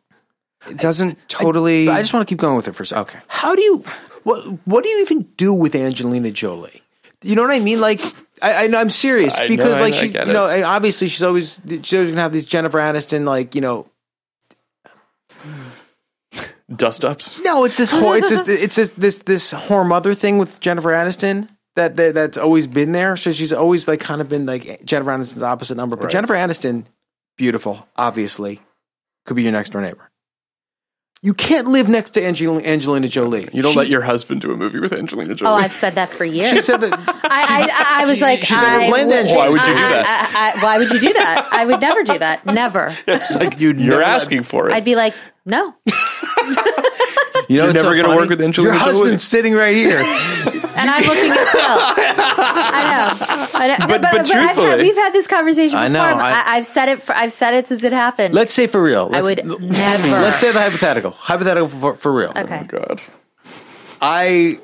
it 0.70 0.78
doesn't 0.78 1.18
totally. 1.28 1.88
But 1.88 1.96
I 1.96 2.02
just 2.02 2.14
want 2.14 2.26
to 2.26 2.32
keep 2.32 2.40
going 2.40 2.56
with 2.56 2.70
it 2.70 2.72
for 2.72 2.84
a 2.84 2.86
second. 2.86 3.02
Okay. 3.02 3.20
How 3.28 3.54
do 3.54 3.62
you 3.62 3.84
what 4.24 4.42
what 4.66 4.84
do 4.84 4.90
you 4.90 5.02
even 5.02 5.24
do 5.38 5.54
with 5.54 5.76
Angelina 5.76 6.32
Jolie? 6.32 6.82
You 7.24 7.36
know 7.36 7.44
what 7.44 7.52
I 7.52 7.60
mean? 7.60 7.80
Like 7.80 8.02
I, 8.42 8.68
I 8.68 8.80
I'm 8.80 8.90
serious 8.90 9.38
I 9.38 9.48
because 9.48 9.80
like 9.80 9.94
know, 9.94 10.00
she's 10.00 10.12
get 10.12 10.28
you 10.28 10.34
know 10.34 10.48
and 10.48 10.64
obviously 10.64 11.08
she's 11.08 11.24
always 11.24 11.62
she's 11.68 11.94
always 11.94 12.12
gonna 12.12 12.22
have 12.22 12.34
these 12.34 12.46
Jennifer 12.46 12.80
Aniston 12.80 13.26
like 13.26 13.56
you 13.56 13.62
know 13.62 13.88
dust 16.74 17.04
ups. 17.04 17.42
no 17.42 17.66
it's 17.66 17.78
this 17.78 17.92
whole 17.92 18.14
it's 18.14 18.30
this 18.30 18.48
it's 18.48 18.76
this 18.76 18.90
this 18.90 19.20
this 19.20 19.54
whore 19.54 19.86
mother 19.86 20.14
thing 20.14 20.38
with 20.38 20.60
Jennifer 20.60 20.90
Aniston 20.90 21.50
that, 21.76 21.96
that 21.98 22.14
that's 22.14 22.38
always 22.38 22.68
been 22.68 22.92
there. 22.92 23.16
So 23.18 23.32
she's 23.32 23.54
always 23.54 23.88
like 23.88 24.00
kind 24.00 24.22
of 24.22 24.30
been 24.30 24.46
like 24.46 24.84
Jennifer 24.84 25.12
Aniston's 25.12 25.44
opposite 25.44 25.76
number. 25.76 25.96
But 25.96 26.06
Right. 26.06 26.12
Jennifer 26.12 26.34
Aniston, 26.34 26.86
beautiful, 27.38 27.88
obviously, 27.96 28.62
could 29.26 29.36
be 29.36 29.44
your 29.44 29.52
next 29.52 29.70
door 29.70 29.82
neighbor. 29.82 30.11
You 31.24 31.36
can't 31.36 31.68
live 31.68 31.88
next 31.88 32.12
to 32.12 32.26
Angelina, 32.26 32.68
Angelina 32.68 33.08
Jolie. 33.08 33.48
You 33.54 33.62
don't 33.62 33.74
She- 33.74 33.78
let 33.80 33.90
your 33.90 34.02
husband 34.02 34.42
do 34.42 34.52
a 34.52 34.58
movie 34.58 34.80
with 34.80 34.92
Angelina 34.92 35.34
oh, 35.34 35.36
Jolie. 35.36 35.52
Oh, 35.52 35.54
I've 35.56 35.72
said 35.72 35.94
that 35.94 36.10
for 36.10 36.26
years. 36.26 36.50
She 36.50 36.62
said 36.62 36.78
that 36.78 36.94
I, 37.24 37.68
I, 37.70 38.02
I 38.02 38.06
was 38.08 38.20
like, 38.22 38.42
she 38.44 38.56
I 38.56 38.88
blamed 38.90 39.10
would- 39.10 39.18
Angelina. 39.18 39.38
Why 39.40 39.50
would 39.50 39.62
you 39.62 39.68
do 39.68 39.74
I- 39.74 39.86
I- 39.86 39.90
that? 39.92 40.54
I- 40.56 40.60
I- 40.60 40.64
why 40.64 40.78
would 40.80 40.90
you 40.90 41.00
do 41.00 41.14
that? 41.14 41.48
I 41.52 41.66
would 41.66 41.80
never 41.80 42.04
do 42.04 42.18
that. 42.18 42.44
Never. 42.48 42.98
it's 43.08 43.36
like 43.36 43.60
you'd 43.60 43.80
you're 43.80 44.00
never- 44.00 44.02
asking 44.02 44.44
for 44.44 44.70
it. 44.70 44.74
I'd 44.74 44.84
be 44.84 44.96
like, 44.96 45.14
no. 45.46 45.76
You 47.50 47.58
know, 47.58 47.66
You're 47.66 47.74
never 47.74 47.96
so 47.96 48.02
gonna 48.02 48.16
work 48.16 48.30
with 48.30 48.42
Angelina 48.42 48.74
Your 48.74 48.80
Jolie? 48.80 48.98
husband's 49.00 49.24
sitting 49.24 49.54
right 49.54 49.76
here. 49.76 50.00
And 50.00 50.90
I'm 50.90 51.04
looking 51.04 51.32
at 51.32 51.48
Phil. 51.50 52.01
I 52.42 52.84
know. 52.84 53.50
I 53.60 53.68
know. 53.68 53.76
But- 53.88 54.02
but 54.02 54.06
I've 54.06 54.18
had, 54.18 54.26
truthfully- 54.26 54.78
we've 54.78 54.96
had 54.96 55.14
this 55.14 55.28
conversation 55.28 55.78
before. 55.80 55.84
I 55.84 55.88
know, 55.88 56.02
I- 56.02 56.44
I, 56.54 56.56
have 56.58 56.66
said 56.66 56.90
it. 56.90 57.02
For, 57.02 57.14
I've 57.16 57.32
said 57.34 57.54
it 57.54 57.68
since 57.68 57.84
it 57.84 57.94
happened. 57.94 58.34
Let's 58.34 58.54
say 58.54 58.68
for 58.68 58.82
real. 58.82 59.10
I 59.14 59.22
Let's, 59.22 59.26
would 59.46 59.62
never. 59.62 60.08
Let's 60.10 60.38
say 60.38 60.52
the 60.52 60.60
hypothetical. 60.60 61.12
Hypothetical 61.12 61.68
for, 61.68 61.94
for 61.96 62.12
real. 62.12 62.32
Okay. 62.36 62.64
God. 62.68 63.02
I 64.02 64.58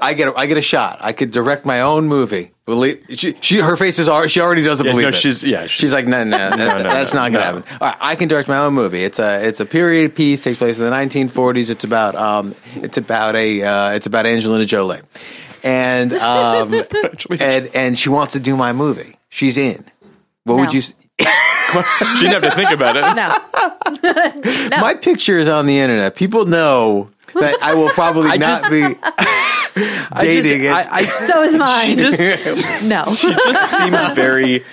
I 0.00 0.14
get 0.14 0.28
a, 0.28 0.34
I 0.38 0.46
get 0.46 0.56
a 0.56 0.62
shot. 0.62 0.98
I 1.02 1.12
could 1.12 1.30
direct 1.30 1.66
my 1.66 1.82
own 1.82 2.06
movie. 2.06 2.52
Believe 2.64 3.04
she, 3.14 3.34
she 3.40 3.58
her 3.60 3.76
face 3.76 3.98
is 3.98 4.08
already 4.08 4.28
she 4.30 4.40
already 4.40 4.62
doesn't 4.62 4.84
Yeah, 4.84 4.92
believe 4.92 5.04
no, 5.04 5.08
it. 5.08 5.14
she's- 5.14 5.42
yeah, 5.42 5.62
she's, 5.62 5.70
she's- 5.72 5.92
like 5.92 6.06
no 6.14 6.24
no, 6.24 6.38
that- 6.38 6.56
no, 6.56 6.82
that's 6.84 7.12
no, 7.14 7.20
not 7.20 7.32
gonna 7.32 7.52
no. 7.52 7.60
happen. 7.60 7.78
All 7.80 7.88
right, 7.88 7.96
I 8.00 8.14
can 8.16 8.28
direct 8.28 8.48
my 8.48 8.58
own 8.58 8.72
movie. 8.74 9.04
It's 9.04 9.18
a 9.18 9.46
it's 9.46 9.60
a 9.60 9.66
period 9.66 10.14
piece. 10.14 10.40
Takes 10.40 10.58
place 10.58 10.78
in 10.78 10.84
the 10.84 10.90
1940s. 10.90 11.68
It's 11.70 11.84
about 11.84 12.14
um 12.14 12.54
it's 12.76 12.96
about 12.98 13.36
a 13.36 13.62
uh, 13.62 13.90
it's 13.90 14.06
about 14.06 14.24
Angelina 14.26 14.64
Jolie, 14.64 15.00
and 15.64 16.12
um 16.14 16.74
and 17.40 17.66
and 17.74 17.98
she 17.98 18.08
wants 18.08 18.32
to 18.34 18.40
do 18.40 18.56
my 18.56 18.72
movie. 18.72 19.16
She's 19.28 19.56
in. 19.56 19.84
What 20.44 20.56
No. 20.56 20.60
would 20.64 20.72
you? 20.74 20.80
s- 20.80 20.94
She 22.18 22.26
didn't 22.26 22.42
have 22.42 22.50
to 22.50 22.50
think 22.56 22.70
about 22.70 22.96
it. 22.96 23.04
No. 24.72 24.80
My 24.80 24.94
picture 24.94 25.38
is 25.38 25.48
on 25.48 25.66
the 25.66 25.78
internet. 25.78 26.14
People 26.14 26.46
know 26.46 27.10
that 27.34 27.62
I 27.62 27.74
will 27.74 27.90
probably 27.90 28.30
I 28.30 28.36
not 28.36 28.62
just- 28.62 28.70
be 28.70 28.82
I 28.82 30.24
just- 30.24 30.48
dating 30.48 30.64
it. 30.64 30.70
I, 30.72 30.86
I, 30.90 31.04
So 31.04 31.42
is 31.42 31.54
mine. 31.54 31.86
she 31.86 31.96
just 31.96 32.82
no. 32.82 33.04
she 33.14 33.32
just 33.32 33.78
seems 33.78 34.04
very 34.12 34.64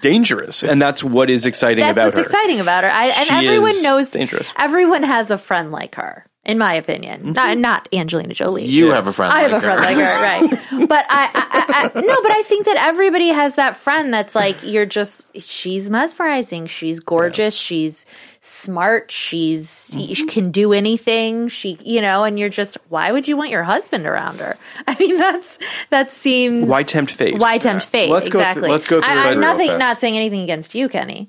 dangerous, 0.00 0.62
and 0.62 0.80
that's 0.80 1.02
what 1.04 1.28
is 1.30 1.44
exciting 1.44 1.82
That's 1.82 1.92
about 1.92 2.04
what's 2.06 2.18
her. 2.18 2.24
exciting 2.24 2.60
about 2.60 2.84
her. 2.84 2.90
I, 2.90 3.06
and 3.08 3.26
She 3.28 3.34
everyone 3.34 3.70
is 3.70 3.82
knows. 3.82 4.08
dangerous. 4.10 4.48
Everyone 4.58 5.02
has 5.02 5.30
a 5.30 5.38
friend 5.38 5.70
like 5.70 5.96
her, 5.96 6.24
in 6.48 6.58
my 6.58 6.74
opinion. 6.74 7.32
Not 7.34 7.58
not 7.58 7.88
Angelina 7.92 8.34
Jolie. 8.34 8.64
you 8.64 8.90
have 8.90 9.06
a 9.06 9.12
friend. 9.12 9.32
I 9.32 9.42
have 9.42 9.52
like 9.52 9.62
a 9.62 9.64
friend 9.64 9.78
her. 9.78 9.86
like 9.86 9.96
her, 9.96 10.22
right? 10.22 10.88
But 10.88 11.04
I, 11.10 11.24
I, 11.34 11.90
I, 11.94 12.00
I, 12.00 12.00
no, 12.00 12.22
but 12.22 12.30
I 12.30 12.42
think 12.42 12.64
that 12.64 12.76
everybody 12.78 13.28
has 13.28 13.56
that 13.56 13.76
friend 13.76 14.12
that's 14.12 14.34
like 14.34 14.56
you're 14.62 14.86
just. 14.86 15.26
She's 15.40 15.90
mesmerizing. 15.90 16.66
She's 16.66 16.98
gorgeous. 17.00 17.54
She's 17.56 18.06
smart. 18.40 19.10
She's 19.10 19.90
Mm-hmm. 19.92 20.12
she 20.14 20.26
can 20.26 20.50
do 20.50 20.72
anything. 20.72 21.48
She, 21.48 21.76
you 21.84 22.00
know, 22.00 22.24
and 22.24 22.38
you're 22.38 22.48
just. 22.48 22.78
Why 22.88 23.12
would 23.12 23.28
you 23.28 23.36
want 23.36 23.50
your 23.50 23.64
husband 23.64 24.06
around 24.06 24.38
her? 24.40 24.56
I 24.86 24.96
mean, 24.98 25.18
that's 25.18 25.58
that 25.90 26.10
seems. 26.10 26.68
Why 26.68 26.82
tempt 26.84 27.12
fate? 27.12 27.38
Why 27.38 27.58
tempt 27.58 27.84
fate? 27.86 28.08
Let's 28.08 28.28
go 28.28 28.38
through- 28.38 28.40
exactly. 28.48 28.70
let's 28.70 28.86
go 28.86 29.00
through 29.02 29.10
I, 29.10 29.30
real 29.30 29.40
nothing. 29.40 29.76
Not 29.78 30.00
saying 30.00 30.16
anything 30.16 30.40
against 30.40 30.74
you, 30.74 30.88
Kenny. 30.88 31.28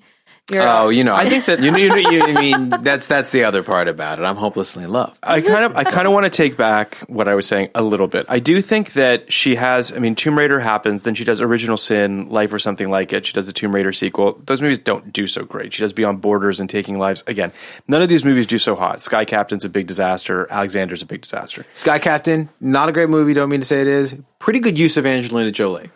You're, 0.50 0.64
Oh, 0.68 0.90
you 0.90 1.04
know, 1.04 1.16
I 1.16 1.30
think 1.30 1.46
that- 1.46 1.60
you 1.64 1.72
know, 1.72 1.78
you, 1.78 1.90
know, 1.90 1.96
you 1.96 2.24
I 2.24 2.32
mean 2.40 2.70
that's 2.70 3.08
that's 3.08 3.32
the 3.32 3.44
other 3.44 3.64
part 3.64 3.88
about 3.88 4.20
it. 4.20 4.24
I'm 4.24 4.36
hopelessly 4.36 4.84
in 4.84 4.92
love. 4.92 5.18
I 5.24 5.42
kind 5.42 5.66
of 5.66 5.76
I 5.76 5.84
kind 5.84 6.08
of 6.08 6.14
want 6.14 6.26
to 6.26 6.30
take 6.30 6.58
back 6.58 6.98
what 7.08 7.28
I 7.28 7.36
was 7.36 7.48
saying 7.48 7.70
a 7.76 7.82
little 7.84 8.08
bit. 8.08 8.26
I 8.30 8.40
do 8.40 8.62
think 8.62 8.94
that 8.94 9.32
she 9.32 9.56
has. 9.56 9.92
I 9.92 10.00
mean, 10.00 10.16
Tomb 10.16 10.38
Raider 10.38 10.60
happens, 10.60 11.04
then 11.04 11.16
she 11.16 11.24
does 11.24 11.42
Original 11.42 11.78
Sin, 11.78 12.28
Life 12.30 12.52
or 12.54 12.60
something 12.60 12.90
like 12.90 13.14
it. 13.14 13.26
She 13.26 13.34
does 13.34 13.48
the 13.48 13.54
Tomb 13.54 13.74
Raider 13.76 13.94
sequel. 13.94 14.40
Those 14.46 14.62
movies 14.62 14.80
don't 14.80 15.12
do 15.14 15.28
so 15.28 15.44
great. 15.46 15.74
She 15.74 15.82
does 15.82 15.94
Beyond 15.94 16.22
Borders 16.22 16.60
and 16.60 16.70
Taking 16.70 16.98
Lives. 16.98 17.24
Again, 17.28 17.52
none 17.88 18.02
of 18.02 18.10
these 18.10 18.26
movies 18.26 18.48
do 18.48 18.58
so 18.58 18.76
hot. 18.76 19.02
Sky 19.02 19.26
Captain's 19.26 19.66
a 19.66 19.70
big 19.70 19.88
disaster. 19.88 20.48
Alexander's 20.50 21.02
a 21.02 21.06
big 21.06 21.22
disaster. 21.22 21.66
Sky 21.74 22.00
Captain, 22.00 22.50
not 22.60 22.90
a 22.90 22.92
great 22.92 23.10
movie. 23.10 23.34
Don't 23.34 23.50
mean 23.50 23.60
to 23.62 23.66
say 23.66 23.82
it 23.82 23.88
is. 23.88 24.16
Pretty 24.40 24.60
good 24.60 24.78
use 24.78 24.98
of 24.98 25.06
Angelina 25.06 25.52
Jolie. 25.52 25.90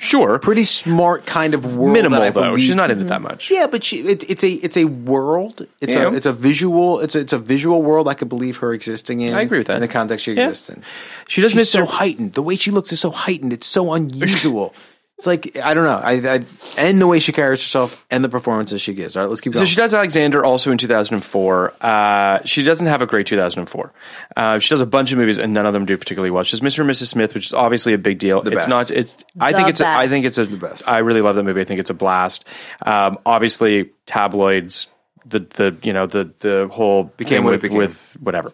Sure, 0.00 0.38
Pretty 0.38 0.64
smart 0.64 1.24
kind 1.26 1.54
of 1.54 1.76
world. 1.76 1.92
minimal 1.92 2.20
though. 2.20 2.30
believe- 2.50 2.64
She's 2.64 2.74
not 2.74 2.90
into 2.90 3.04
that 3.04 3.22
much. 3.22 3.50
Yeah, 3.50 3.66
but 3.66 3.82
she 3.84 3.98
it, 4.00 4.28
it's 4.30 4.44
a 4.44 4.50
it's 4.50 4.76
a 4.76 4.84
world. 4.84 5.66
It's 5.80 5.94
Yeah. 5.94 6.08
a 6.08 6.12
it's 6.12 6.26
a 6.26 6.32
visual. 6.32 7.00
It's 7.00 7.14
a, 7.14 7.20
it's 7.20 7.32
a 7.32 7.38
visual 7.38 7.82
world. 7.82 8.06
I 8.08 8.14
could 8.14 8.28
believe 8.28 8.58
her 8.58 8.72
existing 8.72 9.20
in. 9.20 9.34
I 9.34 9.42
agree 9.42 9.58
with 9.58 9.66
that. 9.68 9.76
in 9.76 9.80
the 9.80 9.88
context 9.88 10.24
she 10.26 10.32
Yeah. 10.32 10.44
exists 10.48 10.70
in. 10.70 10.82
She 11.28 11.40
does 11.40 11.52
She's 11.52 11.70
so 11.70 11.80
her- 11.80 11.86
heightened. 11.86 12.34
The 12.34 12.42
way 12.42 12.56
she 12.56 12.70
looks 12.70 12.92
is 12.92 13.00
so 13.00 13.10
heightened. 13.10 13.52
It's 13.52 13.66
so 13.66 13.92
unusual. 14.00 14.74
It's 15.18 15.26
like 15.26 15.56
I 15.56 15.72
don't 15.74 15.84
know. 15.84 16.00
I, 16.02 16.12
I 16.36 16.44
and 16.78 17.00
the 17.00 17.06
way 17.06 17.18
she 17.20 17.32
carries 17.32 17.62
herself 17.62 18.04
and 18.10 18.22
the 18.22 18.28
performances 18.28 18.82
she 18.82 18.92
gives. 18.94 19.16
All 19.16 19.22
right, 19.22 19.28
let's 19.28 19.40
keep 19.40 19.54
going. 19.54 19.64
So 19.64 19.68
she 19.68 19.76
does 19.76 19.94
Alexander 19.94 20.44
also 20.44 20.70
in 20.72 20.78
2004. 20.78 21.72
Uh, 21.80 22.38
she 22.44 22.62
doesn't 22.62 22.86
have 22.86 23.00
a 23.00 23.06
great 23.06 23.26
2004. 23.26 23.92
Uh, 24.36 24.58
she 24.58 24.68
does 24.70 24.80
a 24.82 24.86
bunch 24.86 25.12
of 25.12 25.18
movies 25.18 25.38
and 25.38 25.54
none 25.54 25.64
of 25.64 25.72
them 25.72 25.86
do 25.86 25.96
particularly 25.96 26.30
well. 26.30 26.44
She 26.44 26.56
does 26.56 26.60
Mr. 26.60 26.80
and 26.80 26.90
Mrs. 26.90 27.06
Smith, 27.06 27.34
which 27.34 27.46
is 27.46 27.54
obviously 27.54 27.94
a 27.94 27.98
big 27.98 28.18
deal. 28.18 28.42
The 28.42 28.50
it's 28.50 28.66
best. 28.66 28.68
not. 28.68 28.90
It's. 28.90 29.24
I 29.40 29.52
The 29.52 29.56
think 29.58 29.68
it's. 29.70 29.80
A, 29.80 29.86
I 29.88 30.08
think 30.08 30.26
it's 30.26 30.36
a. 30.38 30.44
The 30.44 30.66
best. 30.68 30.86
I 30.86 30.98
really 30.98 31.22
love 31.22 31.36
that 31.36 31.44
movie. 31.44 31.60
I 31.60 31.64
think 31.64 31.80
it's 31.80 31.90
a 31.90 31.94
blast. 31.94 32.44
Um, 32.84 33.18
obviously, 33.24 33.90
tabloids. 34.04 34.88
The 35.28 35.40
the 35.40 35.76
you 35.82 35.92
know 35.92 36.06
the 36.06 36.30
the 36.38 36.68
whole 36.70 37.04
Became 37.04 37.38
thing 37.38 37.44
what 37.44 37.54
it 37.54 37.56
with 37.56 37.62
became. 37.62 37.78
with 37.78 38.16
whatever. 38.20 38.52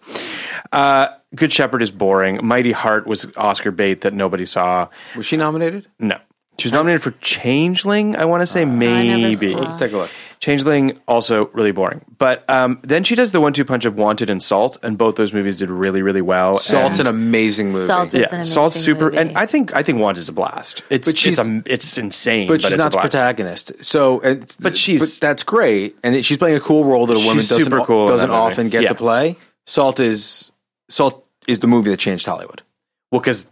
Uh, 0.70 1.08
Good 1.34 1.52
Shepherd 1.52 1.82
is 1.82 1.90
boring. 1.90 2.40
Mighty 2.46 2.72
Heart 2.72 3.06
was 3.06 3.26
Oscar 3.36 3.70
bait 3.72 4.02
that 4.02 4.14
nobody 4.14 4.46
saw. 4.46 4.88
Was 5.16 5.26
she 5.26 5.36
nominated? 5.36 5.86
No. 5.98 6.18
She 6.62 6.66
was 6.68 6.72
nominated 6.72 7.02
for 7.02 7.10
Changeling. 7.20 8.14
I 8.14 8.24
want 8.24 8.40
to 8.42 8.46
say 8.46 8.64
never 8.64 9.18
maybe. 9.18 9.52
Let's 9.52 9.74
take 9.74 9.90
a 9.90 9.96
look. 9.96 10.10
Changeling 10.38 11.00
also 11.08 11.46
really 11.48 11.72
boring. 11.72 12.04
But 12.18 12.48
um, 12.48 12.78
then 12.84 13.02
she 13.02 13.16
does 13.16 13.32
the 13.32 13.40
one 13.40 13.52
two 13.52 13.64
punch 13.64 13.84
of 13.84 13.96
Wanted 13.96 14.30
and 14.30 14.40
Salt, 14.40 14.78
and 14.84 14.96
both 14.96 15.16
those 15.16 15.32
movies 15.32 15.56
did 15.56 15.70
really 15.70 16.02
really 16.02 16.22
well. 16.22 16.58
Salt's 16.58 17.00
and, 17.00 17.08
an 17.08 17.14
amazing 17.16 17.72
movie. 17.72 17.86
Salt 17.86 18.08
is 18.08 18.14
yeah, 18.14 18.20
an 18.28 18.34
amazing 18.36 18.52
Salt's 18.54 18.76
super, 18.76 19.06
movie. 19.06 19.18
and 19.18 19.36
I 19.36 19.46
think 19.46 19.74
I 19.74 19.82
think 19.82 19.98
Wanted 19.98 20.20
is 20.20 20.28
a 20.28 20.32
blast. 20.32 20.84
It's 20.88 21.08
But 21.08 21.18
she's- 21.18 21.38
it's 21.40 21.48
a, 21.48 21.62
it's 21.66 21.98
insane, 21.98 22.46
but 22.46 22.54
but, 22.54 22.62
she's 22.62 22.72
it's 22.74 22.78
not 22.78 22.86
a 22.86 22.90
the 22.90 22.94
blast. 22.96 23.10
protagonist. 23.10 23.84
So, 23.84 24.20
and, 24.20 24.56
But 24.60 24.76
she's- 24.76 25.18
that's 25.18 25.42
great, 25.42 25.96
and 26.04 26.14
it, 26.14 26.24
she's 26.24 26.38
playing 26.38 26.56
a 26.56 26.60
cool 26.60 26.84
role 26.84 27.06
that 27.06 27.16
a 27.16 27.18
woman 27.20 27.38
She's 27.38 27.48
doesn't 27.48 27.64
super 27.64 27.84
cool 27.84 28.02
in 28.02 28.08
doesn't 28.10 28.30
that 28.30 28.36
movie. 28.36 28.52
often 28.52 28.68
get 28.68 28.82
Yeah. 28.82 28.88
to 28.90 28.94
play. 28.94 29.36
Salt 29.66 29.98
is 29.98 30.52
Salt 30.88 31.26
is 31.48 31.58
the 31.58 31.66
movie 31.66 31.90
that 31.90 31.98
changed 31.98 32.24
Hollywood. 32.26 32.62
Well, 33.10 33.20
because 33.20 33.46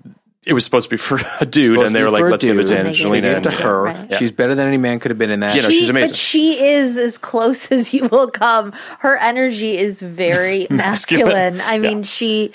it 0.46 0.52
was 0.54 0.64
supposed 0.64 0.88
to 0.88 0.94
be 0.94 0.96
for 0.96 1.20
a 1.40 1.46
dude, 1.46 1.78
and 1.78 1.94
they 1.94 2.02
were 2.02 2.10
like, 2.10 2.22
let's 2.24 2.42
give 2.44 2.58
it 2.58 2.66
to 2.68 2.78
Angelina. 2.78 3.28
Gave 3.28 3.36
it 3.38 3.42
to 3.42 3.48
and- 3.50 3.58
her. 3.60 3.82
Right. 3.84 4.14
She's 4.14 4.32
better 4.32 4.54
than 4.54 4.66
any 4.68 4.78
man 4.78 4.98
could 4.98 5.10
have 5.10 5.18
been 5.18 5.30
in 5.30 5.40
that. 5.40 5.54
You 5.56 5.62
know, 5.62 5.68
she's 5.70 5.90
amazing. 5.90 6.10
But 6.10 6.16
she 6.16 6.64
is 6.64 6.96
as 6.96 7.18
close 7.18 7.70
as 7.70 7.92
you 7.92 8.06
will 8.06 8.30
come. 8.30 8.72
Her 9.00 9.16
energy 9.16 9.76
is 9.76 10.00
very 10.02 10.66
Masculine. 10.70 11.56
masculine. 11.56 11.60
I 11.60 11.78
mean, 11.78 11.98
Yeah. 11.98 12.02
she 12.04 12.52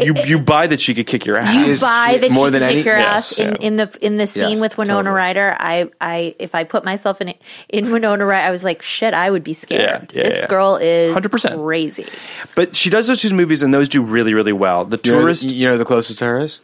You 0.00 0.14
you 0.26 0.38
buy 0.38 0.68
that 0.68 0.80
she 0.80 0.94
could 0.94 1.08
kick 1.08 1.26
your 1.26 1.38
ass. 1.38 1.52
you 1.56 1.64
is 1.72 1.80
buy 1.80 2.18
that 2.20 2.30
more 2.30 2.46
she 2.46 2.50
than 2.52 2.60
can 2.60 2.70
any- 2.70 2.74
kick 2.78 2.86
your 2.86 2.98
Yes, 2.98 3.32
ass 3.32 3.38
in, 3.40 3.48
yeah. 3.60 3.66
in 3.66 3.76
the 3.78 3.98
in 4.00 4.16
the 4.16 4.26
scene 4.28 4.50
Yes, 4.50 4.60
with 4.60 4.78
Winona 4.78 4.98
totally. 5.10 5.16
Ryder. 5.16 5.56
I 5.58 5.90
I 6.00 6.36
if 6.38 6.54
I 6.54 6.62
put 6.62 6.84
myself 6.84 7.20
in 7.20 7.34
in 7.68 7.90
Winona 7.90 8.24
Ryder, 8.24 8.46
I 8.46 8.50
was 8.52 8.62
like, 8.62 8.80
shit, 8.80 9.12
I 9.12 9.28
would 9.28 9.42
be 9.42 9.54
scared. 9.54 10.12
Yeah, 10.14 10.22
yeah, 10.22 10.28
this 10.30 10.42
yeah. 10.42 10.46
girl 10.46 10.76
is 10.76 11.16
100%. 11.16 11.64
crazy. 11.64 12.06
But 12.54 12.76
she 12.76 12.90
does 12.90 13.08
those 13.08 13.20
two 13.20 13.34
movies, 13.34 13.62
and 13.62 13.74
those 13.74 13.88
do 13.88 14.02
really 14.02 14.34
really 14.34 14.52
well. 14.52 14.84
The 14.84 15.00
You 15.02 15.12
know, 15.12 15.20
Tourist. 15.20 15.44
you 15.50 15.66
know 15.66 15.76
the 15.78 15.84
closest 15.84 16.20
to 16.20 16.26
her 16.26 16.38
is 16.38 16.60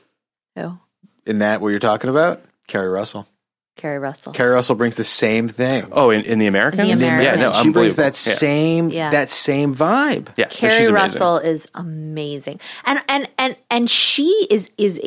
Oh, 0.56 0.78
in 1.26 1.38
that 1.40 1.60
what 1.60 1.68
you're 1.68 1.78
talking 1.78 2.10
about. 2.10 2.42
Keri 2.68 2.88
Russell. 2.88 3.26
Keri 3.76 3.98
Russell. 3.98 4.32
Keri 4.32 4.52
Russell 4.52 4.76
brings 4.76 4.94
the 4.94 5.02
same 5.04 5.48
thing. 5.48 5.88
oh, 5.90 6.10
in, 6.10 6.20
in 6.22 6.38
the 6.38 6.46
Americans. 6.46 6.88
In 6.88 6.98
The 6.98 7.04
Yeah, 7.24 7.34
no, 7.34 7.52
she 7.52 7.72
brings 7.72 7.96
that 7.96 8.12
Yeah. 8.14 8.32
same 8.34 8.88
Yeah. 8.90 9.10
that 9.10 9.30
same 9.30 9.74
vibe. 9.74 10.28
Yeah, 10.36 10.46
Keri. 10.46 10.92
Russell 10.92 11.38
is 11.38 11.66
amazing, 11.74 12.60
and 12.84 13.02
and 13.08 13.28
and 13.36 13.56
and 13.70 13.90
she 13.90 14.46
is 14.48 14.70
is 14.78 15.00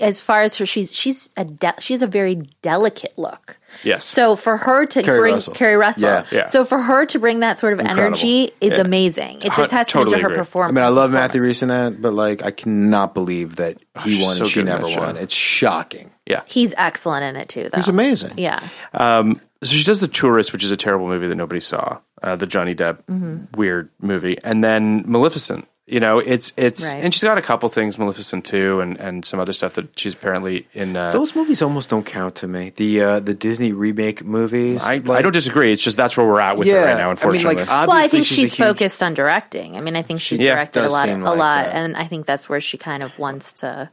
as 0.00 0.18
far 0.18 0.42
as 0.42 0.58
her 0.58 0.66
she's 0.66 0.92
she's 0.92 1.30
a 1.36 1.44
de- 1.44 1.80
she 1.80 1.94
has 1.94 2.02
a 2.02 2.08
very 2.08 2.34
delicate 2.60 3.12
look. 3.16 3.58
Yes. 3.84 4.04
So 4.04 4.36
for 4.36 4.56
her 4.56 4.86
to 4.86 5.02
Keri 5.02 5.18
bring 5.20 5.34
Russell. 5.34 5.54
Keri 5.54 5.76
Russell, 5.76 6.02
Yeah. 6.04 6.24
Yeah. 6.30 6.44
so 6.46 6.64
for 6.64 6.80
her 6.80 7.04
to 7.06 7.18
bring 7.18 7.40
that 7.40 7.58
sort 7.58 7.72
of 7.72 7.80
Incredible. 7.80 8.06
energy 8.06 8.50
is 8.60 8.72
Yeah. 8.74 8.80
amazing. 8.80 9.36
It's 9.42 9.48
Hun- 9.54 9.64
a 9.64 9.68
testament 9.68 10.08
totally 10.08 10.16
to 10.18 10.22
her 10.22 10.28
agree. 10.28 10.36
performance. 10.36 10.76
I 10.78 10.80
mean, 10.80 10.84
I 10.84 10.88
love 10.88 11.12
Matthew 11.12 11.40
performance. 11.40 11.46
Rhys 11.46 11.62
in 11.62 11.68
that, 11.68 12.02
but 12.02 12.14
like, 12.14 12.44
I 12.44 12.50
cannot 12.50 13.14
believe 13.14 13.56
that 13.56 13.78
he 14.04 14.16
she's 14.16 14.24
won 14.26 14.34
so 14.36 14.42
and 14.44 14.50
she 14.50 14.54
good 14.54 14.60
in 14.60 14.66
never 14.66 14.82
that 14.86 14.92
show. 14.92 15.00
won. 15.00 15.16
It's 15.16 15.34
shocking. 15.34 16.10
Yeah. 16.26 16.42
He's 16.46 16.72
excellent 16.78 17.24
in 17.24 17.36
it 17.40 17.48
too, 17.48 17.64
though. 17.72 17.76
He's 17.76 17.88
amazing. 17.88 18.32
Yeah, 18.36 18.60
Um, 18.94 19.40
so 19.62 19.74
she 19.74 19.84
does 19.84 20.00
The 20.00 20.08
Tourist, 20.08 20.52
which 20.52 20.62
is 20.62 20.70
a 20.70 20.76
terrible 20.76 21.08
movie 21.08 21.26
that 21.26 21.34
nobody 21.34 21.60
saw, 21.60 21.98
uh, 22.22 22.36
the 22.36 22.46
Johnny 22.46 22.74
Depp 22.76 22.98
Mm-hmm. 23.10 23.58
weird 23.58 23.88
movie, 24.00 24.36
and 24.44 24.62
then 24.62 25.02
Maleficent. 25.06 25.66
You 25.92 26.00
know, 26.00 26.18
it's 26.20 26.52
it's 26.56 26.94
Right. 26.94 27.04
and 27.04 27.12
she's 27.12 27.22
got 27.22 27.36
a 27.36 27.42
couple 27.42 27.68
things, 27.68 27.98
Maleficent 27.98 28.44
too, 28.46 28.80
and 28.80 28.98
and 28.98 29.24
some 29.24 29.38
other 29.40 29.52
stuff 29.52 29.74
that 29.74 29.88
she's 29.98 30.14
apparently 30.14 30.66
in. 30.72 30.96
Uh, 30.96 31.12
Those 31.12 31.36
movies 31.36 31.60
almost 31.60 31.90
don't 31.90 32.06
count 32.06 32.34
to 32.36 32.48
me. 32.48 32.72
The 32.76 33.02
uh, 33.02 33.20
the 33.20 33.34
Disney 33.34 33.72
remake 33.72 34.24
movies. 34.24 34.82
I, 34.82 34.96
like- 34.96 35.18
I 35.18 35.22
don't 35.22 35.32
disagree. 35.32 35.70
It's 35.72 35.84
just 35.84 35.96
that's 35.98 36.16
where 36.16 36.26
we're 36.26 36.40
at 36.40 36.56
with 36.56 36.66
yeah, 36.66 36.80
her 36.80 36.86
right 36.86 36.96
now. 36.96 37.10
Unfortunately, 37.10 37.56
I 37.56 37.58
mean, 37.58 37.66
like, 37.66 37.88
well, 37.88 37.96
I 37.96 38.08
think 38.08 38.24
she's, 38.24 38.38
a 38.38 38.56
huge- 38.56 38.56
focused 38.56 39.02
on 39.02 39.12
directing. 39.14 39.76
I 39.76 39.80
mean, 39.82 39.94
I 39.96 40.02
think 40.02 40.22
she's 40.22 40.40
Yeah, 40.40 40.54
directed 40.54 40.84
a 40.84 40.88
lot, 40.90 41.04
seem 41.04 41.22
a 41.24 41.34
lot, 41.34 41.66
that. 41.66 41.74
and 41.74 41.94
I 41.96 42.04
think 42.04 42.24
that's 42.24 42.48
where 42.48 42.60
she 42.60 42.78
kind 42.78 43.02
of 43.02 43.18
wants 43.18 43.52
to. 43.60 43.90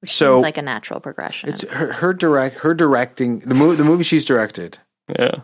which 0.00 0.10
so 0.10 0.34
seems 0.34 0.42
like 0.42 0.58
a 0.58 0.62
natural 0.62 0.98
progression. 1.00 1.48
It's 1.50 1.62
her, 1.70 1.92
her 1.92 2.12
direct 2.12 2.56
her 2.62 2.74
directing 2.74 3.38
the 3.38 3.54
movie 3.54 3.76
the 3.76 3.84
movie 3.84 4.02
she's 4.04 4.24
directed 4.24 4.78
yeah, 5.16 5.42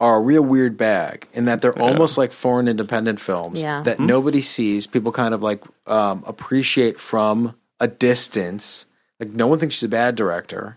are 0.00 0.16
a 0.16 0.20
real 0.20 0.42
weird 0.42 0.76
bag 0.76 1.26
in 1.34 1.46
that 1.46 1.60
they're 1.60 1.76
almost 1.78 2.16
like 2.16 2.30
foreign 2.32 2.68
independent 2.68 3.20
films 3.20 3.60
Yeah. 3.62 3.82
that 3.82 3.98
nobody 3.98 4.40
sees. 4.40 4.86
People 4.86 5.10
kind 5.12 5.34
of 5.34 5.42
like 5.42 5.62
um, 5.86 6.22
appreciate 6.26 7.00
from 7.00 7.56
a 7.80 7.88
distance. 7.88 8.86
Like 9.20 9.30
no 9.30 9.46
one 9.48 9.58
thinks 9.58 9.74
she's 9.76 9.82
a 9.84 9.88
bad 9.88 10.14
director. 10.14 10.76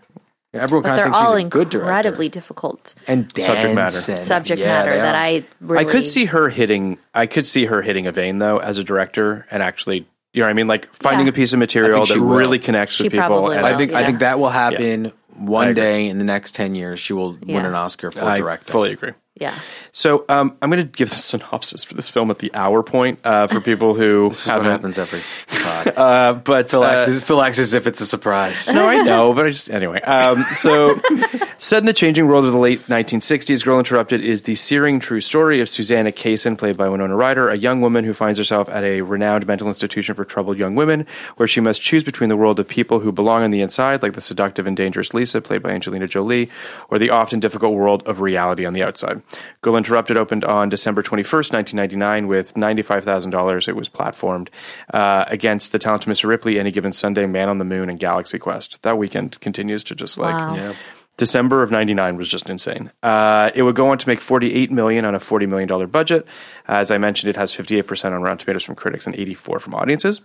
Everyone 0.54 0.82
but 0.82 0.88
kind 0.88 0.98
of 1.00 1.04
thinks 1.06 1.18
all 1.18 1.36
she's 1.36 1.44
a 1.46 1.48
good 1.48 1.70
director. 1.70 1.88
incredibly 1.88 2.28
difficult 2.28 2.94
and 3.08 3.30
Subject 3.40 3.74
matter. 3.74 3.96
and- 4.12 4.18
subject 4.20 4.60
yeah, 4.60 4.66
matter 4.66 4.96
that. 4.96 5.14
I 5.14 5.44
really 5.60 5.86
I 5.86 5.90
could 5.90 6.06
see 6.06 6.26
her 6.26 6.50
hitting. 6.50 6.98
I 7.14 7.26
could 7.26 7.46
see 7.46 7.64
her 7.66 7.80
hitting 7.80 8.06
a 8.06 8.12
vein 8.12 8.38
though 8.38 8.58
as 8.58 8.76
a 8.76 8.84
director, 8.84 9.46
and 9.50 9.62
actually 9.62 10.06
You 10.34 10.40
know 10.40 10.46
what 10.46 10.50
I 10.50 10.54
mean? 10.54 10.66
Like 10.66 10.92
finding 10.94 11.26
Yeah. 11.26 11.30
a 11.30 11.34
piece 11.34 11.52
of 11.54 11.58
material 11.58 12.04
that 12.04 12.18
will. 12.18 12.36
really 12.36 12.58
connects 12.58 12.94
She 12.96 13.04
with 13.04 13.12
people. 13.12 13.50
and 13.50 13.60
will. 13.62 13.66
I 13.66 13.76
think 13.78 13.92
I 13.92 14.04
think 14.04 14.18
that 14.18 14.38
will 14.38 14.50
happen 14.50 15.06
I 15.06 15.12
one 15.42 15.74
day 15.74 16.08
in 16.08 16.18
the 16.18 16.24
next 16.24 16.54
ten 16.54 16.74
years. 16.74 16.98
She 17.00 17.12
will 17.12 17.32
win 17.42 17.64
an 17.64 17.74
Oscar 17.74 18.10
for 18.10 18.24
I 18.24 18.36
directing. 18.36 18.72
fully 18.72 18.92
agree. 18.92 19.12
Yeah. 19.34 19.58
So 19.92 20.24
um, 20.28 20.56
I'm 20.60 20.70
going 20.70 20.84
to 20.84 20.88
give 20.92 21.08
the 21.08 21.16
synopsis 21.16 21.84
for 21.84 21.94
this 21.94 22.10
film 22.10 22.30
at 22.30 22.38
the 22.38 22.54
hour 22.54 22.82
point 22.82 23.18
uh, 23.24 23.46
for 23.46 23.60
people 23.62 23.94
who 23.94 24.28
This 24.28 24.42
is 24.42 24.46
what 24.46 24.52
haven't. 24.56 24.70
happens 24.70 24.98
every 24.98 25.20
pod. 25.62 25.94
Uh, 25.96 26.32
but 26.34 26.70
Phil, 26.70 26.82
uh, 26.82 26.86
acts 26.92 27.08
as, 27.08 27.24
Phil 27.24 27.40
acts 27.42 27.58
as 27.58 27.72
if 27.74 27.86
it's 27.86 28.00
a 28.02 28.06
surprise. 28.06 28.72
no, 28.72 28.86
I 28.86 29.02
know, 29.02 29.32
but 29.32 29.46
I 29.46 29.48
just 29.48 29.70
anyway. 29.70 30.00
Um, 30.02 30.44
so, 30.52 31.00
set 31.62 31.78
in 31.78 31.86
the 31.86 31.92
changing 31.92 32.26
world 32.26 32.44
of 32.44 32.50
the 32.50 32.58
late 32.58 32.80
1960s, 32.88 33.64
Girl 33.64 33.78
Interrupted 33.78 34.20
is 34.20 34.42
the 34.42 34.56
searing 34.56 34.98
true 34.98 35.20
story 35.20 35.60
of 35.60 35.68
Susanna 35.68 36.10
Kaysen, 36.10 36.58
played 36.58 36.76
by 36.76 36.88
Winona 36.88 37.14
Ryder, 37.14 37.50
a 37.50 37.56
young 37.56 37.80
woman 37.80 38.04
who 38.04 38.12
finds 38.12 38.36
herself 38.36 38.68
at 38.68 38.82
a 38.82 39.02
renowned 39.02 39.46
mental 39.46 39.68
institution 39.68 40.16
for 40.16 40.24
troubled 40.24 40.58
young 40.58 40.74
women, 40.74 41.06
where 41.36 41.46
she 41.46 41.60
must 41.60 41.80
choose 41.80 42.02
between 42.02 42.28
the 42.28 42.36
world 42.36 42.58
of 42.58 42.66
people 42.66 42.98
who 42.98 43.12
belong 43.12 43.44
on 43.44 43.52
the 43.52 43.60
inside, 43.60 44.02
like 44.02 44.14
the 44.14 44.20
seductive 44.20 44.66
and 44.66 44.76
dangerous 44.76 45.14
Lisa, 45.14 45.40
played 45.40 45.62
by 45.62 45.70
Angelina 45.70 46.08
Jolie, 46.08 46.50
or 46.88 46.98
the 46.98 47.10
often 47.10 47.38
difficult 47.38 47.74
world 47.74 48.02
of 48.08 48.20
reality 48.20 48.66
on 48.66 48.72
the 48.72 48.82
outside. 48.82 49.22
Girl 49.60 49.76
Interrupted 49.76 50.16
opened 50.16 50.44
on 50.44 50.68
December 50.68 51.00
21st, 51.00 51.52
1999, 51.52 52.26
with 52.26 52.54
$95,000. 52.54 53.68
It 53.68 53.76
was 53.76 53.88
platformed 53.88 54.48
uh, 54.92 55.26
against 55.28 55.70
The 55.70 55.78
Talented 55.78 56.12
Mr. 56.12 56.26
Ripley, 56.26 56.58
Any 56.58 56.72
Given 56.72 56.92
Sunday, 56.92 57.24
Man 57.26 57.48
on 57.48 57.58
the 57.58 57.64
Moon, 57.64 57.88
and 57.88 58.00
Galaxy 58.00 58.40
Quest. 58.40 58.82
That 58.82 58.98
weekend 58.98 59.38
continues 59.38 59.84
to 59.84 59.94
just 59.94 60.18
like. 60.18 60.34
Wow. 60.34 60.74
December 61.22 61.62
of 61.62 61.70
99 61.70 62.16
was 62.16 62.28
just 62.28 62.50
insane. 62.50 62.90
Uh, 63.00 63.52
it 63.54 63.62
would 63.62 63.76
go 63.76 63.90
on 63.90 63.98
to 63.98 64.08
make 64.08 64.20
48 64.20 64.72
million 64.72 65.04
on 65.04 65.14
a 65.14 65.20
40 65.20 65.46
million 65.46 65.68
dollar 65.68 65.86
budget. 65.86 66.26
As 66.66 66.90
I 66.90 66.98
mentioned, 66.98 67.30
it 67.30 67.36
has 67.36 67.54
58% 67.54 68.06
on 68.06 68.22
Rotten 68.22 68.38
Tomatoes 68.38 68.64
from 68.64 68.74
critics 68.74 69.06
and 69.06 69.14
84 69.14 69.60
from 69.60 69.72
audiences. 69.72 70.20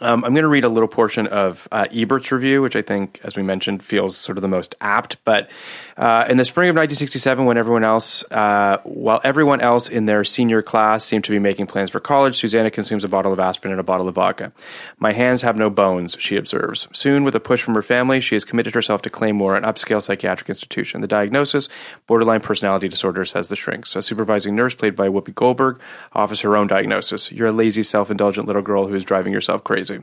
Um, 0.00 0.24
I'm 0.24 0.32
going 0.32 0.42
to 0.42 0.48
read 0.48 0.62
a 0.62 0.68
little 0.68 0.88
portion 0.88 1.26
of 1.26 1.66
uh, 1.72 1.86
Ebert's 1.90 2.30
review, 2.30 2.62
which 2.62 2.76
I 2.76 2.82
think, 2.82 3.18
as 3.24 3.36
we 3.36 3.42
mentioned, 3.42 3.82
feels 3.82 4.16
sort 4.16 4.38
of 4.38 4.42
the 4.42 4.48
most 4.48 4.76
apt. 4.80 5.16
But 5.24 5.50
uh, 5.96 6.26
in 6.28 6.36
the 6.36 6.44
spring 6.44 6.68
of 6.68 6.74
1967, 6.74 7.44
when 7.44 7.56
everyone 7.56 7.84
else, 7.84 8.24
uh, 8.32 8.78
while 8.82 9.20
everyone 9.22 9.60
else 9.60 9.88
in 9.88 10.06
their 10.06 10.24
senior 10.24 10.60
class 10.60 11.04
seemed 11.04 11.22
to 11.22 11.30
be 11.30 11.38
making 11.38 11.66
plans 11.66 11.90
for 11.90 12.00
college, 12.00 12.36
Susanna 12.36 12.70
consumes 12.70 13.04
a 13.04 13.08
bottle 13.08 13.32
of 13.32 13.38
aspirin 13.38 13.70
and 13.72 13.80
a 13.80 13.84
bottle 13.84 14.08
of 14.08 14.16
vodka. 14.16 14.52
My 14.98 15.12
hands 15.12 15.42
have 15.42 15.56
no 15.56 15.70
bones, 15.70 16.16
she 16.18 16.36
observes. 16.36 16.88
Soon, 16.92 17.22
with 17.22 17.36
a 17.36 17.40
push 17.40 17.62
from 17.62 17.74
her 17.74 17.82
family, 17.82 18.20
she 18.20 18.34
has 18.34 18.44
committed 18.44 18.74
herself 18.74 19.02
to 19.02 19.10
Claymoore, 19.10 19.56
an 19.56 19.62
upscale 19.62 20.02
psychiatric 20.02 20.48
institution. 20.48 21.00
The 21.00 21.06
diagnosis: 21.06 21.68
borderline 22.08 22.40
personality 22.40 22.88
disorder, 22.88 23.24
says 23.24 23.46
the 23.46 23.56
shrinks. 23.56 23.94
A 23.94 24.02
supervising 24.02 24.56
nurse, 24.56 24.74
played 24.74 24.96
by 24.96 25.08
Whoopi 25.08 25.34
Goldberg, 25.34 25.80
offers 26.12 26.40
her 26.40 26.56
own 26.56 26.66
diagnosis: 26.66 27.30
"You're 27.30 27.48
a 27.48 27.52
lazy, 27.52 27.84
self-indulgent 27.84 28.48
little 28.48 28.62
girl 28.62 28.88
who 28.88 28.96
is 28.96 29.04
driving 29.04 29.32
yourself 29.32 29.62
crazy." 29.62 30.02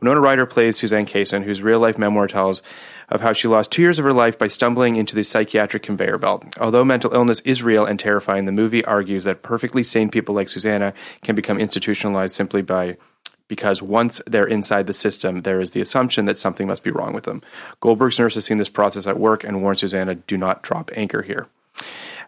Winona 0.00 0.20
Ryder 0.20 0.46
plays 0.46 0.76
Suzanne 0.76 1.06
Kaysen, 1.06 1.42
whose 1.42 1.62
real-life 1.62 1.98
memoir 1.98 2.28
tells 2.28 2.62
of 3.12 3.20
how 3.20 3.32
she 3.32 3.46
lost 3.46 3.70
two 3.70 3.82
years 3.82 3.98
of 3.98 4.04
her 4.04 4.12
life 4.12 4.38
by 4.38 4.48
stumbling 4.48 4.96
into 4.96 5.14
the 5.14 5.22
psychiatric 5.22 5.82
conveyor 5.82 6.18
belt. 6.18 6.44
Although 6.58 6.84
mental 6.84 7.12
illness 7.12 7.40
is 7.40 7.62
real 7.62 7.84
and 7.84 7.98
terrifying, 7.98 8.46
the 8.46 8.52
movie 8.52 8.84
argues 8.84 9.24
that 9.24 9.42
perfectly 9.42 9.82
sane 9.82 10.08
people 10.08 10.34
like 10.34 10.48
Susanna 10.48 10.94
can 11.22 11.36
become 11.36 11.58
institutionalized 11.58 12.34
simply 12.34 12.62
by 12.62 12.96
because 13.48 13.82
once 13.82 14.22
they're 14.26 14.46
inside 14.46 14.86
the 14.86 14.94
system, 14.94 15.42
there 15.42 15.60
is 15.60 15.72
the 15.72 15.80
assumption 15.82 16.24
that 16.24 16.38
something 16.38 16.66
must 16.66 16.82
be 16.82 16.90
wrong 16.90 17.12
with 17.12 17.24
them. 17.24 17.42
Goldberg's 17.80 18.18
nurse 18.18 18.34
has 18.34 18.46
seen 18.46 18.56
this 18.56 18.70
process 18.70 19.06
at 19.06 19.18
work 19.18 19.44
and 19.44 19.60
warns 19.60 19.80
Susanna, 19.80 20.14
do 20.14 20.38
not 20.38 20.62
drop 20.62 20.90
anchor 20.96 21.20
here. 21.20 21.48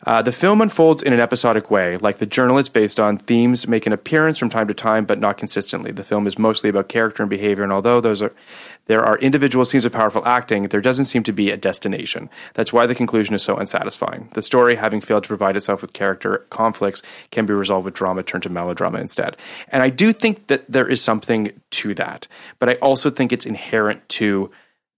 Uh, 0.06 0.20
the 0.20 0.32
film 0.32 0.60
unfolds 0.60 1.02
in 1.02 1.12
an 1.12 1.20
episodic 1.20 1.70
way. 1.70 1.96
Like 1.96 2.18
the 2.18 2.26
journal 2.26 2.58
it's 2.58 2.68
based 2.68 3.00
on, 3.00 3.16
themes 3.16 3.66
make 3.66 3.86
an 3.86 3.92
appearance 3.92 4.38
from 4.38 4.50
time 4.50 4.68
to 4.68 4.74
time, 4.74 5.06
but 5.06 5.18
not 5.18 5.38
consistently. 5.38 5.92
The 5.92 6.04
film 6.04 6.26
is 6.26 6.38
mostly 6.38 6.68
about 6.68 6.88
character 6.88 7.22
and 7.22 7.30
behavior, 7.30 7.64
and 7.64 7.72
although 7.72 8.00
those 8.00 8.20
are 8.20 8.32
there 8.86 9.04
are 9.04 9.18
individual 9.18 9.64
scenes 9.64 9.84
of 9.84 9.92
powerful 9.92 10.26
acting, 10.26 10.68
there 10.68 10.80
doesn't 10.80 11.06
seem 11.06 11.22
to 11.24 11.32
be 11.32 11.50
a 11.50 11.56
destination. 11.56 12.28
That's 12.54 12.72
why 12.72 12.86
the 12.86 12.94
conclusion 12.94 13.34
is 13.34 13.42
so 13.42 13.56
unsatisfying. 13.56 14.28
The 14.34 14.42
story, 14.42 14.76
having 14.76 15.00
failed 15.00 15.24
to 15.24 15.28
provide 15.28 15.56
itself 15.56 15.80
with 15.82 15.92
character 15.92 16.38
conflicts, 16.50 17.02
can 17.30 17.46
be 17.46 17.52
resolved 17.52 17.84
with 17.84 17.94
drama 17.94 18.22
turned 18.22 18.42
to 18.44 18.50
melodrama 18.50 18.98
instead. 18.98 19.36
And 19.68 19.82
I 19.82 19.88
do 19.88 20.12
think 20.12 20.48
that 20.48 20.70
there 20.70 20.88
is 20.88 21.00
something 21.00 21.52
to 21.70 21.94
that, 21.94 22.28
but 22.58 22.68
I 22.68 22.74
also 22.74 23.10
think 23.10 23.32
it's 23.32 23.46
inherent 23.46 24.08
to 24.10 24.50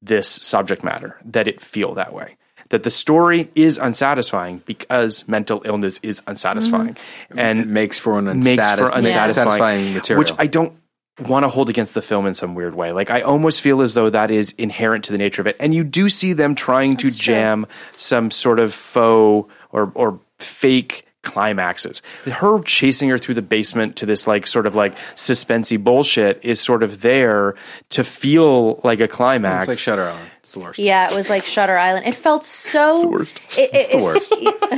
this 0.03 0.29
subject 0.29 0.85
matter 0.85 1.19
that 1.25 1.49
it 1.49 1.61
feel 1.61 1.95
that 1.95 2.13
way 2.13 2.37
that 2.71 2.83
the 2.83 2.91
story 2.91 3.51
is 3.55 3.79
unsatisfying 3.79 4.63
because 4.67 5.27
mental 5.29 5.63
illness 5.65 6.01
is 6.03 6.23
unsatisfying 6.27 6.97
and 7.37 7.61
It 7.61 7.67
makes 7.69 7.99
for 7.99 8.19
an 8.19 8.25
makes 8.41 8.57
for 8.57 8.87
unsatisfying 8.87 9.05
unsatisfying 9.29 9.95
material. 9.95 10.19
which 10.19 10.33
I 10.39 10.47
don't 10.47 10.77
want 11.21 11.45
to 11.45 11.49
hold 11.49 11.69
against 11.69 11.95
the 11.95 12.03
film 12.03 12.27
in 12.27 12.35
some 12.35 12.55
weird 12.55 12.75
way. 12.75 12.93
Like 12.93 13.11
I 13.11 13.23
almost 13.23 13.61
feel 13.61 13.81
as 13.83 13.95
though 13.95 14.11
that 14.11 14.31
is 14.31 14.53
inherent 14.53 15.05
to 15.05 15.13
the 15.13 15.19
nature 15.19 15.41
of 15.43 15.47
it, 15.47 15.57
and 15.59 15.75
you 15.75 15.85
do 15.85 16.09
see 16.09 16.33
them 16.33 16.55
trying 16.55 16.97
to 16.99 17.11
jam 17.11 17.67
some 17.97 18.31
sort 18.31 18.59
of 18.59 18.75
faux 18.75 19.51
or 19.71 19.91
or 19.95 20.21
fake 20.39 21.07
climaxes. 21.23 22.03
Her 22.25 22.63
chasing 22.63 23.09
her 23.09 23.19
through 23.19 23.35
the 23.35 23.43
basement 23.43 23.97
to 23.97 24.07
this 24.07 24.27
like 24.27 24.47
sort 24.47 24.67
of 24.67 24.77
like 24.77 24.97
suspensey 25.17 25.83
bullshit 25.83 26.41
is 26.45 26.61
sort 26.61 26.83
of 26.85 27.01
there 27.01 27.57
to 27.91 28.05
feel 28.05 28.77
like 28.85 29.01
a 29.01 29.09
climax. 29.09 29.63
It's 29.63 29.69
like 29.69 29.79
Shutter 29.79 30.09
Island. 30.09 30.31
It's 30.41 30.53
the 30.53 30.61
worst. 30.61 30.79
Yeah, 30.79 31.11
it 31.11 31.17
was 31.17 31.29
like 31.29 31.43
Shutter 31.43 31.77
Island. 31.77 32.07
It 32.07 32.15
felt 32.15 32.45
so. 32.45 32.91
It's 32.91 33.01
the 33.01 33.09
worst. 33.09 33.41
It, 33.59 33.59
it, 33.59 33.71
It's 33.75 33.89
the 33.93 34.03
worst. 34.03 34.31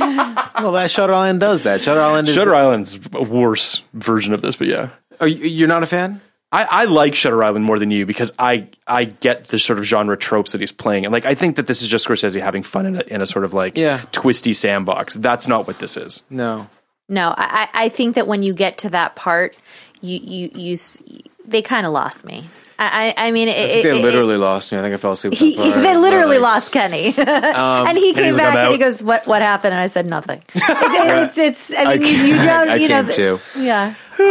well, 0.59 0.71
that 0.71 0.89
Shutter 0.89 1.13
Island 1.13 1.39
does 1.39 1.63
that. 1.63 1.83
Shutter 1.83 2.01
Island 2.01 2.27
is. 2.27 2.33
Shutter 2.33 2.55
Island's 2.55 2.99
a 3.13 3.21
worse 3.21 3.83
version 3.93 4.33
of 4.33 4.41
this, 4.41 4.55
but 4.55 4.67
yeah. 4.67 4.89
Are 5.19 5.27
you, 5.27 5.45
you're 5.45 5.67
not 5.67 5.83
a 5.83 5.85
fan? 5.85 6.21
I, 6.51 6.63
I 6.69 6.85
like 6.85 7.13
Shutter 7.13 7.43
Island 7.43 7.63
more 7.65 7.77
than 7.77 7.91
you 7.91 8.05
because 8.07 8.31
I 8.39 8.67
I 8.87 9.03
get 9.05 9.45
the 9.45 9.59
sort 9.59 9.77
of 9.79 9.85
genre 9.85 10.17
tropes 10.17 10.51
that 10.53 10.61
he's 10.61 10.71
playing, 10.71 11.05
and 11.05 11.13
like 11.13 11.25
I 11.25 11.35
think 11.35 11.57
that 11.57 11.67
this 11.67 11.81
is 11.83 11.87
just 11.87 12.07
Scorsese 12.07 12.41
having 12.41 12.63
fun 12.63 12.85
in 12.87 12.95
a, 12.95 13.01
in 13.01 13.21
a 13.21 13.25
sort 13.27 13.45
of 13.45 13.53
like 13.53 13.77
Yeah. 13.77 14.01
twisty 14.11 14.53
sandbox. 14.53 15.13
That's 15.15 15.47
not 15.47 15.67
what 15.67 15.77
this 15.79 15.95
is. 15.95 16.23
No. 16.29 16.67
No, 17.07 17.33
I, 17.37 17.67
I 17.73 17.85
I 17.85 17.89
think 17.89 18.15
that 18.15 18.25
when 18.27 18.41
you 18.43 18.53
get 18.53 18.79
to 18.79 18.89
that 18.89 19.15
part, 19.15 19.55
you 20.01 20.19
you 20.21 20.51
you 20.55 20.73
s- 20.73 21.01
they 21.45 21.61
kind 21.61 21.85
of 21.85 21.93
lost 21.93 22.23
me. 22.25 22.45
I 22.79 23.13
I, 23.17 23.27
I 23.27 23.31
mean, 23.31 23.49
it, 23.49 23.51
I 23.57 23.67
think 23.67 23.85
it- 23.85 23.91
they 23.91 23.99
it- 23.99 24.03
literally 24.03 24.37
lost 24.37 24.71
me. 24.71 24.77
I 24.77 24.81
think 24.81 24.93
I 24.93 24.97
fell 24.97 25.11
asleep. 25.11 25.33
He, 25.33 25.51
he- 25.53 25.71
they 25.85 25.97
literally 25.97 26.37
Like, 26.39 26.53
lost 26.63 26.71
Kenny, 26.71 27.13
and 27.17 27.97
he 27.97 28.13
came 28.13 28.25
he's 28.25 28.35
back 28.37 28.55
and 28.57 28.71
he 28.71 28.77
goes, 28.77 29.03
"What 29.03 29.27
what 29.27 29.41
happened?" 29.41 29.73
And 29.73 29.81
I 29.81 29.87
said, 29.87 30.05
"Nothing." 30.05 30.41
it's, 30.55 31.37
it's 31.37 31.71
I 31.77 31.97
mean, 31.97 32.01
you, 32.03 32.07
you 32.07 32.35
don't 32.37 32.69
I 32.69 32.75
you 32.75 32.87
know 32.87 33.03
came 33.03 33.13
too. 33.13 33.39
yeah. 33.57 33.93
Uh, 34.19 34.23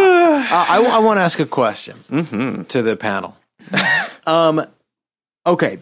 I, 0.50 0.82
I 0.82 0.98
want 0.98 1.18
to 1.18 1.22
ask 1.22 1.38
a 1.40 1.46
question 1.46 1.96
to 2.68 2.82
the 2.82 2.96
panel. 2.96 3.36
um, 4.26 4.64
okay, 5.46 5.78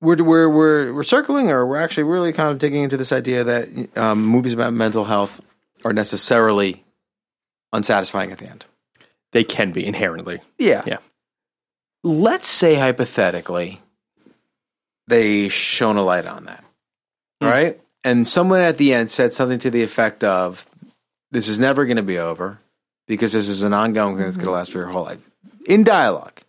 we're 0.00 0.22
we're 0.22 0.48
we're 0.48 0.92
we're 0.94 1.02
circling, 1.02 1.50
or 1.50 1.66
we're 1.66 1.76
actually 1.80 2.04
really 2.04 2.32
kind 2.32 2.50
of 2.50 2.58
digging 2.58 2.82
into 2.84 2.96
this 2.96 3.12
idea 3.12 3.44
that 3.44 3.96
um, 3.98 4.24
movies 4.24 4.52
about 4.52 4.72
mental 4.72 5.04
health 5.04 5.40
are 5.84 5.92
necessarily 5.92 6.84
unsatisfying 7.72 8.32
at 8.32 8.38
the 8.38 8.46
end. 8.46 8.64
They 9.32 9.44
can 9.44 9.72
be 9.72 9.86
inherently. 9.86 10.40
Yeah. 10.58 10.82
Yeah. 10.86 10.98
Let's 12.02 12.48
say 12.48 12.74
hypothetically 12.74 13.80
they 15.06 15.48
shone 15.48 15.96
a 15.96 16.02
light 16.02 16.26
on 16.26 16.44
that. 16.44 16.64
Hmm. 17.40 17.48
Right? 17.48 17.80
And 18.04 18.26
someone 18.26 18.60
at 18.60 18.78
the 18.78 18.94
end 18.94 19.10
said 19.10 19.32
something 19.32 19.58
to 19.60 19.70
the 19.70 19.82
effect 19.82 20.24
of 20.24 20.66
this 21.30 21.48
is 21.48 21.60
never 21.60 21.84
going 21.84 21.96
to 21.96 22.02
be 22.02 22.18
over 22.18 22.58
because 23.06 23.32
this 23.32 23.48
is 23.48 23.62
an 23.62 23.72
ongoing 23.72 24.16
thing 24.16 24.24
that's 24.26 24.36
going 24.36 24.46
to 24.46 24.50
mm-hmm. 24.50 24.56
last 24.56 24.72
for 24.72 24.78
your 24.78 24.88
whole 24.88 25.04
life. 25.04 25.22
In 25.66 25.84
dialogue, 25.84 26.40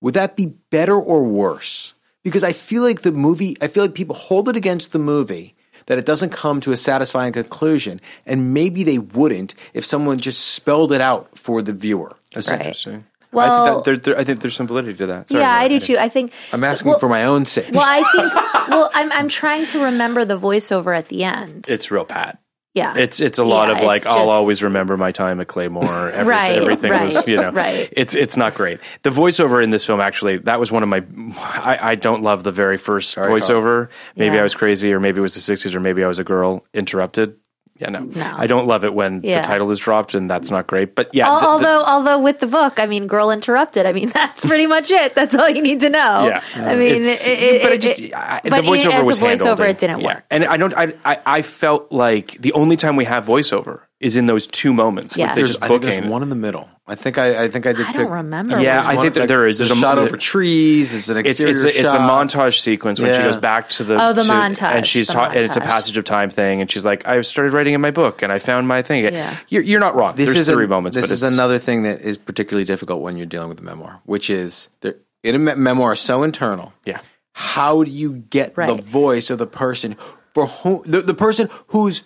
would 0.00 0.14
that 0.14 0.36
be 0.36 0.46
better 0.46 0.96
or 0.98 1.22
worse? 1.22 1.94
Because 2.24 2.44
I 2.44 2.52
feel 2.52 2.82
like 2.82 3.02
the 3.02 3.12
movie, 3.12 3.56
I 3.60 3.68
feel 3.68 3.84
like 3.84 3.94
people 3.94 4.16
hold 4.16 4.48
it 4.48 4.56
against 4.56 4.92
the 4.92 4.98
movie 4.98 5.54
that 5.86 5.98
it 5.98 6.06
doesn't 6.06 6.30
come 6.30 6.60
to 6.60 6.72
a 6.72 6.76
satisfying 6.76 7.32
conclusion, 7.32 8.00
and 8.24 8.54
maybe 8.54 8.84
they 8.84 8.98
wouldn't 8.98 9.54
if 9.74 9.84
someone 9.84 10.18
just 10.18 10.40
spelled 10.40 10.92
it 10.92 11.00
out 11.00 11.36
for 11.36 11.62
the 11.62 11.72
viewer. 11.72 12.16
That's 12.32 12.48
Right. 12.48 12.60
interesting. 12.60 13.04
I 13.32 13.36
Well- 13.36 13.64
think 13.64 13.76
that 13.76 13.84
there, 13.84 13.96
there, 14.14 14.20
I 14.20 14.24
think 14.24 14.40
there's 14.40 14.54
some 14.56 14.66
validity 14.66 14.94
to 14.98 15.06
that. 15.06 15.28
Sorry, 15.28 15.40
yeah, 15.40 15.52
I 15.54 15.68
do 15.68 15.74
ahead. 15.76 15.82
too. 15.82 15.98
I 15.98 16.08
think 16.08 16.32
I'm 16.52 16.64
asking 16.64 16.90
well- 16.90 16.98
for 16.98 17.08
my 17.08 17.24
own 17.24 17.44
sake. 17.46 17.70
Well, 17.72 17.84
I 17.86 18.02
think. 18.14 18.32
Well, 18.68 18.90
I'm 18.94 19.10
I'm 19.12 19.28
trying 19.28 19.66
to 19.66 19.82
remember 19.82 20.24
the 20.24 20.38
voiceover 20.38 20.96
at 20.96 21.08
the 21.08 21.24
end. 21.24 21.66
It's 21.68 21.90
real 21.90 22.04
pat. 22.04 22.38
yeah, 22.74 22.94
It's 22.96 23.20
it's 23.20 23.38
a 23.40 23.44
lot 23.44 23.68
Yeah, 23.68 23.78
of 23.78 23.84
like 23.84 23.96
it's 23.98 24.06
I'll 24.06 24.30
always 24.30 24.62
remember 24.62 24.96
my 24.96 25.10
time 25.10 25.40
at 25.40 25.48
Claymoore. 25.48 25.82
Everything, 26.12 26.26
Right, 26.28 26.56
everything 26.58 26.92
was 26.92 27.26
you 27.26 27.36
know 27.36 27.50
right. 27.50 27.88
It's 27.92 28.14
it's 28.14 28.36
not 28.36 28.54
great. 28.54 28.78
The 29.02 29.10
voiceover 29.10 29.62
in 29.62 29.70
this 29.70 29.84
film 29.84 30.00
actually 30.00 30.38
that 30.38 30.60
was 30.60 30.70
one 30.70 30.82
of 30.84 30.88
my 30.88 31.02
I, 31.38 31.78
I 31.90 31.94
don't 31.96 32.22
love 32.22 32.44
the 32.44 32.52
very 32.52 32.78
first 32.78 33.14
Very 33.16 33.28
hard. 33.28 33.42
voiceover. 33.42 33.88
Maybe 34.16 34.36
Yeah. 34.36 34.40
I 34.40 34.44
was 34.44 34.54
crazy 34.54 34.92
or 34.92 35.00
maybe 35.00 35.18
it 35.18 35.22
was 35.22 35.34
the 35.34 35.40
sixties 35.40 35.74
or 35.74 35.80
maybe 35.80 36.04
I 36.04 36.06
was 36.06 36.20
a 36.20 36.24
girl 36.24 36.64
interrupted. 36.72 37.34
Yeah, 37.82 37.90
no, 37.90 38.00
No. 38.00 38.32
I 38.36 38.46
don't 38.46 38.66
love 38.66 38.84
it 38.84 38.94
when 38.94 39.20
Yeah. 39.22 39.40
the 39.40 39.46
title 39.46 39.70
is 39.70 39.78
dropped 39.80 40.14
and 40.14 40.30
that's 40.30 40.50
not 40.50 40.66
great. 40.66 40.94
But 40.94 41.10
yeah, 41.12 41.28
Al- 41.28 41.34
the- 41.34 41.40
the- 41.40 41.48
although, 41.48 41.84
although 41.84 42.18
with 42.18 42.38
the 42.38 42.46
book, 42.46 42.78
I 42.78 42.86
mean, 42.86 43.06
"Girl 43.06 43.30
Interrupted." 43.30 43.84
I 43.86 43.92
mean, 43.92 44.08
that's 44.14 44.44
pretty 44.44 44.66
much 44.66 44.90
it. 44.90 45.14
That's 45.14 45.34
all 45.34 45.48
you 45.48 45.62
need 45.62 45.80
to 45.80 45.90
know. 45.90 46.26
Yeah. 46.28 46.42
I 46.54 46.76
mean, 46.76 47.02
it, 47.02 47.26
it, 47.26 47.62
but 47.62 47.72
it, 47.72 47.74
it 47.76 47.80
just 47.82 48.00
it- 48.00 48.14
I, 48.14 48.40
but 48.44 48.62
the 48.62 48.68
voiceover 48.70 48.92
as 49.00 49.04
was 49.04 49.18
a 49.18 49.22
voiceover, 49.22 49.28
handled 49.28 49.60
it 49.60 49.78
didn't 49.78 50.00
yeah. 50.00 50.06
work. 50.06 50.24
and 50.30 50.44
I 50.44 50.56
don't. 50.56 50.74
I, 50.74 50.94
I 51.04 51.18
I 51.26 51.42
felt 51.42 51.90
like 51.92 52.36
the 52.40 52.52
only 52.52 52.76
time 52.76 52.94
we 52.96 53.04
have 53.04 53.26
voiceover 53.26 53.80
is 54.00 54.16
in 54.16 54.26
those 54.26 54.46
two 54.46 54.72
moments. 54.72 55.16
Yeah. 55.16 55.34
there's, 55.34 55.56
I 55.62 55.68
think 55.68 55.82
there's 55.82 56.04
one 56.06 56.22
in 56.22 56.28
the 56.28 56.34
middle. 56.36 56.68
I 56.92 56.94
think 56.94 57.16
I, 57.16 57.44
I 57.44 57.48
think 57.48 57.64
I 57.66 57.72
did. 57.72 57.86
I 57.86 57.92
pick- 57.92 57.96
don't 58.02 58.10
remember. 58.10 58.60
Yeah, 58.60 58.80
which 58.86 58.98
I 58.98 59.00
think 59.02 59.14
that 59.14 59.28
there 59.28 59.46
is. 59.46 59.58
There's 59.58 59.70
There's 59.70 59.78
a 59.80 59.84
a 59.84 59.88
shot 59.88 59.98
over 59.98 60.16
trees. 60.16 60.92
It's 60.92 61.08
an 61.08 61.16
exterior 61.16 61.54
it's 61.54 61.64
a, 61.64 61.68
it's 61.68 61.92
a 61.92 61.96
montage 61.98 62.58
sequence 62.58 63.00
when 63.00 63.14
she 63.14 63.20
goes 63.20 63.36
back 63.36 63.70
to 63.70 63.84
the 63.84 63.96
Oh, 64.00 64.12
the 64.12 64.22
to- 64.22 64.30
montage, 64.30 64.62
and 64.76 64.86
she's 64.86 65.06
the 65.06 65.14
ta- 65.14 65.30
and 65.30 65.38
it's 65.44 65.56
a 65.56 65.60
passage 65.60 65.96
of 65.96 66.04
time 66.04 66.28
thing 66.30 66.60
and 66.60 66.70
she's 66.70 66.84
like 66.84 67.08
I 67.08 67.20
started 67.22 67.52
writing 67.54 67.74
in 67.74 67.80
my 67.80 67.90
book 67.90 68.22
and 68.22 68.30
I 68.30 68.38
found 68.38 68.68
my 68.68 68.82
thing. 68.82 69.04
Yeah. 69.04 69.36
You're, 69.48 69.62
you're 69.62 69.80
not 69.80 69.94
wrong. 69.94 70.14
This 70.16 70.26
There's 70.34 70.48
is 70.48 70.54
three 70.54 70.66
a- 70.66 70.68
moments, 70.68 70.94
This 70.96 71.06
but 71.06 71.12
is 71.12 71.22
it's, 71.22 71.32
another 71.32 71.58
thing 71.58 71.84
that 71.84 72.02
is 72.02 72.18
particularly 72.18 72.64
difficult 72.64 73.00
when 73.00 73.16
you're 73.16 73.26
dealing 73.26 73.48
with 73.48 73.60
a 73.60 73.64
memoir, 73.64 74.00
which 74.04 74.28
is 74.30 74.68
there, 74.82 74.96
in 75.22 75.34
a 75.34 75.38
me- 75.38 75.54
memoir 75.54 75.96
so 75.96 76.22
internal. 76.22 76.72
yeah. 76.84 77.00
How 77.34 77.82
do 77.84 77.90
you 77.90 78.12
get 78.28 78.54
the 78.54 78.74
voice 78.74 79.30
of 79.30 79.38
the 79.38 79.46
person 79.46 79.96
for 80.34 80.46
whom 80.48 80.82
the, 80.84 81.00
the 81.00 81.14
person 81.14 81.48
whose 81.68 82.02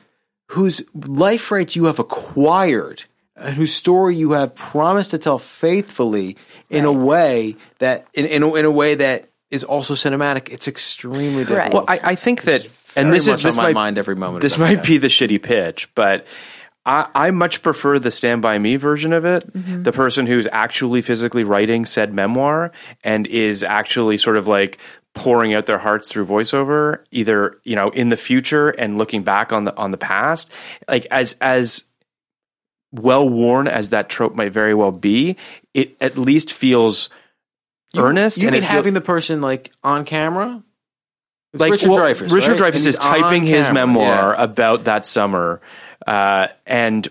whose 0.50 0.80
life 0.94 1.50
rights 1.50 1.74
you 1.74 1.86
have 1.86 1.98
acquired 1.98 3.00
and 3.00 3.06
whose 3.54 3.72
story 3.72 4.16
you 4.16 4.32
have 4.32 4.54
promised 4.54 5.10
to 5.12 5.18
tell 5.18 5.38
faithfully 5.38 6.36
in 6.70 6.84
a 6.84 6.92
way 6.92 7.56
that 7.78 8.06
in 8.14 8.26
in 8.26 8.42
a, 8.42 8.54
in 8.54 8.64
a 8.64 8.70
way 8.70 8.94
that 8.94 9.28
is 9.50 9.64
also 9.64 9.94
cinematic. 9.94 10.48
It's 10.48 10.68
extremely 10.68 11.44
difficult. 11.44 11.58
Right. 11.58 11.72
Well, 11.72 11.84
I, 11.88 12.12
I 12.12 12.14
think 12.14 12.42
that, 12.42 12.66
and 12.96 13.12
this 13.12 13.28
is 13.28 13.42
this 13.42 13.56
on 13.56 13.62
my 13.62 13.68
might 13.68 13.74
mind 13.74 13.98
every 13.98 14.16
moment 14.16 14.42
This 14.42 14.58
might 14.58 14.82
day. 14.82 14.88
be 14.88 14.98
the 14.98 15.08
shitty 15.08 15.42
pitch, 15.42 15.88
but 15.94 16.26
I, 16.84 17.08
I 17.14 17.30
much 17.30 17.62
prefer 17.62 17.98
the 17.98 18.10
Stand 18.10 18.42
by 18.42 18.58
Me 18.58 18.76
version 18.76 19.12
of 19.12 19.24
it. 19.24 19.52
Mm-hmm. 19.52 19.82
The 19.82 19.92
person 19.92 20.26
who's 20.26 20.46
actually 20.50 21.02
physically 21.02 21.44
writing 21.44 21.86
said 21.86 22.14
memoir 22.14 22.72
and 23.04 23.26
is 23.26 23.62
actually 23.62 24.18
sort 24.18 24.36
of 24.36 24.48
like 24.48 24.78
pouring 25.14 25.54
out 25.54 25.66
their 25.66 25.78
hearts 25.78 26.08
through 26.08 26.26
voiceover, 26.26 27.00
either 27.10 27.58
you 27.64 27.76
know 27.76 27.90
in 27.90 28.08
the 28.08 28.16
future 28.16 28.70
and 28.70 28.98
looking 28.98 29.22
back 29.22 29.52
on 29.52 29.64
the 29.64 29.76
on 29.76 29.90
the 29.90 29.96
past, 29.96 30.50
like 30.88 31.06
as 31.10 31.36
as 31.40 31.84
well 32.98 33.28
worn 33.28 33.68
as 33.68 33.90
that 33.90 34.08
trope 34.08 34.34
might 34.34 34.52
very 34.52 34.74
well 34.74 34.92
be, 34.92 35.36
it 35.74 35.96
at 36.00 36.18
least 36.18 36.52
feels 36.52 37.10
earnest 37.96 38.42
You 38.42 38.48
and 38.48 38.54
mean 38.54 38.62
feel- 38.62 38.70
having 38.70 38.94
the 38.94 39.00
person 39.00 39.40
like 39.40 39.72
on 39.82 40.04
camera? 40.04 40.62
It's 41.52 41.60
like 41.60 41.72
Richard 41.72 41.90
well, 41.90 42.00
Dreyfuss. 42.00 42.32
Richard 42.32 42.60
right? 42.60 42.74
Dreyfuss 42.74 42.86
is 42.86 42.98
typing 42.98 43.44
his 43.44 43.70
memoir 43.70 44.34
yeah. 44.34 44.42
about 44.42 44.84
that 44.84 45.06
summer, 45.06 45.60
uh, 46.06 46.48
and 46.66 47.08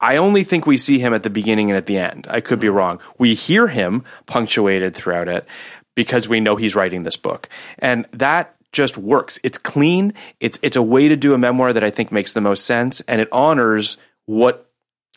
I 0.00 0.16
only 0.16 0.44
think 0.44 0.66
we 0.66 0.76
see 0.76 0.98
him 0.98 1.14
at 1.14 1.22
the 1.22 1.30
beginning 1.30 1.70
and 1.70 1.78
at 1.78 1.86
the 1.86 1.96
end. 1.96 2.26
I 2.28 2.40
could 2.40 2.60
be 2.60 2.68
wrong. 2.68 3.00
We 3.18 3.34
hear 3.34 3.68
him 3.68 4.04
punctuated 4.26 4.94
throughout 4.94 5.28
it 5.28 5.46
because 5.94 6.28
we 6.28 6.40
know 6.40 6.56
he's 6.56 6.74
writing 6.74 7.04
this 7.04 7.16
book, 7.16 7.48
and 7.78 8.06
that 8.12 8.54
just 8.72 8.98
works. 8.98 9.38
It's 9.42 9.56
clean. 9.56 10.12
It's 10.40 10.58
it's 10.62 10.76
a 10.76 10.82
way 10.82 11.08
to 11.08 11.16
do 11.16 11.32
a 11.32 11.38
memoir 11.38 11.72
that 11.72 11.82
I 11.84 11.90
think 11.90 12.12
makes 12.12 12.34
the 12.34 12.42
most 12.42 12.66
sense, 12.66 13.00
and 13.02 13.20
it 13.20 13.28
honors 13.32 13.96
what 14.26 14.65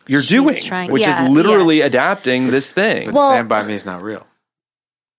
you're 0.10 0.22
She's 0.22 0.30
doing, 0.30 0.56
trying- 0.56 0.91
which 0.91 1.03
yeah, 1.03 1.23
is 1.26 1.30
literally 1.31 1.81
adapting 1.81 2.49
this 2.49 2.72
thing. 2.72 3.06
But 3.06 3.14
Well- 3.14 3.31
Stand 3.31 3.48
by 3.49 3.64
Me 3.64 3.73
is 3.73 3.86
not 3.86 4.02
real. 4.02 4.26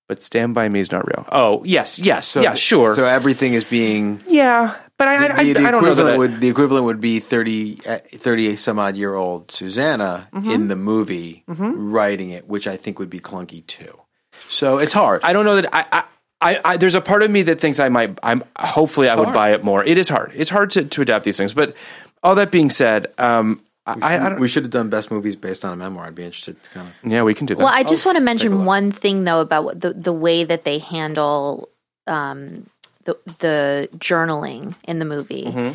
but 0.09 0.21
Stand 0.21 0.55
by 0.55 0.69
Me 0.69 0.81
is 0.81 0.91
not 0.91 1.07
real. 1.07 1.25
Oh 1.31 1.62
yes, 1.65 1.99
yes, 1.99 2.29
So 2.29 2.41
yeah, 2.41 2.55
sure. 2.55 2.95
So 2.95 3.05
everything 3.05 3.55
is 3.55 3.71
being. 3.71 4.21
yeah, 4.27 4.75
but 4.99 5.07
I, 5.09 5.15
I, 5.15 5.19
the, 5.29 5.35
I, 5.35 5.53
the 5.53 5.67
I 5.69 5.71
don't 5.71 5.83
know 5.85 5.95
that. 5.95 6.03
equivalent 6.03 6.15
I- 6.15 6.19
would 6.19 6.41
the 6.41 6.49
equivalent 6.49 6.85
would 6.87 7.01
be 7.01 7.21
30, 7.21 7.81
uh, 7.87 7.99
30 8.17 8.57
some 8.57 8.79
odd 8.79 8.97
year 8.97 9.15
old 9.15 9.51
Susanna 9.51 10.29
Mm-hmm. 10.35 10.51
in 10.51 10.69
the 10.69 10.77
movie 10.77 11.45
writing 11.47 12.31
it, 12.31 12.49
which 12.49 12.67
I 12.67 12.77
think 12.77 12.99
would 12.99 13.11
be 13.11 13.21
clunky 13.21 13.65
too. 13.67 14.01
So 14.49 14.79
it's 14.79 14.93
hard. 14.93 15.23
I 15.23 15.33
don't 15.33 15.45
know 15.45 15.57
that 15.57 15.73
I, 15.75 15.85
I, 15.93 16.05
I, 16.43 16.61
I 16.65 16.77
there's 16.77 16.95
a 16.97 17.01
part 17.01 17.23
of 17.23 17.31
me 17.31 17.43
that 17.43 17.61
thinks 17.61 17.79
I 17.79 17.89
might 17.89 18.19
I'm 18.23 18.43
hopefully 18.59 19.09
I 19.09 19.15
would 19.15 19.27
hard. 19.27 19.35
buy 19.35 19.53
it 19.53 19.62
more. 19.62 19.85
It 19.85 19.97
is 19.99 20.09
hard. 20.09 20.33
It's 20.35 20.51
hard 20.51 20.71
to, 20.73 20.85
to 20.85 21.03
adapt 21.03 21.25
these 21.25 21.37
things. 21.37 21.53
But 21.55 21.77
all 22.23 22.35
that 22.35 22.51
being 22.51 22.71
said, 22.71 23.07
um 23.19 23.61
I, 23.86 24.16
I 24.16 24.28
don't 24.28 24.40
we 24.40 24.47
should 24.48 24.62
have 24.65 24.70
done 24.70 24.89
best 24.90 25.11
movies 25.11 25.36
based 25.36 25.65
on 25.65 25.73
a 25.73 25.77
memoir. 25.77 26.07
I'd 26.07 26.15
be 26.15 26.24
interested 26.24 26.62
to 26.62 26.70
kind 26.70 26.89
of. 26.89 27.11
yeah, 27.11 27.23
we 27.23 27.35
can 27.35 27.47
do 27.47 27.55
that. 27.55 27.62
Well, 27.65 27.73
I 27.74 27.82
just 27.82 28.05
want 28.05 28.19
to 28.19 28.23
mention 28.24 28.65
one 28.65 28.93
thing 28.93 29.24
though 29.24 29.40
about 29.40 29.65
what 29.65 29.81
the 29.81 29.93
the 29.94 30.12
way 30.12 30.44
that 30.44 30.65
they 30.65 30.78
handle 30.78 31.69
um, 32.07 32.69
the 33.05 33.19
the 33.39 33.89
journaling 33.97 34.74
in 34.86 34.98
the 34.98 35.05
movie. 35.05 35.44
Mm-hmm. 35.44 35.74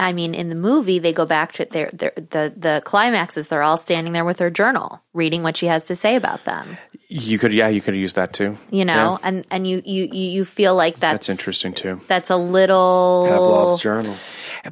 I 0.00 0.12
mean, 0.12 0.32
in 0.32 0.48
the 0.48 0.54
movie, 0.54 1.00
they 1.00 1.12
go 1.12 1.26
back 1.26 1.50
to 1.52 1.64
their, 1.64 1.90
their 1.92 2.12
the 2.14 2.52
the 2.56 2.82
climaxes. 2.84 3.48
They're 3.48 3.64
all 3.64 3.76
standing 3.76 4.12
there 4.12 4.24
with 4.24 4.38
her 4.38 4.48
journal, 4.50 5.02
reading 5.12 5.42
what 5.42 5.56
she 5.56 5.66
has 5.66 5.82
to 5.84 5.96
say 5.96 6.14
about 6.14 6.44
them. 6.44 6.78
you 7.08 7.36
could 7.38 7.52
yeah, 7.52 7.66
you 7.68 7.80
could 7.80 7.96
use 7.96 8.14
that 8.14 8.32
too. 8.32 8.56
You 8.70 8.84
know, 8.84 9.18
Yeah. 9.20 9.28
and 9.28 9.44
and 9.50 9.66
you 9.66 9.82
you 9.84 10.08
you 10.10 10.30
you 10.30 10.44
feel 10.44 10.74
like 10.76 11.00
that's, 11.00 11.26
That's 11.26 11.28
interesting 11.28 11.72
too. 11.74 12.00
That's 12.06 12.30
a 12.30 12.36
little 12.36 13.26
Pavlov's 13.28 13.82
journal. 13.82 14.14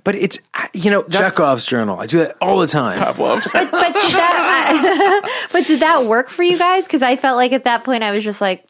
But 0.04 0.14
it's 0.14 0.38
you 0.72 0.90
know 0.90 1.02
that's, 1.02 1.36
Chekhov's 1.36 1.64
journal. 1.64 1.98
I 1.98 2.06
do 2.06 2.18
that 2.18 2.36
all 2.40 2.58
the 2.58 2.66
time. 2.66 2.98
Pavlov's. 2.98 3.50
but 3.52 3.70
did 3.70 3.92
that, 4.14 5.48
but 5.52 5.66
did 5.66 5.80
that 5.80 6.04
work 6.04 6.28
for 6.28 6.42
you 6.42 6.58
guys? 6.58 6.84
Because 6.84 7.02
I 7.02 7.16
felt 7.16 7.36
like 7.36 7.52
at 7.52 7.64
that 7.64 7.84
point 7.84 8.02
I 8.02 8.10
was 8.12 8.24
just 8.24 8.40
like, 8.40 8.66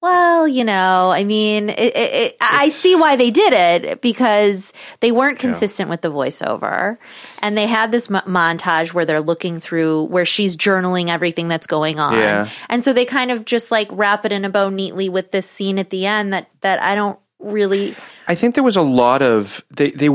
well, 0.00 0.48
you 0.48 0.64
know, 0.64 1.10
I 1.12 1.22
mean, 1.22 1.68
it, 1.70 1.78
it, 1.78 2.14
it, 2.14 2.36
I 2.40 2.70
see 2.70 2.96
why 2.96 3.14
they 3.14 3.30
did 3.30 3.52
it 3.52 4.00
because 4.00 4.72
they 4.98 5.12
weren't 5.12 5.38
consistent 5.38 5.88
with 5.90 6.00
the 6.00 6.10
voiceover, 6.10 6.98
and 7.38 7.56
they 7.56 7.66
had 7.68 7.92
this 7.92 8.10
mo- 8.10 8.20
montage 8.26 8.92
where 8.92 9.04
they're 9.04 9.20
looking 9.20 9.60
through 9.60 10.04
where 10.04 10.26
she's 10.26 10.56
journaling 10.56 11.06
everything 11.08 11.46
that's 11.46 11.68
going 11.68 12.00
on, 12.00 12.14
Yeah. 12.14 12.48
and 12.68 12.82
so 12.82 12.92
they 12.92 13.04
kind 13.04 13.30
of 13.30 13.44
just 13.44 13.70
like 13.70 13.86
wrap 13.92 14.24
it 14.24 14.32
in 14.32 14.44
a 14.44 14.50
bow 14.50 14.70
neatly 14.70 15.08
with 15.08 15.30
this 15.30 15.48
scene 15.48 15.78
at 15.78 15.90
the 15.90 16.06
end 16.06 16.32
that 16.32 16.48
that 16.62 16.82
I 16.82 16.96
don't 16.96 17.18
really. 17.42 17.94
I 18.28 18.34
think 18.34 18.54
there 18.54 18.64
was 18.64 18.76
a 18.76 18.82
lot 18.82 19.22
of 19.22 19.64
they 19.74 19.90
they 19.90 20.08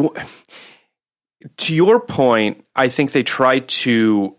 to 1.58 1.74
your 1.74 2.00
point. 2.00 2.66
I 2.76 2.90
think 2.90 3.12
they 3.12 3.24
tried 3.24 3.68
to 3.70 4.36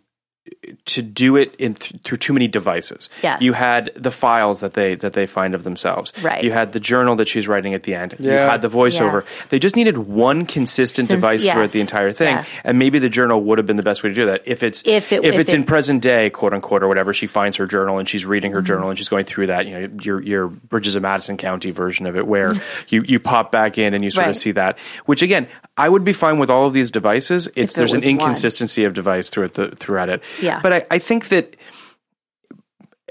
to 0.86 1.02
do 1.02 1.36
it 1.36 1.54
in 1.56 1.74
th- 1.74 2.02
through 2.02 2.18
too 2.18 2.32
many 2.32 2.48
devices. 2.48 3.08
Yes. 3.22 3.40
You 3.42 3.52
had 3.52 3.90
the 3.94 4.10
files 4.10 4.60
that 4.60 4.74
they 4.74 4.94
that 4.96 5.12
they 5.12 5.26
find 5.26 5.54
of 5.54 5.64
themselves. 5.64 6.12
Right. 6.22 6.42
You 6.42 6.52
had 6.52 6.72
the 6.72 6.80
journal 6.80 7.16
that 7.16 7.28
she's 7.28 7.46
writing 7.48 7.74
at 7.74 7.82
the 7.84 7.94
end. 7.94 8.14
Yeah. 8.18 8.32
You 8.44 8.50
had 8.50 8.62
the 8.62 8.68
voiceover. 8.68 9.14
Yes. 9.14 9.48
They 9.48 9.58
just 9.58 9.76
needed 9.76 9.98
one 9.98 10.46
consistent 10.46 11.08
Since- 11.08 11.16
device 11.16 11.42
throughout 11.44 11.70
the 11.70 11.80
entire 11.80 12.12
thing, 12.12 12.36
Yeah. 12.36 12.44
and 12.64 12.78
maybe 12.78 12.98
the 12.98 13.08
journal 13.08 13.40
would 13.42 13.58
have 13.58 13.66
been 13.66 13.76
the 13.76 13.82
best 13.82 14.02
way 14.02 14.08
to 14.10 14.14
do 14.14 14.26
that. 14.26 14.42
If 14.46 14.62
it's 14.62 14.82
If 14.86 15.12
it- 15.12 15.24
if, 15.24 15.34
if 15.34 15.40
it's 15.40 15.52
it- 15.52 15.56
in 15.56 15.64
present 15.64 16.02
day, 16.02 16.30
quote 16.30 16.52
unquote, 16.54 16.82
or 16.82 16.88
whatever, 16.88 17.12
she 17.14 17.26
finds 17.26 17.56
her 17.56 17.66
journal 17.66 17.98
and 17.98 18.08
she's 18.08 18.24
reading 18.26 18.50
Mm-hmm. 18.50 18.56
her 18.56 18.62
journal 18.62 18.88
and 18.88 18.98
she's 18.98 19.08
going 19.08 19.24
through 19.24 19.48
that. 19.48 19.66
You 19.66 19.80
know, 19.80 19.88
your 20.02 20.20
your 20.22 20.48
Bridges 20.48 20.96
of 20.96 21.02
Madison 21.02 21.36
County 21.36 21.70
version 21.70 22.06
of 22.06 22.16
it, 22.16 22.26
where 22.26 22.54
you 22.88 23.02
you 23.06 23.18
pop 23.20 23.52
back 23.52 23.78
in 23.78 23.94
and 23.94 24.02
you 24.04 24.10
sort 24.10 24.24
Right. 24.26 24.30
of 24.30 24.36
see 24.36 24.52
that. 24.52 24.78
Which 25.06 25.22
again, 25.22 25.46
I 25.78 25.88
would 25.88 26.04
be 26.04 26.12
fine 26.12 26.38
with 26.38 26.50
all 26.50 26.66
of 26.66 26.72
these 26.72 26.90
devices. 26.90 27.48
It's 27.54 27.74
there 27.74 27.82
there's 27.82 27.92
an 27.92 27.98
was 27.98 28.04
one. 28.04 28.10
inconsistency 28.12 28.84
of 28.84 28.94
device 28.94 29.30
throughout 29.30 29.54
the 29.54 29.70
throughout 29.70 30.10
it. 30.10 30.22
Yeah. 30.42 30.60
But 30.62 30.72
I, 30.72 30.86
I 30.90 30.98
think 30.98 31.28
that 31.28 31.56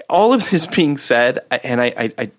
all 0.10 0.34
of 0.34 0.50
this 0.50 0.66
being 0.66 0.98
said, 0.98 1.40
and 1.50 1.82
I, 1.82 1.94
I, 1.98 2.12
I 2.18 2.32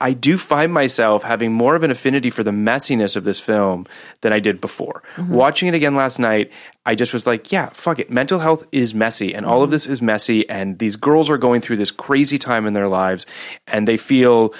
I 0.00 0.12
do 0.12 0.36
find 0.36 0.72
myself 0.72 1.22
having 1.22 1.52
more 1.52 1.76
of 1.76 1.82
an 1.82 1.90
affinity 1.90 2.28
for 2.28 2.42
the 2.42 2.50
messiness 2.50 3.16
of 3.16 3.24
this 3.24 3.40
film 3.40 3.86
than 4.20 4.32
I 4.32 4.40
did 4.40 4.60
before. 4.60 5.02
Mm-hmm. 5.16 5.32
Watching 5.32 5.68
it 5.68 5.74
again 5.74 5.94
last 5.94 6.18
night, 6.18 6.50
I 6.84 6.94
just 6.94 7.12
was 7.12 7.26
like, 7.26 7.52
yeah, 7.52 7.70
fuck 7.70 7.98
it. 7.98 8.10
Mental 8.10 8.38
health 8.38 8.66
is 8.72 8.92
messy, 8.92 9.34
and 9.34 9.46
all 9.46 9.62
of 9.62 9.68
mm-hmm. 9.68 9.72
this 9.72 9.86
is 9.86 10.02
messy, 10.02 10.48
and 10.48 10.78
these 10.78 10.96
girls 10.96 11.30
are 11.30 11.38
going 11.38 11.60
through 11.60 11.76
this 11.76 11.90
crazy 11.90 12.38
time 12.38 12.66
in 12.66 12.74
their 12.74 12.88
lives, 12.88 13.24
and 13.66 13.88
they 13.88 13.96
feel, 13.96 14.52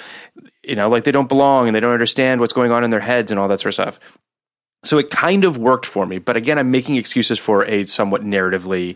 you 0.63 0.75
know, 0.75 0.89
like 0.89 1.03
they 1.03 1.11
don't 1.11 1.29
belong 1.29 1.67
and 1.67 1.75
they 1.75 1.79
don't 1.79 1.93
understand 1.93 2.39
what's 2.39 2.53
going 2.53 2.71
on 2.71 2.83
in 2.83 2.89
their 2.89 2.99
heads 3.01 3.31
and 3.31 3.39
all 3.39 3.47
that 3.47 3.59
sort 3.59 3.69
of 3.69 3.73
stuff. 3.75 3.99
So 4.85 4.97
it 4.97 5.09
kind 5.09 5.43
of 5.43 5.57
worked 5.57 5.85
for 5.85 6.05
me. 6.05 6.19
But 6.19 6.37
again, 6.37 6.57
I'm 6.57 6.71
making 6.71 6.95
excuses 6.95 7.39
for 7.39 7.65
a 7.65 7.85
somewhat 7.85 8.21
narratively 8.21 8.95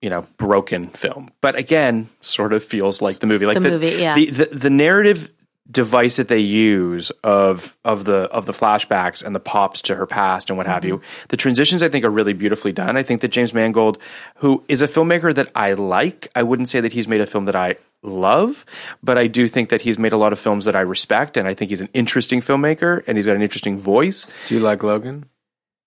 you 0.00 0.10
know 0.10 0.26
broken 0.36 0.88
film 0.88 1.30
but 1.40 1.56
again 1.56 2.10
sort 2.20 2.52
of 2.52 2.62
feels 2.62 3.00
like 3.00 3.20
the 3.20 3.26
movie 3.26 3.46
like 3.46 3.54
The 3.54 3.60
movie, 3.62 3.88
yeah. 3.92 4.14
the, 4.14 4.26
the 4.30 4.44
the 4.46 4.68
narrative 4.68 5.30
device 5.70 6.16
that 6.16 6.28
they 6.28 6.38
use 6.38 7.10
of 7.22 7.76
of 7.84 8.04
the 8.04 8.28
of 8.30 8.44
the 8.44 8.52
flashbacks 8.52 9.24
and 9.24 9.34
the 9.34 9.40
pops 9.40 9.80
to 9.80 9.94
her 9.94 10.04
past 10.06 10.50
and 10.50 10.58
what 10.58 10.66
have 10.66 10.84
you. 10.84 11.00
The 11.28 11.38
transitions 11.38 11.82
i 11.82 11.88
think 11.88 12.04
are 12.04 12.10
really 12.10 12.34
beautifully 12.34 12.72
done. 12.72 12.96
I 12.98 13.02
think 13.02 13.22
that 13.22 13.28
james 13.28 13.54
mangold 13.54 13.96
who 14.36 14.62
is 14.68 14.82
a 14.82 14.86
filmmaker 14.88 15.34
that 15.34 15.50
i 15.54 15.72
like 15.72 16.28
i 16.36 16.42
wouldn't 16.42 16.68
say 16.68 16.80
that 16.80 16.92
he's 16.92 17.08
made 17.08 17.22
a 17.22 17.26
film 17.26 17.46
that 17.46 17.56
i 17.56 17.76
love 18.02 18.66
but 19.02 19.16
i 19.16 19.26
do 19.26 19.48
think 19.48 19.70
that 19.70 19.80
he's 19.80 19.98
made 19.98 20.12
a 20.12 20.18
lot 20.18 20.32
of 20.34 20.38
films 20.38 20.66
that 20.66 20.76
i 20.76 20.80
respect 20.80 21.38
and 21.38 21.48
i 21.48 21.54
think 21.54 21.70
he's 21.70 21.80
an 21.80 21.88
interesting 21.94 22.40
filmmaker 22.40 23.02
and 23.06 23.16
he's 23.16 23.24
got 23.24 23.34
an 23.34 23.40
interesting 23.42 23.78
voice. 23.78 24.26
Do 24.46 24.54
you 24.54 24.60
like 24.60 24.82
Logan? 24.82 25.24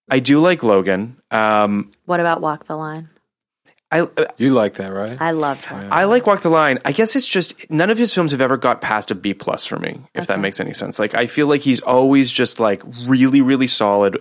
i 0.09 0.19
do 0.19 0.39
like 0.39 0.63
logan. 0.63 1.17
Um 1.29 1.91
What 2.05 2.19
about 2.19 2.41
Walk 2.41 2.65
the 2.65 2.75
Line? 2.75 3.09
I, 3.89 4.07
You 4.37 4.51
like 4.51 4.75
that, 4.75 4.89
right? 4.91 5.19
I 5.19 5.31
loved 5.31 5.65
her. 5.65 5.87
I 5.89 6.03
like 6.05 6.27
Walk 6.27 6.41
the 6.41 6.49
Line. 6.49 6.79
I 6.83 6.91
guess 6.91 7.15
it's 7.15 7.27
just 7.27 7.69
none 7.69 7.89
of 7.89 7.97
his 7.97 8.13
films 8.13 8.31
have 8.31 8.41
ever 8.41 8.57
got 8.57 8.81
past 8.81 9.11
a 9.11 9.15
B 9.15 9.33
plus 9.33 9.65
for 9.65 9.79
me, 9.79 10.01
if 10.13 10.27
that 10.27 10.39
makes 10.39 10.59
any 10.59 10.73
sense. 10.73 10.99
Like 10.99 11.15
I 11.15 11.27
feel 11.27 11.47
like 11.47 11.61
he's 11.61 11.79
always 11.79 12.31
just 12.31 12.59
like 12.59 12.83
really, 13.05 13.39
really 13.41 13.67
solid, 13.67 14.17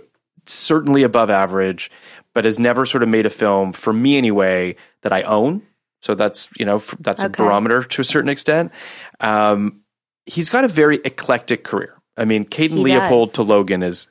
certainly 0.46 1.02
above 1.02 1.30
average, 1.30 1.90
but 2.32 2.44
has 2.44 2.58
never 2.58 2.86
sort 2.86 3.02
of 3.02 3.08
made 3.08 3.26
a 3.26 3.30
film 3.30 3.72
for 3.72 3.92
me 3.92 4.16
anyway 4.16 4.76
that 5.02 5.12
I 5.12 5.22
own. 5.22 5.62
So 6.00 6.14
that's 6.14 6.48
you 6.56 6.64
know 6.64 6.76
f- 6.76 6.94
that's 7.00 7.24
a 7.24 7.28
barometer 7.28 7.82
to 7.82 8.00
a 8.00 8.04
certain 8.04 8.28
extent. 8.28 8.70
Um, 9.18 9.80
he's 10.26 10.50
got 10.50 10.64
a 10.64 10.68
very 10.68 11.00
eclectic 11.04 11.64
career. 11.64 12.00
I 12.16 12.24
mean, 12.24 12.44
Kate 12.44 12.70
and 12.70 12.82
Leopold 12.82 13.30
does. 13.30 13.34
to 13.34 13.42
Logan 13.42 13.82
is 13.82 14.06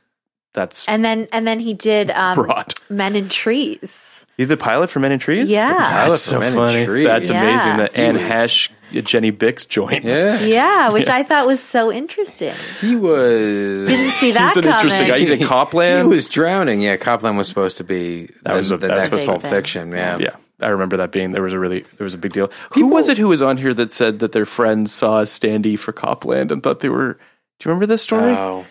that's 0.54 0.86
And 0.88 1.06
then 1.06 1.28
and 1.32 1.48
then 1.48 1.60
he 1.60 1.74
did 1.74 2.10
um, 2.12 2.36
broad. 2.44 2.74
Men 2.90 3.16
in 3.16 3.30
Trees. 3.30 4.15
You 4.38 4.46
the 4.46 4.58
pilot 4.58 4.90
for 4.90 5.00
Men 5.00 5.12
in 5.14 5.20
Trees? 5.20 5.50
Yeah. 5.50 5.74
Pilot 5.74 6.10
That's 6.10 6.22
so 6.22 6.40
Men 6.40 6.54
funny. 6.54 7.04
That's 7.06 7.30
Yeah. 7.30 7.42
amazing. 7.42 7.78
That 7.78 7.96
He 7.96 8.02
Anne 8.02 8.16
was- 8.16 8.24
Heche, 8.24 8.70
uh, 8.98 9.02
Jenny 9.02 9.32
Bicks 9.32 9.64
joint. 9.66 10.04
Yeah. 10.04 10.40
Yeah, 10.42 10.90
which 10.94 11.08
I 11.08 11.24
thought 11.24 11.48
was 11.48 11.62
so 11.64 11.92
interesting. 11.92 12.54
He 12.82 12.96
was. 12.96 13.88
Didn't 13.90 14.12
see 14.12 14.32
that 14.32 14.48
He's 14.50 14.58
an 14.58 14.64
coming. 14.64 14.78
interesting 14.78 15.08
guy. 15.08 15.16
You 15.18 15.28
think 15.28 15.46
Copland? 15.48 16.02
He 16.02 16.08
was 16.08 16.26
drowning. 16.28 16.82
Yeah, 16.82 16.98
Copland 16.98 17.38
was 17.38 17.48
supposed 17.48 17.78
to 17.78 17.84
be 17.86 18.26
That 18.44 18.52
the, 18.52 18.54
was 18.56 18.72
a- 18.72 18.78
the 18.78 18.88
that 18.88 18.96
was 18.96 19.12
next 19.12 19.26
Pulp. 19.26 19.42
Fiction. 19.42 19.92
Yeah. 19.92 20.18
Yeah, 20.20 20.36
I 20.62 20.68
remember 20.68 20.98
that 20.98 21.12
being 21.12 21.32
there 21.32 21.42
was 21.44 21.54
a 21.54 21.60
really 21.60 21.82
there 21.98 22.04
was 22.04 22.14
a 22.14 22.18
big 22.18 22.34
deal. 22.34 22.52
who 22.74 22.88
was 22.88 23.08
it 23.10 23.18
who 23.18 23.28
was 23.30 23.42
on 23.42 23.58
here 23.58 23.74
that 23.74 23.94
said 23.94 24.20
that 24.20 24.34
their 24.34 24.46
friends 24.46 24.92
saw 24.92 25.20
a 25.20 25.24
standee 25.24 25.80
for 25.80 25.92
Copland 25.94 26.52
and 26.52 26.62
thought 26.62 26.82
they 26.82 26.90
were? 26.90 27.14
Do 27.14 27.20
you 27.64 27.70
remember 27.70 27.86
this 27.86 28.02
story? 28.02 28.34
Oh. 28.34 28.66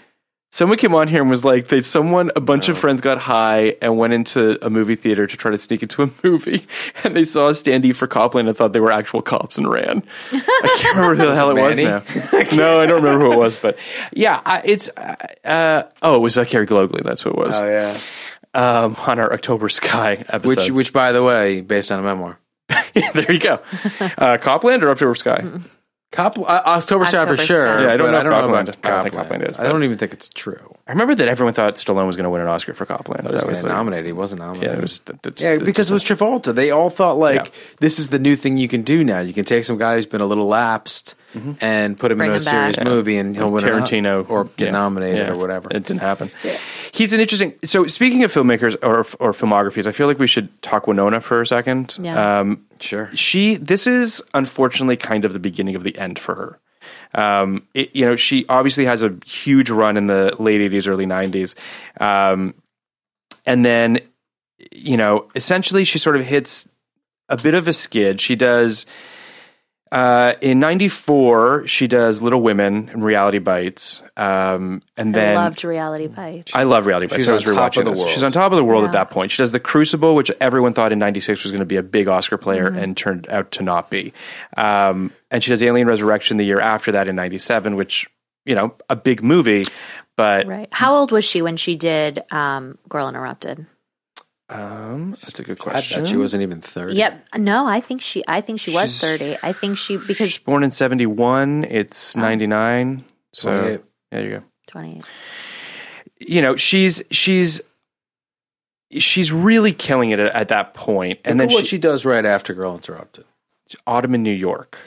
Someone 0.55 0.78
came 0.78 0.94
on 0.94 1.09
here 1.09 1.20
and 1.20 1.28
was 1.28 1.44
like, 1.44 1.66
they 1.66 1.81
someone 1.81 2.31
a 2.36 2.40
bunch 2.40 2.68
of 2.68 2.78
friends 2.78 3.01
got 3.01 3.18
high 3.18 3.74
and 3.82 3.98
went 3.98 4.12
into 4.12 4.56
a 4.64 4.70
movie 4.70 4.94
theater 4.94 5.26
to 5.26 5.36
try 5.36 5.51
to 5.51 5.59
sneak 5.59 5.82
into 5.82 6.05
a 6.05 6.10
movie, 6.22 6.64
and 7.02 7.16
they 7.16 7.24
saw 7.24 7.48
a 7.48 7.51
standee 7.51 7.93
for 7.93 8.06
Copland 8.06 8.47
and 8.47 8.56
thought 8.56 8.72
they 8.72 8.78
were 8.78 8.93
actual 8.93 9.20
cops 9.20 9.59
and 9.59 9.68
ran. 9.68 10.05
I 10.31 10.78
can't 10.81 10.94
remember 10.97 11.16
who 11.16 11.28
the 11.28 11.35
hell 11.40 11.51
it 11.51 11.60
was 11.60 11.76
Manny? 11.76 11.90
now. 11.90 12.02
no, 12.56 12.81
I 12.81 12.86
don't 12.86 13.02
remember 13.02 13.26
who 13.26 13.32
it 13.32 13.36
was, 13.36 13.56
but 13.56 13.76
yeah, 14.12 14.40
I, 14.47 14.62
it's 14.64 14.90
uh, 14.97 15.16
uh, 15.44 15.82
oh, 16.02 16.14
it 16.14 16.20
was 16.20 16.39
uh, 16.39 16.44
Carrie 16.44 16.68
Glogly. 16.68 17.02
That's 17.02 17.22
who 17.22 17.31
it 17.31 17.36
was 17.36 17.59
Oh 17.59 17.66
yeah. 17.66 17.98
um, 18.55 18.94
on 19.09 19.18
our 19.18 19.32
October 19.32 19.68
Sky 19.68 20.24
episode. 20.28 20.47
Which, 20.56 20.70
which, 20.70 20.93
by 20.93 21.10
the 21.10 21.24
way, 21.24 21.62
based 21.62 21.90
on 21.90 21.98
a 21.98 22.02
memoir. 22.05 22.39
there 22.94 23.32
you 23.32 23.40
go. 23.40 23.59
Uh, 24.16 24.39
Copland 24.39 24.85
or 24.85 24.90
October 24.90 25.16
Sky? 25.16 25.44
Cop, 26.15 26.39
uh, 26.39 26.43
October 26.43 27.05
Sky 27.07 27.11
for 27.11 27.32
October 27.32 27.36
sure. 27.36 27.66
Sky. 27.66 27.82
Yeah, 27.85 27.93
I 27.93 27.97
don't 27.97 28.07
but 28.07 28.11
know 28.12 28.16
I 28.16 28.20
if 28.20 28.24
don't 28.24 28.32
know 28.32 28.41
Copland- 28.41 28.69
about 28.69 28.86
I 28.86 28.91
don't 28.95 29.03
think 29.03 29.15
Copland. 29.15 29.31
Copland 29.43 29.43
is, 29.51 29.59
I 29.59 29.62
but- 29.65 29.69
don't 29.70 29.85
even 29.85 29.99
think 29.99 30.12
it's 30.12 30.28
true. 30.28 30.74
I 30.86 30.93
remember 30.93 31.15
that 31.16 31.28
everyone 31.28 31.55
thought 31.55 31.74
Stallone 31.74 32.07
was 32.07 32.16
going 32.16 32.24
to 32.24 32.31
win 32.31 32.41
an 32.41 32.47
Oscar 32.49 32.73
for 32.74 32.86
Copland. 32.86 33.23
He 33.23 33.27
That 33.28 33.32
was 33.35 33.43
getting 33.45 33.62
the- 33.62 33.69
nominated. 33.74 34.07
He 34.07 34.12
wasn't 34.12 34.43
nominated. 34.43 34.70
Yeah, 34.73 34.78
it 34.78 34.82
was. 34.82 34.99
that- 35.07 35.23
that's- 35.23 35.43
Yeah, 35.43 35.51
that's- 35.51 35.66
because 35.66 35.91
it 35.91 35.93
was 35.93 36.05
Travolta. 36.05 36.55
They 36.55 36.70
all 36.70 36.91
thought 36.91 37.19
like 37.19 37.47
Yeah. 37.47 37.51
this 37.81 37.99
is 37.99 38.09
the 38.11 38.19
new 38.19 38.36
thing 38.36 38.57
you 38.59 38.69
can 38.69 38.82
do 38.82 39.03
now. 39.03 39.20
You 39.20 39.32
can 39.32 39.45
take 39.45 39.65
some 39.65 39.77
guy 39.78 39.97
who's 39.97 40.07
been 40.07 40.20
a 40.20 40.27
little 40.27 40.47
lapsed 40.47 41.15
and 41.61 41.98
put 41.98 42.11
him 42.12 42.19
Bring 42.19 42.31
in 42.31 42.35
a 42.35 42.39
him 42.39 42.43
serious 42.43 42.77
Yeah. 42.78 42.85
movie, 42.85 43.16
and 43.19 43.35
he'll 43.36 43.51
win 43.51 43.65
an- 43.65 43.82
Tarantino 43.82 44.28
or 44.28 44.44
get 44.56 44.66
yeah, 44.66 44.70
nominated 44.73 45.27
yeah. 45.27 45.32
or 45.32 45.36
whatever. 45.39 45.69
It 45.70 45.85
didn't 45.85 46.01
happen. 46.01 46.31
He's 46.93 47.12
an 47.12 47.20
interesting. 47.20 47.55
So 47.65 47.86
speaking 47.86 48.23
of 48.24 48.32
filmmakers 48.32 48.77
or 48.82 49.01
or 49.20 49.32
filmographies, 49.32 49.86
I 49.86 49.93
feel 49.93 50.06
like 50.06 50.19
we 50.19 50.27
should 50.27 50.48
talk 50.62 50.86
Winona 50.86 51.20
for 51.20 51.40
a 51.40 51.47
second. 51.47 51.97
Yeah. 52.01 52.40
Um, 52.40 52.66
Sure. 52.81 53.11
she 53.15 53.56
this 53.56 53.86
is 53.86 54.23
unfortunately 54.35 54.97
kind 54.97 55.24
of 55.24 55.32
the 55.32 55.40
beginning 55.40 55.74
of 55.77 55.82
the 55.85 55.97
end 55.98 56.19
for 56.19 56.35
her. 56.35 56.59
Um, 57.15 57.66
it, 57.74 57.94
you 57.94 58.05
know, 58.05 58.16
she 58.16 58.44
obviously 58.48 58.85
has 58.85 59.02
a 59.02 59.15
huge 59.24 59.70
run 59.70 59.97
in 59.97 60.06
the 60.06 60.35
late 60.39 60.61
'80s, 60.61 60.86
early 60.89 61.06
'90s, 61.06 61.55
um, 62.01 62.55
and 63.47 63.65
then 63.65 64.01
you 64.73 64.97
know, 64.97 65.28
essentially, 65.35 65.85
she 65.85 65.98
sort 65.98 66.16
of 66.16 66.24
hits 66.24 66.69
a 67.28 67.36
bit 67.36 67.55
of 67.55 67.66
a 67.69 67.73
skid. 67.73 68.20
She 68.20 68.36
does. 68.36 68.86
Uh, 69.95 70.35
in 70.41 70.59
'94, 70.59 71.69
she 71.69 71.87
does 71.87 72.21
Little 72.21 72.43
Women 72.43 72.89
and 72.89 73.05
Reality 73.05 73.39
Bites, 73.39 74.03
um, 74.16 74.83
and 74.97 75.15
then 75.15 75.37
I 75.37 75.41
loved 75.45 75.62
Reality 75.62 76.09
Bites. 76.09 76.51
I 76.53 76.65
love 76.65 76.87
Reality 76.87 77.07
Bites. 77.07 77.19
She's 77.23 77.29
I 77.29 77.35
was 77.35 77.49
on 77.49 77.55
top 77.55 77.77
of 77.77 77.85
the 77.85 77.91
this. 77.93 78.01
world. 78.01 78.11
She's 78.12 78.25
on 78.25 78.33
top 78.33 78.51
of 78.51 78.57
the 78.57 78.65
world 78.65 78.85
at 78.85 78.91
that 78.93 79.11
point. 79.11 79.31
She 79.31 79.39
does 79.41 79.53
The 79.53 79.61
Crucible, 79.61 80.16
which 80.16 80.33
everyone 80.41 80.73
thought 80.73 80.91
in 80.91 80.99
'96 80.99 81.45
was 81.45 81.53
going 81.53 81.61
to 81.61 81.65
be 81.65 81.77
a 81.77 81.83
big 81.83 82.09
Oscar 82.09 82.37
player, 82.37 82.71
Mm-hmm. 82.71 82.79
and 82.79 82.97
turned 82.97 83.29
out 83.29 83.53
to 83.53 83.62
not 83.62 83.89
be. 83.89 84.12
Um, 84.57 85.12
and 85.31 85.45
she 85.45 85.51
does 85.51 85.62
Alien 85.62 85.87
Resurrection 85.87 86.39
the 86.39 86.45
year 86.45 86.59
after 86.61 86.91
that 86.93 87.07
in 87.07 87.15
'97, 87.15 87.77
which 87.77 88.09
you 88.45 88.57
know 88.57 88.75
a 88.91 88.97
big 88.97 89.23
movie, 89.23 89.62
but 90.16 90.47
Right. 90.49 90.69
How 90.73 90.95
old 90.97 91.12
was 91.12 91.25
she 91.25 91.41
when 91.41 91.57
she 91.57 91.77
did 91.77 92.21
um, 92.33 92.79
Girl 92.89 93.09
Interrupted? 93.09 93.66
Um, 94.49 95.12
that's 95.23 95.39
a 95.41 95.43
good 95.43 95.59
I 95.61 95.62
question. 95.62 96.01
bet 96.03 96.09
she 96.11 96.16
wasn't 96.16 96.43
even 96.43 96.61
thirty. 96.61 96.97
Yep. 96.97 97.29
No, 97.39 97.66
I 97.66 97.81
think 97.81 98.03
she. 98.03 98.23
I 98.29 98.41
think 98.41 98.61
she 98.61 98.73
was 98.73 98.91
She's- 98.91 99.01
thirty. 99.01 99.37
I 99.43 99.53
think 99.53 99.79
she 99.79 99.97
because 99.97 100.31
She's 100.33 100.43
born 100.43 100.62
in 100.65 100.71
'71. 100.71 101.65
It's 101.65 102.15
'99. 102.15 103.05
So 103.33 103.51
28. 103.61 103.81
there 104.12 104.23
you 104.25 104.31
go. 104.39 104.43
twenty. 104.69 105.03
you 106.21 106.41
know 106.43 106.55
she's 106.57 107.03
she's 107.11 107.61
she's 108.93 109.33
really 109.33 109.73
killing 109.73 110.11
it 110.11 110.21
at, 110.21 110.33
at 110.35 110.49
that 110.49 110.73
point 110.75 111.19
and 111.25 111.33
And 111.33 111.41
then 111.41 111.49
then 111.49 111.55
what 111.57 111.65
she, 111.65 111.71
she 111.77 111.79
does 111.79 112.05
right 112.05 112.25
after 112.25 112.55
Girl 112.55 112.75
Interrupted. 112.75 113.25
autumn 113.87 114.15
in 114.15 114.23
new 114.23 114.31
york 114.33 114.79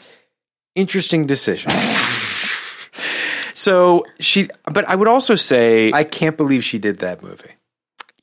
Interesting 0.76 1.26
decision. 1.26 1.72
so 3.54 4.06
she 4.20 4.48
but 4.72 4.86
i 4.88 4.96
would 4.96 5.08
also 5.10 5.36
say 5.36 5.92
I 5.94 6.04
can't 6.06 6.38
believe 6.38 6.64
she 6.64 6.78
did 6.78 7.00
that 7.00 7.22
movie. 7.22 7.52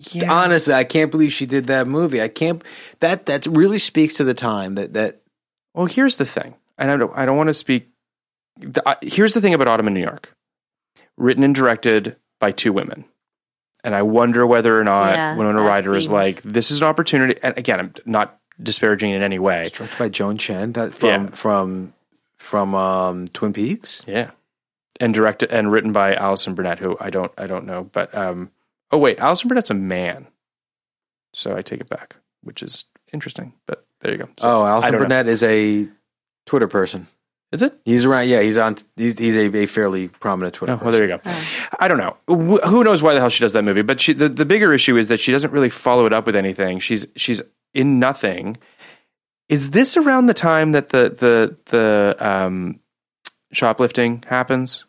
Yeah, 0.01 0.33
Honestly, 0.33 0.75
I 0.75 0.85
can't 0.85 1.11
believe 1.11 1.33
she 1.33 1.47
did 1.47 1.67
that 1.69 1.87
movie. 1.87 2.21
I 2.21 2.29
can't. 2.29 2.63
That 3.01 3.27
that 3.27 3.47
really 3.47 3.79
speaks 3.79 4.15
to 4.15 4.25
the 4.25 4.35
time 4.35 4.75
that 4.75 4.93
that 4.95 5.21
well 5.75 5.87
here's 5.87 6.17
the 6.17 6.25
thing 6.27 6.55
and 6.79 6.91
i 6.91 6.97
don't 6.97 7.13
i 7.17 7.25
don't 7.27 7.37
want 7.37 7.49
to 7.49 7.55
speak 7.55 7.89
the, 8.61 8.87
uh, 8.89 8.95
here's 9.03 9.35
the 9.35 9.41
thing 9.41 9.55
about 9.55 9.67
autumn 9.69 9.89
in 9.89 9.95
new 9.95 10.01
york 10.01 10.33
written 11.17 11.43
and 11.43 11.55
directed 11.55 12.17
by 12.41 12.53
two 12.53 12.73
women 12.73 13.05
and 13.83 13.95
i 13.95 14.03
wonder 14.03 14.47
whether 14.47 14.79
or 14.79 14.85
not 14.85 15.15
Yeah, 15.15 15.37
winona 15.37 15.59
that 15.61 15.67
ryder 15.69 15.97
is 15.97 16.09
like 16.09 16.43
this 16.43 16.71
is 16.71 16.79
an 16.79 16.85
opportunity 16.85 17.39
and 17.43 17.59
again 17.59 17.81
i'm 17.81 17.95
not 18.07 18.39
disparaging 18.63 19.11
in 19.11 19.23
any 19.23 19.39
way 19.41 19.67
directed 19.73 19.99
by 19.99 20.09
Joan 20.09 20.39
Chen 20.39 20.73
that 20.75 20.95
from 20.95 21.09
Yeah. 21.09 21.31
from 21.31 21.93
from 22.39 22.75
um, 22.75 23.27
Twin 23.29 23.53
Peaks. 23.53 24.03
Yeah, 24.07 24.31
and 25.01 25.13
directed 25.15 25.51
and 25.51 25.73
written 25.73 25.93
by 25.93 26.15
Allison 26.15 26.55
Burnett, 26.55 26.79
who 26.79 26.97
I 27.01 27.11
don't 27.11 27.33
I 27.37 27.47
don't 27.49 27.67
know, 27.67 27.85
but 27.91 28.15
um, 28.15 28.51
oh 28.95 28.99
wait, 28.99 29.19
Allison 29.19 29.49
Burnett's 29.49 29.71
a 29.71 29.75
man, 29.75 30.27
so 31.33 31.57
I 31.57 31.63
take 31.63 31.81
it 31.81 31.89
back, 31.89 32.17
which 32.43 32.63
is 32.63 32.85
interesting. 33.13 33.53
But 33.67 33.85
there 34.01 34.13
you 34.13 34.19
go. 34.19 34.29
So, 34.39 34.63
oh, 34.63 34.67
Allison 34.67 34.93
don't 34.93 35.01
know. 35.03 35.09
Burnett 35.09 35.29
is 35.29 35.43
a 35.43 35.89
Twitter 36.47 36.69
person. 36.69 37.07
is 37.53 37.63
it? 37.63 37.77
He's 37.85 38.05
around. 38.05 38.29
Yeah, 38.29 38.41
he's 38.43 38.57
on. 38.57 38.77
He's, 38.97 39.19
he's 39.19 39.37
a, 39.37 39.55
a 39.57 39.67
fairly 39.67 40.09
prominent 40.09 40.55
Twitter. 40.55 40.73
Oh, 40.75 40.77
person. 40.77 40.87
well, 40.87 40.93
there 40.93 41.09
you 41.09 41.19
go. 41.19 41.31
I 41.81 41.89
don't 41.89 41.99
know. 41.99 42.17
Wh- 42.29 42.67
Who 42.69 42.85
knows 42.85 43.03
why 43.03 43.15
the 43.15 43.21
hell 43.21 43.29
she 43.31 43.41
does 43.41 43.53
that 43.55 43.65
movie? 43.65 43.83
But 43.83 44.01
she, 44.01 44.13
the 44.13 44.29
the 44.29 44.45
bigger 44.45 44.73
issue 44.73 44.97
is 44.97 45.09
that 45.09 45.21
she 45.21 45.33
doesn't 45.33 45.53
really 45.53 45.71
follow 45.71 46.07
it 46.07 46.13
up 46.13 46.27
with 46.27 46.37
anything. 46.37 46.79
She's 46.81 47.07
she's 47.17 47.43
in 47.75 47.99
nothing. 47.99 48.57
Is 49.49 49.71
this 49.71 49.97
around 49.97 50.27
the 50.27 50.35
time 50.35 50.73
that 50.73 50.89
the 50.91 51.11
the 51.11 51.57
the 51.67 52.17
um, 52.27 52.81
shoplifting 53.53 54.23
happens? 54.29 54.85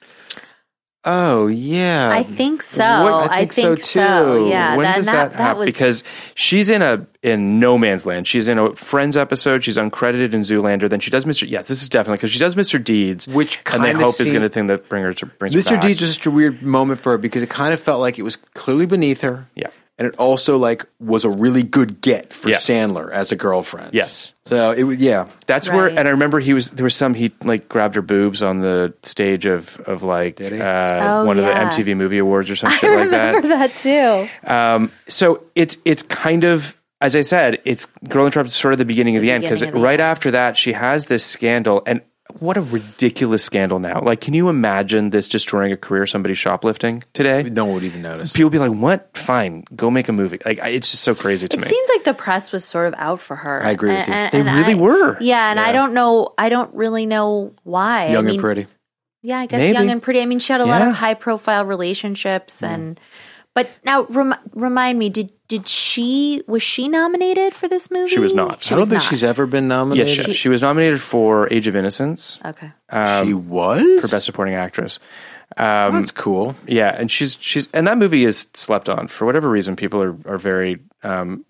Oh 1.07 1.47
yeah, 1.47 2.09
I 2.11 2.23
think 2.23 2.61
so. 2.63 2.83
What- 2.83 3.29
I 3.31 3.35
I 3.35 3.39
think 3.45 3.53
think, 3.53 3.77
so, 3.79 3.83
so. 3.83 4.39
too. 4.39 4.49
Yeah. 4.49 4.75
when 4.75 4.83
that, 4.85 4.95
does 4.95 5.05
that, 5.05 5.11
that, 5.13 5.31
that 5.33 5.37
happen? 5.37 5.59
was 5.59 5.65
because 5.67 6.03
she's 6.33 6.69
in 6.69 6.81
a 6.81 7.05
in 7.21 7.59
no 7.59 7.77
man's 7.77 8.05
land. 8.05 8.27
She's 8.27 8.47
in 8.47 8.57
a 8.57 8.75
Friends 8.75 9.15
episode. 9.15 9.63
She's 9.63 9.77
uncredited 9.77 10.33
in 10.33 10.41
Zoolander. 10.41 10.89
Then 10.89 10.99
she 10.99 11.11
does 11.11 11.25
Mr. 11.25 11.47
Yes, 11.49 11.67
this 11.67 11.81
is 11.81 11.89
definitely 11.89 12.17
because 12.17 12.31
she 12.31 12.39
does 12.39 12.55
Mr. 12.55 12.83
Deeds, 12.83 13.27
Which 13.27 13.59
and 13.71 13.83
they 13.83 13.89
kinda 13.89 14.03
hope 14.03 14.19
is 14.19 14.29
going 14.31 14.41
to 14.41 14.49
thing 14.49 14.67
that 14.67 14.89
bring 14.89 15.03
her 15.03 15.13
to 15.13 15.25
brings 15.27 15.53
Mr. 15.55 15.71
back. 15.71 15.81
Deeds 15.81 16.01
was 16.01 16.15
such 16.15 16.25
a 16.25 16.31
weird 16.31 16.61
moment 16.61 16.99
for 16.99 17.11
her 17.13 17.17
because 17.17 17.41
it 17.43 17.49
kind 17.49 17.73
of 17.73 17.79
felt 17.79 18.01
like 18.01 18.17
it 18.17 18.23
was 18.23 18.35
clearly 18.35 18.85
beneath 18.87 19.21
her. 19.21 19.47
Yeah. 19.55 19.67
And 19.97 20.07
it 20.09 20.15
also 20.17 20.57
like 20.57 20.85
was 20.99 21.23
a 21.23 21.29
really 21.29 21.63
good 21.63 22.01
get 22.01 22.33
for 22.33 22.49
Yeah. 22.49 22.57
Sandler 22.57 23.09
as 23.11 23.31
a 23.31 23.37
girlfriend. 23.37 23.93
Yes. 23.93 24.33
So 24.47 24.71
it 24.71 24.83
was 24.83 24.97
yeah. 24.99 25.27
That's 25.47 25.69
where, 25.69 25.87
and 25.87 25.99
I 25.99 26.11
remember 26.11 26.39
he 26.41 26.53
was 26.53 26.71
there 26.71 26.83
was 26.83 26.95
some 26.95 27.13
he 27.13 27.31
like 27.43 27.69
grabbed 27.69 27.95
her 27.95 28.01
boobs 28.01 28.43
on 28.43 28.59
the 28.59 28.93
stage 29.03 29.45
of 29.45 29.79
of 29.85 30.03
like 30.03 30.35
Did 30.35 30.51
he? 30.53 30.59
uh, 30.61 31.21
Oh, 31.21 31.25
one 31.25 31.37
yeah. 31.37 31.69
of 31.69 31.73
the 31.75 31.83
MTV 31.83 31.95
Movie 31.95 32.17
Awards 32.17 32.49
or 32.49 32.57
some 32.57 32.69
I 32.73 32.75
shit 32.75 32.91
like 32.91 33.05
remember 33.05 33.47
that. 33.47 33.71
that, 33.73 33.77
too. 33.77 34.49
Um, 34.51 34.91
so 35.07 35.43
it's 35.55 35.77
it's 35.85 36.03
kind 36.03 36.43
of 36.43 36.75
as 37.01 37.15
I 37.15 37.21
said, 37.21 37.61
it's 37.65 37.85
Girl 38.07 38.25
Interrupted 38.25 38.51
is 38.51 38.55
sort 38.55 38.73
of 38.73 38.77
the 38.77 38.85
beginning 38.85 39.15
of 39.15 39.21
the, 39.21 39.29
end 39.31 39.43
because 39.43 39.59
beginning 39.59 39.75
of 39.75 39.81
the 39.81 39.85
right 39.85 39.93
end. 39.99 40.01
after 40.01 40.31
that 40.31 40.57
she 40.57 40.73
has 40.73 41.05
this 41.05 41.23
scandal 41.25 41.83
and 41.85 42.01
what 42.39 42.57
a 42.57 42.61
ridiculous 42.61 43.43
scandal 43.43 43.79
now. 43.79 44.01
Like, 44.01 44.19
can 44.19 44.33
you 44.33 44.49
imagine 44.49 45.11
this 45.11 45.27
destroying 45.27 45.71
a 45.71 45.77
career? 45.77 46.05
Somebody 46.05 46.33
shoplifting 46.33 47.03
today? 47.13 47.43
No 47.43 47.65
one 47.65 47.75
would 47.75 47.83
even 47.83 48.01
notice. 48.01 48.33
People 48.33 48.49
be 48.49 48.59
like, 48.59 48.71
"What? 48.71 49.15
Fine, 49.15 49.63
go 49.75 49.91
make 49.91 50.09
a 50.09 50.11
movie." 50.11 50.39
Like, 50.45 50.59
I- 50.59 50.69
it's 50.69 50.91
just 50.91 51.03
so 51.03 51.15
crazy 51.15 51.47
to 51.47 51.57
It 51.57 51.59
me. 51.59 51.65
It 51.65 51.69
seems 51.69 51.89
like 51.93 52.03
the 52.03 52.13
press 52.13 52.51
was 52.51 52.65
sort 52.65 52.87
of 52.87 52.95
out 52.97 53.21
for 53.21 53.35
her. 53.35 53.63
I 53.63 53.71
agree 53.71 53.91
with 53.91 54.07
you. 54.07 54.29
They 54.31 54.41
really 54.41 54.73
I- 54.73 54.75
were. 54.75 55.17
Yeah, 55.21 55.51
and 55.51 55.59
I 55.59 55.71
don't 55.71 55.93
know. 55.93 56.33
I 56.37 56.49
don't 56.49 56.73
really 56.73 57.05
know 57.05 57.53
why. 57.63 58.07
Young 58.07 58.17
I 58.17 58.21
mean, 58.21 58.29
and 58.35 58.39
pretty. 58.41 58.67
Yeah, 59.21 59.39
I 59.39 59.47
guess 59.47 59.57
Maybe. 59.57 59.73
young 59.73 59.89
and 59.89 60.01
pretty. 60.01 60.21
I 60.21 60.25
mean, 60.25 60.37
she 60.37 60.51
had 60.53 60.61
a 60.61 60.65
lot 60.65 60.83
of 60.83 60.93
high 60.93 61.15
profile 61.15 61.65
relationships, 61.65 62.61
and 62.61 62.95
mm-hmm. 62.95 63.03
But 63.55 63.69
now 63.83 64.03
rem- 64.09 64.35
remind 64.53 64.99
me, 64.99 65.09
did 65.09 65.31
did 65.47 65.67
she 65.67 66.43
was 66.47 66.61
she 66.61 66.87
nominated 66.87 67.53
for 67.53 67.67
this 67.67 67.89
movie? 67.89 68.09
She 68.09 68.19
was 68.19 68.33
not. 68.33 68.63
She 68.63 68.69
I 68.69 68.71
don't 68.71 68.81
was 68.81 68.89
think 68.89 69.01
not. 69.01 69.09
she's 69.09 69.23
ever 69.23 69.45
been 69.45 69.65
Yes, 69.65 69.69
nominated. 69.69 70.25
she, 70.25 70.33
she 70.33 70.49
was 70.49 70.61
nominated 70.61 71.01
for 71.01 71.51
Age 71.51 71.67
of 71.67 71.75
Innocence 71.75 72.39
okay. 72.45 72.71
she 73.23 73.33
was 73.33 74.01
for 74.01 74.15
Best 74.15 74.25
Supporting 74.25 74.55
Actress. 74.55 74.99
Um, 75.57 75.93
That's 75.93 76.11
cool. 76.11 76.55
Yeah, 76.67 76.89
and 76.89 77.09
she's 77.09 77.37
she's 77.39 77.71
and 77.71 77.87
that 77.87 77.97
movie 77.97 78.25
is 78.25 78.47
slept 78.53 78.89
on 78.89 79.07
for 79.07 79.25
whatever 79.25 79.49
reason. 79.49 79.75
People 79.75 80.01
are 80.01 80.17
are 80.25 80.37
very 80.37 80.79
um, 81.03 81.45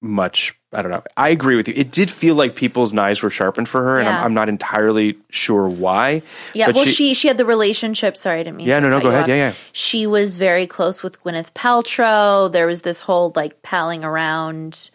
much. 0.00 0.54
I 0.74 0.82
don't 0.82 0.90
know. 0.90 1.02
I 1.16 1.28
agree 1.28 1.56
with 1.56 1.68
you. 1.68 1.74
It 1.76 1.90
did 1.92 2.10
feel 2.10 2.34
like 2.34 2.54
people's 2.54 2.92
knives 2.92 3.22
were 3.22 3.30
sharpened 3.30 3.68
for 3.68 3.82
her, 3.82 3.98
and 3.98 4.06
Yeah. 4.06 4.18
I'm, 4.18 4.24
I'm 4.26 4.34
not 4.34 4.48
entirely 4.48 5.16
sure 5.30 5.68
why. 5.68 6.22
Yeah, 6.52 6.70
well, 6.70 6.84
she, 6.84 7.14
she 7.14 7.28
had 7.28 7.38
the 7.38 7.44
relationship. 7.46 8.16
Sorry, 8.16 8.40
I 8.40 8.42
didn't 8.42 8.56
mean. 8.56 8.66
Yeah, 8.66 8.80
no, 8.80 8.90
no, 8.90 9.00
go 9.00 9.08
ahead. 9.08 9.22
off. 9.22 9.28
Yeah, 9.28 9.34
yeah. 9.36 9.52
She 9.72 10.06
was 10.06 10.36
very 10.36 10.66
close 10.66 11.02
with 11.02 11.22
Gwyneth 11.22 11.52
Paltrow. 11.52 12.50
There 12.50 12.66
was 12.66 12.82
this 12.82 13.00
whole 13.02 13.32
like 13.34 13.62
palling 13.62 14.04
around 14.04 14.90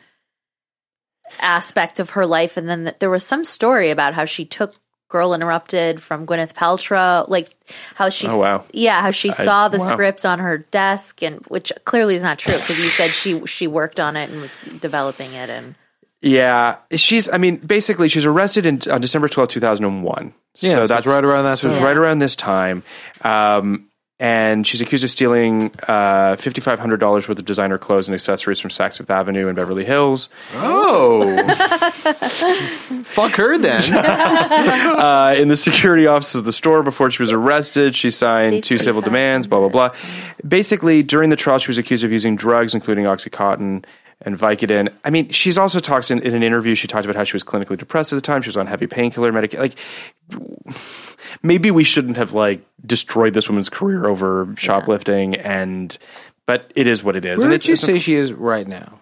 aspect 1.39 1.99
of 1.99 2.11
her 2.11 2.25
life, 2.25 2.57
and 2.57 2.67
then 2.67 2.83
th- 2.85 2.99
there 2.99 3.09
was 3.09 3.25
some 3.25 3.45
story 3.45 3.89
about 3.91 4.13
how 4.13 4.25
she 4.25 4.45
took 4.45 4.75
Girl 5.09 5.33
Interrupted 5.33 6.01
from 6.01 6.25
Gwyneth 6.25 6.53
Paltrow, 6.53 7.27
like 7.27 7.49
how 7.95 8.09
she, 8.09 8.27
Oh, 8.27 8.37
wow. 8.39 8.63
yeah, 8.71 9.01
how 9.01 9.11
she 9.11 9.31
saw 9.31 9.67
the 9.67 9.79
wow. 9.79 9.83
script 9.85 10.25
on 10.25 10.39
her 10.39 10.59
desk, 10.59 11.21
and 11.23 11.43
which 11.47 11.71
clearly 11.83 12.15
is 12.15 12.23
not 12.23 12.37
true 12.39 12.53
because 12.53 12.77
you 12.79 12.89
said 12.89 13.09
she 13.09 13.45
she 13.45 13.67
worked 13.67 13.99
on 13.99 14.15
it 14.15 14.29
and 14.29 14.39
was 14.41 14.55
developing 14.79 15.33
it, 15.33 15.49
and 15.49 15.75
Yeah, 16.21 16.77
she's. 16.95 17.27
I 17.29 17.37
mean, 17.37 17.57
basically, 17.57 18.07
she's 18.07 18.25
arrested 18.25 18.65
in, 18.65 18.81
on 18.91 19.01
December 19.01 19.27
twelfth, 19.27 19.51
two 19.51 19.59
thousand 19.59 19.85
and 19.85 20.03
one. 20.03 20.33
Yeah, 20.55 20.75
so 20.75 20.87
that's 20.87 21.05
right 21.07 21.23
around 21.23 21.45
that 21.45 21.57
So 21.59 21.67
it's 21.69 21.77
time. 21.77 21.85
right 21.85 21.97
around 21.97 22.19
this 22.19 22.35
time, 22.35 22.83
um, 23.21 23.88
and 24.19 24.67
she's 24.67 24.81
accused 24.81 25.03
of 25.05 25.11
stealing 25.11 25.71
uh, 25.87 26.35
fifty 26.35 26.59
five 26.59 26.79
hundred 26.79 26.99
dollars 26.99 27.27
worth 27.27 27.39
of 27.39 27.45
designer 27.45 27.77
clothes 27.77 28.07
and 28.07 28.13
accessories 28.15 28.59
from 28.59 28.69
Saks 28.69 28.97
Fifth 28.97 29.09
Avenue 29.09 29.47
in 29.47 29.55
Beverly 29.55 29.85
Hills. 29.85 30.29
Oh, 30.55 31.37
fuck 33.03 33.31
her 33.33 33.57
then. 33.57 33.79
Uh, 34.99 35.33
in 35.37 35.47
the 35.47 35.55
security 35.55 36.07
office 36.07 36.35
of 36.35 36.43
the 36.43 36.51
store 36.51 36.83
before 36.83 37.09
she 37.09 37.21
was 37.21 37.31
arrested, 37.31 37.95
she 37.95 38.11
signed 38.11 38.63
two 38.63 38.77
civil 38.77 39.01
demands. 39.01 39.47
Blah 39.47 39.59
blah 39.59 39.69
blah. 39.69 39.95
Basically, 40.47 41.03
during 41.03 41.29
the 41.29 41.35
trial, 41.35 41.57
she 41.59 41.69
was 41.69 41.77
accused 41.77 42.03
of 42.03 42.11
using 42.11 42.35
drugs, 42.35 42.73
including 42.75 43.05
OxyContin. 43.05 43.85
And 44.21 44.37
Vicodin. 44.37 44.91
I 45.05 45.09
mean, 45.11 45.29
she's 45.29 45.57
also 45.57 45.79
talks 45.79 46.11
in, 46.11 46.19
in 46.23 46.35
an 46.35 46.43
interview. 46.43 46.75
She 46.75 46.87
talked 46.87 47.05
about 47.05 47.15
how 47.15 47.23
she 47.23 47.33
was 47.35 47.43
clinically 47.43 47.77
depressed 47.77 48.11
at 48.11 48.17
the 48.17 48.21
time. 48.21 48.41
She 48.41 48.49
was 48.49 48.57
on 48.57 48.67
heavy 48.67 48.85
painkiller 48.85 49.31
medication. 49.31 49.61
Like, 49.61 50.75
maybe 51.41 51.71
we 51.71 51.83
shouldn't 51.83 52.17
have 52.17 52.33
like 52.33 52.61
destroyed 52.85 53.33
this 53.33 53.49
woman's 53.49 53.69
career 53.69 54.05
over 54.07 54.47
shoplifting 54.57 55.35
and 55.35 55.97
but 56.45 56.71
it 56.75 56.87
is 56.87 57.03
what 57.03 57.15
it 57.15 57.25
is 57.25 57.39
Where 57.39 57.45
and 57.47 57.51
did 57.51 57.55
it's, 57.57 57.67
you 57.67 57.73
it's 57.73 57.83
a- 57.83 57.85
say 57.87 57.99
she 57.99 58.15
is 58.15 58.33
right 58.33 58.67
now? 58.67 58.99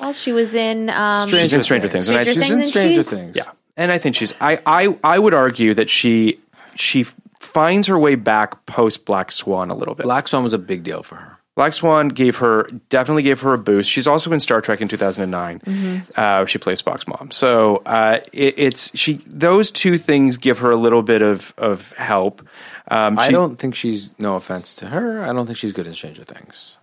well, 0.00 0.12
she 0.12 0.32
was 0.32 0.54
in 0.54 0.90
um, 0.90 1.28
she's 1.28 1.52
in 1.52 1.62
stranger 1.62 1.88
things, 1.88 2.08
and 2.08 2.18
I, 2.18 2.22
Stranger 2.22 2.40
She's 2.42 2.50
in 2.50 2.58
Things 2.58 2.68
Stranger 2.70 3.02
she's- 3.02 3.10
Things. 3.10 3.36
yeah 3.36 3.52
and 3.76 3.90
i 3.90 3.98
think 3.98 4.14
she's 4.16 4.34
I, 4.40 4.60
I 4.66 4.96
i 5.04 5.18
would 5.18 5.34
argue 5.34 5.74
that 5.74 5.88
she 5.88 6.38
she 6.74 7.04
finds 7.40 7.86
her 7.88 7.98
way 7.98 8.14
back 8.16 8.64
post 8.66 9.04
black 9.04 9.32
swan 9.32 9.70
a 9.70 9.74
little 9.74 9.94
bit 9.94 10.04
Black 10.04 10.28
Swan 10.28 10.42
was 10.42 10.52
a 10.52 10.58
big 10.58 10.82
deal 10.82 11.02
for 11.02 11.16
her. 11.16 11.38
Black 11.54 11.74
Swan 11.74 12.08
gave 12.08 12.36
her 12.36 12.70
definitely 12.88 13.22
gave 13.24 13.40
her 13.42 13.52
a 13.52 13.58
boost. 13.58 13.90
She's 13.90 14.06
also 14.06 14.32
in 14.32 14.40
Star 14.40 14.60
Trek 14.62 14.80
in 14.80 14.88
2009. 14.88 16.06
Uh, 16.16 16.46
she 16.46 16.58
plays 16.58 16.80
Spock's 16.80 17.06
mom. 17.06 17.30
So 17.30 17.82
uh, 17.84 18.20
it, 18.32 18.54
it's 18.58 18.96
she. 18.98 19.20
Those 19.26 19.70
two 19.70 19.98
things 19.98 20.38
give 20.38 20.60
her 20.60 20.70
a 20.70 20.76
little 20.76 21.02
bit 21.02 21.20
of 21.20 21.52
of 21.58 21.92
help. 21.92 22.40
Um, 22.88 23.18
I 23.18 23.30
don't 23.30 23.56
think 23.56 23.74
she's. 23.74 24.18
No 24.18 24.36
offense 24.36 24.74
to 24.76 24.86
her, 24.86 25.22
I 25.22 25.32
don't 25.32 25.46
think 25.46 25.58
she's 25.58 25.72
good 25.72 25.86
in 25.86 25.92
Stranger 25.94 26.24
Things. 26.24 26.78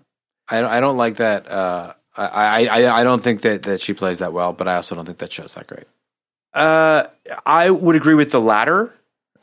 I 0.47 0.61
don't, 0.61 0.71
I 0.71 0.79
don't 0.79 0.97
like 0.97 1.15
that. 1.17 1.49
Uh, 1.49 1.93
I, 2.15 2.67
I 2.67 2.81
I 2.81 2.99
I 3.01 3.03
don't 3.03 3.23
think 3.23 3.41
that 3.41 3.63
that 3.63 3.81
she 3.81 3.93
plays 3.93 4.19
that 4.19 4.33
well, 4.33 4.53
but 4.53 4.67
I 4.67 4.75
also 4.75 4.93
don't 4.95 5.05
think 5.05 5.17
that 5.19 5.31
show's 5.31 5.55
that 5.55 5.65
great. 5.67 5.85
Uh, 6.53 7.05
I 7.45 7.69
would 7.71 7.95
agree 7.95 8.15
with 8.15 8.31
the 8.31 8.41
latter. 8.41 8.93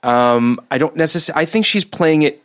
Um, 0.02 0.60
I 0.70 0.78
don't 0.78 0.94
necessarily. 0.94 1.42
I 1.42 1.46
think 1.46 1.66
she's 1.66 1.84
playing 1.84 2.22
it. 2.22 2.42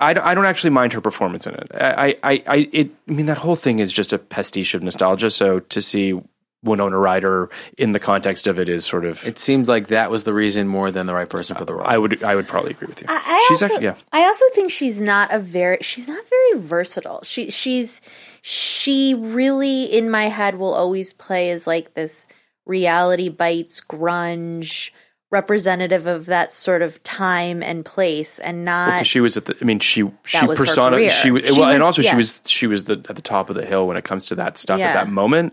I 0.00 0.14
don't, 0.14 0.24
I 0.24 0.34
don't 0.34 0.46
actually 0.46 0.70
mind 0.70 0.92
her 0.92 1.00
performance 1.00 1.46
in 1.46 1.54
it. 1.54 1.70
I, 1.74 2.16
I, 2.22 2.42
I, 2.46 2.68
it, 2.72 2.90
I 3.08 3.12
mean, 3.12 3.26
that 3.26 3.38
whole 3.38 3.56
thing 3.56 3.80
is 3.80 3.92
just 3.92 4.12
a 4.12 4.18
pastiche 4.18 4.74
of 4.74 4.82
nostalgia. 4.82 5.30
So 5.30 5.60
to 5.60 5.82
see 5.82 6.20
Winona 6.62 6.98
Ryder 6.98 7.50
in 7.76 7.92
the 7.92 8.00
context 8.00 8.46
of 8.46 8.58
it 8.58 8.68
is 8.68 8.84
sort 8.84 9.04
of. 9.04 9.24
It 9.26 9.38
seemed 9.38 9.68
like 9.68 9.88
that 9.88 10.10
was 10.10 10.24
the 10.24 10.32
reason 10.32 10.66
more 10.66 10.90
than 10.90 11.06
the 11.06 11.14
right 11.14 11.28
person 11.28 11.56
for 11.56 11.64
the 11.64 11.74
role. 11.74 11.86
I 11.86 11.96
would, 11.96 12.22
I 12.24 12.34
would 12.34 12.48
probably 12.48 12.72
agree 12.72 12.88
with 12.88 13.00
you. 13.00 13.06
I, 13.08 13.22
I 13.24 13.46
she's 13.48 13.62
also, 13.62 13.74
actually, 13.74 13.86
yeah. 13.86 13.94
I 14.12 14.22
also 14.24 14.44
think 14.54 14.70
she's 14.70 15.00
not 15.00 15.32
a 15.32 15.38
very 15.38 15.78
she's 15.82 16.08
not 16.08 16.24
very 16.28 16.62
versatile. 16.62 17.22
She 17.22 17.50
she's 17.50 18.00
she 18.42 19.14
really 19.14 19.84
in 19.84 20.10
my 20.10 20.24
head 20.24 20.56
will 20.56 20.74
always 20.74 21.12
play 21.12 21.50
as 21.50 21.66
like 21.66 21.94
this 21.94 22.26
reality 22.66 23.28
bites 23.28 23.80
grunge 23.80 24.90
representative 25.30 26.06
of 26.06 26.26
that 26.26 26.54
sort 26.54 26.80
of 26.82 27.02
time 27.02 27.62
and 27.62 27.84
place 27.84 28.38
and 28.38 28.64
not 28.64 28.98
'Cause 28.98 29.06
she 29.06 29.20
was 29.20 29.36
at 29.36 29.44
the. 29.44 29.56
I 29.60 29.64
mean, 29.64 29.78
she 29.78 30.10
she 30.24 30.46
persona. 30.46 30.96
She, 31.10 31.30
was- 31.30 31.44
She 31.44 31.52
well, 31.52 31.66
was- 31.66 31.74
and 31.74 31.82
also 31.82 32.00
yeah. 32.02 32.10
she 32.10 32.16
was 32.16 32.42
she 32.46 32.66
was 32.66 32.84
the 32.84 32.94
at 33.08 33.16
the 33.16 33.22
top 33.22 33.50
of 33.50 33.56
the 33.56 33.64
hill 33.66 33.86
when 33.86 33.96
it 33.96 34.04
comes 34.04 34.26
to 34.26 34.34
that 34.36 34.56
stuff 34.58 34.78
Yeah. 34.78 34.88
at 34.88 34.94
that 34.94 35.08
moment. 35.10 35.52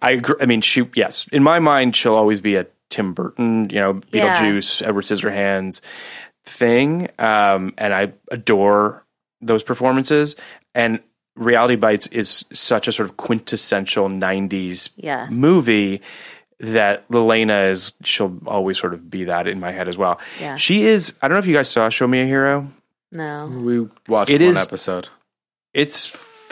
I 0.00 0.12
agree. 0.12 0.34
I 0.40 0.46
mean, 0.46 0.60
she 0.60 0.88
yes, 0.96 1.28
in 1.30 1.42
my 1.42 1.60
mind, 1.60 1.94
she'll 1.94 2.14
always 2.14 2.40
be 2.40 2.56
a 2.56 2.66
Tim 2.90 3.12
Burton, 3.14 3.70
you 3.70 3.76
know, 3.80 4.00
Yeah. 4.10 4.34
Beetlejuice, 4.36 4.86
Edward 4.86 5.04
Scissorhands 5.04 5.80
thing, 6.44 7.08
um, 7.18 7.72
and 7.78 7.94
I 7.94 8.12
adore 8.30 9.04
those 9.40 9.62
performances. 9.62 10.34
And 10.74 11.00
Reality 11.36 11.76
Bites 11.76 12.08
is 12.08 12.44
such 12.52 12.88
a 12.88 12.92
sort 12.92 13.08
of 13.08 13.16
quintessential 13.16 14.08
'90s 14.10 14.90
Yes. 14.96 15.30
movie 15.32 16.02
that 16.62 17.06
Lelena 17.08 17.70
is 17.70 17.92
she'll 18.04 18.38
always 18.46 18.78
sort 18.78 18.94
of 18.94 19.10
be 19.10 19.24
that 19.24 19.46
in 19.46 19.60
my 19.60 19.72
head 19.72 19.88
as 19.88 19.96
well. 19.98 20.18
Yeah. 20.40 20.56
She 20.56 20.84
is 20.84 21.14
I 21.20 21.28
don't 21.28 21.34
know 21.36 21.40
if 21.40 21.46
you 21.46 21.54
guys 21.54 21.68
saw 21.68 21.88
Show 21.88 22.06
Me 22.06 22.20
a 22.22 22.24
Hero. 22.26 22.68
no. 23.10 23.48
we 23.60 23.88
watched 24.08 24.30
It 24.30 24.40
one 24.40 24.50
is- 24.50 24.66
episode. 24.66 25.08
It's 25.74 26.06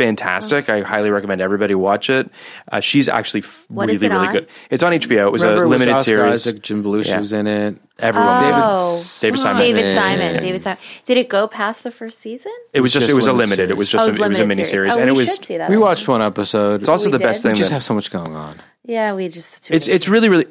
fantastic. 0.05 0.68
I 0.68 0.81
highly 0.82 1.10
recommend 1.10 1.40
everybody 1.40 1.74
watch 1.74 2.10
it. 2.10 2.31
Uh, 2.70 2.81
she's 2.81 3.09
actually 3.09 3.40
f- 3.40 3.66
What 3.68 3.86
really 3.89 3.98
really 4.09 4.27
on? 4.27 4.32
good. 4.32 4.48
It's 4.70 4.82
on 4.82 4.93
HBO. 4.93 5.27
It 5.27 5.32
was 5.32 5.43
Remember, 5.43 5.62
a 5.62 5.66
it 5.66 5.68
was 5.68 5.81
limited 5.81 6.01
series. 6.02 6.32
Isaac, 6.47 6.62
Jim 6.62 6.82
Belushi 6.82 7.09
Yeah. 7.09 7.18
was 7.18 7.32
in 7.32 7.47
it. 7.47 7.77
Everyone 7.98 8.28
was 8.28 8.43
in 8.47 8.55
it. 8.55 8.60
Oh, 8.62 9.10
David 9.20 9.39
Simon. 9.40 9.56
David 9.62 9.94
Simon. 9.94 10.43
David 10.43 10.62
Simon. 10.62 10.78
Did 11.05 11.16
it 11.18 11.28
go 11.28 11.47
past 11.47 11.82
the 11.82 11.90
first 11.90 12.18
season? 12.18 12.52
It 12.72 12.81
was 12.81 12.93
just, 12.93 13.02
just 13.05 13.10
it 13.10 13.14
was 13.14 13.27
a 13.27 13.32
limited 13.32 13.51
limited. 13.68 13.70
It 13.70 13.77
was 13.77 13.90
just 13.90 14.01
oh, 14.01 14.05
a, 14.05 14.09
it 14.09 14.12
was 14.12 14.20
it 14.20 14.28
was 14.31 14.39
a 14.40 14.47
mini 14.47 14.64
series. 14.64 14.68
series, 14.70 14.97
Oh, 14.97 15.01
and 15.01 15.09
it 15.10 15.12
was 15.12 15.35
see 15.35 15.59
that. 15.59 15.68
We 15.70 15.77
I 15.77 15.78
watched 15.78 16.09
one 16.09 16.22
episode. 16.22 16.81
it's 16.81 16.89
also 16.89 17.06
We 17.10 17.12
the 17.12 17.18
best 17.18 17.43
did? 17.43 17.52
we 17.52 17.59
just 17.59 17.70
that- 17.70 17.74
have 17.74 17.82
so 17.85 17.94
much 17.94 18.10
going 18.10 18.35
on. 18.35 18.60
Yeah, 18.85 19.14
we 19.14 19.28
just 19.28 19.70
it's 19.70 19.86
it's 19.89 20.09
really 20.09 20.28
really 20.28 20.47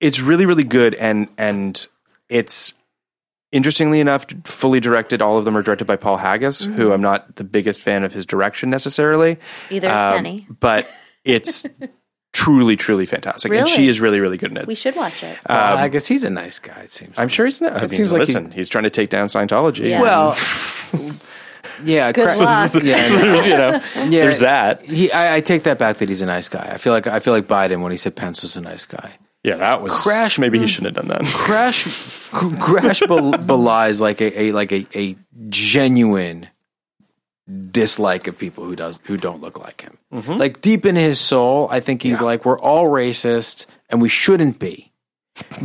it's 0.00 0.20
really 0.20 0.46
really 0.46 0.64
good 0.64 0.94
and 0.94 1.26
and 1.36 1.84
it's 2.28 2.74
interestingly 3.52 4.00
enough 4.00 4.26
fully 4.44 4.80
directed 4.80 5.22
all 5.22 5.38
of 5.38 5.44
them 5.44 5.56
are 5.56 5.62
directed 5.62 5.84
by 5.86 5.94
paul 5.96 6.16
haggis 6.16 6.62
Mm-hmm. 6.62 6.72
who 6.74 6.92
i'm 6.92 7.00
not 7.02 7.36
the 7.36 7.44
biggest 7.44 7.80
fan 7.82 8.02
of 8.02 8.12
his 8.12 8.26
direction 8.26 8.70
necessarily 8.70 9.38
Either 9.70 9.88
is 9.88 9.92
Um, 9.98 10.14
Kenny. 10.16 10.46
but 10.60 10.88
it's 11.24 11.64
truly 12.32 12.76
truly 12.76 13.04
fantastic 13.04 13.52
and 13.52 13.68
she 13.68 13.88
is 13.88 14.00
really 14.00 14.18
really 14.18 14.38
good 14.38 14.50
in 14.50 14.56
it 14.56 14.66
we 14.66 14.74
should 14.74 14.96
watch 14.96 15.22
it. 15.22 15.38
Well, 15.48 15.76
I 15.76 15.88
guess 15.88 16.06
he's 16.06 16.24
a 16.24 16.30
nice 16.30 16.58
guy. 16.58 16.80
It 16.80 16.90
seems. 16.90 17.18
i'm 17.18 17.28
sure 17.28 17.44
he's 17.44 17.60
not 17.60 17.74
i 17.74 17.80
mean 17.80 17.88
seems 17.90 18.10
like 18.10 18.20
listen 18.20 18.50
he's, 18.52 18.68
trying 18.70 18.84
to 18.84 18.90
take 18.90 19.10
down 19.10 19.26
scientology 19.28 19.90
Yeah. 19.90 20.00
Well, 20.00 20.36
yeah. 21.84 22.10
Good 22.12 22.34
luck. 22.40 22.72
Yeah, 22.82 23.06
there's 23.08 23.46
you 23.46 23.54
know 23.56 23.82
yeah. 23.96 24.08
there's 24.08 24.38
that 24.40 24.82
He, 24.82 25.12
I, 25.12 25.36
I 25.36 25.40
take 25.40 25.64
that 25.64 25.78
back. 25.78 25.98
That 25.98 26.08
he's 26.08 26.22
a 26.22 26.26
nice 26.26 26.48
guy. 26.48 26.70
I 26.72 26.78
feel 26.78 26.92
like 26.92 27.06
I 27.06 27.20
feel 27.20 27.32
like 27.34 27.46
Biden 27.46 27.82
when 27.82 27.90
he 27.92 27.98
said 27.98 28.16
Pence 28.16 28.42
was 28.42 28.56
a 28.56 28.60
nice 28.60 28.86
guy. 28.86 29.18
Yeah 29.42 29.56
that 29.56 29.82
was 29.82 29.92
Crash- 29.92 30.38
maybe 30.38 30.58
he 30.58 30.66
shouldn't 30.66 30.96
have 30.96 31.06
done 31.06 31.18
that 31.18 31.26
Crash, 31.32 31.84
Crash 32.32 33.00
bel- 33.00 33.32
belies 33.32 34.00
like 34.00 34.20
a, 34.20 34.40
a 34.40 34.52
like 34.52 34.72
a, 34.72 34.86
a 34.94 35.16
genuine 35.48 36.48
dislike 37.70 38.28
of 38.28 38.38
people 38.38 38.64
who 38.64 38.76
does 38.76 39.00
who 39.04 39.16
don't 39.16 39.40
look 39.40 39.58
like 39.58 39.80
him. 39.80 39.98
Mm-hmm. 40.12 40.32
Like 40.34 40.60
deep 40.62 40.86
in 40.86 40.94
his 40.96 41.18
soul, 41.20 41.68
I 41.70 41.80
think 41.80 42.02
he's 42.02 42.20
like 42.20 42.44
we're 42.44 42.58
all 42.58 42.86
racist 42.86 43.66
and 43.90 44.00
we 44.00 44.08
shouldn't 44.08 44.58
be, 44.58 44.92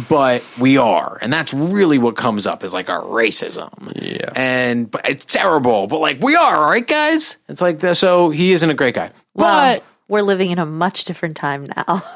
but 0.10 0.44
we 0.60 0.78
are, 0.78 1.18
and 1.22 1.32
that's 1.32 1.54
really 1.54 1.98
what 2.00 2.16
comes 2.16 2.48
up 2.48 2.64
is 2.64 2.74
like 2.74 2.90
our 2.90 3.02
racism. 3.02 3.70
Yeah. 3.96 4.32
and 4.36 4.90
but 4.90 5.08
it's 5.08 5.24
terrible, 5.26 5.88
but 5.88 6.00
like 6.00 6.22
we 6.22 6.36
are, 6.36 6.56
all 6.58 6.70
right, 6.70 6.86
guys. 6.86 7.38
It's 7.48 7.62
like 7.62 7.80
that. 7.80 7.96
So 7.98 8.32
he 8.32 8.52
isn't 8.54 8.70
a 8.70 8.74
great 8.76 8.96
guy, 8.96 9.12
well, 9.36 9.76
but. 9.76 9.84
we're 10.08 10.24
living 10.24 10.52
in 10.52 10.60
a 10.60 10.66
much 10.66 11.04
different 11.04 11.38
time 11.38 11.66
now. 11.76 12.04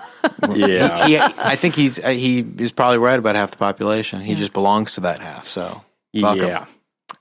yeah 0.55 1.07
yeah, 1.07 1.31
I 1.37 1.55
think 1.55 1.75
he's 1.75 1.99
uh, 2.03 2.09
he 2.09 2.39
is 2.59 2.71
probably 2.71 2.97
right 2.97 3.17
about 3.17 3.35
half 3.35 3.51
the 3.51 3.57
population. 3.57 4.21
He 4.21 4.35
just 4.35 4.53
belongs 4.53 4.95
to 4.95 5.01
that 5.01 5.19
half. 5.19 5.47
So 5.47 5.81
fuck 6.19 6.37
him. 6.37 6.47
yeah 6.47 6.65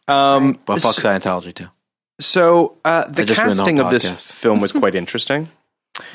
um 0.09 0.59
But 0.67 0.81
fuck 0.83 0.97
Scientology 0.97 1.55
too. 1.55 1.69
So 2.21 2.77
uh, 2.85 3.09
the 3.09 3.23
I 3.23 3.25
just 3.25 3.41
ruined 3.41 3.57
the 3.57 3.61
casting 3.63 3.79
of 3.81 3.91
this 3.91 4.27
film 4.41 4.61
was 4.61 4.73
quite 4.73 4.95
interesting. 4.95 5.49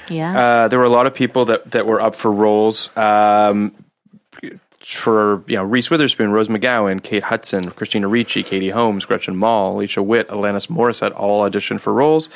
yeah. 0.09 0.37
Uh, 0.39 0.67
there 0.67 0.77
were 0.79 0.85
a 0.85 0.89
lot 0.89 1.07
of 1.07 1.13
people 1.15 1.45
that, 1.45 1.71
that 1.71 1.85
were 1.87 1.99
up 1.99 2.13
for 2.15 2.31
roles. 2.31 2.95
Um, 2.95 3.73
for 4.93 5.43
you 5.47 5.55
know 5.55 5.63
Reese 5.63 5.89
Witherspoon, 5.89 6.31
Rose 6.31 6.47
McGowan, 6.47 7.01
Kate 7.01 7.23
Hudson, 7.23 7.71
Christina 7.71 8.07
Ricci, 8.07 8.43
Katie 8.43 8.69
Holmes, 8.69 9.03
Gretchen 9.05 9.35
Mol, 9.35 9.75
Alicia 9.77 10.03
Witt, 10.03 10.27
Alanis 10.27 10.67
Morissette 10.67 11.11
all 11.19 11.49
auditioned 11.49 11.79
for 11.79 11.91
roles. 11.91 12.29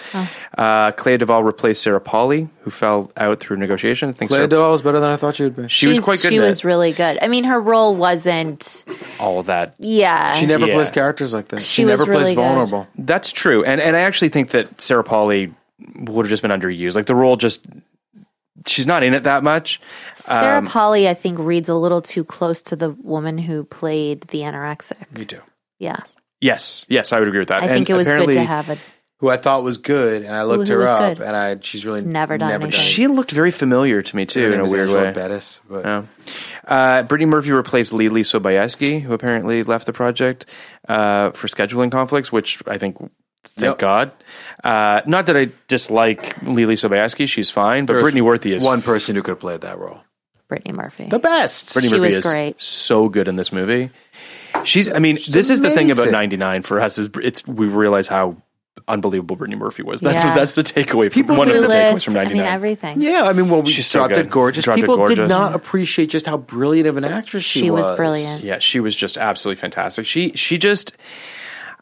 Uh, 0.57 0.91
Clea 0.93 1.17
Duvall 1.17 1.43
replaced 1.43 1.83
Sarah 1.83 2.01
Polley, 2.01 2.49
who 2.61 2.71
fell 2.71 3.11
out 3.17 3.39
through 3.39 3.57
negotiation. 3.57 4.09
I 4.09 4.13
think 4.13 4.29
Clea 4.29 4.37
Sarah- 4.39 4.47
Duvall 4.47 4.71
was 4.71 4.81
better 4.81 4.99
than 4.99 5.11
I 5.11 5.15
thought 5.15 5.35
she 5.35 5.43
would 5.43 5.55
be. 5.55 5.67
she 5.67 5.87
was 5.87 5.99
quite 6.03 6.21
good. 6.21 6.29
She 6.29 6.37
in 6.37 6.41
was 6.43 6.59
it. 6.59 6.65
really 6.65 6.91
good. 6.91 7.19
I 7.21 7.27
mean, 7.27 7.43
her 7.43 7.59
role 7.61 7.95
wasn't. 7.95 8.83
all 9.19 9.39
of 9.39 9.45
that. 9.45 9.75
Yeah. 9.77 10.33
She 10.33 10.45
never 10.45 10.65
Yeah. 10.67 10.73
plays 10.73 10.91
characters 10.91 11.33
like 11.33 11.49
that. 11.49 11.61
She, 11.61 11.81
She 11.81 11.85
was 11.85 11.99
never 11.99 12.11
plays 12.11 12.23
really 12.23 12.35
good. 12.35 12.41
vulnerable. 12.41 12.87
That's 12.97 13.31
true, 13.31 13.63
and 13.63 13.79
and 13.79 13.95
I 13.95 14.01
actually 14.01 14.29
think 14.29 14.51
that 14.51 14.81
Sarah 14.81 15.03
Polley 15.03 15.53
would 15.97 16.25
have 16.25 16.29
just 16.29 16.41
been 16.41 16.51
underused. 16.51 16.95
Like 16.95 17.05
the 17.05 17.15
role 17.15 17.35
just. 17.37 17.65
She's 18.67 18.87
not 18.87 19.03
in 19.03 19.13
it 19.13 19.23
that 19.23 19.43
much. 19.43 19.79
Sarah 20.13 20.57
Um, 20.59 20.67
Polley, 20.67 21.07
I 21.07 21.13
think, 21.13 21.39
reads 21.39 21.69
a 21.69 21.75
little 21.75 22.01
too 22.01 22.23
close 22.23 22.61
to 22.63 22.75
the 22.75 22.91
woman 22.91 23.37
who 23.37 23.63
played 23.63 24.21
the 24.21 24.39
anorexic. 24.39 24.97
You 25.17 25.25
do. 25.25 25.39
Yeah. 25.79 25.97
Yes, 26.41 26.85
yes, 26.89 27.11
I 27.13 27.19
would 27.19 27.27
agree 27.27 27.39
with 27.39 27.49
that. 27.49 27.61
I 27.63 27.65
And 27.67 27.73
think 27.75 27.89
it 27.89 27.93
was 27.95 28.07
good 28.09 28.31
to 28.33 28.43
have 28.43 28.69
a 28.69 28.77
who 29.19 29.27
I 29.27 29.35
thought 29.35 29.63
was 29.63 29.77
good, 29.77 30.23
and 30.23 30.33
I 30.33 30.43
looked 30.43 30.69
who 30.69 30.75
her 30.75 30.79
was 30.79 30.87
up, 30.89 31.17
good? 31.17 31.25
and 31.27 31.35
I 31.35 31.57
she's 31.59 31.85
really 31.85 31.99
Never 32.01 32.37
done 32.37 32.51
anything. 32.53 32.71
She 32.71 33.07
looked 33.07 33.31
very 33.31 33.51
familiar 33.51 34.01
to 34.01 34.15
me 34.15 34.21
Her 34.21 34.25
too, 34.27 34.53
in 34.53 34.61
a 34.61 34.63
weird 34.63 34.87
Angela 34.87 35.03
way. 35.07 35.11
Bettis, 35.11 35.59
but 35.69 35.83
Yeah. 35.83 36.03
Uh, 36.65 37.03
Brittany 37.03 37.29
Murphy 37.29 37.51
replaced 37.51 37.91
Leelee 37.91 38.21
Sobieski, 38.23 39.01
who 39.01 39.11
apparently 39.13 39.63
left 39.63 39.85
the 39.87 39.91
project 39.93 40.45
uh, 40.87 41.31
for 41.31 41.47
scheduling 41.47 41.91
conflicts, 41.91 42.31
which 42.31 42.63
I 42.65 42.77
think, 42.77 42.97
thank 43.43 43.65
Yep. 43.65 43.77
God. 43.79 44.11
Uh, 44.63 45.01
not 45.05 45.25
that 45.27 45.37
I 45.37 45.49
dislike 45.67 46.35
Leelee 46.41 46.73
Sobieski; 46.73 47.27
she's 47.29 47.49
fine, 47.49 47.85
but 47.85 47.93
there's 47.93 48.03
Brittany 48.03 48.21
Worthy 48.21 48.53
is 48.53 48.63
one 48.63 48.81
person 48.81 49.15
who 49.15 49.21
could 49.21 49.31
have 49.31 49.39
played 49.39 49.61
that 49.61 49.77
role. 49.79 50.01
Brittany 50.47 50.73
Murphy. 50.73 51.05
The 51.07 51.19
best. 51.19 51.73
Brittany 51.73 51.89
She 51.89 51.95
Murphy 51.99 52.15
was 52.15 52.25
is 52.25 52.31
great. 52.31 52.59
so 52.61 53.07
good 53.07 53.27
in 53.27 53.35
this 53.35 53.51
movie. 53.53 53.91
She's, 54.65 54.91
I 54.91 54.99
mean, 54.99 55.17
this 55.29 55.49
is 55.49 55.61
the 55.61 55.69
thing 55.69 55.91
about 55.91 56.09
'99 56.11 56.63
for 56.63 56.81
us 56.81 56.97
is 56.97 57.09
it's 57.21 57.47
we 57.47 57.67
realize 57.67 58.07
how 58.07 58.35
unbelievable 58.87 59.35
Brittany 59.35 59.55
Murphy 59.57 59.83
was. 59.83 60.01
That's 60.01 60.23
Yeah. 60.23 60.33
that's 60.35 60.55
the 60.55 60.63
takeaway. 60.63 61.03
From, 61.11 61.21
People 61.21 61.35
one 61.37 61.49
of 61.49 61.61
the 61.61 61.67
takeaways 61.67 61.93
Clueless, 61.93 62.03
from 62.05 62.13
I 62.15 62.23
'99. 62.23 62.37
mean, 62.43 62.45
everything. 62.53 62.99
Yeah, 63.01 63.23
I 63.25 63.33
mean, 63.33 63.49
well, 63.49 63.61
we 63.61 63.69
She's 63.71 63.89
dropped 63.91 64.13
good. 64.15 64.25
it 64.25 64.29
gorgeous. 64.31 64.65
Dropped 64.65 64.79
It 64.79 64.83
People 64.87 65.05
did 65.05 65.29
not 65.29 65.53
appreciate 65.53 66.09
just 66.09 66.25
how 66.25 66.37
brilliant 66.37 66.87
of 66.87 66.97
an 66.97 67.05
actress 67.05 67.43
she, 67.43 67.59
was. 67.71 67.81
She 67.85 67.89
was 67.89 67.95
brilliant. 67.97 68.43
Yeah, 68.43 68.59
she 68.59 68.79
was 68.79 68.95
just 68.95 69.17
absolutely 69.17 69.61
fantastic. 69.61 70.05
She 70.07 70.31
she 70.35 70.57
just 70.57 70.93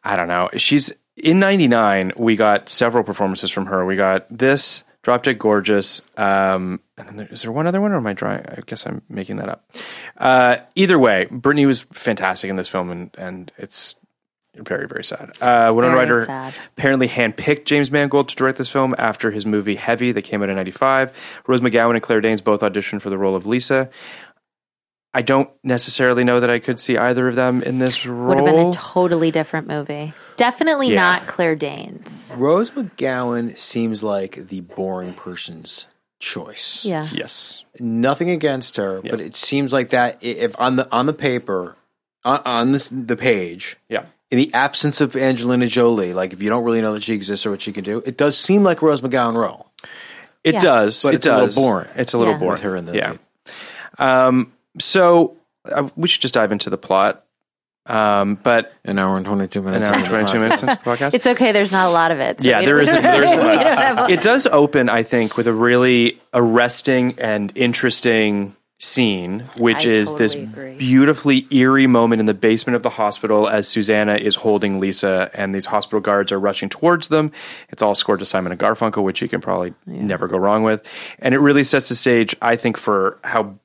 I 0.03 0.15
don't 0.15 0.27
know. 0.27 0.49
She's 0.57 0.91
in 1.17 1.39
99 1.39 2.13
we 2.15 2.35
got 2.35 2.69
several 2.69 3.03
performances 3.03 3.51
from 3.51 3.65
her. 3.67 3.85
We 3.85 3.95
got 3.95 4.25
this 4.35 4.83
Drop 5.03 5.23
Dead 5.23 5.39
Gorgeous. 5.39 6.01
Um, 6.17 6.81
and 6.97 7.07
then 7.07 7.17
there, 7.17 7.27
is 7.27 7.41
there 7.41 7.51
one 7.51 7.65
other 7.65 7.79
one, 7.79 7.91
or 7.91 7.95
am 7.95 8.07
I 8.07 8.13
drawing? 8.13 8.45
I 8.45 8.59
guess 8.65 8.85
I'm 8.85 9.01
making 9.09 9.37
that 9.37 9.49
up. 9.49 9.71
Uh, 10.17 10.57
either 10.75 10.99
way, 10.99 11.27
Brittany 11.31 11.65
was 11.65 11.81
fantastic 11.81 12.49
in 12.49 12.55
this 12.55 12.67
film, 12.67 12.91
and 12.91 13.15
and 13.17 13.51
it's 13.57 13.95
very 14.55 14.87
very 14.87 15.05
sad. 15.05 15.31
Uh, 15.39 15.71
Winona 15.73 15.95
Ryder 15.95 16.25
sad. 16.25 16.55
apparently 16.75 17.07
handpicked 17.07 17.65
James 17.65 17.91
Mangold 17.91 18.29
to 18.29 18.35
direct 18.35 18.57
this 18.57 18.69
film 18.69 18.95
after 18.97 19.31
his 19.31 19.45
movie 19.45 19.75
Heavy 19.75 20.11
that 20.11 20.23
came 20.23 20.43
out 20.43 20.49
in 20.49 20.55
'95. 20.55 21.13
Rose 21.47 21.61
McGowan 21.61 21.93
and 21.93 22.03
Claire 22.03 22.19
Danes 22.21 22.41
both 22.41 22.61
auditioned 22.61 23.01
for 23.01 23.09
the 23.09 23.17
role 23.17 23.35
of 23.35 23.45
Lisa. 23.45 23.89
I 25.13 25.21
don't 25.21 25.49
necessarily 25.63 26.25
know 26.25 26.41
that 26.41 26.49
I 26.49 26.59
could 26.59 26.79
see 26.79 26.97
either 26.97 27.27
of 27.27 27.35
them 27.35 27.63
in 27.63 27.79
this 27.79 28.05
role. 28.05 28.43
Would 28.43 28.45
have 28.45 28.55
been 28.57 28.67
a 28.67 28.71
totally 28.73 29.31
different 29.31 29.67
movie. 29.67 30.13
Definitely 30.37 30.89
Yeah. 30.89 31.01
not 31.01 31.27
Claire 31.27 31.55
Danes. 31.55 32.31
Rose 32.37 32.71
McGowan 32.71 33.57
seems 33.57 34.03
like 34.03 34.47
the 34.49 34.61
boring 34.61 35.13
person's 35.13 35.87
choice. 36.19 36.85
Yeah. 36.85 37.07
yes. 37.11 37.63
Nothing 37.79 38.29
against 38.29 38.77
her, 38.77 39.01
but 39.01 39.19
it 39.19 39.35
seems 39.35 39.73
like 39.73 39.89
that 39.89 40.17
if 40.21 40.59
on 40.59 40.75
the 40.77 40.91
on 40.91 41.05
the 41.07 41.13
paper, 41.13 41.75
on, 42.23 42.41
on 42.45 42.71
this, 42.71 42.89
the 42.89 43.15
page, 43.17 43.77
Yeah. 43.89 44.05
in 44.31 44.37
the 44.37 44.51
absence 44.53 44.99
of 45.01 45.15
Angelina 45.15 45.67
Jolie, 45.67 46.13
like 46.13 46.33
if 46.33 46.41
you 46.41 46.49
don't 46.49 46.63
really 46.63 46.81
know 46.81 46.93
that 46.93 47.03
she 47.03 47.13
exists 47.13 47.45
or 47.45 47.51
what 47.51 47.61
she 47.61 47.71
can 47.71 47.83
do, 47.83 48.01
it 48.05 48.17
does 48.17 48.37
seem 48.37 48.63
like 48.63 48.81
Rose 48.81 49.01
McGowan 49.01 49.35
role. 49.35 49.71
It 50.43 50.55
Yeah. 50.55 50.59
does. 50.59 51.03
But 51.03 51.13
it 51.13 51.17
it's 51.17 51.25
a 51.27 51.37
little 51.37 51.63
boring. 51.63 51.89
It's 51.95 52.13
a 52.13 52.17
little 52.17 52.33
Yeah. 52.33 52.39
boring 52.39 52.51
With 52.53 52.61
her 52.61 52.75
in 52.75 52.85
the 52.85 52.95
yeah. 52.95 53.13
Um. 53.99 54.53
So 54.79 55.35
uh, 55.71 55.89
we 55.95 56.07
should 56.07 56.21
just 56.21 56.33
dive 56.33 56.51
into 56.51 56.69
the 56.69 56.77
plot. 56.77 57.23
Um. 57.89 58.35
But 58.35 58.73
An 58.85 58.99
hour 58.99 59.17
and 59.17 59.25
twenty 59.25 59.47
two 59.47 59.61
minutes. 59.61 59.89
an 59.89 59.95
minutes. 59.95 60.11
hour 60.11 60.19
and 60.19 60.27
twenty 60.27 60.31
two 60.31 60.39
minutes 60.39 60.61
into 60.63 60.75
the 60.75 60.81
podcast. 60.81 61.13
It's 61.13 61.27
okay. 61.27 61.51
There's 61.51 61.71
not 61.71 61.87
a 61.87 61.91
lot 61.91 62.11
of 62.11 62.19
it. 62.19 62.41
so 62.41 62.47
yeah, 62.49 62.59
we 62.59 62.65
there 62.65 62.75
don't- 62.75 62.83
is. 62.87 62.93
A, 62.93 63.01
there 63.01 63.23
is 63.23 63.31
a 63.31 63.35
we 63.35 63.41
don't 63.41 63.77
have 63.77 63.95
lot. 63.97 64.09
It 64.11 64.21
does 64.21 64.47
open, 64.47 64.89
I 64.89 65.03
think, 65.03 65.37
with 65.37 65.47
a 65.47 65.53
really 65.53 66.19
arresting 66.33 67.15
and 67.19 67.51
interesting 67.55 68.55
scene, 68.79 69.39
which 69.57 69.87
I 69.87 69.89
is 69.89 70.13
this 70.13 70.35
agree. 70.35 70.75
beautifully 70.75 71.47
eerie 71.49 71.87
moment 71.87 72.19
in 72.19 72.27
the 72.27 72.35
basement 72.35 72.75
of 72.75 72.83
the 72.83 72.91
hospital 72.91 73.49
as 73.49 73.67
Susanna 73.67 74.13
is 74.17 74.35
holding 74.35 74.79
Lisa, 74.79 75.31
and 75.33 75.55
these 75.55 75.65
hospital 75.65 75.99
guards 75.99 76.31
are 76.31 76.39
rushing 76.39 76.69
towards 76.69 77.07
them. 77.07 77.31
It's 77.69 77.81
all 77.81 77.95
scored 77.95 78.19
to 78.19 78.25
Simon 78.27 78.51
and 78.51 78.61
Garfunkel, 78.61 79.01
which 79.03 79.19
you 79.19 79.27
can 79.27 79.41
probably 79.41 79.73
never 79.87 80.27
go 80.27 80.37
wrong 80.37 80.61
with, 80.61 80.85
and 81.17 81.33
it 81.33 81.39
really 81.39 81.63
sets 81.63 81.89
the 81.89 81.95
stage, 81.95 82.35
I 82.39 82.55
think, 82.55 82.77
for 82.77 83.17
how 83.23 83.55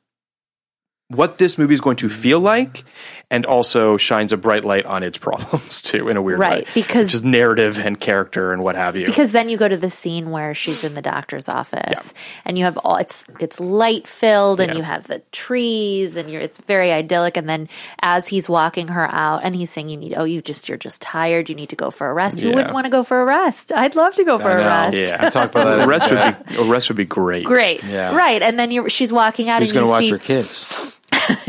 what 1.08 1.36
this 1.36 1.58
movie 1.58 1.74
is 1.74 1.80
going 1.82 1.96
to 1.96 2.08
feel 2.08 2.40
like, 2.40 2.84
and 3.32 3.44
also 3.46 3.96
shines 3.96 4.30
a 4.30 4.36
bright 4.36 4.64
light 4.64 4.86
on 4.86 5.02
its 5.02 5.18
problems 5.18 5.82
too, 5.90 6.08
in 6.08 6.16
a 6.16 6.22
weird 6.22 6.38
Right, 6.38 6.64
way, 6.66 6.70
because- 6.74 7.10
just 7.10 7.24
narrative 7.24 7.78
and 7.80 7.98
character 7.98 8.52
and 8.52 8.62
what 8.62 8.76
have 8.76 8.94
you. 8.96 9.04
because 9.06 9.32
then 9.32 9.48
you 9.48 9.56
go 9.56 9.66
to 9.66 9.76
the 9.76 9.90
scene 9.90 10.30
where 10.30 10.54
she's 10.54 10.84
in 10.84 10.94
the 10.94 11.02
doctor's 11.02 11.48
office 11.48 12.14
and 12.44 12.56
you 12.58 12.64
have 12.64 12.76
all 12.78 12.96
it's 12.96 13.24
it's 13.40 13.58
light 13.58 14.06
filled 14.06 14.60
and 14.60 14.70
Yeah. 14.72 14.76
you 14.76 14.82
have 14.84 15.06
the 15.08 15.20
trees 15.32 16.14
and 16.16 16.30
you're 16.30 16.40
it's 16.42 16.58
very 16.58 16.92
idyllic 16.92 17.36
and 17.36 17.48
then 17.48 17.68
as 18.02 18.28
he's 18.28 18.48
walking 18.48 18.88
her 18.88 19.08
out 19.10 19.40
and 19.42 19.56
he's 19.56 19.70
saying 19.70 19.88
you 19.88 19.96
need 19.96 20.14
oh 20.16 20.24
you 20.24 20.42
just 20.42 20.68
you're 20.68 20.78
just 20.78 21.00
tired 21.02 21.48
you 21.48 21.54
need 21.54 21.70
to 21.70 21.76
go 21.76 21.90
for 21.90 22.08
a 22.10 22.14
rest 22.14 22.40
who 22.40 22.48
Yeah. 22.50 22.54
wouldn't 22.56 22.74
want 22.74 22.84
to 22.86 22.90
go 22.90 23.02
for 23.02 23.22
a 23.22 23.24
rest 23.24 23.72
i'd 23.72 23.96
love 23.96 24.14
to 24.14 24.24
go 24.24 24.36
for 24.38 24.48
I 24.50 24.52
a 24.52 24.56
know. 24.58 24.66
rest 24.66 24.96
yeah, 24.96 25.30
Talk 25.30 25.50
about 25.50 25.64
that. 25.76 25.80
a 25.84 25.86
rest 25.86 26.10
would 26.10 26.18
be 26.48 26.56
a 26.58 26.64
rest 26.70 26.88
would 26.90 26.96
be 26.96 27.04
great. 27.06 27.44
great 27.46 27.82
Yeah. 27.84 28.14
right 28.14 28.42
and 28.42 28.58
then 28.58 28.70
you're 28.70 28.90
she's 28.90 29.12
walking 29.12 29.48
out 29.48 29.60
Who's 29.62 29.70
and 29.70 29.80
going 29.86 30.02
to 30.02 30.06
you 30.06 30.12
watch 30.12 30.22
see 30.22 30.32
your 30.34 30.42
kids? 30.42 30.98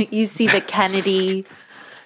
you 0.11 0.25
see 0.27 0.47
the 0.47 0.61
kennedy 0.61 1.45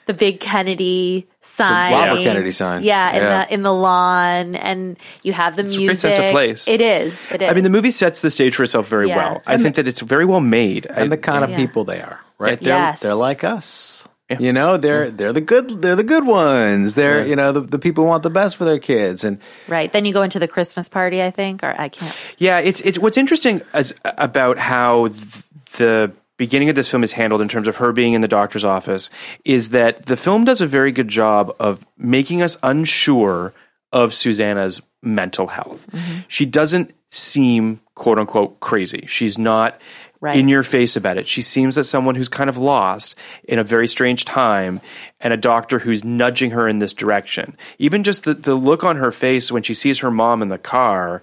the 0.08 0.14
big 0.14 0.40
kennedy 0.40 1.28
sign 1.42 1.92
the 1.92 1.98
Robert 1.98 2.24
Kennedy 2.24 2.52
sign. 2.52 2.84
yeah 2.84 3.10
in 3.10 3.16
Yeah. 3.22 3.46
the 3.46 3.54
in 3.54 3.62
the 3.62 3.74
lawn 3.74 4.56
and 4.56 4.98
you 5.24 5.34
have 5.34 5.56
the 5.56 5.64
music. 5.64 5.90
It's 5.92 6.04
a 6.04 6.08
great 6.08 6.16
sense 6.16 6.26
of 6.26 6.32
place. 6.32 6.68
it 6.68 6.82
is 6.82 7.28
it 7.32 7.42
is 7.42 7.50
I 7.50 7.54
mean, 7.54 7.64
the 7.64 7.70
movie 7.70 7.92
sets 7.92 8.22
the 8.22 8.30
stage 8.32 8.56
for 8.56 8.64
itself 8.64 8.88
very 8.88 9.08
Yeah. 9.10 9.18
well. 9.18 9.42
I 9.48 9.58
think 9.58 9.76
that 9.76 9.88
it's 9.88 10.02
very 10.02 10.26
well 10.26 10.42
made. 10.42 10.88
and 10.90 11.12
the 11.12 11.18
kind 11.18 11.44
of 11.44 11.52
Yeah. 11.52 11.58
people 11.58 11.84
they 11.84 12.02
are, 12.02 12.20
right? 12.40 12.60
They're 12.60 12.74
Yes. 12.76 13.00
they're 13.02 13.16
like 13.16 13.44
us. 13.44 14.04
You 14.40 14.52
know, 14.52 14.76
they're 14.76 15.10
they're 15.10 15.32
the 15.32 15.40
good 15.40 15.82
they're 15.82 15.96
the 15.96 16.04
good 16.04 16.26
ones. 16.28 16.96
They're 16.96 17.26
you 17.26 17.38
know 17.38 17.54
the, 17.54 17.62
the 17.62 17.80
people 17.80 18.04
who 18.04 18.10
want 18.10 18.24
the 18.24 18.30
best 18.30 18.58
for 18.58 18.66
their 18.66 18.78
kids, 18.80 19.24
and 19.24 19.40
Right. 19.70 19.90
Then 19.94 20.04
you 20.04 20.12
go 20.12 20.22
into 20.22 20.38
the 20.38 20.50
Christmas 20.50 20.90
party, 20.90 21.24
I 21.24 21.32
think, 21.32 21.64
or 21.64 21.74
I 21.78 21.88
can't. 21.88 22.14
Yeah, 22.38 22.60
it's 22.60 22.82
it's 22.82 23.00
what's 23.00 23.16
interesting 23.18 23.62
as 23.74 23.94
about 24.04 24.58
how 24.58 25.08
th- 25.08 25.44
the 25.78 26.12
beginning 26.38 26.70
of 26.70 26.76
this 26.76 26.90
film 26.90 27.04
is 27.04 27.14
handled 27.14 27.42
in 27.42 27.48
terms 27.48 27.68
of 27.68 27.78
her 27.78 27.92
being 27.92 28.14
in 28.14 28.22
the 28.22 28.28
doctor's 28.28 28.64
office 28.64 29.10
is 29.44 29.70
that 29.70 30.06
the 30.06 30.18
film 30.18 30.46
does 30.46 30.62
a 30.62 30.68
very 30.68 30.92
good 30.92 31.08
job 31.08 31.56
of 31.60 31.86
making 31.98 32.42
us 32.42 32.58
unsure 32.64 33.54
of 33.92 34.14
Susanna's 34.14 34.82
mental 35.02 35.48
health. 35.48 35.88
Mm-hmm. 35.92 36.20
She 36.28 36.46
doesn't 36.46 36.94
seem 37.10 37.82
quote 37.96 38.20
unquote 38.20 38.60
crazy. 38.60 39.06
She's 39.08 39.38
not 39.38 39.80
Right. 40.20 40.40
in 40.40 40.50
your 40.50 40.64
face 40.64 40.96
about 40.96 41.20
it. 41.20 41.28
She 41.28 41.44
seems 41.44 41.78
like 41.78 41.86
someone 41.86 42.16
who's 42.16 42.28
kind 42.28 42.50
of 42.50 42.58
lost 42.58 43.14
in 43.44 43.60
a 43.60 43.64
very 43.64 43.88
strange 43.88 44.26
time 44.26 44.82
and 45.22 45.32
a 45.32 45.38
doctor 45.38 45.78
who's 45.78 46.04
nudging 46.04 46.50
her 46.52 46.68
in 46.68 46.80
this 46.80 46.92
direction. 46.92 47.56
Even 47.78 48.04
just 48.04 48.24
the, 48.24 48.34
the 48.34 48.56
look 48.56 48.84
on 48.84 48.96
her 48.96 49.12
face 49.12 49.52
when 49.52 49.62
she 49.62 49.76
sees 49.76 50.00
her 50.00 50.10
mom 50.10 50.42
in 50.42 50.48
the 50.50 50.58
car 50.58 51.22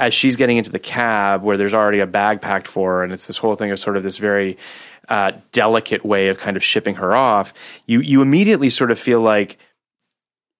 as 0.00 0.14
she's 0.14 0.34
getting 0.34 0.56
into 0.56 0.72
the 0.72 0.78
cab 0.78 1.42
where 1.42 1.56
there's 1.56 1.74
already 1.74 2.00
a 2.00 2.06
bag 2.06 2.40
packed 2.40 2.66
for 2.66 2.94
her 2.96 3.04
and 3.04 3.12
it's 3.12 3.26
this 3.26 3.36
whole 3.36 3.54
thing 3.54 3.70
of 3.70 3.78
sort 3.78 3.96
of 3.96 4.02
this 4.02 4.16
very 4.16 4.56
uh, 5.08 5.32
delicate 5.52 6.04
way 6.04 6.28
of 6.28 6.38
kind 6.38 6.56
of 6.56 6.64
shipping 6.64 6.96
her 6.96 7.14
off 7.14 7.52
you 7.86 8.00
you 8.00 8.22
immediately 8.22 8.70
sort 8.70 8.90
of 8.90 8.98
feel 8.98 9.20
like 9.20 9.58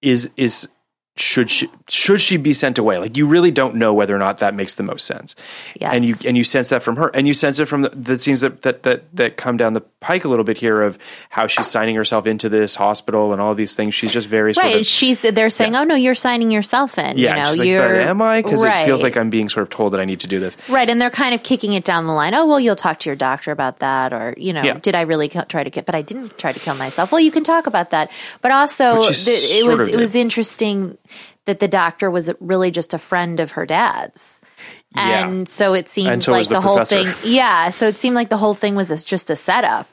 is 0.03 0.31
is 0.37 0.69
should 1.17 1.51
she 1.51 1.69
should 1.89 2.21
she 2.21 2.37
be 2.39 2.53
sent 2.53 2.79
away 2.79 2.97
like 2.97 3.15
you 3.17 3.27
really 3.27 3.51
don't 3.51 3.75
know 3.75 3.93
whether 3.93 4.15
or 4.15 4.19
not 4.19 4.39
that 4.39 4.55
makes 4.55 4.77
the 4.77 4.83
most 4.83 5.05
sense 5.07 5.35
Yes. 5.79 5.93
and 5.93 6.05
you 6.05 6.15
and 6.25 6.37
you 6.37 6.45
sense 6.45 6.69
that 6.69 6.83
from 6.83 6.97
her 6.97 7.09
and 7.09 7.27
you 7.29 7.35
sense 7.35 7.59
it 7.59 7.67
from 7.67 7.83
the, 7.83 7.89
the 7.91 8.17
scenes 8.17 8.41
that, 8.41 8.63
that 8.63 8.85
that 8.85 9.15
that 9.17 9.37
come 9.37 9.57
down 9.59 9.73
the 9.75 9.81
pike 10.01 10.25
a 10.25 10.29
little 10.29 10.45
bit 10.45 10.57
here 10.57 10.81
of 10.81 10.97
how 11.29 11.47
she's 11.47 11.67
signing 11.67 11.95
herself 11.97 12.27
into 12.27 12.49
this 12.49 12.77
hospital 12.77 13.33
and 13.33 13.43
all 13.43 13.55
these 13.55 13.75
things 13.75 13.95
she's 13.95 14.13
just 14.13 14.29
very 14.29 14.55
sort 14.55 14.65
Right. 14.65 14.77
of 14.81 14.87
She's 14.87 15.21
they're 15.23 15.51
saying, 15.51 15.75
Oh 15.77 15.85
no, 15.85 15.95
you're 15.95 16.15
signing 16.15 16.51
yourself 16.51 16.97
in. 16.97 17.19
yeah 17.19 17.51
you 17.51 17.57
know, 17.59 17.63
you're, 17.65 17.83
but 17.83 17.91
am 18.09 18.23
I 18.23 18.41
because 18.41 18.63
it 18.63 18.85
feels 18.87 19.03
like 19.03 19.17
I'm 19.17 19.31
being 19.31 19.49
sort 19.51 19.63
of 19.63 19.69
told 19.71 19.93
that 19.93 20.01
I 20.01 20.05
need 20.07 20.21
to 20.21 20.27
do 20.29 20.39
this 20.41 20.57
Right, 20.69 20.89
and 20.89 21.03
they're 21.03 21.11
kind 21.11 21.35
of 21.35 21.43
kicking 21.43 21.75
it 21.75 21.85
down 21.85 22.07
the 22.07 22.13
line. 22.15 22.35
Oh, 22.35 22.47
well, 22.47 22.61
you'll 22.61 22.77
talk 22.77 23.01
to 23.01 23.09
your 23.11 23.17
doctor 23.17 23.51
about 23.51 23.81
that, 23.81 24.13
or 24.13 24.35
you 24.39 24.53
know, 24.53 24.63
Yeah. 24.63 24.79
did 24.81 24.95
I 24.95 25.03
really 25.03 25.29
try 25.29 25.65
to 25.65 25.71
get? 25.71 25.85
But 25.87 25.97
I 25.97 26.03
didn't 26.03 26.39
try 26.39 26.53
to 26.53 26.61
kill 26.61 26.77
myself. 26.77 27.11
Well, 27.13 27.21
you 27.21 27.31
can 27.33 27.43
talk 27.45 27.67
about 27.67 27.91
that, 27.91 28.11
but 28.41 28.53
also 28.53 29.03
the, 29.03 29.11
it 29.11 29.67
was 29.67 29.89
it 29.89 29.97
was 29.97 30.15
interesting 30.15 30.97
that 31.47 31.59
the 31.59 31.69
doctor 31.69 32.11
was 32.11 32.31
really 32.41 32.71
just 32.71 32.95
a 32.95 32.99
friend 32.99 33.41
of 33.41 33.53
her 33.53 33.67
dad's. 33.67 34.41
Yeah. 34.95 35.27
And 35.27 35.49
so 35.49 35.75
it 35.75 35.89
seemed 35.89 36.25
so 36.25 36.33
like 36.33 36.49
the 36.49 36.55
the, 36.55 36.61
whole 36.61 36.85
thing, 36.85 37.09
yeah. 37.25 37.71
So 37.71 37.87
it 37.89 37.97
seemed 37.97 38.15
like 38.17 38.29
the 38.29 38.37
whole 38.37 38.55
thing 38.55 38.75
was 38.75 39.05
just 39.05 39.31
a 39.31 39.37
setup. 39.37 39.89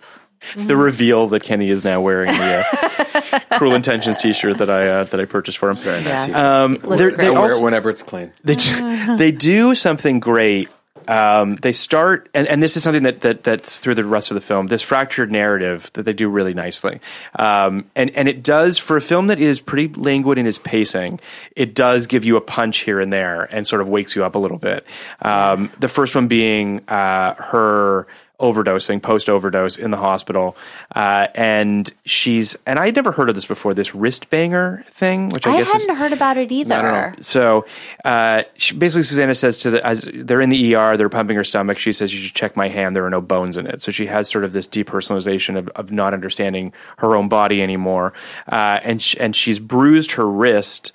the 0.56 0.76
reveal 0.78 1.28
that 1.28 1.42
Kenny 1.44 1.70
is 1.70 1.84
now 1.84 2.00
wearing 2.02 2.28
the 2.32 3.40
uh, 3.52 3.58
Cruel 3.58 3.74
Intentions 3.74 4.18
T-shirt 4.18 4.60
that 4.60 4.70
I 4.70 4.88
uh, 4.88 5.04
that 5.06 5.20
I 5.20 5.26
purchased 5.26 5.58
for 5.58 5.70
him. 5.70 5.78
Very 5.78 6.04
Yes. 6.04 6.34
Um, 6.36 6.74
It 6.76 6.82
they're- 6.82 6.98
great. 7.10 7.18
they 7.18 7.28
I'll 7.28 7.42
wear 7.42 7.54
it 7.58 7.62
whenever 7.64 7.90
it's 7.90 8.04
clean. 8.04 8.32
they 8.44 8.56
do, 8.56 9.18
they 9.18 9.32
do 9.32 9.74
something 9.74 10.20
great. 10.20 10.70
Um, 11.08 11.56
they 11.56 11.72
start, 11.72 12.30
and, 12.34 12.48
and 12.48 12.62
this 12.62 12.76
is 12.76 12.84
something 12.84 13.04
that, 13.04 13.22
that 13.22 13.44
that's 13.44 13.80
through 13.80 13.96
the 13.96 14.04
rest 14.06 14.32
of 14.32 14.36
the 14.36 14.42
film. 14.42 14.68
This 14.68 14.82
fractured 14.82 15.32
narrative 15.32 15.90
that 15.94 16.04
they 16.04 16.14
do 16.14 16.30
really 16.30 16.54
nicely, 16.54 17.00
um, 17.36 17.86
and 17.96 18.10
and 18.12 18.28
it 18.28 18.44
does 18.44 18.78
for 18.78 18.98
a 18.98 19.02
film 19.02 19.28
that 19.28 19.40
is 19.40 19.60
pretty 19.60 19.88
languid 19.94 20.38
in 20.38 20.46
its 20.46 20.60
pacing. 20.60 21.20
It 21.56 21.74
does 21.76 22.08
give 22.08 22.26
you 22.26 22.36
a 22.38 22.42
punch 22.42 22.80
here 22.80 23.00
and 23.00 23.12
there, 23.12 23.48
and 23.52 23.68
sort 23.68 23.82
of 23.82 23.88
wakes 23.88 24.16
you 24.16 24.24
up 24.24 24.36
a 24.36 24.40
little 24.40 24.58
bit. 24.60 24.86
Um, 25.22 25.70
The 25.80 25.88
first 25.88 26.16
one 26.16 26.28
being 26.28 26.82
uh, 26.88 27.36
her 27.36 28.08
overdosing, 28.40 29.02
post 29.02 29.30
overdose 29.30 29.78
in 29.78 29.90
the 29.90 29.98
hospital, 29.98 30.56
uh, 30.96 31.28
and 31.34 31.92
she's 32.06 32.56
and 32.68 32.78
I 32.78 32.86
had 32.86 32.96
never 32.96 33.12
heard 33.12 33.30
of 33.30 33.36
this 33.36 33.48
before. 33.48 33.74
This 33.74 33.96
wrist 33.96 34.30
banger 34.30 34.86
thing, 34.90 35.30
which 35.30 35.48
I, 35.48 35.54
I 35.54 35.58
guess 35.58 35.74
is 35.74 35.82
hadn't 35.86 35.96
heard 35.96 36.14
about 36.14 36.38
it 36.38 36.52
either. 36.52 37.16
so 37.22 37.66
uh, 38.06 38.44
she, 38.56 38.76
basically, 38.76 39.04
Susanna 39.04 39.34
says 39.34 39.58
to 39.60 39.72
the 39.72 39.86
as 39.86 40.10
they're 40.14 40.42
in 40.42 40.50
the 40.50 40.76
ER, 40.76 40.98
they're 40.98 41.10
pumping 41.10 41.36
her 41.36 41.44
stomach. 41.44 41.80
She 41.80 41.92
says, 41.92 42.14
"You 42.14 42.20
should 42.20 42.36
check 42.36 42.56
my 42.56 42.70
hand. 42.70 42.96
There 42.96 43.06
are 43.06 43.10
no 43.10 43.22
bones 43.22 43.58
in 43.58 43.66
it." 43.66 43.82
So 43.82 43.92
she 43.92 44.06
has 44.06 44.30
sort 44.30 44.44
of 44.44 44.54
this 44.54 44.68
depersonalization 44.68 45.58
of, 45.58 45.68
of 45.70 45.92
not 45.92 46.14
understanding 46.14 46.74
her 46.98 47.16
own 47.16 47.30
body 47.30 47.64
anymore, 47.64 48.14
uh, 48.52 48.80
and 48.84 49.02
sh- 49.02 49.16
and 49.20 49.36
she's 49.36 49.60
bruised 49.60 50.12
her 50.14 50.30
wrist. 50.30 50.92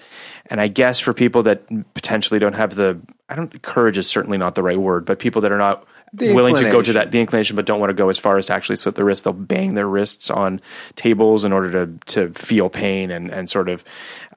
And 0.47 0.61
I 0.61 0.69
guess 0.69 1.01
for 1.01 1.15
people 1.15 1.43
that 1.45 1.63
potentially 1.95 2.39
don't 2.39 2.55
have 2.55 2.75
the, 2.75 3.01
I 3.29 3.37
don't 3.37 3.63
courage 3.63 3.97
is 3.97 4.07
certainly 4.07 4.37
not 4.37 4.55
the 4.55 4.63
right 4.63 4.77
word, 4.77 5.07
but 5.07 5.19
people 5.19 5.41
that 5.43 5.53
are 5.53 5.57
not 5.57 5.87
The 6.15 6.35
willing 6.35 6.57
to 6.57 6.71
go 6.71 6.83
to 6.83 6.93
that 6.95 7.11
the 7.11 7.21
inclination, 7.21 7.57
but 7.57 7.65
don't 7.65 7.81
want 7.81 7.91
to 7.91 7.95
go 7.95 8.11
as 8.11 8.19
far 8.19 8.37
as 8.37 8.47
to 8.47 8.53
actually 8.53 8.77
slit 8.77 8.97
the 8.97 9.05
wrist, 9.05 9.25
they'll 9.25 9.33
bang 9.33 9.75
their 9.75 9.89
wrists 9.89 10.31
on 10.31 10.61
tables 10.95 11.45
in 11.45 11.53
order 11.53 11.87
to 11.87 11.99
to 12.07 12.33
feel 12.35 12.69
pain 12.69 13.11
and 13.11 13.31
and 13.31 13.49
sort 13.49 13.69
of 13.69 13.83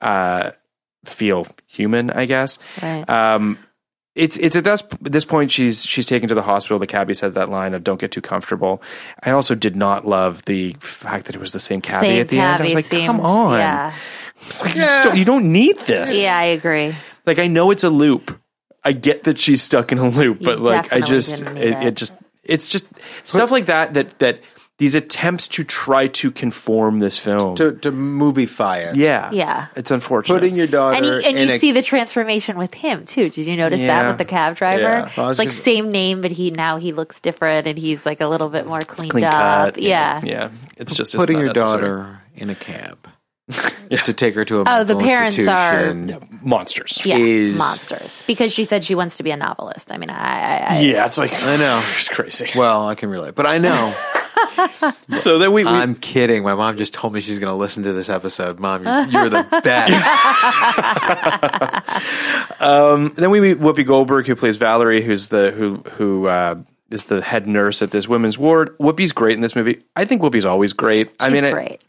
uh, 0.02 0.52
feel 1.04 1.48
human, 1.68 2.12
I 2.12 2.26
guess. 2.26 2.60
Right. 2.82 3.08
Um, 3.10 3.58
it's 4.16 4.38
it's 4.38 4.56
at 4.56 4.64
this 4.64 4.82
this 5.02 5.26
point 5.26 5.52
she's 5.52 5.86
she's 5.86 6.06
taken 6.06 6.30
to 6.30 6.36
the 6.36 6.42
hospital. 6.42 6.80
The 6.80 6.88
cabbie 6.88 7.14
says 7.14 7.34
that 7.34 7.50
line 7.50 7.74
of 7.74 7.84
"Don't 7.84 8.00
get 8.00 8.12
too 8.12 8.22
comfortable." 8.22 8.82
I 9.22 9.32
also 9.32 9.56
did 9.56 9.76
not 9.76 10.08
love 10.08 10.46
the 10.46 10.74
fact 10.80 11.26
that 11.26 11.36
it 11.36 11.42
was 11.42 11.52
the 11.52 11.60
same 11.60 11.82
cabbie 11.82 12.08
Same 12.08 12.22
at 12.22 12.30
the 12.30 12.40
end. 12.40 12.64
I 12.64 12.74
was 12.74 12.86
cabbie 12.86 13.00
like, 13.00 13.08
"Come 13.08 13.20
on, 13.20 13.60
Yeah. 13.60 13.94
It's 14.38 14.64
like, 14.64 14.76
you, 14.76 14.82
don't, 15.04 15.18
you 15.18 15.26
don't 15.26 15.52
need 15.52 15.78
this." 15.80 16.22
Yeah, 16.22 16.38
I 16.38 16.46
agree. 16.46 16.96
like 17.26 17.40
I 17.40 17.48
know 17.48 17.72
it's 17.72 17.84
a 17.84 17.90
loop. 17.90 18.40
I 18.86 18.94
get 18.94 19.24
that 19.24 19.40
she's 19.40 19.62
stuck 19.64 19.92
in 19.92 19.98
a 19.98 20.08
loop, 20.10 20.40
You 20.42 20.46
but 20.46 20.60
like 20.62 20.94
I 20.94 21.00
just 21.02 21.42
it, 21.42 21.58
it 21.58 21.84
it. 21.88 21.96
just 21.96 22.14
it's 22.44 22.70
just 22.70 22.86
stuff 23.24 23.52
like 23.52 23.66
that 23.66 23.94
that 23.96 24.20
that 24.20 24.40
these 24.78 24.94
attempts 24.94 25.48
to 25.48 25.64
try 25.64 26.06
to 26.08 26.30
conform 26.32 27.00
this 27.00 27.18
film. 27.18 27.56
to 27.56 27.72
to 27.78 27.92
movify 27.94 28.86
it. 28.92 28.98
yeah, 28.98 29.30
Yeah. 29.32 29.68
it's 29.76 29.90
unfortunate. 29.90 30.36
Putting 30.36 30.56
your 30.58 30.68
daughter 30.68 30.98
And, 30.98 31.06
you, 31.06 31.14
and 31.14 31.38
in 31.38 31.48
you 31.50 31.56
a 31.56 31.60
see 31.60 31.72
the 31.72 31.82
transformation 31.82 32.58
with 32.58 32.74
him 32.74 33.06
too. 33.06 33.30
Did 33.30 33.48
you 33.48 33.56
notice 33.56 33.80
Yeah. 33.82 33.88
that 34.04 34.08
with 34.10 34.18
the 34.18 34.26
cab 34.26 34.58
driver? 34.58 34.82
Yeah. 34.82 35.10
Well, 35.18 35.30
It's 35.30 35.40
like 35.40 35.48
gonna- 35.48 35.52
same 35.62 35.92
name, 35.92 36.20
but 36.22 36.32
he 36.32 36.52
now 36.52 36.76
he 36.78 36.92
looks 36.92 37.22
different 37.22 37.68
and 37.68 37.78
he's 37.80 38.06
like 38.06 38.20
a 38.20 38.28
little 38.28 38.50
bit 38.50 38.68
more 38.68 38.82
cleaned 38.82 39.12
clean 39.12 39.24
up. 39.24 39.76
cut. 39.76 39.78
Yeah. 39.82 40.20
yeah. 40.26 40.50
It's 40.78 40.94
just 40.94 41.16
putting 41.16 41.38
not 41.38 41.44
your 41.46 41.54
necessary. 41.54 41.82
daughter 41.82 42.22
in 42.36 42.50
a 42.50 42.56
cab 42.56 42.98
to 44.06 44.14
take 44.14 44.34
her 44.36 44.44
to 44.46 44.62
a 44.62 44.64
Oh, 44.68 44.84
the 44.84 44.96
parents 44.98 45.38
are- 45.40 45.90
institution. 45.92 46.40
monsters. 46.42 47.02
Yeah, 47.06 47.18
Is- 47.18 47.56
monsters. 47.56 48.24
Because 48.26 48.52
she 48.54 48.66
said 48.66 48.84
she 48.84 48.96
wants 48.96 49.18
to 49.18 49.24
be 49.24 49.32
a 49.32 49.38
novelist. 49.38 49.92
I 49.92 49.98
mean, 49.98 50.10
I, 50.10 50.16
I, 50.16 50.76
I 50.76 50.80
Yeah, 50.80 51.06
it's 51.06 51.18
like 51.18 51.32
I 51.34 51.56
know. 51.58 51.84
it's 51.96 52.10
crazy. 52.10 52.50
Well, 52.56 52.88
I 52.88 52.96
can 52.96 53.10
relate, 53.10 53.36
but 53.36 53.46
I 53.46 53.58
know. 53.58 53.94
So 55.16 55.38
then 55.40 55.54
we, 55.54 55.64
we 55.64 55.70
I'm 55.70 55.96
kidding. 55.96 56.44
My 56.44 56.56
mom 56.56 56.76
just 56.78 56.94
told 56.94 57.14
me 57.14 57.22
she's 57.22 57.40
going 57.40 57.52
to 57.52 57.56
listen 57.56 57.84
to 57.84 57.94
this 57.94 58.10
episode. 58.10 58.60
Mom, 58.60 58.84
you're, 58.84 59.04
you're 59.08 59.30
the 59.30 59.46
best. 59.64 59.94
um, 62.62 63.14
then 63.16 63.30
we 63.32 63.40
meet 63.40 63.60
Whoopi 63.60 63.86
Goldberg, 63.86 64.28
who 64.28 64.36
plays 64.36 64.58
Valerie, 64.58 65.02
who's 65.02 65.30
the 65.30 65.52
who 65.52 65.76
who 65.94 66.28
uh, 66.28 66.56
is 66.92 67.06
the 67.06 67.22
head 67.22 67.48
nurse 67.48 67.82
at 67.82 67.92
this 67.92 68.08
women's 68.08 68.38
ward. 68.38 68.78
Whoopi's 68.78 69.12
great 69.14 69.36
in 69.36 69.42
this 69.42 69.56
movie. 69.56 69.84
I 69.96 70.06
think 70.06 70.22
Whoopi's 70.22 70.46
always 70.46 70.74
great. 70.74 71.12
I 71.20 71.30
she's 71.32 71.42
mean, 71.42 71.54
great. 71.54 71.84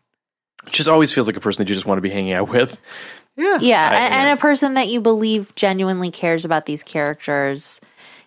Just 0.67 0.89
always 0.89 1.13
feels 1.13 1.27
like 1.27 1.37
a 1.37 1.41
person 1.41 1.63
that 1.65 1.69
you 1.69 1.75
just 1.75 1.87
want 1.87 1.99
to 1.99 2.03
be 2.03 2.11
hanging 2.11 2.33
out 2.33 2.49
with. 2.49 2.81
yeah. 3.37 3.59
yeah, 3.61 3.89
I- 3.91 3.97
and, 4.05 4.15
and 4.15 4.39
a 4.39 4.41
person 4.41 4.75
that 4.75 4.89
you 4.89 5.01
believe 5.01 5.55
genuinely 5.55 6.11
cares 6.11 6.45
about 6.45 6.67
these 6.67 6.83
characters 6.83 7.81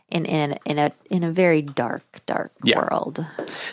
in 0.10 0.26
in 0.26 0.58
in 0.66 0.80
a 0.80 0.92
in 1.10 1.24
a 1.24 1.32
very 1.32 1.62
dark, 1.62 2.04
dark 2.26 2.52
Yeah. 2.64 2.80
world. 2.80 3.26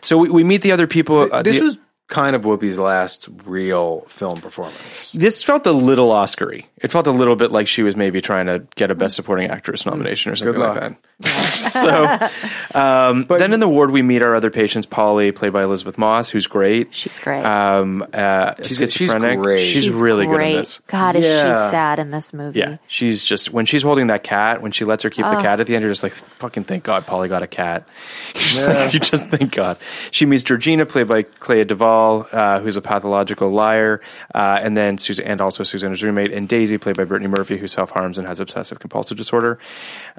So 0.02 0.18
we, 0.18 0.28
we 0.28 0.44
meet 0.44 0.60
the 0.62 0.72
other 0.72 0.86
people. 0.86 1.32
uh, 1.32 1.42
This 1.42 1.58
the- 1.58 1.64
was 1.66 1.78
kind 2.08 2.36
of 2.36 2.42
Whoopi's 2.42 2.78
last 2.78 3.28
real 3.44 4.02
film 4.02 4.40
performance. 4.40 5.12
this 5.12 5.42
felt 5.42 5.66
a 5.66 5.72
little 5.72 6.12
Oscar-y. 6.12 6.64
It 6.78 6.92
felt 6.92 7.06
a 7.06 7.10
little 7.12 7.34
bit 7.36 7.50
like 7.50 7.66
she 7.66 7.82
was 7.82 7.96
maybe 7.96 8.20
trying 8.20 8.46
to 8.46 8.64
get 8.76 8.90
a 8.90 8.94
Best 8.94 9.16
Supporting 9.16 9.50
Actress 9.50 9.84
nomination 9.86 10.30
or 10.30 10.36
something 10.36 10.60
like 10.62 10.80
that. 10.80 10.96
so, 11.56 12.78
um, 12.78 13.24
then 13.24 13.52
in 13.54 13.60
the 13.60 13.68
ward 13.68 13.90
we 13.90 14.02
meet 14.02 14.20
our 14.22 14.34
other 14.34 14.50
patients, 14.50 14.86
Polly, 14.86 15.32
played 15.32 15.52
by 15.52 15.62
Elisabeth 15.64 15.96
Moss, 15.98 16.28
who's 16.30 16.46
great. 16.46 16.94
She's 16.94 17.18
great. 17.18 17.42
Um, 17.44 18.02
uh, 18.12 18.54
She's- 18.62 18.76
she's 18.76 18.92
schizophrenic. 18.92 19.38
great. 19.40 19.64
She's, 19.64 19.88
really 20.00 20.26
good 20.26 20.40
in 20.40 20.56
this. 20.56 20.80
God, 20.88 21.16
is 21.16 21.24
she 21.24 21.30
sad 21.30 21.98
in 21.98 22.10
this 22.10 22.32
movie? 22.34 22.60
Yeah, 22.60 22.76
she's 22.86 23.24
just 23.24 23.50
when 23.52 23.64
she's 23.66 23.82
holding 23.82 24.08
that 24.08 24.22
cat, 24.22 24.60
when 24.60 24.72
she 24.72 24.84
lets 24.84 25.02
her 25.04 25.10
keep 25.10 25.24
Ah. 25.24 25.34
the 25.36 25.40
cat 25.42 25.58
at 25.58 25.66
the 25.66 25.74
end, 25.74 25.82
you're 25.82 25.90
just 25.90 26.02
like, 26.02 26.12
fucking 26.12 26.64
thank 26.64 26.84
God, 26.84 27.06
Polly 27.06 27.28
got 27.28 27.42
a 27.42 27.46
cat. 27.46 27.88
You're 28.34 28.42
just 28.42 28.68
like, 28.68 28.94
you 28.94 29.00
just 29.00 29.28
thank 29.28 29.52
God. 29.52 29.78
She 30.10 30.26
meets 30.26 30.42
Georgina, 30.42 30.84
played 30.84 31.08
by 31.08 31.22
Clea 31.22 31.64
DuVall, 31.64 31.95
uh, 32.32 32.60
who's 32.60 32.76
a 32.76 32.82
pathological 32.82 33.50
liar, 33.50 34.00
uh, 34.34 34.58
and 34.62 34.76
then 34.76 34.98
Susan, 34.98 35.26
and 35.26 35.40
also 35.40 35.62
Susanna's 35.64 36.02
roommate, 36.02 36.32
and 36.32 36.48
Daisy, 36.48 36.78
played 36.78 36.96
by 36.96 37.04
Brittany 37.04 37.28
Murphy, 37.28 37.56
who 37.56 37.66
self 37.66 37.90
harms 37.90 38.18
and 38.18 38.26
has 38.26 38.40
obsessive 38.40 38.78
compulsive 38.78 39.16
disorder. 39.16 39.58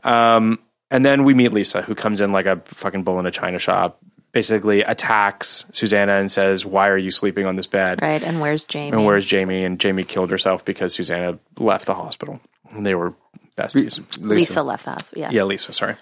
Um, 0.04 0.60
and 0.90 1.04
then 1.04 1.24
we 1.24 1.34
meet 1.34 1.52
Lisa, 1.54 1.82
who 1.82 1.96
comes 1.96 2.22
in 2.22 2.32
like 2.32 2.46
a 2.46 2.62
fucking 2.66 3.04
bull 3.04 3.20
in 3.20 3.26
a 3.26 3.32
china 3.32 3.60
shop. 3.60 4.00
Basically 4.34 4.82
attacks 4.82 5.66
Susanna 5.72 6.14
and 6.18 6.32
says, 6.32 6.66
"Why 6.66 6.90
are 6.90 6.98
you 6.98 7.12
sleeping 7.12 7.46
on 7.46 7.56
this 7.56 7.66
bed?" 7.66 8.02
Right. 8.02 8.22
And 8.22 8.40
where's 8.40 8.66
Jamie? 8.66 8.96
And 8.96 9.06
where's 9.06 9.26
Jamie? 9.26 9.64
And 9.64 9.80
Jamie 9.80 10.04
killed 10.04 10.30
herself 10.30 10.64
because 10.64 10.94
Susanna 10.94 11.40
left 11.58 11.86
the 11.86 11.96
hospital. 11.96 12.40
And 12.70 12.86
they 12.86 12.94
were 12.94 13.14
besties. 13.58 14.00
Lisa. 14.22 14.62
left 14.64 14.86
the 14.86 14.92
hospital. 14.92 15.22
Yeah. 15.22 15.32
Yeah, 15.32 15.44
Lisa, 15.44 15.74
sorry. 15.74 15.96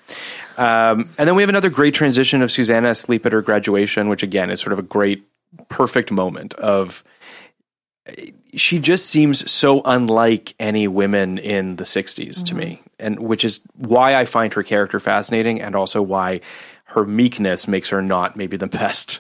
Um, 0.58 1.14
and 1.18 1.28
then 1.28 1.36
we 1.36 1.42
have 1.42 1.50
another 1.50 1.70
great 1.70 1.94
transition 1.94 2.42
of 2.42 2.52
Susanna 2.52 2.90
asleep 2.90 3.26
at 3.26 3.32
her 3.32 3.42
graduation, 3.42 4.10
which 4.10 4.24
again 4.24 4.50
is 4.50 4.60
sort 4.60 4.74
of 4.74 4.80
a 4.80 4.84
great, 4.84 5.26
perfect 5.70 6.12
moment 6.12 6.54
of. 6.56 7.04
She 8.54 8.80
just 8.80 9.08
seems 9.08 9.50
so 9.52 9.82
unlike 9.84 10.54
any 10.60 10.88
women 10.88 11.38
in 11.40 11.76
the 11.78 11.84
60s 11.84 12.46
to 12.46 12.56
me, 12.56 12.82
and 13.00 13.20
which 13.20 13.44
is 13.44 13.60
why 13.76 14.16
I 14.16 14.26
find 14.26 14.54
her 14.54 14.64
character 14.64 15.00
fascinating, 15.00 15.60
and 15.62 15.76
also 15.76 16.02
why 16.02 16.42
her 16.86 17.04
meekness 17.04 17.68
makes 17.68 17.90
her 17.90 18.02
not 18.02 18.38
maybe 18.38 18.58
the 18.58 18.68
best 18.84 19.20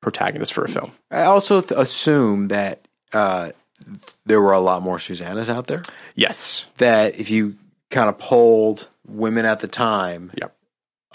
protagonist 0.00 0.52
for 0.52 0.64
a 0.64 0.68
film. 0.68 0.92
I 1.10 1.22
also 1.22 1.60
th- 1.60 1.78
assume 1.78 2.48
that 2.48 2.86
uh, 3.12 3.50
there 4.24 4.40
were 4.40 4.52
a 4.52 4.60
lot 4.60 4.82
more 4.82 4.98
Susannas 4.98 5.48
out 5.48 5.66
there. 5.66 5.82
Yes. 6.14 6.66
That 6.78 7.18
if 7.18 7.30
you 7.30 7.56
kind 7.90 8.08
of 8.08 8.18
polled 8.18 8.88
women 9.06 9.44
at 9.44 9.60
the 9.60 9.68
time, 9.68 10.30
Yep. 10.40 10.54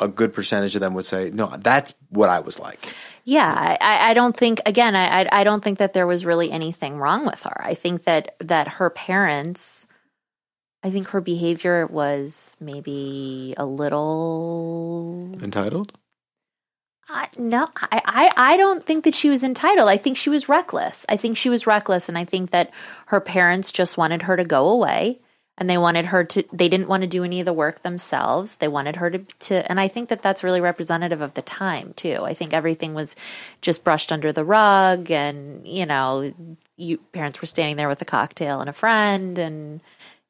a 0.02 0.08
good 0.10 0.34
percentage 0.34 0.76
of 0.76 0.82
them 0.82 0.94
would 0.94 1.06
say, 1.06 1.32
"No, 1.34 1.56
that's 1.58 1.94
what 2.10 2.28
I 2.30 2.42
was 2.42 2.60
like." 2.60 2.94
Yeah, 3.28 3.76
I- 3.82 4.12
I, 4.12 4.14
don't 4.14 4.36
think 4.36 4.62
again. 4.66 4.96
I, 4.96 5.24
I 5.24 5.42
I 5.42 5.44
don't 5.44 5.62
think 5.62 5.80
that 5.80 5.92
there 5.92 6.08
was 6.08 6.24
really 6.26 6.50
anything 6.50 6.98
wrong 6.98 7.26
with 7.26 7.44
her. 7.44 7.62
I 7.62 7.74
think 7.74 8.06
that 8.06 8.36
that 8.40 8.70
her 8.80 8.90
parents, 8.90 9.86
I 10.82 10.92
think 10.92 11.10
her 11.10 11.20
behavior 11.20 11.86
was 11.88 12.56
maybe 12.62 13.54
a 13.58 13.66
little. 13.66 15.36
Entitled. 15.44 15.92
I, 17.10 17.28
no, 17.38 17.68
I, 17.76 18.02
I 18.06 18.54
I 18.54 18.58
don't 18.58 18.86
think 18.86 19.04
that 19.04 19.14
she 19.14 19.30
was 19.30 19.44
entitled. 19.44 19.90
I 19.90 19.98
think 19.98 20.16
she 20.16 20.30
was 20.30 20.48
reckless. 20.48 21.06
I 21.10 21.18
think 21.18 21.36
she 21.36 21.50
was 21.50 21.68
reckless, 21.68 22.08
and 22.08 22.18
I 22.18 22.24
think 22.24 22.52
that 22.52 22.72
her 23.08 23.20
parents 23.20 23.74
just 23.74 23.98
wanted 23.98 24.22
her 24.22 24.38
to 24.38 24.46
go 24.46 24.70
away, 24.70 25.20
and 25.58 25.70
they 25.70 25.78
wanted 25.78 26.06
her 26.08 26.24
to. 26.24 26.44
They 26.54 26.70
didn't 26.70 26.88
want 26.88 27.02
to 27.02 27.08
do 27.08 27.24
any 27.24 27.40
of 27.40 27.46
the 27.46 27.54
work 27.54 27.82
themselves. 27.82 28.56
They 28.58 28.68
wanted 28.68 28.98
her 28.98 29.10
to. 29.10 29.18
to 29.20 29.70
and 29.70 29.80
I 29.80 29.88
think 29.88 30.10
that 30.10 30.22
that's 30.22 30.44
really 30.44 30.62
representative 30.62 31.22
of 31.22 31.34
the 31.34 31.42
time 31.42 31.94
too. 31.96 32.20
I 32.24 32.34
think 32.34 32.54
everything 32.54 32.94
was 32.94 33.16
just 33.62 33.84
brushed 33.84 34.12
under 34.12 34.32
the 34.32 34.46
rug, 34.46 35.10
and 35.10 35.68
you 35.68 35.86
know, 35.86 36.32
you 36.78 36.98
parents 37.12 37.42
were 37.42 37.48
standing 37.48 37.76
there 37.76 37.88
with 37.88 38.02
a 38.02 38.06
cocktail 38.06 38.60
and 38.62 38.70
a 38.70 38.74
friend, 38.74 39.40
and 39.40 39.82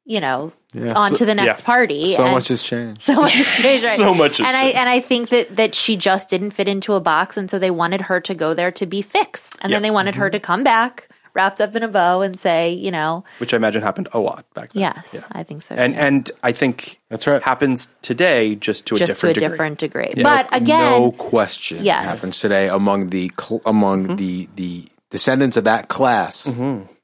you 0.06 0.20
know, 0.20 0.52
Yeah, 0.72 0.94
on 0.94 1.10
so- 1.10 1.16
to 1.16 1.26
the 1.26 1.34
next 1.34 1.60
yeah. 1.60 1.66
party. 1.66 2.14
So 2.14 2.24
and- 2.24 2.32
much 2.32 2.48
has 2.48 2.62
changed. 2.62 3.02
so 3.02 3.16
much 3.20 3.34
has 3.34 3.46
changed, 3.46 3.84
right? 3.84 3.96
So 3.98 4.14
much 4.14 4.38
has 4.38 4.46
and 4.46 4.56
I 4.56 4.62
changed. 4.62 4.76
and 4.78 4.88
I 4.88 5.00
think 5.00 5.28
that 5.28 5.56
that 5.56 5.74
she 5.74 5.96
just 5.98 6.30
didn't 6.30 6.52
fit 6.52 6.68
into 6.68 6.94
a 6.94 7.00
box, 7.00 7.36
and 7.36 7.50
so 7.50 7.58
they 7.58 7.70
wanted 7.70 8.00
her 8.02 8.18
to 8.20 8.34
go 8.34 8.54
there 8.54 8.70
to 8.72 8.86
be 8.86 9.02
fixed, 9.02 9.58
and 9.60 9.70
Yeah. 9.70 9.76
then 9.76 9.82
they 9.82 9.90
wanted 9.90 10.14
her 10.14 10.28
mm-hmm. 10.28 10.32
to 10.32 10.40
come 10.40 10.64
back 10.64 11.08
wrapped 11.38 11.60
up 11.62 11.74
in 11.76 11.82
a 11.82 11.88
bow 11.88 12.20
and 12.26 12.34
say, 12.38 12.72
you 12.74 12.90
know, 12.90 13.22
Which 13.38 13.54
I 13.54 13.56
imagine 13.56 13.80
happened 13.82 14.08
a 14.12 14.18
lot 14.18 14.44
back 14.54 14.72
then. 14.74 14.82
yes, 14.82 15.10
Yeah. 15.14 15.22
I 15.32 15.42
think 15.44 15.62
so. 15.62 15.74
and 15.78 15.94
too. 15.94 16.00
and 16.00 16.30
I 16.42 16.52
think 16.52 16.98
That's 17.08 17.26
right. 17.26 17.42
happens 17.42 17.88
today 18.02 18.56
just 18.56 18.86
to 18.86 18.96
a 18.96 18.98
just 18.98 19.20
to 19.20 19.28
a 19.28 19.32
different 19.32 19.38
degree. 19.38 19.48
different 19.48 19.78
degree. 19.78 20.12
Yeah. 20.18 20.22
But 20.24 20.44
again, 20.54 21.00
no 21.00 21.12
question 21.12 21.84
yes. 21.84 22.10
happens 22.10 22.40
today 22.40 22.68
among 22.68 23.10
the 23.10 23.30
cl- 23.40 23.62
among 23.64 23.98
Mm-hmm. 24.04 24.16
the 24.16 24.48
the 24.56 24.72
descendants 25.10 25.56
of 25.56 25.64
that 25.64 25.88
class. 25.88 26.44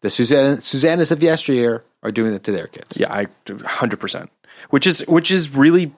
The 0.05 0.11
Susanna, 0.11 0.57
Susannas 0.61 1.11
of 1.11 1.23
yesteryear 1.23 1.83
are 2.03 2.13
doing 2.13 2.35
it 2.35 2.43
to 2.45 2.53
their 2.53 2.67
kids. 2.67 2.99
Yeah, 3.01 3.09
I 3.13 3.27
hundred 3.65 3.99
percent. 4.01 4.29
Which 4.71 4.87
is 4.87 5.01
which 5.09 5.31
is 5.31 5.55
really 5.55 5.95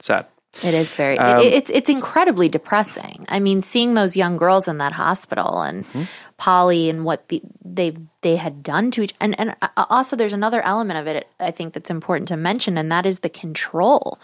sad. 0.00 0.26
It 0.62 0.74
is 0.74 0.94
very. 0.94 1.18
Um, 1.18 1.40
it, 1.40 1.52
it's 1.52 1.70
it's 1.70 1.88
incredibly 1.90 2.48
depressing. 2.48 3.24
I 3.28 3.38
mean, 3.40 3.60
seeing 3.60 3.94
those 3.94 4.16
young 4.16 4.36
girls 4.36 4.68
in 4.68 4.78
that 4.78 4.92
hospital 4.92 5.62
and 5.62 5.84
Mm-hmm. 5.86 6.02
Polly 6.36 6.90
and 6.90 7.04
what 7.04 7.28
the, 7.28 7.40
they 7.64 7.96
they 8.22 8.36
had 8.36 8.62
done 8.62 8.90
to 8.90 9.02
each 9.02 9.14
and 9.20 9.38
and 9.38 9.54
uh, 9.62 9.84
also 9.88 10.16
there's 10.16 10.32
another 10.32 10.62
element 10.62 10.98
of 10.98 11.06
it 11.06 11.28
I 11.38 11.50
think 11.50 11.74
that's 11.74 11.90
important 11.90 12.28
to 12.28 12.36
mention 12.36 12.76
and 12.76 12.90
that 12.90 13.06
is 13.06 13.20
the 13.20 13.28
control. 13.28 14.18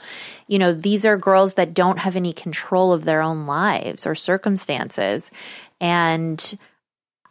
You 0.49 0.59
know, 0.59 0.73
these 0.73 1.07
are 1.07 1.17
girls 1.17 1.55
that 1.55 1.75
don't 1.75 1.99
have 2.01 2.17
any 2.17 2.33
control 2.33 2.93
of 2.93 3.05
their 3.05 3.23
own 3.23 3.47
lives 3.47 4.07
or 4.07 4.15
circumstances 4.15 5.31
and 5.81 6.59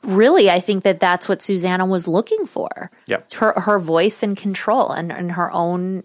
really 0.03 0.49
I 0.49 0.59
think 0.59 0.83
that 0.83 0.99
that's 0.99 1.27
what 1.27 1.41
Susanna 1.41 1.85
was 1.85 2.07
looking 2.07 2.45
for. 2.45 2.89
Yep. 3.07 3.33
Her 3.33 3.53
her 3.59 3.79
voice 3.79 4.23
and 4.23 4.37
control 4.37 4.91
and, 4.91 5.11
and 5.11 5.33
her 5.33 5.51
own 5.51 6.03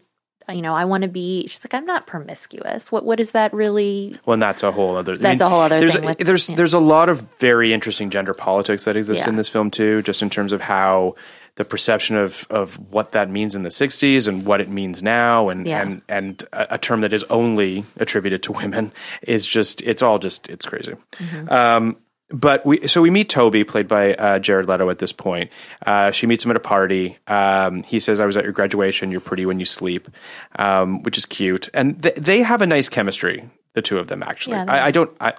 you 0.52 0.62
know, 0.62 0.74
I 0.74 0.84
want 0.84 1.02
to 1.02 1.08
be 1.08 1.46
she's 1.46 1.64
like 1.64 1.74
I'm 1.74 1.86
not 1.86 2.06
promiscuous. 2.06 2.90
What 2.92 3.04
what 3.04 3.20
is 3.20 3.32
that 3.32 3.52
really 3.54 4.18
Well, 4.26 4.34
and 4.34 4.42
that's 4.42 4.62
a 4.62 4.72
whole 4.72 4.96
other. 4.96 5.16
That's 5.16 5.40
a 5.42 5.48
whole 5.48 5.60
other 5.60 5.80
there's, 5.80 5.94
thing 5.94 6.04
with- 6.04 6.18
there's 6.18 6.48
yeah. 6.50 6.56
there's 6.56 6.74
a 6.74 6.78
lot 6.78 7.08
of 7.08 7.20
very 7.38 7.72
interesting 7.72 8.10
gender 8.10 8.34
politics 8.34 8.84
that 8.84 8.96
exist 8.96 9.20
Yeah. 9.22 9.28
in 9.28 9.36
this 9.36 9.48
film 9.48 9.70
too, 9.70 10.02
just 10.02 10.22
in 10.22 10.30
terms 10.30 10.52
of 10.52 10.60
how 10.60 11.14
the 11.56 11.64
perception 11.64 12.16
of 12.16 12.46
of 12.50 12.74
what 12.90 13.12
that 13.12 13.30
means 13.30 13.54
in 13.54 13.62
the 13.62 13.68
'60s 13.68 14.26
and 14.26 14.44
what 14.44 14.60
it 14.60 14.68
means 14.68 15.02
now, 15.02 15.48
and 15.48 15.66
Yeah. 15.66 15.82
and 15.82 16.02
and 16.08 16.44
a, 16.52 16.74
a 16.74 16.78
term 16.78 17.00
that 17.02 17.12
is 17.12 17.22
only 17.30 17.84
attributed 17.96 18.42
to 18.44 18.52
women 18.52 18.92
is 19.22 19.46
just 19.46 19.80
it's 19.82 20.02
all 20.02 20.18
just 20.18 20.48
it's 20.48 20.66
crazy. 20.66 20.94
Mm-hmm. 21.12 21.52
Um, 21.52 21.96
but 22.34 22.66
we 22.66 22.86
so 22.88 23.00
we 23.00 23.10
meet 23.10 23.28
Toby, 23.28 23.62
played 23.62 23.86
by 23.86 24.14
uh, 24.14 24.38
Jared 24.40 24.68
Leto. 24.68 24.90
At 24.90 24.98
this 24.98 25.12
point, 25.12 25.50
uh, 25.86 26.10
she 26.10 26.26
meets 26.26 26.44
him 26.44 26.50
at 26.50 26.56
a 26.56 26.60
party. 26.60 27.16
Um, 27.28 27.84
he 27.84 28.00
says, 28.00 28.18
"I 28.18 28.26
was 28.26 28.36
at 28.36 28.42
your 28.42 28.52
graduation. 28.52 29.12
You're 29.12 29.20
pretty 29.20 29.46
when 29.46 29.60
you 29.60 29.64
sleep," 29.64 30.08
um, 30.56 31.02
which 31.04 31.16
is 31.16 31.26
cute, 31.26 31.68
and 31.72 32.02
th- 32.02 32.16
they 32.16 32.42
have 32.42 32.60
a 32.60 32.66
nice 32.66 32.88
chemistry. 32.88 33.48
The 33.74 33.82
two 33.82 33.98
of 33.98 34.08
them, 34.08 34.22
actually. 34.22 34.56
Yeah, 34.56 34.64
I, 34.68 34.86
I 34.86 34.90
don't. 34.90 35.16
I, 35.20 35.32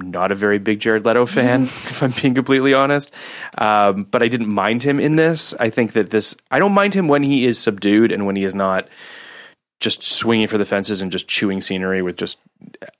I'm 0.00 0.10
not 0.10 0.32
a 0.32 0.34
very 0.34 0.58
big 0.58 0.80
Jared 0.80 1.04
Leto 1.04 1.26
fan, 1.26 1.62
if 1.64 2.02
I'm 2.02 2.10
being 2.10 2.34
completely 2.34 2.72
honest. 2.72 3.12
Um, 3.58 4.04
but 4.04 4.22
I 4.22 4.28
didn't 4.28 4.48
mind 4.48 4.82
him 4.82 4.98
in 4.98 5.16
this. 5.16 5.54
I 5.60 5.68
think 5.68 5.92
that 5.92 6.08
this. 6.08 6.36
I 6.50 6.58
don't 6.58 6.72
mind 6.72 6.94
him 6.94 7.06
when 7.06 7.22
he 7.22 7.44
is 7.44 7.58
subdued 7.58 8.12
and 8.12 8.24
when 8.24 8.36
he 8.36 8.44
is 8.44 8.54
not 8.54 8.88
just 9.80 10.02
swinging 10.02 10.46
for 10.46 10.56
the 10.58 10.64
fences 10.64 11.02
and 11.02 11.12
just 11.12 11.28
chewing 11.28 11.60
scenery 11.60 12.02
with 12.02 12.16
just. 12.16 12.38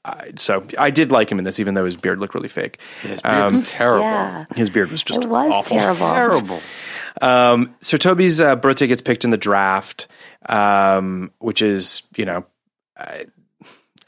I 0.04 0.32
so 0.36 0.66
I 0.78 0.90
did 0.90 1.10
like 1.10 1.30
him 1.30 1.38
in 1.38 1.44
this, 1.44 1.58
even 1.60 1.74
though 1.74 1.84
his 1.84 1.96
beard 1.96 2.18
looked 2.18 2.34
really 2.34 2.48
fake. 2.48 2.78
His 3.00 3.22
beard 3.22 3.52
was 3.52 3.70
terrible. 3.70 4.04
Yeah. 4.04 4.44
His 4.54 4.70
beard 4.70 4.90
was 4.90 5.02
just 5.02 5.22
It 5.22 5.28
was 5.28 5.52
awful. 5.52 5.78
terrible. 5.78 6.06
Terrible. 6.14 6.60
Um, 7.22 7.74
so 7.80 7.96
Toby's 7.96 8.40
uh, 8.40 8.56
birthday 8.56 8.86
gets 8.86 9.00
picked 9.02 9.24
in 9.24 9.30
the 9.30 9.36
draft, 9.36 10.08
um, 10.48 11.30
which 11.38 11.62
is 11.62 12.02
you 12.16 12.24
know 12.24 12.44
uh, 12.96 13.18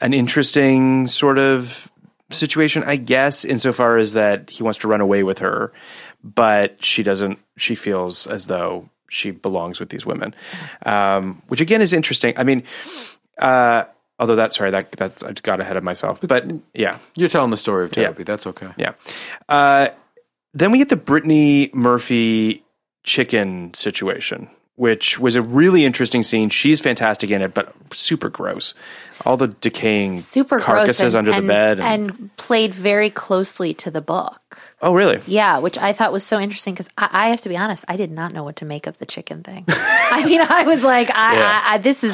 an 0.01 0.13
interesting 0.13 1.07
sort 1.07 1.39
of 1.39 1.91
situation, 2.29 2.83
I 2.83 2.97
guess, 2.97 3.45
insofar 3.45 3.97
as 3.97 4.13
that 4.13 4.49
he 4.49 4.61
wants 4.61 4.79
to 4.79 4.87
run 4.87 5.01
away 5.01 5.23
with 5.23 5.39
her, 5.39 5.71
but 6.23 6.83
she 6.83 7.01
doesn't. 7.01 7.39
She 7.57 7.73
feels 7.75 8.27
as 8.27 8.47
though 8.47 8.89
she 9.09 9.31
belongs 9.31 9.79
with 9.79 9.89
these 9.89 10.05
women, 10.05 10.33
um, 10.85 11.41
which 11.47 11.61
again 11.61 11.81
is 11.81 11.93
interesting. 11.93 12.33
I 12.37 12.43
mean. 12.43 12.63
Uh, 13.39 13.83
although 14.19 14.35
that 14.35 14.51
sorry 14.51 14.71
that 14.71 14.91
that's 14.93 15.21
I 15.23 15.31
got 15.33 15.59
ahead 15.59 15.77
of 15.77 15.83
myself, 15.83 16.19
but 16.21 16.43
yeah, 16.73 16.97
You're 17.15 17.29
telling 17.29 17.51
the 17.51 17.57
story 17.57 17.85
of 17.85 17.95
Yeah. 17.95 18.11
That's 18.11 18.47
okay. 18.47 18.69
yeah. 18.77 18.93
Uh, 19.47 19.89
then 20.53 20.71
we 20.71 20.79
get 20.79 20.89
the 20.89 20.95
Brittany 20.95 21.69
Murphy 21.73 22.63
chicken 23.03 23.73
situation, 23.75 24.49
which 24.77 25.19
was 25.19 25.35
a 25.35 25.41
really 25.41 25.83
interesting 25.83 26.21
scene. 26.21 26.49
She's 26.49 26.79
fantastic 26.79 27.31
in 27.31 27.41
it, 27.41 27.53
but 27.55 27.73
super 27.93 28.29
gross. 28.29 28.75
All 29.25 29.35
the 29.35 29.47
decaying 29.47 30.17
super 30.17 30.59
carcasses 30.59 30.99
gross 31.01 31.13
and, 31.15 31.27
under 31.27 31.31
and, 31.31 31.43
the 31.43 31.47
bed. 31.47 31.79
and 31.79 32.37
played 32.37 32.75
very 32.75 33.09
closely 33.09 33.73
to 33.73 33.89
the 33.89 34.01
book. 34.01 34.75
oh, 34.83 34.93
really? 34.93 35.19
Yeah, 35.25 35.57
which 35.57 35.79
I 35.79 35.93
thought 35.93 36.11
was 36.13 36.23
so 36.23 36.39
interesting 36.39 36.75
because 36.75 36.89
I, 36.95 37.09
I 37.11 37.29
have 37.29 37.41
to 37.41 37.49
be 37.49 37.57
honest, 37.57 37.85
I 37.87 37.97
did 37.97 38.11
not 38.11 38.33
know 38.33 38.43
what 38.43 38.57
to 38.57 38.65
make 38.65 38.85
of 38.85 38.99
the 38.99 39.07
chicken 39.07 39.41
thing. 39.41 39.65
I 39.69 40.23
mean, 40.23 40.41
I 40.41 40.63
was 40.63 40.83
like, 40.83 41.09
I, 41.09 41.35
Yeah. 41.37 41.61
I, 41.65 41.73
I 41.73 41.77
this 41.79 42.03
is 42.03 42.13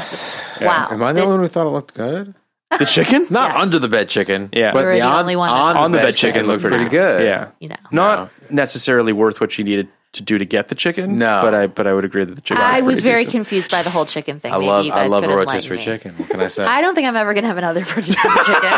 wow. 0.61 0.88
Am 0.90 1.03
I 1.03 1.11
the 1.11 1.19
Th- 1.19 1.26
only 1.27 1.38
one 1.38 1.44
who 1.45 1.49
thought 1.49 1.68
it 1.68 1.72
looked 1.72 1.94
good? 1.95 2.34
The 2.80 2.85
chicken? 2.85 3.27
Not 3.30 3.52
Yes. 3.52 3.61
under 3.61 3.77
the 3.80 3.90
bed 3.90 4.07
chicken. 4.07 4.49
Yeah. 4.53 4.72
But 4.72 4.80
You 4.80 4.85
were 4.85 4.91
the, 4.94 4.99
the 4.99 5.06
on, 5.06 5.19
only 5.19 5.35
one 5.35 5.49
on, 5.49 5.76
on 5.76 5.91
the 5.91 5.98
bed 5.98 6.15
chicken 6.15 6.48
looked 6.48 6.64
looked 6.64 6.72
pretty 6.72 6.85
pretty 6.85 6.90
good. 6.91 7.26
Yeah, 7.26 7.49
You 7.60 7.68
know. 7.68 7.76
not 7.91 8.31
necessarily 8.49 9.11
worth 9.11 9.41
what 9.41 9.52
she 9.52 9.64
needed 9.64 9.90
to 10.14 10.22
do 10.23 10.38
to 10.38 10.45
get 10.45 10.68
the 10.69 10.76
chicken. 10.76 11.18
No. 11.18 11.41
but 11.41 11.53
I 11.53 11.68
but 11.68 11.88
I 11.88 11.94
would 11.94 12.06
agree 12.06 12.23
that 12.23 12.34
the 12.35 12.41
chicken. 12.41 12.64
I 12.64 12.81
was 12.81 12.99
very 13.02 13.26
decent. 13.26 13.31
confused 13.31 13.72
by 13.72 13.84
the 13.84 13.90
whole 13.90 14.06
chicken 14.06 14.40
thing. 14.40 14.53
I 14.53 14.57
Maybe 14.57 14.68
love 14.68 14.85
you 14.85 14.91
I 14.94 15.07
love 15.07 15.23
a 15.23 15.35
rotisserie 15.35 15.80
chicken. 15.80 16.14
What 16.18 16.30
can 16.30 16.40
I 16.40 16.48
say? 16.48 16.64
I 16.65 16.81
don't 16.81 16.95
think 16.95 17.07
I'm 17.07 17.15
ever 17.15 17.34
going 17.34 17.44
to 17.44 17.48
have 17.48 17.57
another 17.57 17.81
rotisserie 17.81 18.14
chicken. 18.45 18.73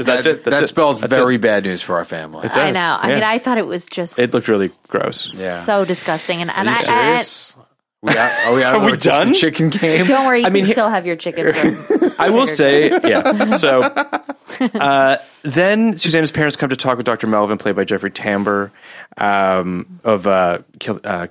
Is 0.00 0.06
that 0.06 0.26
it? 0.26 0.44
That's 0.44 0.44
that 0.44 0.62
it. 0.64 0.66
spells 0.66 1.00
That's 1.00 1.12
very 1.12 1.36
it. 1.36 1.40
bad 1.40 1.64
news 1.64 1.82
for 1.82 1.96
our 1.96 2.04
family. 2.04 2.44
It 2.46 2.52
I 2.52 2.66
does, 2.72 2.74
know. 2.74 2.98
I 3.00 3.14
mean, 3.14 3.22
I 3.22 3.38
thought 3.38 3.58
it 3.58 3.66
was 3.66 3.86
just 3.86 4.18
It 4.18 4.32
looked 4.34 4.48
really 4.48 4.68
gross. 4.88 5.40
Yeah. 5.40 5.60
so 5.60 5.84
disgusting. 5.84 6.40
And, 6.42 6.50
and 6.50 6.68
Are 6.68 6.72
I, 6.72 6.74
you 6.74 6.86
I, 6.88 7.06
serious? 7.22 7.55
We 8.06 8.16
out, 8.16 8.46
are 8.46 8.54
we 8.54 8.62
out 8.64 8.74
of 8.76 8.82
Are 8.82 8.90
we 8.90 8.96
done? 8.96 9.34
chicken 9.34 9.68
game? 9.70 10.06
don't 10.06 10.26
worry, 10.26 10.40
you 10.40 10.46
I 10.46 10.50
mean, 10.50 10.62
can 10.62 10.66
he- 10.68 10.72
still 10.72 10.88
have 10.88 11.06
your 11.06 11.16
chicken. 11.16 11.46
I 12.18 12.30
will 12.30 12.46
say, 12.46 12.88
yeah. 12.90 13.56
So 13.56 13.82
uh, 13.82 15.18
then 15.42 15.96
Susanna's 15.96 16.32
parents 16.32 16.56
come 16.56 16.70
to 16.70 16.76
talk 16.76 16.96
with 16.96 17.06
Dr. 17.06 17.26
Melvin, 17.26 17.58
played 17.58 17.76
by 17.76 17.84
Jeffrey 17.84 18.10
Tambor, 18.10 18.70
um, 19.18 20.00
of 20.04 20.26
uh, 20.26 20.60
Kill, 20.78 21.00
uh, 21.04 21.26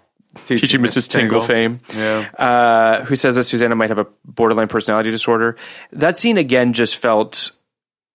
Teaching 0.47 0.81
Mrs. 0.81 1.10
Tingle, 1.10 1.41
fame, 1.41 1.80
Yeah. 1.95 2.30
uh, 2.38 3.06
who 3.06 3.15
says 3.15 3.38
that 3.38 3.45
Susanna 3.45 3.73
might 3.76 3.89
have 3.89 3.99
a 3.99 4.07
borderline 4.26 4.68
personality 4.68 5.10
disorder. 5.10 5.56
That 5.93 6.19
scene 6.19 6.38
again 6.38 6.73
just 6.73 6.97
felt 6.97 7.52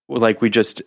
like 0.08 0.40
we 0.42 0.50
just. 0.50 0.82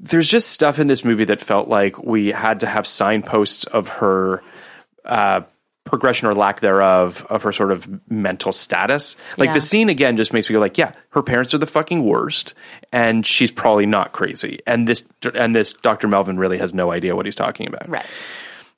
There's 0.00 0.28
just 0.28 0.48
stuff 0.48 0.78
in 0.78 0.86
this 0.86 1.04
movie 1.04 1.24
that 1.26 1.40
felt 1.40 1.68
like 1.68 2.02
we 2.02 2.28
had 2.32 2.60
to 2.60 2.66
have 2.66 2.86
signposts 2.86 3.64
of 3.64 3.88
her 3.88 4.42
uh, 5.04 5.42
progression 5.84 6.26
or 6.28 6.34
lack 6.34 6.60
thereof 6.60 7.26
of 7.28 7.42
her 7.42 7.52
sort 7.52 7.70
of 7.70 7.86
mental 8.10 8.52
status. 8.52 9.16
Like 9.36 9.48
Yeah. 9.48 9.54
the 9.54 9.60
scene 9.60 9.88
again 9.88 10.16
just 10.16 10.32
makes 10.32 10.48
me 10.48 10.54
go 10.54 10.60
like, 10.60 10.78
yeah, 10.78 10.92
her 11.10 11.22
parents 11.22 11.52
are 11.54 11.58
the 11.58 11.66
fucking 11.66 12.04
worst, 12.04 12.54
and 12.92 13.26
she's 13.26 13.50
probably 13.50 13.86
not 13.86 14.12
crazy. 14.12 14.60
And 14.66 14.88
this 14.88 15.06
and 15.34 15.54
this 15.54 15.72
Dr. 15.74 16.08
Melvin 16.08 16.38
really 16.38 16.58
has 16.58 16.72
no 16.74 16.90
idea 16.90 17.14
what 17.14 17.26
he's 17.26 17.34
talking 17.34 17.66
about. 17.66 17.88
right. 17.88 18.06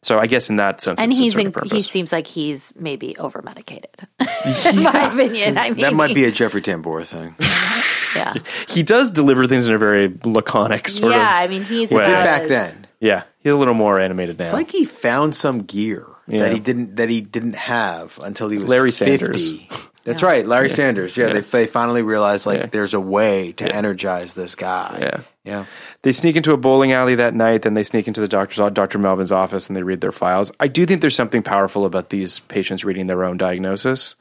So 0.03 0.21
I 0.21 0.27
guess 0.29 0.51
in 0.51 0.57
that 0.57 0.81
sense, 0.81 1.01
And 1.01 1.11
it's, 1.11 1.19
he's 1.19 1.37
in, 1.37 1.47
in, 1.49 1.53
he 1.69 1.83
seems 1.83 2.13
like 2.13 2.29
he's 2.29 2.73
maybe 2.77 3.17
over 3.17 3.43
medicated. 3.43 3.91
in 4.21 4.83
my 4.83 5.13
opinion. 5.13 5.59
I 5.59 5.71
mean, 5.71 5.81
that 5.81 5.95
might 5.95 6.15
be 6.15 6.25
a 6.27 6.31
Jeffrey 6.31 6.63
Tambor 6.63 7.05
thing. 7.05 7.35
yeah. 8.15 8.35
he 8.69 8.85
does 8.85 9.11
deliver 9.11 9.49
things 9.49 9.67
in 9.67 9.75
a 9.75 9.79
very 9.79 10.15
laconic 10.23 10.87
sort 10.89 11.13
yeah, 11.13 11.39
of. 11.39 11.45
I 11.45 11.49
mean, 11.49 11.65
he's 11.65 11.91
way. 11.91 12.03
Did 12.03 12.13
back 12.13 12.47
then. 12.47 12.87
yeah, 13.01 13.25
he's 13.41 13.53
a 13.53 13.57
little 13.57 13.75
more 13.75 13.99
animated 13.99 14.39
now. 14.39 14.45
It's 14.45 14.53
like 14.53 14.71
he 14.71 14.85
found 14.85 15.35
some 15.35 15.63
gear 15.63 16.07
Yeah. 16.29 16.43
that 16.43 16.53
he 16.53 16.59
didn't 16.59 16.97
that 16.97 17.09
he 17.09 17.21
didn't 17.21 17.55
have 17.57 18.19
until 18.23 18.49
he 18.49 18.59
was 18.59 18.67
Larry 18.69 18.91
50. 18.93 19.19
Sanders. 19.19 19.61
That's 20.05 20.23
right, 20.23 20.47
Larry 20.47 20.71
Sanders. 20.71 21.17
Yeah, 21.17 21.33
They, 21.33 21.41
they 21.41 21.67
finally 21.67 22.03
realized 22.03 22.47
like 22.47 22.61
Yeah. 22.61 22.67
there's 22.67 22.95
a 22.95 23.01
way 23.01 23.53
to 23.53 23.65
energize 23.75 24.35
this 24.35 24.55
guy. 24.55 24.99
Yeah. 25.01 25.21
yeah. 25.45 25.65
They 26.03 26.13
sneak 26.13 26.37
into 26.37 26.53
a 26.53 26.57
bowling 26.57 26.93
alley 26.93 27.17
that 27.17 27.35
night, 27.35 27.63
then 27.63 27.75
they 27.75 27.83
sneak 27.83 28.07
into 28.07 28.21
the 28.21 28.29
doctor's 28.29 28.73
Dr. 28.73 28.99
Melvin's 28.99 29.33
office 29.33 29.69
and 29.69 29.77
they 29.77 29.83
read 29.83 30.01
their 30.01 30.13
files. 30.13 30.53
I 30.61 30.69
do 30.69 30.87
think 30.87 31.01
there's 31.01 31.17
something 31.17 31.43
powerful 31.43 31.85
about 31.85 32.11
these 32.11 32.39
patients 32.39 32.85
reading 32.85 33.09
their 33.09 33.25
own 33.25 33.37
diagnosis. 33.37 34.15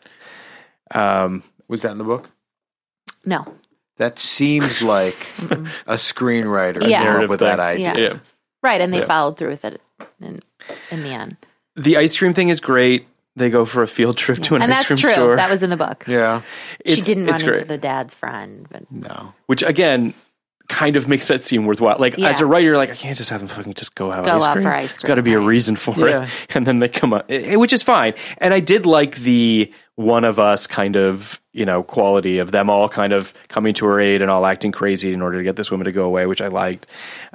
Um, 0.91 1.43
was 1.67 1.83
that 1.83 1.91
in 1.91 1.97
the 1.99 2.03
book? 2.03 2.29
No. 3.23 3.45
That 3.97 4.17
seems 4.19 4.81
like 4.81 5.15
a 5.87 5.95
screenwriter 5.97 6.87
Yeah. 6.87 7.03
came 7.03 7.23
up 7.23 7.29
with 7.29 7.39
thing. 7.39 7.47
that 7.47 7.59
idea. 7.59 7.93
Yeah. 7.97 8.17
Right, 8.63 8.81
and 8.81 8.91
they 8.91 8.99
Yeah. 8.99 9.05
followed 9.05 9.37
through 9.37 9.49
with 9.49 9.65
it 9.65 9.79
in, 10.19 10.39
in 10.89 11.03
the 11.03 11.09
end. 11.09 11.37
The 11.75 11.97
ice 11.97 12.17
cream 12.17 12.33
thing 12.33 12.49
is 12.49 12.59
great. 12.59 13.07
They 13.35 13.49
go 13.49 13.65
for 13.65 13.83
a 13.83 13.87
field 13.87 14.15
trip 14.17 14.39
to 14.43 14.55
an 14.55 14.61
and 14.61 14.71
ice 14.73 14.85
cream 14.85 14.97
true. 14.97 15.11
store. 15.11 15.35
That 15.35 15.49
was 15.51 15.61
in 15.61 15.69
the 15.69 15.75
book. 15.77 16.05
Yeah. 16.07 16.41
She 16.85 16.93
It's- 16.93 17.05
didn't 17.07 17.25
run 17.25 17.33
it's 17.35 17.43
into 17.43 17.65
the 17.65 17.77
dad's 17.77 18.13
friend, 18.13 18.65
but 18.71 18.83
No. 18.89 19.33
which 19.47 19.61
again 19.61 20.13
kind 20.69 20.95
of 20.95 21.07
makes 21.07 21.27
that 21.27 21.41
seem 21.43 21.65
worthwhile. 21.65 21.97
Like 21.99 22.17
Yeah. 22.17 22.29
as 22.29 22.39
a 22.41 22.45
writer, 22.45 22.65
you're 22.67 22.77
like 22.77 22.89
I 22.89 22.95
can't 22.95 23.17
just 23.17 23.29
have 23.29 23.39
them 23.41 23.49
fucking 23.49 23.73
just 23.75 23.93
go 23.93 24.11
out 24.11 24.23
Go 24.25 24.37
ice 24.37 24.43
out 24.43 24.53
cream. 24.53 24.63
for 24.63 24.73
ice 24.73 24.91
There's 24.93 25.03
got 25.03 25.15
to 25.15 25.21
cream, 25.21 25.37
be 25.39 25.43
a 25.43 25.47
reason 25.47 25.75
for 25.75 26.07
Yeah. 26.09 26.23
it, 26.23 26.29
and 26.55 26.65
then 26.65 26.79
they 26.79 26.87
come 26.87 27.13
up, 27.13 27.25
eh, 27.29 27.55
which 27.55 27.73
is 27.73 27.83
fine. 27.83 28.13
And 28.39 28.53
I 28.53 28.61
did 28.61 28.85
like 28.85 29.17
the 29.17 29.71
one 29.95 30.23
of 30.25 30.39
us 30.39 30.65
kind 30.65 30.95
of 30.95 31.39
you 31.53 31.65
know 31.65 31.83
quality 31.83 32.39
of 32.39 32.51
them 32.51 32.69
all 32.69 32.87
kind 32.89 33.11
of 33.13 33.33
coming 33.49 33.73
to 33.75 33.85
her 33.85 33.99
aid 33.99 34.21
and 34.21 34.31
all 34.31 34.45
acting 34.45 34.71
crazy 34.71 35.13
in 35.13 35.21
order 35.21 35.37
to 35.37 35.43
get 35.43 35.55
this 35.57 35.69
woman 35.71 35.85
to 35.85 35.91
go 35.91 36.05
away, 36.05 36.25
which 36.25 36.41
I 36.41 36.47
liked. 36.47 36.87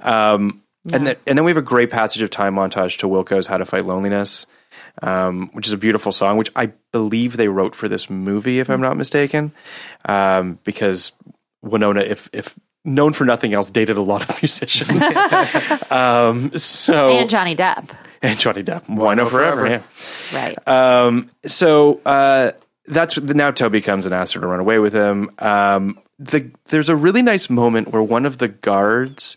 Um, 0.02 0.59
And 0.92 1.06
then 1.06 1.16
and 1.26 1.36
then 1.36 1.44
we 1.44 1.50
have 1.50 1.58
a 1.58 1.62
great 1.62 1.90
passage 1.90 2.22
of 2.22 2.30
time 2.30 2.54
montage 2.54 2.98
to 2.98 3.08
Wilco's 3.08 3.46
"How 3.46 3.58
to 3.58 3.64
Fight 3.64 3.84
Loneliness." 3.84 4.46
Um, 5.02 5.50
which 5.52 5.66
is 5.66 5.72
a 5.72 5.76
beautiful 5.76 6.12
song, 6.12 6.36
which 6.36 6.50
I 6.54 6.72
believe 6.92 7.36
they 7.36 7.48
wrote 7.48 7.74
for 7.74 7.88
this 7.88 8.08
movie, 8.08 8.60
if 8.60 8.70
I'm 8.70 8.80
not 8.80 8.96
mistaken, 8.96 9.52
um, 10.04 10.58
because 10.64 11.12
Winona, 11.62 12.00
if 12.00 12.30
if 12.32 12.54
known 12.84 13.12
for 13.12 13.24
nothing 13.24 13.52
else, 13.52 13.70
dated 13.70 13.96
a 13.96 14.02
lot 14.02 14.28
of 14.28 14.28
musicians. 14.42 15.16
um, 15.90 16.56
so 16.56 17.10
and 17.10 17.28
Johnny 17.28 17.56
Depp. 17.56 17.94
and 18.22 18.38
Johnny 18.38 18.62
Depp, 18.62 18.88
Winona 18.88 19.26
forever? 19.28 19.60
forever. 19.60 19.84
Yeah. 20.32 20.38
Right. 20.38 20.68
Um, 20.68 21.30
so 21.46 22.00
uh, 22.06 22.52
that's 22.86 23.18
now 23.20 23.50
Toby 23.50 23.80
comes 23.80 24.06
and 24.06 24.14
asks 24.14 24.34
her 24.34 24.40
to 24.40 24.46
run 24.46 24.60
away 24.60 24.78
with 24.78 24.92
him. 24.92 25.30
Um, 25.38 25.98
the 26.18 26.50
there's 26.66 26.88
a 26.88 26.96
really 26.96 27.22
nice 27.22 27.50
moment 27.50 27.92
where 27.92 28.02
one 28.02 28.26
of 28.26 28.38
the 28.38 28.48
guards 28.48 29.36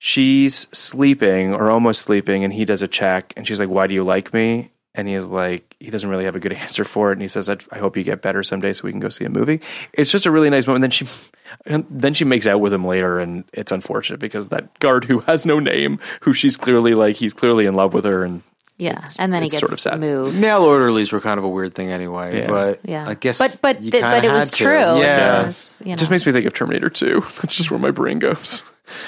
she's 0.00 0.66
sleeping 0.72 1.54
or 1.54 1.70
almost 1.70 2.00
sleeping, 2.00 2.42
and 2.42 2.52
he 2.52 2.64
does 2.64 2.82
a 2.82 2.88
check, 2.88 3.32
and 3.36 3.46
she's 3.46 3.60
like, 3.60 3.68
"Why 3.68 3.86
do 3.86 3.94
you 3.94 4.02
like 4.02 4.34
me?" 4.34 4.70
And 4.92 5.06
he 5.06 5.14
is 5.14 5.26
like, 5.28 5.76
he 5.78 5.88
doesn't 5.88 6.10
really 6.10 6.24
have 6.24 6.34
a 6.34 6.40
good 6.40 6.52
answer 6.64 6.82
for 6.82 7.10
it, 7.10 7.12
and 7.12 7.22
he 7.22 7.28
says, 7.28 7.48
"I, 7.48 7.58
I 7.70 7.78
hope 7.78 7.96
you 7.96 8.02
get 8.02 8.22
better 8.22 8.42
someday, 8.42 8.72
so 8.72 8.82
we 8.84 8.90
can 8.90 8.98
go 8.98 9.10
see 9.10 9.24
a 9.24 9.30
movie." 9.30 9.60
It's 9.92 10.10
just 10.10 10.26
a 10.26 10.30
really 10.32 10.50
nice 10.50 10.66
moment. 10.66 10.82
Then 10.82 10.90
she, 10.90 11.06
and 11.66 11.86
then 11.90 12.14
she 12.14 12.24
makes 12.24 12.48
out 12.48 12.60
with 12.60 12.72
him 12.72 12.86
later, 12.86 13.20
and 13.20 13.44
it's 13.52 13.70
unfortunate 13.70 14.18
because 14.18 14.48
that 14.48 14.76
guard 14.80 15.04
who 15.04 15.20
has 15.20 15.46
no 15.46 15.60
name, 15.60 16.00
who 16.22 16.32
she's 16.32 16.56
clearly 16.56 16.94
like, 16.94 17.16
he's 17.16 17.34
clearly 17.34 17.66
in 17.66 17.74
love 17.74 17.94
with 17.94 18.06
her, 18.06 18.24
and 18.24 18.42
Yeah, 18.80 19.06
and 19.18 19.32
then 19.32 19.42
he 19.42 19.48
gets 19.50 19.60
sort 19.60 19.72
of 19.72 19.78
sad. 19.80 20.00
moved. 20.00 20.38
Male 20.40 20.62
orderlies 20.62 21.12
were 21.12 21.20
kind 21.20 21.38
of 21.38 21.44
a 21.44 21.48
weird 21.48 21.74
thing 21.74 21.90
anyway, 21.90 22.40
Yeah. 22.40 22.46
but 22.48 22.80
Yeah, 22.84 23.08
I 23.08 23.14
guess 23.14 23.38
but 23.38 23.58
but 23.60 23.82
you 23.82 23.90
th- 23.90 24.02
but 24.02 24.24
it 24.24 24.32
was 24.32 24.50
to. 24.50 24.56
true. 24.56 24.70
Yeah. 24.78 25.42
It 25.42 25.46
was, 25.46 25.82
you 25.84 25.92
it 25.92 25.98
just 25.98 26.10
makes 26.10 26.24
me 26.26 26.32
think 26.32 26.46
of 26.46 26.54
Terminator 26.54 26.88
Two. 26.90 27.20
That's 27.42 27.54
just 27.56 27.70
where 27.70 27.78
my 27.80 27.90
brain 27.90 28.18
goes. 28.18 28.62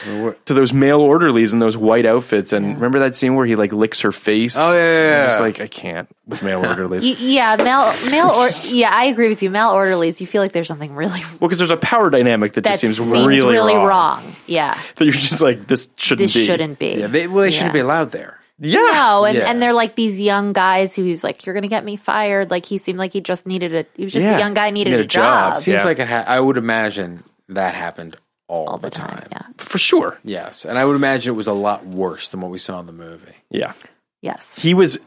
To 0.06 0.54
those 0.54 0.72
male 0.72 1.00
orderlies 1.00 1.52
in 1.52 1.58
those 1.58 1.76
white 1.76 2.06
outfits. 2.06 2.52
And 2.52 2.76
remember 2.76 3.00
that 3.00 3.16
scene 3.16 3.34
where 3.34 3.44
he 3.46 3.56
like 3.56 3.72
licks 3.72 4.00
her 4.02 4.12
face? 4.12 4.56
Oh, 4.56 4.72
yeah, 4.76 5.08
yeah, 5.10 5.22
I'm 5.22 5.28
just 5.28 5.40
like 5.40 5.60
I 5.60 5.66
can't 5.66 6.08
with 6.26 6.42
male 6.44 6.64
orderlies. 6.68 7.20
Yeah, 7.20 7.56
male 7.56 7.92
male 8.10 8.28
or 8.30 8.46
yeah, 8.72 8.90
I 8.92 9.06
agree 9.06 9.28
with 9.28 9.42
you. 9.42 9.50
Male 9.50 9.70
orderlies, 9.70 10.20
you 10.20 10.26
feel 10.28 10.40
like 10.40 10.52
there's 10.52 10.68
something 10.68 10.94
really 10.94 11.18
well, 11.20 11.38
because 11.48 11.58
there's 11.58 11.72
a 11.72 11.76
power 11.76 12.10
dynamic 12.10 12.52
that, 12.52 12.62
that 12.64 12.78
just 12.78 12.80
seems, 12.82 12.96
seems 12.98 13.26
really, 13.26 13.56
wrong. 13.74 13.86
wrong. 13.86 14.22
Yeah, 14.46 14.78
That 14.96 15.04
you're 15.04 15.12
just 15.14 15.40
like 15.40 15.66
this 15.66 15.88
shouldn't 15.96 16.26
this 16.26 16.34
be. 16.34 16.44
shouldn't 16.46 16.78
be. 16.78 16.94
Yeah, 17.00 17.06
they, 17.08 17.26
well, 17.26 17.42
they 17.42 17.50
shouldn't 17.50 17.72
be 17.74 17.80
allowed 17.80 18.10
there. 18.12 18.38
Yeah. 18.62 18.78
No, 18.80 19.24
and, 19.24 19.36
Yeah. 19.36 19.50
and 19.50 19.60
they're 19.60 19.72
like 19.72 19.94
these 19.96 20.20
young 20.20 20.52
guys 20.52 20.94
who 20.96 21.02
he 21.04 21.10
was 21.10 21.24
like, 21.24 21.44
"You're 21.44 21.54
gonna 21.54 21.68
get 21.68 21.84
me 21.84 21.96
fired." 21.96 22.50
Like 22.50 22.64
he 22.64 22.78
seemed 22.78 22.98
like 22.98 23.12
he 23.12 23.20
just 23.20 23.46
needed 23.46 23.74
a. 23.74 23.84
He 23.96 24.04
was 24.04 24.12
just 24.12 24.24
Yeah. 24.24 24.36
a 24.36 24.38
young 24.38 24.54
guy 24.54 24.70
needed 24.70 24.90
Need 24.90 25.00
a, 25.00 25.02
a 25.02 25.06
job. 25.06 25.52
job, 25.54 25.60
Seems 25.62 25.74
Yeah. 25.78 25.84
like 25.84 25.98
it. 25.98 26.08
Ha- 26.08 26.24
I 26.26 26.38
would 26.40 26.56
imagine 26.56 27.20
that 27.48 27.74
happened 27.74 28.16
all, 28.48 28.66
all 28.68 28.78
the 28.78 28.88
time. 28.90 29.26
Yeah. 29.32 29.42
for 29.58 29.78
sure. 29.78 30.18
Yes, 30.24 30.64
and 30.64 30.78
I 30.78 30.84
would 30.84 30.96
imagine 30.96 31.34
it 31.34 31.36
was 31.36 31.46
a 31.48 31.52
lot 31.52 31.84
worse 31.86 32.28
than 32.28 32.40
what 32.40 32.50
we 32.50 32.58
saw 32.58 32.78
in 32.80 32.86
the 32.86 32.92
movie. 32.92 33.34
Yeah, 33.50 33.72
Yes. 34.22 34.56
he 34.56 34.74
was. 34.74 34.98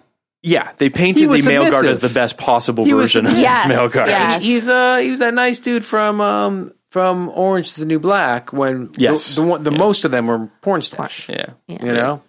Yeah, 0.44 0.70
they 0.78 0.90
painted 0.92 1.24
the 1.24 1.28
was 1.32 1.46
male 1.48 1.72
guard 1.72 1.86
as 1.88 2.00
the 2.02 2.10
best 2.10 2.38
possible 2.38 2.86
He 2.86 2.94
was 2.94 3.14
version 3.14 3.26
of 3.26 3.32
submissive. 3.32 3.44
Yes, 3.52 3.64
his 3.64 3.70
male 3.76 3.90
guard. 3.90 4.10
yes. 4.10 4.44
He's 4.44 4.70
uh 4.70 4.98
he 4.98 5.10
was 5.12 5.20
that 5.22 5.34
nice 5.34 5.60
dude 5.60 5.84
from 5.84 6.22
um 6.22 6.72
from 6.92 7.30
Orange 7.30 7.68
is 7.70 7.76
the 7.78 7.86
New 7.86 8.00
Black 8.00 8.54
when 8.54 8.92
Yes. 8.96 9.34
the, 9.36 9.42
the, 9.42 9.48
one, 9.48 9.64
the 9.64 9.72
Yeah. 9.72 9.78
most 9.78 10.06
of 10.06 10.12
them 10.12 10.28
were 10.28 10.48
Pornstache. 10.62 11.30
Yeah. 11.30 11.46
Yeah. 11.68 11.86
You 11.86 11.94
know, 11.94 12.22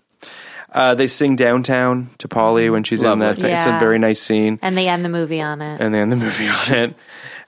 Uh, 0.73 0.95
they 0.95 1.07
sing 1.07 1.37
downtown 1.37 2.11
to 2.19 2.29
Polly 2.29 2.69
when 2.71 2.83
she's 2.85 3.03
Lovely. 3.03 3.27
in 3.29 3.37
that. 3.37 3.51
It's 3.51 3.67
a 3.67 3.79
very 3.79 3.99
nice 3.99 4.21
scene. 4.21 4.59
And 4.63 4.77
they 4.77 4.89
end 4.89 5.05
the 5.05 5.09
movie 5.09 5.41
on 5.41 5.63
it. 5.63 5.81
and 5.81 5.95
they 5.95 6.01
end 6.01 6.13
the 6.13 6.17
movie 6.17 6.49
on 6.49 6.75
it. 6.75 6.95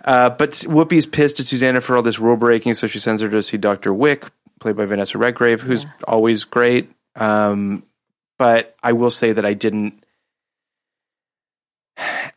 Uh, 0.04 0.30
but 0.30 0.52
Whoopi's 0.68 1.06
pissed 1.06 1.40
at 1.40 1.46
Susanna 1.46 1.80
for 1.80 1.96
all 1.96 2.02
this 2.02 2.18
rule 2.18 2.36
breaking, 2.36 2.74
so 2.74 2.86
she 2.86 2.98
sends 2.98 3.20
her 3.20 3.28
to 3.28 3.42
see 3.42 3.56
Dr. 3.58 3.92
Wick, 3.92 4.24
played 4.60 4.76
by 4.76 4.84
Vanessa 4.86 5.18
Redgrave, 5.18 5.60
who's 5.60 5.84
always 6.06 6.44
great. 6.44 6.90
Um, 7.16 7.82
but 8.38 8.76
I 8.82 8.92
will 8.92 9.10
say 9.10 9.32
that 9.32 9.44
I 9.44 9.52
didn't. 9.54 10.02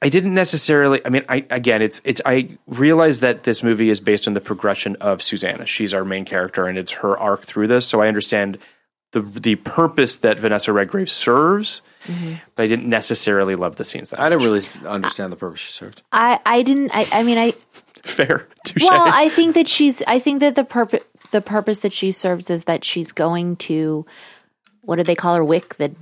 I 0.02 0.10
didn't 0.10 0.34
necessarily. 0.34 1.06
I 1.06 1.10
mean, 1.10 1.24
I 1.30 1.46
again, 1.52 1.84
it's 1.84 2.02
it's. 2.04 2.20
I 2.26 2.58
realize 2.66 3.20
that 3.20 3.44
this 3.44 3.62
movie 3.62 3.92
is 3.92 4.00
based 4.00 4.28
on 4.28 4.34
the 4.34 4.42
progression 4.42 4.96
of 4.96 5.22
Susanna. 5.22 5.68
She's 5.68 5.94
our 5.94 6.04
main 6.04 6.26
character, 6.26 6.66
and 6.66 6.78
it's 6.80 6.92
her 6.94 7.16
arc 7.18 7.44
through 7.44 7.68
this. 7.68 7.88
So 7.88 8.02
I 8.02 8.08
understand 8.08 8.58
the 9.12 9.22
the 9.22 9.56
purpose 9.56 10.18
that 10.18 10.40
Vanessa 10.40 10.74
Redgrave 10.74 11.10
serves, 11.10 11.82
mm-hmm. 12.06 12.36
but 12.56 12.64
I 12.64 12.68
didn't 12.68 12.88
necessarily 12.88 13.56
love 13.56 13.76
the 13.76 13.84
scenes 13.84 14.10
that 14.10 14.20
I 14.20 14.30
didn't 14.30 14.44
really 14.44 14.62
understand 14.86 15.32
the 15.32 15.38
purpose 15.38 15.60
she 15.60 15.72
served. 15.72 16.02
I 16.12 16.40
I 16.46 16.64
didn't. 16.64 16.92
I 16.94 17.06
I 17.12 17.24
mean 17.24 17.38
I. 17.38 17.52
fair. 18.04 18.48
Touche. 18.66 18.84
Well, 18.84 19.12
I 19.14 19.30
think 19.30 19.56
that 19.56 19.68
she's. 19.68 20.02
I 20.08 20.20
think 20.20 20.40
that 20.40 20.56
the 20.56 20.64
purpose 20.64 21.04
the 21.32 21.42
purpose 21.42 21.80
that 21.80 21.94
she 21.94 22.12
serves 22.12 22.50
is 22.50 22.66
that 22.66 22.84
she's 22.84 23.12
going 23.12 23.58
to. 23.58 24.06
What 24.82 24.96
do 24.96 25.04
they 25.04 25.16
call 25.16 25.36
her? 25.36 25.44
Wick 25.44 25.76
the 25.76 25.94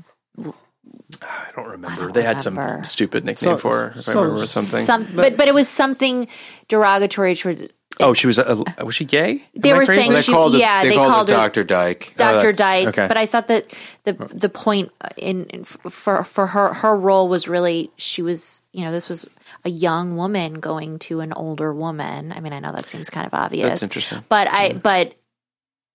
I 1.21 1.51
don't 1.55 1.67
remember. 1.67 2.03
don't 2.03 2.13
they 2.13 2.23
had 2.23 2.41
some 2.41 2.83
stupid 2.83 3.25
nickname 3.25 3.57
for 3.57 3.89
her. 3.89 3.99
If 3.99 4.07
I 4.07 4.13
remember 4.13 4.45
something. 4.45 4.85
some, 4.85 5.03
but, 5.15 5.37
but 5.37 5.47
it 5.47 5.53
was 5.53 5.67
something 5.67 6.27
derogatory 6.67 7.35
toward 7.35 7.73
oh, 7.99 8.13
she 8.13 8.27
was. 8.27 8.37
A, 8.37 8.63
was 8.83 8.95
she 8.95 9.05
gay? 9.05 9.43
They 9.55 9.71
Am 9.71 9.77
were 9.77 9.85
crazy? 9.85 10.03
saying 10.03 10.13
They 10.13 10.21
she- 10.21 10.31
called 10.31 10.55
it, 10.55 10.59
yeah, 10.59 10.83
they, 10.83 10.89
they 10.89 10.95
called, 10.95 11.11
called 11.11 11.29
her- 11.29 11.35
Doctor 11.35 11.63
Dyke. 11.63 12.13
Dr. 12.17 12.51
that's- 12.51 12.57
Dyke, 12.57 12.87
okay. 12.87 13.07
but 13.07 13.17
I 13.17 13.25
thought 13.25 13.47
that 13.47 13.73
the 14.03 14.13
the 14.13 14.49
point 14.49 14.91
in, 15.17 15.45
in 15.45 15.63
for 15.63 16.23
for 16.23 16.47
her 16.47 16.73
her 16.73 16.95
role 16.95 17.27
was 17.27 17.47
really 17.47 17.91
she 17.97 18.21
was 18.21 18.61
you 18.71 18.83
know 18.83 18.91
this 18.91 19.09
was 19.09 19.27
a 19.65 19.69
young 19.69 20.15
woman 20.15 20.55
going 20.55 20.99
to 20.99 21.19
an 21.19 21.33
older 21.33 21.73
woman. 21.73 22.31
I 22.31 22.39
mean, 22.39 22.53
I 22.53 22.59
know 22.59 22.71
that 22.71 22.89
seems 22.89 23.09
kind 23.09 23.27
of 23.27 23.33
obvious. 23.33 23.69
That's 23.69 23.83
interesting. 23.83 24.23
But 24.29 24.47
I 24.47 24.69
hmm. 24.69 24.77
but 24.79 25.15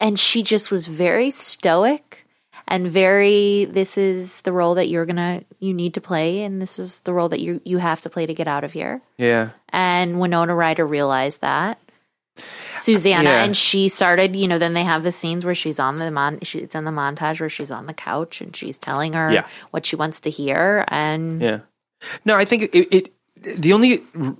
and 0.01 0.18
she 0.18 0.43
just 0.43 0.70
was 0.70 0.86
very 0.86 1.31
stoic 1.31 2.26
and 2.66 2.89
very 2.89 3.66
this 3.66 3.98
is 3.98 4.40
the 4.43 4.52
role 4.52 4.74
that 4.74 4.89
you're 4.89 5.06
going 5.06 5.16
to 5.16 5.44
you 5.60 5.74
need 5.74 5.94
to 5.94 6.01
play 6.01 6.43
and 6.43 6.60
this 6.60 6.78
is 6.78 7.01
the 7.01 7.12
role 7.12 7.28
that 7.28 7.40
you 7.40 7.60
you 7.64 7.78
have 7.78 8.01
to 8.02 8.10
play 8.10 8.26
to 8.26 8.35
get 8.35 8.48
out 8.48 8.64
of 8.64 8.72
here. 8.72 9.02
Yeah. 9.18 9.51
And 9.70 10.20
Winona 10.20 10.55
Ryder 10.55 10.86
realized 10.86 11.40
that. 11.40 11.78
Susanna 12.76 13.30
Yeah. 13.30 13.44
and 13.44 13.56
she 13.56 13.88
started, 13.88 14.34
you 14.36 14.48
know, 14.48 14.59
then 14.59 14.74
they 14.74 14.84
have 14.84 15.02
the 15.02 15.12
scenes 15.12 15.44
where 15.44 15.55
she's 15.55 15.78
on 15.78 15.96
the 15.96 16.10
mon 16.10 16.38
she, 16.42 16.59
it's 16.60 16.74
in 16.74 16.84
the 16.84 16.90
montage 16.90 17.40
where 17.40 17.48
she's 17.48 17.70
on 17.70 17.86
the 17.86 17.94
couch 17.94 18.40
and 18.40 18.55
she's 18.55 18.78
telling 18.78 19.12
her 19.14 19.32
Yeah. 19.32 19.46
what 19.70 19.86
she 19.86 19.96
wants 19.96 20.20
to 20.20 20.30
hear 20.30 20.84
and 20.88 21.40
Yeah. 21.40 21.59
No, 22.24 22.36
I 22.36 22.44
think 22.44 22.74
it, 22.74 22.94
it. 22.94 23.12
The 23.60 23.72
only 23.72 23.98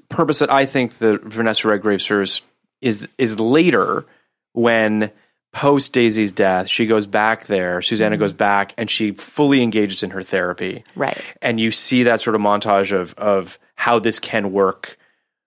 purpose 0.09 0.39
that 0.39 0.51
I 0.51 0.66
think 0.66 0.98
the 0.98 1.19
Vanessa 1.23 1.69
Redgrave 1.69 2.02
serves 2.02 2.43
is 2.81 3.06
is 3.19 3.39
later 3.40 4.05
when 4.52 5.11
post 5.52 5.93
Daisy's 5.93 6.32
death, 6.32 6.69
she 6.69 6.86
goes 6.86 7.06
back 7.06 7.47
there. 7.47 7.81
Susanna 7.81 8.16
mm-hmm. 8.16 8.20
goes 8.24 8.32
back 8.32 8.74
and 8.77 8.90
she 8.90 9.12
fully 9.12 9.62
engages 9.62 10.02
in 10.02 10.11
her 10.11 10.23
therapy. 10.23 10.82
Right. 10.97 11.19
and 11.40 11.61
you 11.61 11.70
see 11.70 12.02
that 12.05 12.20
sort 12.20 12.35
of 12.36 12.43
montage 12.43 12.93
of 12.93 13.15
of 13.15 13.59
how 13.77 13.98
this 13.98 14.19
can 14.19 14.52
work 14.52 14.98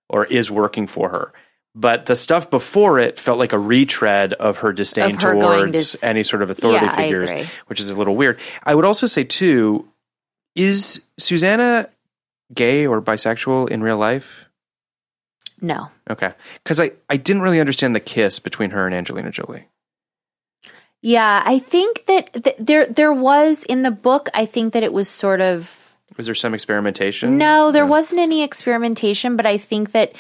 or 0.10 0.26
is 0.26 0.50
working 0.50 0.88
for 0.88 1.10
her. 1.10 1.34
But 1.80 2.08
the 2.08 2.16
stuff 2.16 2.50
before 2.50 2.98
it 2.98 3.20
felt 3.20 3.38
like 3.38 3.54
a 3.54 3.60
retread 3.60 4.34
of 4.34 4.58
her 4.60 4.74
disdain 4.74 5.14
Of 5.14 5.22
her 5.22 5.36
going 5.36 5.68
to 5.68 5.74
towards 5.74 6.04
any 6.04 6.24
sort 6.24 6.42
of 6.42 6.50
authority 6.50 6.88
Yeah, 6.88 6.96
figures, 6.96 7.48
which 7.68 7.80
is 7.80 7.92
a 7.92 7.96
little 7.96 8.16
weird. 8.16 8.40
I 8.64 8.74
would 8.74 8.84
also 8.84 9.06
say 9.06 9.24
too, 9.24 9.88
is 10.56 11.04
Susanna 11.20 11.90
gay 12.52 12.88
or 12.88 13.00
bisexual 13.00 13.70
in 13.70 13.84
real 13.84 13.98
life? 13.98 14.46
no. 15.62 15.90
Okay, 16.10 16.34
because 16.64 16.80
I 16.80 16.92
I 17.10 17.18
didn't 17.18 17.44
really 17.44 17.60
understand 17.60 17.96
the 17.96 18.00
kiss 18.00 18.40
between 18.40 18.72
her 18.72 18.86
and 18.88 18.96
Angelina 18.96 19.30
Jolie. 19.30 19.68
Yeah, 21.04 21.44
I 21.46 21.60
think 21.60 22.06
that 22.08 22.34
th- 22.44 22.56
there 22.58 22.86
there 22.88 23.14
was 23.14 23.64
in 23.66 23.84
the 23.84 23.92
book 23.92 24.30
I 24.34 24.46
think 24.48 24.74
that 24.74 24.82
it 24.84 24.94
was 24.94 25.08
sort 25.08 25.42
of 25.42 25.96
Was 26.18 26.26
there 26.26 26.36
some 26.36 26.54
experimentation? 26.56 27.38
No, 27.38 27.72
there 27.72 27.86
wasn't 27.86 28.20
any 28.22 28.42
experimentation, 28.42 29.36
but 29.38 29.46
I 29.46 29.58
think 29.60 29.92
that 29.92 30.14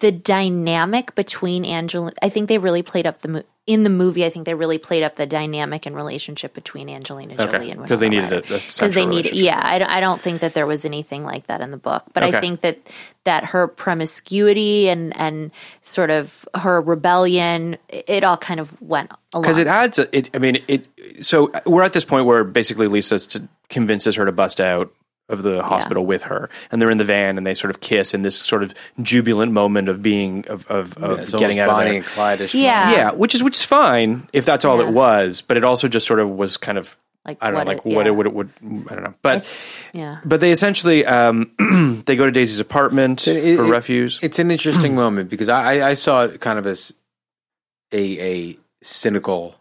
the 0.00 0.12
dynamic 0.12 1.14
between 1.14 1.64
Angelina, 1.64 2.12
I 2.22 2.28
think 2.28 2.48
they 2.48 2.58
really 2.58 2.82
played 2.82 3.06
up 3.06 3.18
the 3.18 3.28
mo- 3.28 3.42
in 3.66 3.82
the 3.82 3.90
movie. 3.90 4.24
I 4.24 4.30
think 4.30 4.46
they 4.46 4.54
really 4.54 4.78
played 4.78 5.02
up 5.02 5.16
the 5.16 5.26
dynamic 5.26 5.84
and 5.86 5.94
relationship 5.94 6.54
between 6.54 6.88
Angelina 6.88 7.36
Jolie 7.36 7.48
Okay, 7.48 7.70
and 7.72 7.86
'cause 7.86 8.00
they 8.00 8.08
needed 8.08 8.32
a 8.32 8.40
because 8.42 8.94
they 8.94 9.04
needed. 9.04 9.34
Yeah, 9.34 9.60
I, 9.62 9.78
don't- 9.78 9.90
I 9.90 10.00
don't 10.00 10.20
think 10.22 10.40
that 10.40 10.54
there 10.54 10.66
was 10.66 10.84
anything 10.84 11.24
like 11.24 11.48
that 11.48 11.60
in 11.60 11.70
the 11.72 11.76
book, 11.76 12.04
but 12.14 12.22
Okay. 12.22 12.36
I 12.36 12.40
think 12.40 12.60
that 12.62 12.78
that 13.24 13.44
her 13.46 13.66
promiscuity 13.68 14.88
and 14.88 15.14
and 15.16 15.50
sort 15.82 16.10
of 16.10 16.46
her 16.54 16.80
rebellion, 16.80 17.76
it 17.88 18.24
all 18.24 18.36
kind 18.38 18.60
of 18.60 18.80
went 18.80 19.10
along. 19.32 19.42
because 19.42 19.58
it 19.58 19.66
adds 19.66 19.98
a, 19.98 20.16
it 20.16 20.30
i 20.32 20.38
mean 20.38 20.62
it 20.68 20.88
so 21.20 21.52
we're 21.66 21.82
at 21.82 21.92
this 21.92 22.04
point 22.06 22.24
where 22.24 22.42
basically 22.44 22.88
lisa 22.88 23.18
convinces 23.68 24.14
her 24.14 24.24
to 24.24 24.32
bust 24.32 24.58
out 24.60 24.90
of 25.28 25.42
the 25.42 25.62
hospital 25.62 26.06
with 26.06 26.22
her 26.24 26.48
and 26.70 26.80
they're 26.80 26.90
in 26.90 26.96
the 26.98 27.04
van 27.04 27.36
and 27.36 27.46
they 27.46 27.52
sort 27.54 27.70
of 27.70 27.80
kiss 27.80 28.14
in 28.14 28.22
this 28.22 28.36
sort 28.36 28.62
of 28.62 28.72
jubilant 29.02 29.52
moment 29.52 29.88
of 29.88 30.02
being 30.02 30.46
of 30.48 30.66
of, 30.68 30.96
of 30.98 31.20
It's 31.20 31.34
getting 31.34 31.58
out 31.58 31.68
Bonnie 31.68 31.90
of 31.90 31.96
and 31.96 32.04
there 32.04 32.10
Clyde-ish 32.14 32.54
Yeah. 32.54 32.80
moment. 32.84 32.96
yeah 32.96 33.10
which 33.12 33.34
is 33.34 33.42
which 33.42 33.56
is 33.56 33.64
fine 33.64 34.26
if 34.32 34.44
that's 34.46 34.64
all 34.64 34.78
Yeah. 34.80 34.88
it 34.88 34.92
was 34.94 35.42
but 35.42 35.56
it 35.58 35.64
also 35.64 35.86
just 35.88 36.06
sort 36.06 36.20
of 36.20 36.30
was 36.30 36.56
kind 36.56 36.78
of 36.78 36.96
Like 37.26 37.36
i 37.42 37.48
don't 37.50 37.56
what 37.56 37.64
know 37.66 37.68
like 37.72 37.78
it- 37.78 37.84
what 37.94 38.06
yeah. 38.06 38.12
it 38.12 38.14
would 38.16 38.26
it 38.26 38.32
would 38.32 38.50
i 38.90 38.94
don't 38.94 39.04
know 39.04 39.14
but 39.20 39.46
yeah. 39.92 40.18
but 40.24 40.40
they 40.40 40.50
essentially 40.50 41.04
um 41.04 41.50
they 42.06 42.16
go 42.16 42.24
to 42.24 42.32
daisy's 42.32 42.60
apartment 42.60 43.28
It- 43.28 43.56
for 43.56 43.64
it- 43.64 43.70
refuge 43.70 44.18
It's 44.22 44.38
an 44.38 44.50
interesting 44.50 44.94
moment 45.04 45.28
because 45.28 45.50
I, 45.50 45.74
I- 45.80 45.88
I 45.90 45.94
saw 45.94 46.24
it 46.24 46.40
kind 46.40 46.58
of 46.58 46.66
as 46.66 46.94
a 47.92 48.18
a 48.20 48.58
cynical 48.82 49.56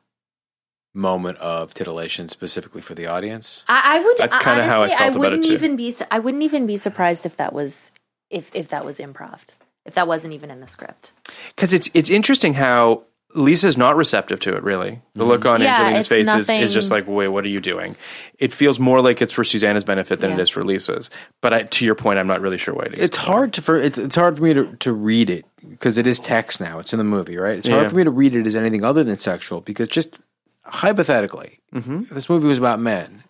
moment 0.97 1.37
of 1.37 1.73
titillation 1.73 2.27
specifically 2.29 2.81
for 2.81 2.95
the 2.95 3.05
audience. 3.05 3.63
I, 3.67 3.97
I 3.97 3.99
would 4.03 4.17
That's 4.17 4.43
kinda 4.43 4.65
how 4.65 4.81
I 4.81 4.85
honestly, 4.85 4.97
felt 4.97 5.09
about 5.11 5.19
wouldn't 5.19 5.45
it, 5.45 5.47
too. 5.49 5.53
even 5.53 5.75
be. 5.75 5.95
I 6.11 6.19
wouldn't 6.19 6.43
even 6.43 6.65
be 6.67 6.77
surprised 6.77 7.25
if 7.25 7.37
that 7.37 7.53
was 7.53 7.91
if 8.29 8.53
if 8.55 8.67
that 8.69 8.83
was 8.85 8.97
improv. 8.99 9.45
If 9.85 9.93
that 9.93 10.07
wasn't 10.07 10.33
even 10.33 10.51
in 10.51 10.59
the 10.59 10.67
script. 10.67 11.13
because 11.55 11.73
it's 11.73 11.89
it's 11.93 12.09
interesting 12.09 12.53
how 12.55 13.03
Lisa's 13.35 13.77
not 13.77 13.95
receptive 13.95 14.39
to 14.41 14.55
it. 14.55 14.63
Really, 14.63 15.01
the 15.13 15.21
mm-hmm. 15.21 15.29
look 15.29 15.45
on 15.45 15.61
Yeah, 15.61 15.75
Angelina's 15.75 15.99
it's 15.99 16.07
face 16.07 16.27
is, 16.33 16.49
is 16.49 16.73
just 16.73 16.91
like, 16.91 17.07
"Wait, 17.07 17.27
what 17.29 17.45
are 17.45 17.49
you 17.49 17.61
doing?" 17.61 17.95
It 18.39 18.51
feels 18.51 18.79
more 18.79 19.01
like 19.01 19.21
it's 19.21 19.31
for 19.33 19.43
Susanna's 19.45 19.83
benefit 19.85 20.19
than 20.19 20.31
it 20.31 20.35
Yeah. 20.37 20.41
is 20.41 20.49
for 20.49 20.63
Lisa's. 20.65 21.09
But 21.41 21.53
I, 21.53 21.61
to 21.63 21.85
your 21.85 21.95
point, 21.95 22.19
I'm 22.19 22.27
not 22.27 22.41
really 22.41 22.57
sure 22.57 22.73
why 22.73 22.83
it 22.85 22.95
is. 22.95 22.99
It's 23.05 23.17
hard 23.17 23.53
to 23.53 23.61
for 23.61 23.77
it's, 23.77 23.97
it's 23.97 24.15
hard 24.15 24.37
for 24.37 24.43
me 24.43 24.53
to, 24.53 24.75
to 24.77 24.91
read 24.91 25.29
it 25.29 25.45
because 25.69 25.97
it 25.97 26.07
is 26.07 26.19
text 26.19 26.59
now. 26.59 26.79
It's 26.79 26.93
in 26.93 26.97
the 26.99 27.05
movie, 27.05 27.37
right? 27.37 27.57
It's 27.57 27.67
Yeah. 27.69 27.75
hard 27.75 27.89
for 27.89 27.95
me 27.95 28.03
to 28.03 28.11
read 28.11 28.33
it 28.35 28.45
as 28.47 28.55
anything 28.55 28.83
other 28.83 29.03
than 29.05 29.17
sexual 29.17 29.61
because 29.61 29.87
just 29.87 30.19
hypothetically, 30.68 31.60
if 31.73 32.10
this 32.10 32.30
movie 32.30 32.48
was 32.48 32.57
about 32.57 32.80
men 32.80 33.23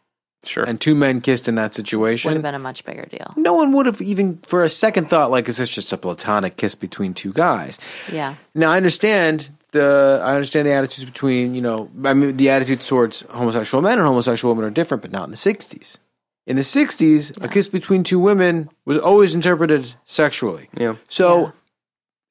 Sure. 0.46 0.64
and 0.64 0.80
two 0.80 0.96
men 0.96 1.20
kissed 1.20 1.48
in 1.50 1.56
that 1.56 1.74
situation. 1.74 2.30
Would 2.30 2.36
have 2.38 2.44
been 2.44 2.56
a 2.56 2.60
much 2.60 2.86
bigger 2.86 3.06
deal. 3.06 3.34
no 3.36 3.54
one 3.54 3.72
would 3.74 3.86
have 3.86 4.02
even 4.02 4.38
for 4.46 4.64
a 4.64 4.70
second 4.70 5.10
thought 5.10 5.32
like, 5.32 5.50
is 5.50 5.58
this 5.58 5.68
just 5.70 5.92
a 5.92 5.98
platonic 5.98 6.56
kiss 6.56 6.76
between 6.76 7.14
two 7.14 7.34
guys? 7.34 7.80
Yeah. 8.12 8.36
Now 8.56 8.72
I 8.72 8.78
understand 8.78 9.50
the 9.72 10.22
I 10.24 10.34
understand 10.36 10.68
the 10.68 10.72
attitudes 10.74 11.04
between 11.06 11.54
you 11.56 11.62
know 11.62 11.90
I 12.06 12.14
mean 12.14 12.38
the 12.38 12.50
attitudes 12.52 12.88
towards 12.88 13.22
homosexual 13.22 13.82
men 13.82 13.98
and 13.98 14.08
homosexual 14.08 14.54
women 14.54 14.68
are 14.70 14.74
different, 14.74 15.02
but 15.02 15.12
not 15.12 15.26
in 15.26 15.32
the 15.32 15.38
'60s. 15.38 15.98
In 16.46 16.56
the 16.56 16.62
'60s, 16.62 17.44
a 17.44 17.50
kiss 17.50 17.68
between 17.68 18.04
two 18.04 18.20
women 18.20 18.70
was 18.86 18.98
always 18.98 19.36
interpreted 19.36 19.94
sexually. 20.06 20.70
yeah. 20.78 20.96
So 21.10 21.52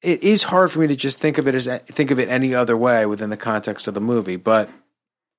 it 0.01 0.23
is 0.23 0.43
hard 0.43 0.71
for 0.71 0.79
me 0.79 0.87
to 0.87 0.95
just 0.95 1.19
think 1.19 1.37
of 1.37 1.47
it 1.47 1.53
as 1.53 1.67
think 1.87 2.09
of 2.09 2.17
it 2.19 2.29
any 2.29 2.55
other 2.55 2.75
way 2.77 3.05
within 3.05 3.29
the 3.29 3.37
context 3.37 3.87
of 3.87 3.93
the 3.93 4.01
movie. 4.01 4.37
But 4.37 4.69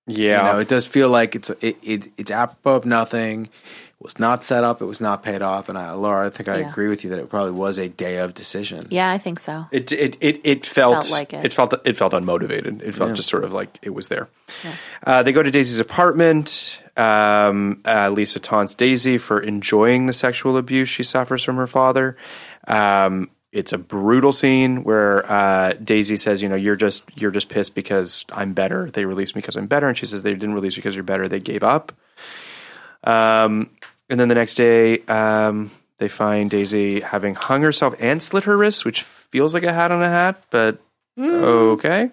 Yeah. 0.08 0.46
you 0.46 0.52
know, 0.54 0.58
it 0.58 0.68
does 0.68 0.86
feel 0.86 1.08
like 1.08 1.36
it's 1.36 1.50
it, 1.60 1.76
it 1.82 2.08
it's 2.16 2.30
apropos 2.30 2.76
of 2.76 2.86
nothing. 2.86 3.46
It 4.00 4.04
was 4.04 4.18
not 4.20 4.44
set 4.44 4.62
up. 4.62 4.80
It 4.80 4.84
was 4.84 5.00
not 5.00 5.24
paid 5.24 5.42
off. 5.42 5.68
And 5.68 5.76
I, 5.76 5.90
Laura, 5.92 6.26
I 6.26 6.30
think 6.30 6.48
I 6.48 6.58
Yeah. 6.60 6.70
agree 6.70 6.86
with 6.88 7.02
you 7.02 7.10
that 7.10 7.18
it 7.18 7.28
probably 7.28 7.50
was 7.50 7.78
a 7.78 7.88
day 7.88 8.18
of 8.18 8.32
decision. 8.32 8.84
Yeah, 8.90 9.10
I 9.10 9.18
think 9.18 9.40
so. 9.40 9.66
It 9.72 9.90
it 9.92 10.16
it, 10.20 10.40
it 10.44 10.64
felt, 10.66 11.04
Felt 11.04 11.10
like 11.10 11.32
it. 11.34 11.52
felt 11.52 11.74
it 11.84 11.96
felt 11.96 12.12
unmotivated. 12.12 12.80
It 12.80 12.94
felt 12.94 13.14
just 13.14 13.28
sort 13.28 13.42
of 13.44 13.52
like 13.52 13.76
it 13.82 13.90
was 13.90 14.06
there. 14.08 14.28
Uh, 15.04 15.22
they 15.24 15.32
go 15.32 15.42
to 15.42 15.50
Daisy's 15.50 15.80
apartment. 15.80 16.80
Um, 16.96 17.80
uh, 17.84 18.08
Lisa 18.10 18.40
taunts 18.40 18.74
Daisy 18.74 19.18
for 19.18 19.40
enjoying 19.40 20.06
the 20.06 20.12
sexual 20.12 20.56
abuse 20.56 20.88
she 20.88 21.02
suffers 21.04 21.42
from 21.44 21.56
her 21.56 21.66
father. 21.68 22.16
Um, 22.66 23.30
it's 23.52 23.72
a 23.72 23.78
brutal 23.78 24.32
scene 24.32 24.84
where 24.84 25.30
uh, 25.30 25.72
Daisy 25.72 26.16
says, 26.16 26.42
"You 26.42 26.48
know, 26.48 26.56
you're 26.56 26.76
just 26.76 27.04
you're 27.14 27.30
just 27.30 27.48
pissed 27.48 27.74
because 27.74 28.24
I'm 28.32 28.52
better. 28.52 28.90
They 28.90 29.04
released 29.04 29.34
me 29.34 29.40
because 29.40 29.56
I'm 29.56 29.66
better," 29.66 29.88
and 29.88 29.96
she 29.96 30.06
says, 30.06 30.22
"They 30.22 30.32
didn't 30.32 30.54
release 30.54 30.76
you 30.76 30.82
because 30.82 30.94
you're 30.94 31.04
better. 31.04 31.28
They 31.28 31.40
gave 31.40 31.62
up." 31.62 31.92
Um, 33.04 33.70
and 34.10 34.18
then 34.18 34.28
the 34.28 34.34
next 34.34 34.54
day, 34.54 35.00
um, 35.06 35.70
they 35.98 36.08
find 36.08 36.50
Daisy 36.50 37.00
having 37.00 37.34
hung 37.34 37.62
herself 37.62 37.94
and 37.98 38.22
slit 38.22 38.44
her 38.44 38.56
wrists, 38.56 38.84
which 38.84 39.02
feels 39.02 39.54
like 39.54 39.62
a 39.62 39.72
hat 39.72 39.92
on 39.92 40.02
a 40.02 40.08
hat, 40.08 40.42
but 40.50 40.80
okay. 41.18 42.10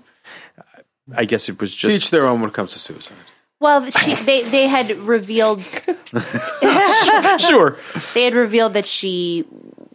I 1.15 1.25
guess 1.25 1.49
it 1.49 1.59
was 1.61 1.75
just 1.75 1.95
each 1.95 2.09
their 2.09 2.25
own 2.25 2.41
when 2.41 2.49
it 2.49 2.53
comes 2.53 2.71
to 2.71 2.79
suicide. 2.79 3.17
Well, 3.59 3.89
she, 3.89 4.15
they 4.15 4.43
they 4.43 4.67
had 4.67 4.91
revealed 4.97 5.61
sure. 7.39 7.77
they 8.13 8.23
had 8.23 8.33
revealed 8.33 8.73
that 8.73 8.85
she 8.85 9.45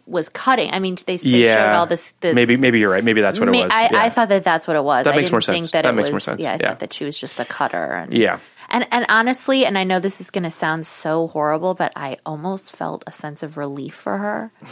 was 0.05 0.29
cutting. 0.29 0.71
I 0.71 0.79
mean, 0.79 0.97
they, 1.05 1.17
they 1.17 1.29
yeah, 1.29 1.55
showed 1.55 1.77
all 1.77 1.85
this. 1.85 2.11
The, 2.21 2.33
maybe 2.33 2.57
maybe 2.57 2.79
you're 2.79 2.91
right. 2.91 3.03
Maybe 3.03 3.21
that's 3.21 3.39
what 3.39 3.47
it 3.49 3.51
was. 3.51 3.71
I, 3.71 3.83
yeah. 3.91 4.01
I 4.03 4.09
thought 4.09 4.29
that 4.29 4.43
that's 4.43 4.67
what 4.67 4.75
it 4.75 4.83
was. 4.83 5.05
That 5.05 5.13
I 5.13 5.17
makes 5.17 5.27
didn't 5.29 5.33
more 5.33 5.41
think 5.41 5.63
sense. 5.65 5.71
That, 5.71 5.81
That 5.83 5.89
it 5.89 5.95
makes 5.95 6.05
was, 6.07 6.11
more 6.11 6.19
sense. 6.19 6.41
Yeah, 6.41 6.51
I 6.51 6.57
Yeah. 6.59 6.69
thought 6.69 6.79
that 6.79 6.93
she 6.93 7.05
was 7.05 7.19
just 7.19 7.39
a 7.39 7.45
cutter. 7.45 7.77
And, 7.93 8.13
Yeah. 8.13 8.39
And 8.69 8.87
and 8.91 9.05
honestly, 9.09 9.65
and 9.65 9.77
I 9.77 9.83
know 9.83 9.99
this 9.99 10.21
is 10.21 10.31
going 10.31 10.43
to 10.45 10.51
sound 10.51 10.85
so 10.85 11.27
horrible, 11.27 11.73
but 11.73 11.91
I 11.95 12.17
almost 12.25 12.75
felt 12.75 13.03
a 13.05 13.11
sense 13.11 13.43
of 13.43 13.57
relief 13.57 13.93
for 13.95 14.17
her. 14.17 14.51
Yeah. 14.61 14.67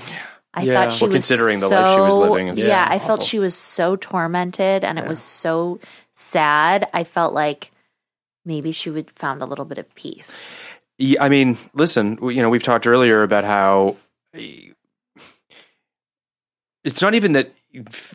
I 0.53 0.61
Yeah. 0.63 0.73
thought 0.73 0.93
she 0.93 1.03
Well, 1.03 1.09
was 1.09 1.15
considering 1.27 1.59
the 1.59 1.67
life 1.69 1.93
she 1.95 1.99
was 1.99 2.13
so- 2.13 2.19
living, 2.21 2.47
it's 2.47 2.63
Yeah, 2.63 2.87
I 2.89 2.97
felt 2.99 3.21
she 3.23 3.39
was 3.39 3.55
so 3.55 3.95
tormented, 3.97 4.83
and 4.83 4.97
it 4.97 5.05
was 5.05 5.19
so 5.21 5.79
sad. 6.15 6.87
I 6.93 7.03
felt 7.03 7.33
like 7.33 7.71
maybe 8.45 8.71
she 8.71 8.89
would 8.89 9.11
found 9.11 9.41
a 9.41 9.45
little 9.45 9.65
bit 9.65 9.77
of 9.77 9.93
peace. 9.95 10.59
Yeah, 10.97 11.23
I 11.23 11.29
mean, 11.29 11.57
listen, 11.73 12.17
you 12.21 12.41
know, 12.41 12.49
we've 12.49 12.63
talked 12.63 12.87
earlier 12.87 13.21
about 13.23 13.43
how 13.43 13.95
it's 16.83 17.01
not 17.01 17.13
even 17.13 17.33
that 17.33 17.51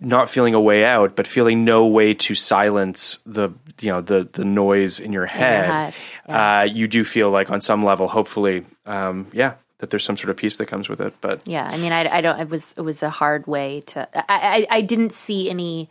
not 0.01 0.28
feeling 0.28 0.55
a 0.55 0.61
way 0.61 0.85
out, 0.85 1.15
but 1.16 1.27
feeling 1.27 1.65
no 1.65 1.86
way 1.86 2.15
to 2.15 2.35
silence 2.35 3.19
the 3.27 3.51
you 3.81 3.91
know 3.91 4.01
the 4.01 4.28
the 4.32 4.45
noise 4.45 5.01
in 5.01 5.12
your 5.12 5.27
head. 5.27 5.93
head, 5.93 5.95
Uh, 6.28 6.62
you 6.65 6.89
do 6.89 7.05
feel 7.05 7.31
like 7.31 7.51
on 7.51 7.61
some 7.61 7.85
level, 7.85 8.09
hopefully, 8.09 8.65
um, 8.86 9.27
yeah, 9.32 9.55
that 9.78 9.91
there's 9.91 10.05
some 10.05 10.16
sort 10.16 10.31
of 10.31 10.36
peace 10.36 10.57
that 10.57 10.66
comes 10.66 10.89
with 10.89 11.01
it. 11.01 11.15
But 11.20 11.47
Yeah, 11.47 11.69
I 11.70 11.77
mean, 11.77 11.93
I, 11.93 12.09
I 12.19 12.20
don't. 12.20 12.41
It 12.41 12.49
was 12.49 12.74
it 12.77 12.82
was 12.82 13.03
a 13.03 13.11
hard 13.11 13.47
way 13.47 13.82
to. 13.89 14.09
I, 14.31 14.66
I 14.70 14.78
I 14.78 14.81
didn't 14.81 15.12
see 15.12 15.51
any. 15.51 15.89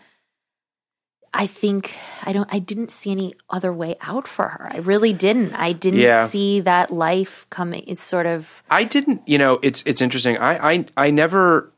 I 1.36 1.48
think 1.48 1.98
I 2.24 2.32
don't. 2.32 2.48
I 2.54 2.60
didn't 2.60 2.92
see 2.92 3.12
any 3.12 3.34
other 3.50 3.74
way 3.74 3.96
out 4.02 4.28
for 4.28 4.48
her. 4.50 4.70
I 4.72 4.78
really 4.78 5.14
didn't. 5.14 5.54
I 5.54 5.74
didn't 5.74 6.00
Yeah. 6.00 6.28
see 6.28 6.60
that 6.62 6.92
life 6.92 7.48
coming. 7.50 7.84
It's 7.88 8.04
sort 8.04 8.26
of 8.28 8.62
I 8.70 8.84
didn't, 8.84 9.28
you 9.28 9.38
know, 9.40 9.60
it's 9.64 9.82
it's 9.86 10.02
interesting. 10.02 10.38
I 10.38 10.74
I 10.74 10.86
I 10.96 11.10
never 11.12 11.72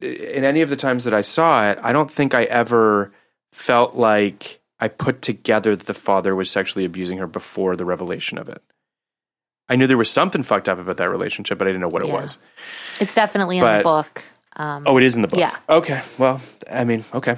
in 0.00 0.44
any 0.44 0.60
of 0.60 0.70
the 0.70 0.76
times 0.76 1.04
that 1.04 1.14
I 1.14 1.20
saw 1.22 1.70
it, 1.70 1.78
I 1.82 1.92
don't 1.92 2.10
think 2.10 2.34
I 2.34 2.44
ever 2.44 3.12
felt 3.52 3.94
like 3.94 4.60
I 4.80 4.88
put 4.88 5.22
together 5.22 5.76
that 5.76 5.86
the 5.86 5.94
father 5.94 6.34
was 6.34 6.50
sexually 6.50 6.84
abusing 6.84 7.18
her 7.18 7.26
before 7.26 7.76
the 7.76 7.84
revelation 7.84 8.38
of 8.38 8.48
it. 8.48 8.62
I 9.68 9.76
knew 9.76 9.86
there 9.86 9.96
was 9.96 10.10
something 10.10 10.42
fucked 10.42 10.68
up 10.68 10.78
about 10.78 10.98
that 10.98 11.08
relationship, 11.08 11.56
but 11.58 11.66
I 11.66 11.70
didn't 11.70 11.80
know 11.80 11.88
what 11.88 12.02
it 12.02 12.08
was. 12.10 12.38
it's 13.00 13.14
definitely 13.14 13.58
in 13.58 13.64
the 13.64 13.82
book. 13.82 14.22
Um, 14.56 14.84
Oh, 14.86 14.98
it 14.98 15.04
is 15.04 15.16
in 15.16 15.22
the 15.22 15.28
book. 15.28 15.38
Yeah. 15.38 15.56
Okay. 15.68 16.02
Well, 16.18 16.40
I 16.70 16.84
mean, 16.84 17.04
okay. 17.14 17.36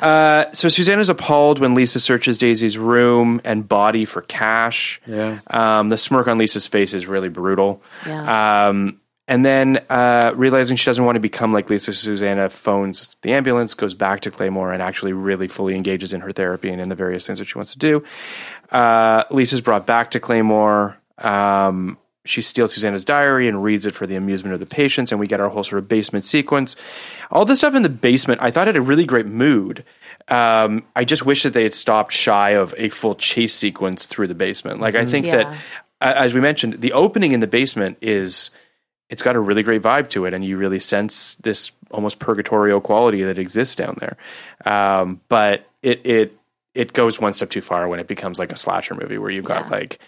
Uh, 0.00 0.50
so 0.52 0.66
is 0.68 1.08
appalled 1.08 1.58
when 1.58 1.74
Lisa 1.74 2.00
searches 2.00 2.38
Daisy's 2.38 2.76
room 2.76 3.40
and 3.44 3.66
body 3.66 4.04
for 4.04 4.20
cash. 4.22 5.00
Yeah. 5.06 5.38
Um, 5.46 5.88
the 5.88 5.96
smirk 5.96 6.28
on 6.28 6.38
Lisa's 6.38 6.66
face 6.66 6.92
is 6.92 7.06
really 7.06 7.28
brutal. 7.30 7.82
Yeah. 8.06 8.68
Um, 8.68 9.00
and 9.28 9.44
then 9.44 9.84
uh, 9.90 10.32
realizing 10.34 10.76
she 10.76 10.86
doesn't 10.86 11.04
want 11.04 11.16
to 11.16 11.20
become 11.20 11.52
like 11.52 11.70
Lisa, 11.70 11.92
Susanna 11.92 12.48
phones 12.48 13.16
the 13.22 13.32
ambulance, 13.32 13.74
goes 13.74 13.94
back 13.94 14.22
to 14.22 14.30
Claymoore, 14.30 14.72
and 14.72 14.82
actually 14.82 15.12
really 15.12 15.46
fully 15.46 15.76
engages 15.76 16.12
in 16.12 16.22
her 16.22 16.32
therapy 16.32 16.70
and 16.70 16.80
in 16.80 16.88
the 16.88 16.94
various 16.96 17.26
things 17.26 17.38
that 17.38 17.44
she 17.44 17.56
wants 17.58 17.72
to 17.72 17.78
do. 17.78 18.02
Uh, 18.72 19.24
Lisa's 19.30 19.60
brought 19.60 19.86
back 19.86 20.10
to 20.12 20.20
Claymoore. 20.20 20.96
Um, 21.22 21.98
she 22.24 22.42
steals 22.42 22.72
Susanna's 22.74 23.04
diary 23.04 23.48
and 23.48 23.62
reads 23.62 23.86
it 23.86 23.94
for 23.94 24.06
the 24.06 24.16
amusement 24.16 24.52
of 24.52 24.60
the 24.60 24.66
patients, 24.66 25.12
and 25.12 25.20
we 25.20 25.26
get 25.26 25.40
our 25.40 25.48
whole 25.48 25.62
sort 25.64 25.78
of 25.78 25.88
basement 25.88 26.24
sequence. 26.24 26.76
All 27.30 27.44
this 27.44 27.60
stuff 27.60 27.74
in 27.74 27.82
the 27.82 27.88
basement, 27.88 28.42
I 28.42 28.50
thought 28.50 28.66
had 28.66 28.76
a 28.76 28.82
really 28.82 29.06
great 29.06 29.26
mood. 29.26 29.84
Um, 30.28 30.84
I 30.94 31.04
just 31.04 31.24
wish 31.24 31.42
that 31.44 31.54
they 31.54 31.62
had 31.62 31.72
stopped 31.74 32.12
shy 32.12 32.50
of 32.50 32.74
a 32.76 32.90
full 32.90 33.14
chase 33.14 33.54
sequence 33.54 34.06
through 34.06 34.28
the 34.28 34.34
basement. 34.34 34.78
Like 34.78 34.94
I 34.94 35.06
think 35.06 35.24
Yeah. 35.26 35.54
that, 36.02 36.18
as 36.18 36.34
we 36.34 36.40
mentioned, 36.40 36.80
the 36.82 36.92
opening 36.92 37.32
in 37.32 37.40
the 37.40 37.46
basement 37.46 37.96
is 38.02 38.50
it's 39.10 39.22
got 39.22 39.36
a 39.36 39.40
really 39.40 39.62
great 39.62 39.82
vibe 39.82 40.08
to 40.10 40.24
it, 40.26 40.34
and 40.34 40.44
you 40.44 40.56
really 40.58 40.78
sense 40.80 41.34
this 41.36 41.72
almost 41.90 42.18
purgatorial 42.18 42.80
quality 42.80 43.22
that 43.22 43.38
exists 43.38 43.74
down 43.74 43.96
there. 44.00 44.16
Um, 44.66 45.20
but 45.28 45.66
it 45.82 46.04
it 46.04 46.36
it 46.74 46.92
goes 46.92 47.18
one 47.20 47.32
step 47.32 47.50
too 47.50 47.60
far 47.62 47.88
when 47.88 48.00
it 48.00 48.06
becomes 48.06 48.38
like 48.38 48.52
a 48.52 48.56
slasher 48.56 48.94
movie 48.94 49.18
where 49.18 49.30
you've 49.30 49.44
got 49.44 49.64
Yeah. 49.66 49.70
like 49.70 49.98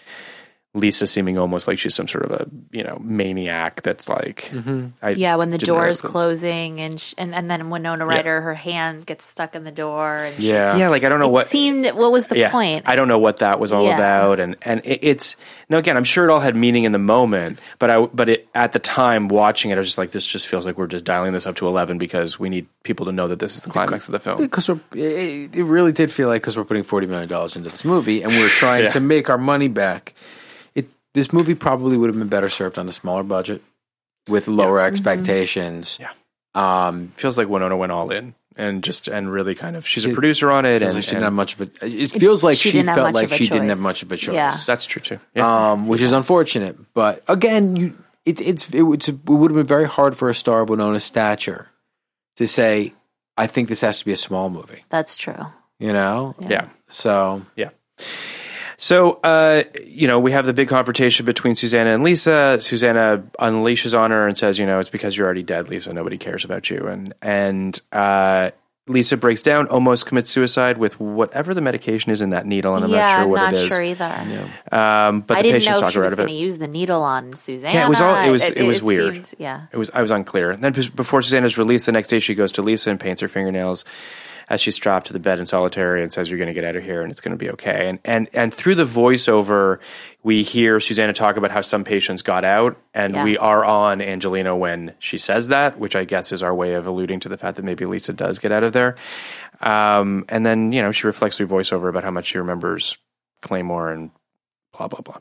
Lisa 0.73 1.05
seeming 1.05 1.37
almost 1.37 1.67
like 1.67 1.77
she's 1.77 1.93
some 1.93 2.07
sort 2.07 2.23
of 2.23 2.31
a 2.31 2.47
you 2.71 2.81
know 2.81 2.97
maniac 3.03 3.81
that's 3.81 4.07
like 4.07 4.49
mm-hmm. 4.53 4.87
I 5.01 5.09
yeah, 5.09 5.35
when 5.35 5.49
the 5.49 5.57
door 5.57 5.89
is 5.89 5.99
closing, 5.99 6.79
and 6.79 6.97
sh- 6.99 7.13
and 7.17 7.35
and 7.35 7.51
then 7.51 7.69
Winona 7.69 8.05
Ryder, 8.05 8.39
her 8.39 8.53
hand 8.53 9.05
gets 9.05 9.25
stuck 9.25 9.53
in 9.53 9.65
the 9.65 9.71
door, 9.71 10.15
and 10.15 10.35
she- 10.37 10.47
Yeah. 10.47 10.77
Yeah, 10.77 10.87
like 10.87 11.03
I 11.03 11.09
don't 11.09 11.19
know 11.19 11.25
it 11.27 11.31
what 11.33 11.47
seemed. 11.47 11.85
What 11.87 12.13
was 12.13 12.27
the 12.27 12.47
point? 12.49 12.87
I 12.87 12.95
don't 12.95 13.09
know 13.09 13.19
what 13.19 13.39
that 13.39 13.59
was 13.59 13.73
all 13.73 13.83
Yeah. 13.83 13.95
about, 13.95 14.39
and 14.39 14.55
and 14.61 14.79
it, 14.85 14.99
it's 15.03 15.35
no. 15.67 15.77
Again, 15.77 15.97
I'm 15.97 16.05
sure 16.05 16.29
it 16.29 16.31
all 16.31 16.39
had 16.39 16.55
meaning 16.55 16.85
in 16.85 16.93
the 16.93 16.99
moment, 16.99 17.59
but 17.77 17.89
I 17.89 18.05
but 18.05 18.29
it, 18.29 18.47
at 18.55 18.71
the 18.71 18.79
time 18.79 19.27
watching 19.27 19.71
it, 19.71 19.75
I 19.75 19.77
was 19.79 19.87
just 19.87 19.97
like, 19.97 20.11
this 20.11 20.25
just 20.25 20.47
feels 20.47 20.65
like 20.65 20.77
we're 20.77 20.87
just 20.87 21.03
dialing 21.03 21.33
this 21.33 21.45
up 21.45 21.57
to 21.57 21.67
eleven 21.67 21.97
because 21.97 22.39
we 22.39 22.47
need 22.49 22.67
people 22.83 23.07
to 23.07 23.11
know 23.11 23.27
that 23.27 23.39
this 23.39 23.57
is 23.57 23.63
the 23.63 23.71
climax 23.71 24.07
of 24.07 24.13
the 24.13 24.19
film. 24.19 24.37
Because 24.37 24.69
we're, 24.69 24.79
it, 24.95 25.53
it 25.53 25.63
really 25.65 25.91
did 25.91 26.09
feel 26.11 26.29
like 26.29 26.41
because 26.43 26.55
we're 26.55 26.63
putting 26.63 26.83
forty 26.83 27.07
million 27.07 27.27
dollars 27.27 27.57
into 27.57 27.69
this 27.69 27.83
movie 27.83 28.21
and 28.23 28.31
we're 28.31 28.47
trying 28.47 28.83
Yeah. 28.83 28.89
to 28.91 29.01
make 29.01 29.29
our 29.29 29.37
money 29.37 29.67
back. 29.67 30.13
It 31.13 31.15
this 31.15 31.33
movie 31.33 31.55
probably 31.55 31.97
would 31.97 32.07
have 32.09 32.17
been 32.17 32.27
better 32.27 32.49
served 32.49 32.77
on 32.77 32.87
a 32.87 32.91
smaller 32.91 33.23
budget 33.23 33.61
with 34.27 34.47
lower 34.47 34.79
expectations. 34.79 35.97
Yeah. 35.99 36.11
Um, 36.53 37.13
feels 37.15 37.37
like 37.37 37.47
Winona 37.47 37.77
went 37.77 37.91
all 37.91 38.11
in 38.11 38.35
and 38.55 38.83
just 38.83 39.07
and 39.07 39.31
really 39.31 39.55
kind 39.55 39.75
of 39.75 39.87
she's 39.87 40.05
a 40.05 40.13
producer 40.13 40.51
on 40.51 40.65
it, 40.65 40.81
and, 40.81 40.93
like 40.93 41.03
she 41.03 41.11
didn't 41.11 41.23
have 41.23 41.33
much 41.33 41.53
of 41.53 41.61
a. 41.61 41.85
It 41.85 42.11
feels 42.11 42.43
like 42.43 42.57
she 42.57 42.71
she, 42.71 42.83
felt 42.83 43.13
like 43.13 43.25
of 43.25 43.31
a 43.31 43.37
she 43.37 43.47
didn't 43.47 43.69
have 43.69 43.77
choice. 43.77 43.83
much 43.83 44.03
of 44.03 44.11
a 44.11 44.17
choice. 44.17 44.35
Yeah. 44.35 44.53
that's 44.67 44.85
true 44.85 45.01
too. 45.01 45.19
Yeah. 45.33 45.71
um, 45.71 45.87
which 45.87 46.01
is 46.01 46.11
unfortunate. 46.11 46.77
But 46.93 47.23
again, 47.27 47.75
you 47.75 47.97
it, 48.25 48.41
it's 48.41 48.69
it, 48.69 48.81
would- 48.81 49.07
it 49.07 49.25
would 49.25 49.51
have 49.51 49.55
been 49.55 49.65
very 49.65 49.87
hard 49.87 50.17
for 50.17 50.29
a 50.29 50.35
star 50.35 50.61
of 50.61 50.69
Winona's 50.69 51.03
stature 51.05 51.69
to 52.35 52.45
say, 52.45 52.93
"I 53.37 53.47
think 53.47 53.69
this 53.69 53.81
has 53.81 53.99
to 53.99 54.05
be 54.05 54.11
a 54.11 54.17
small 54.17 54.49
movie." 54.49 54.83
That's 54.89 55.15
true. 55.15 55.45
You 55.79 55.93
know, 55.93 56.35
yeah. 56.47 56.67
so 56.89 57.43
Yeah. 57.55 57.69
So, 58.83 59.19
uh, 59.23 59.61
you 59.85 60.07
know, 60.07 60.19
we 60.19 60.31
have 60.31 60.47
the 60.47 60.53
big 60.53 60.67
confrontation 60.67 61.23
between 61.23 61.55
Susanna 61.55 61.93
and 61.93 62.03
Lisa. 62.03 62.57
Susanna 62.59 63.23
unleashes 63.39 63.95
on 63.97 64.09
her 64.09 64.27
and 64.27 64.35
says, 64.35 64.57
you 64.57 64.65
know, 64.65 64.79
it's 64.79 64.89
because 64.89 65.15
you're 65.15 65.25
already 65.27 65.43
dead, 65.43 65.69
Lisa. 65.69 65.93
Nobody 65.93 66.17
cares 66.17 66.43
about 66.45 66.67
you. 66.71 66.87
And, 66.87 67.13
and, 67.21 67.79
uh, 67.91 68.49
Lisa 68.87 69.17
breaks 69.17 69.43
down, 69.43 69.67
almost 69.67 70.07
commits 70.07 70.31
suicide 70.31 70.79
with 70.79 70.99
whatever 70.99 71.53
the 71.53 71.61
medication 71.61 72.11
is 72.11 72.21
in 72.21 72.31
that 72.31 72.47
needle, 72.47 72.73
and 72.75 72.83
I'm 72.83 72.89
yeah, 72.89 72.97
not 72.97 73.19
sure 73.19 73.27
what 73.27 73.37
it 73.37 73.43
is. 73.43 73.45
I'm 73.45 73.53
not 73.53 73.53
it 73.53 73.63
is. 73.63 73.67
sure 73.67 73.81
either. 73.83 74.49
Um, 74.71 75.21
but 75.21 75.37
I 75.37 75.41
the 75.43 75.51
didn't 75.51 75.65
know 75.65 75.85
if 75.87 75.93
she 75.93 75.99
was 75.99 76.15
going 76.15 76.27
to 76.27 76.33
use 76.33 76.57
the 76.57 76.67
needle 76.67 77.03
on 77.03 77.35
Susanna. 77.35 77.71
Yeah, 77.73 77.85
it 77.85 77.89
was 77.89 78.01
all- 78.01 78.15
it 78.27 78.31
was- 78.31 78.49
it 78.49 78.63
was 78.63 78.81
weird. 78.81 79.13
seemed- 79.27 79.33
yeah. 79.37 79.67
It 79.71 79.77
was 79.77 79.91
I 79.93 80.01
was 80.01 80.09
unclear. 80.09 80.49
And 80.49 80.63
then 80.63 80.73
before 80.95 81.21
Susanna's 81.21 81.59
released, 81.59 81.85
the 81.85 81.91
next 81.91 82.07
day 82.07 82.17
she 82.17 82.33
goes 82.33 82.51
to 82.53 82.63
Lisa 82.63 82.89
and 82.89 82.99
paints 82.99 83.21
her 83.21 83.27
fingernails. 83.27 83.85
As 84.51 84.59
she's 84.59 84.75
strapped 84.75 85.07
to 85.07 85.13
the 85.13 85.19
bed 85.19 85.39
in 85.39 85.45
solitary 85.45 86.03
and 86.03 86.11
says, 86.11 86.29
"You're 86.29 86.37
going 86.37 86.49
to 86.49 86.53
get 86.53 86.65
out 86.65 86.75
of 86.75 86.83
here, 86.83 87.01
and 87.01 87.09
it's 87.09 87.21
going 87.21 87.31
to 87.31 87.37
be 87.37 87.49
okay." 87.51 87.87
And 87.87 87.99
and 88.03 88.27
and 88.33 88.53
through 88.53 88.75
the 88.75 88.83
voiceover, 88.83 89.79
we 90.23 90.43
hear 90.43 90.81
Susanna 90.81 91.13
talk 91.13 91.37
about 91.37 91.51
how 91.51 91.61
some 91.61 91.85
patients 91.85 92.21
got 92.21 92.43
out, 92.43 92.75
and 92.93 93.15
Yeah. 93.15 93.23
we 93.23 93.37
are 93.37 93.63
on 93.63 94.01
Angelina 94.01 94.53
when 94.53 94.93
she 94.99 95.17
says 95.17 95.47
that, 95.47 95.79
which 95.79 95.95
I 95.95 96.03
guess 96.03 96.33
is 96.33 96.43
our 96.43 96.53
way 96.53 96.73
of 96.73 96.85
alluding 96.85 97.21
to 97.21 97.29
the 97.29 97.37
fact 97.37 97.55
that 97.55 97.63
maybe 97.63 97.85
Lisa 97.85 98.11
does 98.11 98.39
get 98.39 98.51
out 98.51 98.63
of 98.63 98.73
there. 98.73 98.95
Um, 99.61 100.25
and 100.27 100.45
then 100.45 100.73
you 100.73 100.81
know 100.81 100.91
she 100.91 101.07
reflects 101.07 101.37
through 101.37 101.47
voiceover 101.47 101.87
about 101.87 102.03
how 102.03 102.11
much 102.11 102.25
she 102.27 102.37
remembers 102.37 102.97
Claymoore 103.41 103.93
and 103.93 104.11
blah 104.87 105.01
blah 105.01 105.01
blah. 105.01 105.17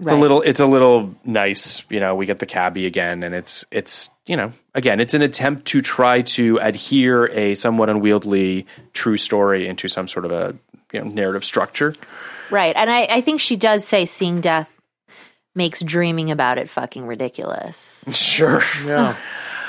It's 0.00 0.12
a 0.12 0.16
little 0.16 0.42
it's 0.42 0.60
a 0.60 0.66
little 0.66 1.14
nice, 1.24 1.84
you 1.90 2.00
know, 2.00 2.14
we 2.14 2.26
get 2.26 2.38
the 2.38 2.46
cabbie 2.46 2.86
again 2.86 3.22
and 3.22 3.34
it's 3.34 3.64
it's 3.70 4.10
you 4.26 4.36
know, 4.36 4.52
again, 4.74 5.00
it's 5.00 5.14
an 5.14 5.22
attempt 5.22 5.66
to 5.68 5.80
try 5.80 6.22
to 6.22 6.58
adhere 6.58 7.26
a 7.32 7.54
somewhat 7.54 7.88
unwieldy 7.88 8.66
true 8.92 9.16
story 9.16 9.66
into 9.66 9.88
some 9.88 10.06
sort 10.06 10.24
of 10.24 10.30
a 10.30 10.54
you 10.92 11.00
know 11.00 11.08
narrative 11.08 11.44
structure. 11.44 11.94
Right. 12.50 12.74
And 12.76 12.90
I, 12.90 13.06
I 13.10 13.20
think 13.20 13.40
she 13.40 13.56
does 13.56 13.86
say 13.86 14.06
seeing 14.06 14.40
death 14.40 14.74
makes 15.54 15.80
dreaming 15.80 16.30
about 16.30 16.58
it 16.58 16.68
fucking 16.68 17.06
ridiculous. 17.06 18.04
Sure. 18.12 18.62
Yeah. 18.84 19.16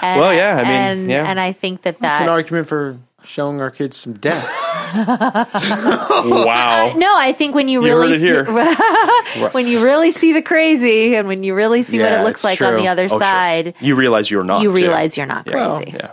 And, 0.01 0.21
Well, 0.21 0.33
yeah, 0.33 0.55
I 0.55 0.63
mean, 0.63 0.71
and, 0.71 1.09
yeah. 1.09 1.25
and 1.25 1.39
I 1.39 1.51
think 1.51 1.81
that 1.81 1.95
It's 1.95 2.03
an 2.03 2.29
argument 2.29 2.67
for 2.69 2.97
showing 3.23 3.61
our 3.61 3.71
kids 3.71 3.97
some 3.97 4.13
death. 4.13 4.47
wow. 4.93 6.91
No, 6.97 7.15
I 7.17 7.33
think 7.33 7.55
when 7.55 7.67
you 7.67 7.81
You 7.85 7.87
really 7.99 8.15
it 8.15 8.45
see, 8.47 9.41
when 9.51 9.67
you 9.67 9.83
really 9.83 10.11
see 10.11 10.33
the 10.33 10.41
crazy 10.41 11.15
and 11.15 11.27
when 11.27 11.43
you 11.43 11.53
really 11.55 11.83
see 11.83 11.99
what 11.99 12.11
it 12.11 12.23
looks 12.23 12.39
it's 12.43 12.43
like 12.43 12.61
on 12.61 12.75
the 12.75 12.87
other 12.87 13.05
Oh, 13.05 13.07
sure. 13.09 13.19
side, 13.19 13.75
You 13.79 13.95
realize 13.95 14.29
you're 14.31 14.43
not 14.43 14.61
you 14.63 14.69
too. 14.69 14.75
realize 14.75 15.17
you're 15.17 15.25
not 15.27 15.47
Yeah. 15.47 15.51
crazy. 15.77 15.91
Yeah. 15.95 16.11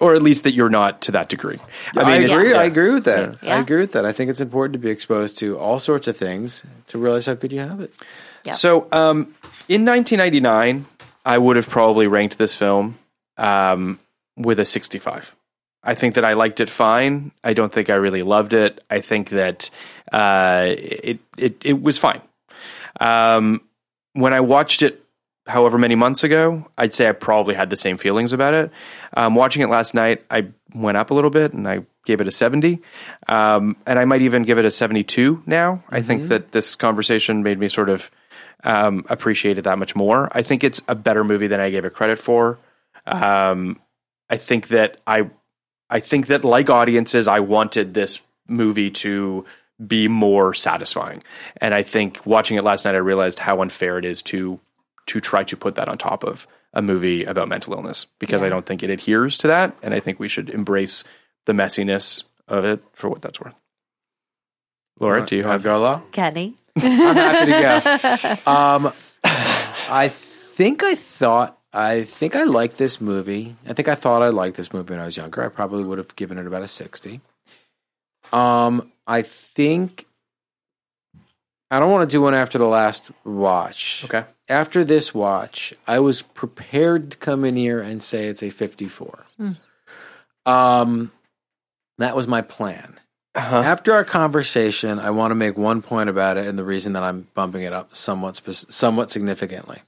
Or 0.00 0.14
at 0.14 0.22
least 0.22 0.44
that 0.44 0.52
you're 0.54 0.68
not 0.70 1.02
to 1.02 1.12
that 1.12 1.28
degree. 1.28 1.58
I, 1.96 2.18
it's- 2.18 2.38
agree. 2.38 2.50
yeah. 2.52 2.58
I 2.60 2.64
agree 2.64 2.92
with 2.92 3.04
that. 3.04 3.36
Yeah. 3.42 3.56
I 3.56 3.60
agree 3.60 3.80
with 3.80 3.92
that. 3.92 4.04
I 4.04 4.12
think 4.12 4.30
it's 4.30 4.40
important 4.42 4.74
to 4.74 4.78
be 4.78 4.90
exposed 4.90 5.38
to 5.38 5.58
all 5.58 5.78
sorts 5.78 6.06
of 6.06 6.16
things 6.16 6.64
to 6.88 6.98
realize 6.98 7.26
how 7.26 7.34
good 7.34 7.52
you 7.52 7.60
have 7.60 7.80
it. 7.80 7.92
Yeah. 8.44 8.52
So, 8.52 8.86
um, 8.92 9.34
in 9.68 9.84
1999, 9.84 10.86
I 11.24 11.38
would 11.38 11.56
have 11.56 11.68
probably 11.68 12.06
ranked 12.06 12.38
this 12.38 12.54
film 12.54 12.98
um, 13.36 13.98
with 14.36 14.60
a 14.60 14.64
65. 14.64 15.34
I 15.86 15.94
think 15.94 16.14
that 16.14 16.24
I 16.24 16.34
liked 16.34 16.60
it 16.60 16.68
fine. 16.68 17.32
I 17.42 17.54
don't 17.54 17.72
think 17.72 17.88
I 17.88 17.94
really 17.94 18.22
loved 18.22 18.52
it. 18.52 18.84
I 18.90 19.00
think 19.00 19.30
that 19.30 19.70
uh, 20.12 20.66
it, 20.68 21.20
it 21.38 21.56
it 21.64 21.82
was 21.82 21.98
fine. 21.98 22.20
Um, 23.00 23.62
when 24.12 24.32
I 24.32 24.40
watched 24.40 24.82
it, 24.82 25.04
however 25.46 25.78
many 25.78 25.94
months 25.94 26.24
ago, 26.24 26.66
I'd 26.76 26.92
say 26.92 27.08
I 27.08 27.12
probably 27.12 27.54
had 27.54 27.70
the 27.70 27.76
same 27.76 27.98
feelings 27.98 28.32
about 28.32 28.54
it. 28.54 28.70
Um, 29.16 29.34
watching 29.34 29.62
it 29.62 29.68
last 29.68 29.94
night, 29.94 30.24
I 30.30 30.48
went 30.74 30.96
up 30.96 31.10
a 31.10 31.14
little 31.14 31.30
bit 31.30 31.52
and 31.52 31.68
I 31.68 31.84
gave 32.04 32.20
it 32.20 32.28
a 32.28 32.32
70. 32.32 32.80
Um, 33.28 33.76
and 33.86 33.98
I 33.98 34.04
might 34.04 34.22
even 34.22 34.42
give 34.42 34.58
it 34.58 34.64
a 34.64 34.70
72 34.70 35.42
now. 35.46 35.82
I 35.88 36.02
think 36.02 36.28
that 36.28 36.52
this 36.52 36.74
conversation 36.74 37.42
made 37.42 37.58
me 37.58 37.68
sort 37.68 37.90
of 37.90 38.10
um, 38.64 39.04
appreciate 39.08 39.58
it 39.58 39.62
that 39.62 39.78
much 39.78 39.94
more. 39.94 40.28
I 40.32 40.42
think 40.42 40.64
it's 40.64 40.82
a 40.88 40.94
better 40.94 41.24
movie 41.24 41.46
than 41.46 41.60
I 41.60 41.70
gave 41.70 41.84
it 41.84 41.94
credit 41.94 42.18
for. 42.18 42.58
Um, 43.06 43.78
I 44.28 44.36
think 44.36 44.68
that 44.68 44.98
I, 45.06 45.30
I 45.90 46.00
think 46.00 46.26
that 46.26 46.44
like 46.44 46.70
audiences, 46.70 47.28
I 47.28 47.40
wanted 47.40 47.94
this 47.94 48.20
movie 48.48 48.90
to 48.90 49.44
be 49.84 50.08
more 50.08 50.54
satisfying. 50.54 51.22
And 51.60 51.74
I 51.74 51.82
think 51.82 52.24
watching 52.24 52.56
it 52.56 52.64
last 52.64 52.84
night, 52.84 52.94
I 52.94 52.98
realized 52.98 53.38
how 53.38 53.60
unfair 53.60 53.98
it 53.98 54.04
is 54.04 54.22
to 54.22 54.60
to 55.06 55.20
try 55.20 55.44
to 55.44 55.56
put 55.56 55.76
that 55.76 55.88
on 55.88 55.98
top 55.98 56.24
of 56.24 56.48
a 56.72 56.82
movie 56.82 57.24
about 57.24 57.48
mental 57.48 57.74
illness 57.74 58.06
because 58.18 58.42
I 58.42 58.48
don't 58.48 58.66
think 58.66 58.82
it 58.82 58.90
adheres 58.90 59.38
to 59.38 59.46
that, 59.46 59.76
and 59.82 59.94
I 59.94 60.00
think 60.00 60.18
we 60.18 60.28
should 60.28 60.50
embrace 60.50 61.04
the 61.44 61.52
messiness 61.52 62.24
of 62.48 62.64
it 62.64 62.82
for 62.92 63.08
what 63.08 63.22
that's 63.22 63.40
worth. 63.40 63.54
Laura, 64.98 65.24
do 65.24 65.36
you 65.36 65.44
have? 65.44 65.62
go 65.62 65.78
along? 65.78 66.02
Kenny. 66.10 66.56
I'm 66.76 67.16
happy 67.16 67.52
to 67.52 68.40
go. 68.44 68.50
Um, 68.50 68.92
I 69.24 70.08
think 70.08 70.82
I 70.82 70.94
thought 70.94 71.55
I 71.76 72.04
think 72.04 72.34
I 72.34 72.44
liked 72.44 72.78
this 72.78 73.02
movie. 73.02 73.54
I 73.68 73.74
think 73.74 73.86
I 73.86 73.94
thought 73.94 74.22
I 74.22 74.30
liked 74.30 74.56
this 74.56 74.72
movie 74.72 74.94
when 74.94 75.00
I 75.00 75.04
was 75.04 75.18
younger. 75.18 75.44
I 75.44 75.48
probably 75.48 75.84
would 75.84 75.98
have 75.98 76.16
given 76.16 76.38
it 76.38 76.46
about 76.46 76.62
a 76.62 76.68
sixty. 76.68 77.20
Um, 78.32 78.90
I 79.06 79.20
think 79.20 80.06
I 81.70 81.78
don't 81.78 81.90
want 81.90 82.08
to 82.08 82.14
do 82.14 82.22
one 82.22 82.32
after 82.32 82.56
the 82.56 82.66
last 82.66 83.10
watch. 83.24 84.04
Okay. 84.06 84.24
After 84.48 84.84
this 84.84 85.12
watch, 85.12 85.74
I 85.86 85.98
was 85.98 86.22
prepared 86.22 87.10
to 87.10 87.16
come 87.18 87.44
in 87.44 87.56
here 87.56 87.80
and 87.80 88.02
say 88.02 88.26
it's 88.26 88.42
a 88.42 88.48
fifty-four. 88.48 89.26
Um, 90.46 91.12
that 91.98 92.16
was 92.16 92.26
my 92.26 92.40
plan. 92.40 92.98
Uh-huh. 93.34 93.58
After 93.58 93.92
our 93.92 94.04
conversation, 94.04 94.98
I 94.98 95.10
want 95.10 95.30
to 95.30 95.34
make 95.34 95.58
one 95.58 95.82
point 95.82 96.08
about 96.08 96.38
it, 96.38 96.46
and 96.46 96.58
the 96.58 96.64
reason 96.64 96.94
that 96.94 97.02
I'm 97.02 97.28
bumping 97.34 97.64
it 97.64 97.74
up 97.74 97.94
somewhat 97.94 98.36
spec- 98.36 98.70
somewhat 98.70 99.10
significantly. 99.10 99.82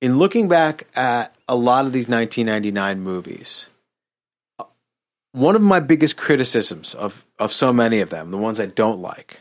In 0.00 0.18
looking 0.18 0.46
back 0.48 0.86
at 0.94 1.34
a 1.48 1.56
lot 1.56 1.84
of 1.84 1.92
these 1.92 2.08
1999 2.08 3.00
movies, 3.00 3.68
one 5.32 5.56
of 5.56 5.62
my 5.62 5.80
biggest 5.80 6.16
criticisms 6.16 6.94
of 6.94 7.26
of 7.38 7.52
so 7.52 7.72
many 7.72 8.00
of 8.00 8.10
them, 8.10 8.30
the 8.30 8.36
ones 8.38 8.60
I 8.60 8.66
don't 8.66 9.00
like, 9.00 9.40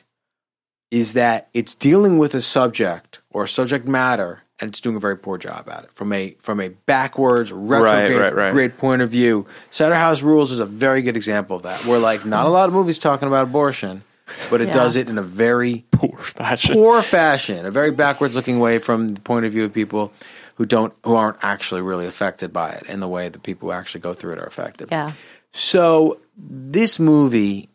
is 0.91 1.13
that 1.13 1.49
it's 1.53 1.75
dealing 1.75 2.17
with 2.17 2.33
a 2.33 2.41
subject 2.41 3.21
or 3.29 3.43
a 3.43 3.47
subject 3.47 3.87
matter, 3.87 4.41
and 4.59 4.69
it's 4.69 4.81
doing 4.81 4.95
a 4.95 4.99
very 4.99 5.15
poor 5.17 5.37
job 5.37 5.69
at 5.69 5.83
it 5.83 5.91
from 5.93 6.11
a 6.11 6.35
from 6.39 6.59
a 6.59 6.69
backwards 6.69 7.51
retrograde 7.51 8.19
right, 8.19 8.35
right. 8.35 8.51
grade 8.51 8.77
point 8.79 9.03
of 9.03 9.11
view. 9.11 9.45
Cider 9.69 9.95
House 9.95 10.23
Rules 10.23 10.51
is 10.51 10.59
a 10.59 10.65
very 10.65 11.03
good 11.03 11.15
example 11.15 11.57
of 11.57 11.63
that. 11.63 11.85
Where 11.85 11.99
like 11.99 12.25
not 12.25 12.47
a 12.47 12.49
lot 12.49 12.67
of 12.67 12.73
movies 12.73 12.97
talking 12.97 13.27
about 13.27 13.43
abortion, 13.43 14.01
but 14.49 14.59
it 14.61 14.69
Yeah. 14.69 14.73
does 14.73 14.95
it 14.95 15.07
in 15.07 15.19
a 15.19 15.23
very 15.23 15.85
Poor 15.91 16.17
fashion. 16.17 16.73
poor 16.73 17.03
fashion, 17.03 17.65
a 17.67 17.71
very 17.71 17.91
backwards 17.91 18.35
looking 18.35 18.59
way 18.59 18.79
from 18.79 19.09
the 19.09 19.21
point 19.21 19.45
of 19.45 19.51
view 19.51 19.63
of 19.65 19.73
people 19.73 20.11
who 20.57 20.65
don't 20.65 20.93
who 21.03 21.15
aren't 21.15 21.37
actually 21.43 21.81
really 21.81 22.05
affected 22.05 22.51
by 22.51 22.71
it 22.71 22.83
in 22.87 22.99
the 22.99 23.07
way 23.07 23.29
that 23.29 23.43
people 23.43 23.69
who 23.69 23.73
actually 23.73 24.01
go 24.01 24.13
through 24.13 24.33
it 24.33 24.39
are 24.39 24.45
affected. 24.45 24.89
Yeah. 24.91 25.13
So 25.53 26.19
this 26.35 26.99
movie 26.99 27.69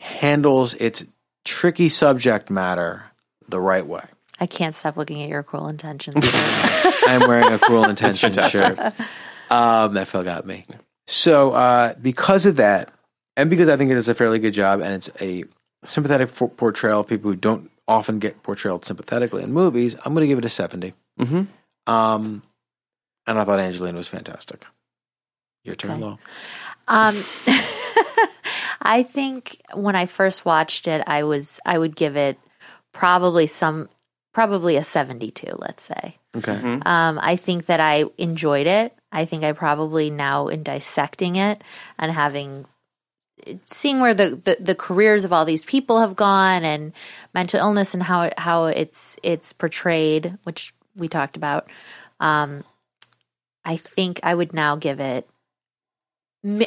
handles 0.00 0.74
its 0.74 1.04
tricky 1.44 1.88
subject 1.88 2.50
matter 2.50 3.04
the 3.48 3.60
right 3.60 3.86
way. 3.86 4.04
I 4.40 4.46
can't 4.46 4.74
stop 4.74 4.96
looking 4.96 5.22
at 5.22 5.28
your 5.28 5.42
cruel 5.42 5.68
intentions. 5.68 6.24
I'm 7.06 7.28
wearing 7.28 7.52
a 7.52 7.58
cruel 7.58 7.84
intention 7.88 8.32
shirt. 8.32 8.78
Um, 9.50 9.94
that 9.94 10.08
Phil 10.08 10.24
got 10.24 10.46
me. 10.46 10.64
So 11.06 11.52
uh, 11.52 11.94
because 12.00 12.46
of 12.46 12.56
that, 12.56 12.90
and 13.36 13.50
because 13.50 13.68
I 13.68 13.76
think 13.76 13.90
it 13.90 13.94
does 13.94 14.08
a 14.08 14.14
fairly 14.14 14.38
good 14.38 14.54
job, 14.54 14.80
and 14.80 14.94
it's 14.94 15.10
a 15.20 15.44
sympathetic 15.84 16.30
for- 16.30 16.48
portrayal 16.48 17.00
of 17.00 17.06
people 17.06 17.30
who 17.30 17.36
don't 17.36 17.70
often 17.86 18.18
get 18.18 18.42
portrayed 18.42 18.84
sympathetically 18.84 19.42
in 19.42 19.52
movies, 19.52 19.94
I'm 20.04 20.14
going 20.14 20.22
to 20.22 20.28
give 20.28 20.38
it 20.38 20.44
a 20.44 20.48
70. 20.48 20.94
Mm-hmm. 21.20 21.42
Um, 21.86 22.42
and 23.26 23.38
I 23.38 23.44
thought 23.44 23.60
Angelina 23.60 23.96
was 23.96 24.08
fantastic. 24.08 24.64
Your 25.64 25.74
turn, 25.74 25.92
Okay. 25.92 26.00
Lo. 26.00 26.18
Um, 26.88 27.16
I 28.82 29.02
think 29.02 29.62
when 29.74 29.96
I 29.96 30.06
first 30.06 30.44
watched 30.44 30.86
it, 30.86 31.02
I 31.06 31.22
was 31.24 31.58
I 31.64 31.78
would 31.78 31.96
give 31.96 32.16
it 32.16 32.38
probably 32.92 33.46
some 33.46 33.88
probably 34.34 34.76
a 34.76 34.84
seventy 34.84 35.30
two. 35.30 35.56
Let's 35.56 35.82
say. 35.82 36.18
Okay. 36.36 36.52
Um, 36.52 37.18
I 37.22 37.36
think 37.36 37.66
that 37.66 37.80
I 37.80 38.04
enjoyed 38.18 38.66
it. 38.66 38.94
I 39.10 39.24
think 39.24 39.44
I 39.44 39.52
probably 39.52 40.10
now 40.10 40.48
in 40.48 40.62
dissecting 40.62 41.36
it 41.36 41.62
and 41.98 42.12
having 42.12 42.66
seeing 43.64 44.00
where 44.00 44.14
the, 44.14 44.30
the, 44.30 44.56
the 44.60 44.74
careers 44.74 45.24
of 45.24 45.32
all 45.32 45.44
these 45.44 45.64
people 45.64 46.00
have 46.00 46.16
gone 46.16 46.64
and 46.64 46.92
mental 47.32 47.60
illness 47.60 47.94
and 47.94 48.02
how 48.02 48.22
it, 48.22 48.38
how 48.38 48.66
it's 48.66 49.16
it's 49.22 49.52
portrayed, 49.52 50.36
which 50.42 50.73
we 50.96 51.08
talked 51.08 51.36
about. 51.36 51.68
Um, 52.20 52.64
I 53.64 53.76
think 53.76 54.20
I 54.22 54.34
would 54.34 54.52
now 54.52 54.76
give 54.76 55.00
it 55.00 55.28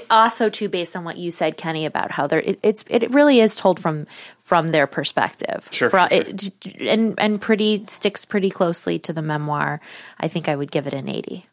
also 0.09 0.49
too 0.49 0.67
based 0.69 0.95
on 0.95 1.03
what 1.03 1.17
you 1.17 1.29
said 1.29 1.55
kenny 1.55 1.85
about 1.85 2.09
how 2.11 2.25
they're 2.25 2.39
it, 2.39 2.57
it's 2.63 2.83
it 2.89 3.11
really 3.11 3.39
is 3.39 3.55
told 3.55 3.79
from 3.79 4.07
from 4.39 4.71
their 4.71 4.87
perspective 4.87 5.67
Sure, 5.71 5.87
Fro- 5.91 6.07
sure, 6.07 6.23
sure. 6.23 6.33
It, 6.63 6.81
and 6.81 7.13
and 7.19 7.39
pretty 7.39 7.85
sticks 7.85 8.25
pretty 8.25 8.49
closely 8.49 8.97
to 8.97 9.13
the 9.13 9.21
memoir 9.21 9.79
i 10.19 10.27
think 10.27 10.49
i 10.49 10.55
would 10.55 10.71
give 10.71 10.87
it 10.87 10.93
an 10.95 11.07
80 11.07 11.45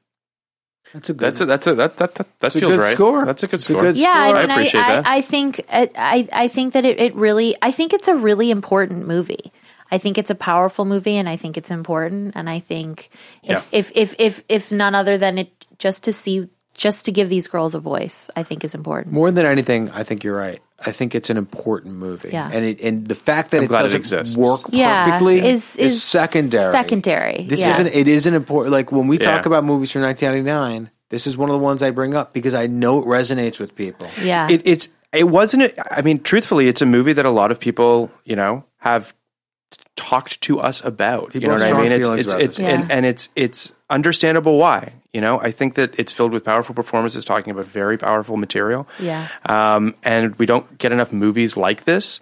That's 0.94 1.10
a 1.10 1.12
good. 1.12 1.20
That's 1.20 1.40
a, 1.42 1.46
that's 1.46 1.66
a 1.66 1.74
that 1.74 1.96
that 1.98 2.14
that, 2.14 2.38
that 2.38 2.54
a 2.54 2.60
feels 2.60 2.72
good 2.72 2.80
right. 2.80 2.94
score. 2.94 3.26
That's 3.26 3.42
a 3.42 3.46
good 3.46 3.56
It's 3.56 3.68
a 3.68 3.72
score. 3.74 3.82
good 3.82 3.96
yeah 3.98 4.12
score. 4.28 4.36
i 4.36 4.38
I 4.38 4.42
mean 4.42 4.50
i, 4.50 4.54
appreciate 4.54 4.80
I, 4.80 4.88
that. 4.94 5.06
I 5.06 5.20
think 5.20 5.60
i 5.68 6.28
i 6.32 6.48
think 6.48 6.72
that 6.72 6.84
it, 6.86 6.98
it 6.98 7.14
really 7.14 7.56
i 7.60 7.70
think 7.70 7.92
it's 7.92 8.08
a 8.08 8.14
really 8.14 8.50
important 8.50 9.06
movie 9.06 9.52
I 9.90 9.98
think 9.98 10.18
it's 10.18 10.30
a 10.30 10.34
powerful 10.34 10.84
movie, 10.84 11.16
and 11.16 11.28
I 11.28 11.36
think 11.36 11.56
it's 11.56 11.70
important. 11.70 12.32
And 12.36 12.48
I 12.50 12.58
think 12.60 13.10
if 13.42 13.50
Yeah. 13.50 13.78
if, 13.78 13.92
if 13.94 14.14
if 14.18 14.42
if 14.48 14.72
none 14.72 14.94
other 14.94 15.18
than 15.18 15.38
it 15.38 15.50
just 15.78 16.04
to 16.04 16.12
see 16.12 16.48
just 16.76 17.04
to 17.04 17.12
give 17.12 17.28
these 17.28 17.46
girls 17.46 17.74
a 17.74 17.78
voice, 17.78 18.28
I 18.34 18.42
think 18.42 18.64
is 18.64 18.74
important. 18.74 19.12
More 19.14 19.30
than 19.30 19.46
anything, 19.46 19.90
I 19.92 20.02
think 20.02 20.24
you're 20.24 20.36
right. 20.36 20.60
I 20.84 20.90
think 20.90 21.14
it's 21.14 21.30
an 21.30 21.36
important 21.36 21.94
movie. 21.94 22.30
Yeah. 22.32 22.50
And 22.52 22.64
it, 22.64 22.80
and 22.80 23.06
the 23.06 23.14
fact 23.14 23.52
that 23.52 23.58
I'm 23.58 23.64
it 23.64 23.68
glad 23.68 23.82
doesn't 23.82 24.00
exists. 24.00 24.36
work 24.36 24.60
Yeah, 24.72 25.04
perfectly 25.04 25.38
is- 25.38 25.76
is, 25.76 25.94
is 25.94 26.02
secondary. 26.02 26.72
secondary, 26.72 27.46
This 27.48 27.60
yeah. 27.60 27.70
isn't 27.70 27.86
it 27.86 28.08
is 28.08 28.26
an 28.26 28.34
important 28.34 28.72
like 28.72 28.90
when 28.90 29.06
we 29.06 29.18
talk 29.18 29.42
Yeah. 29.44 29.48
about 29.50 29.62
movies 29.64 29.92
from 29.92 30.02
1999, 30.02 30.90
this 31.10 31.26
is 31.28 31.36
one 31.38 31.48
of 31.48 31.52
the 31.54 31.60
ones 31.64 31.80
I 31.82 31.90
bring 31.92 32.16
up 32.16 32.32
because 32.34 32.54
I 32.54 32.66
know 32.66 32.98
it 33.00 33.06
resonates 33.06 33.60
with 33.60 33.76
people. 33.76 34.08
Yeah. 34.20 34.48
it, 34.50 34.62
it's 34.64 34.88
it 35.12 35.28
wasn't. 35.30 35.72
I 35.92 36.02
mean, 36.02 36.18
truthfully, 36.24 36.66
it's 36.66 36.82
a 36.82 36.86
movie 36.86 37.12
that 37.12 37.24
a 37.24 37.30
lot 37.30 37.52
of 37.52 37.60
people, 37.60 38.10
you 38.24 38.34
know, 38.34 38.64
have 38.78 39.14
talked 39.96 40.40
to 40.42 40.60
us 40.60 40.84
about. 40.84 41.32
People 41.32 41.42
you 41.42 41.48
know 41.48 41.54
what 41.54 41.62
I 41.74 41.82
mean? 41.82 41.92
It's 41.92 42.08
it's 42.08 42.32
it's 42.32 42.56
this. 42.56 42.66
and, 42.66 42.90
and 42.90 43.06
it's 43.06 43.28
it's 43.36 43.74
understandable 43.90 44.58
why. 44.58 44.92
You 45.12 45.20
know, 45.20 45.40
I 45.40 45.50
think 45.52 45.74
that 45.74 45.98
it's 45.98 46.12
filled 46.12 46.32
with 46.32 46.44
powerful 46.44 46.74
performances 46.74 47.24
talking 47.24 47.52
about 47.52 47.66
very 47.66 47.96
powerful 47.96 48.36
material. 48.36 48.88
Yeah. 48.98 49.28
Um, 49.46 49.94
and 50.02 50.34
we 50.36 50.46
don't 50.46 50.76
get 50.78 50.90
enough 50.92 51.12
movies 51.12 51.56
like 51.56 51.84
this. 51.84 52.20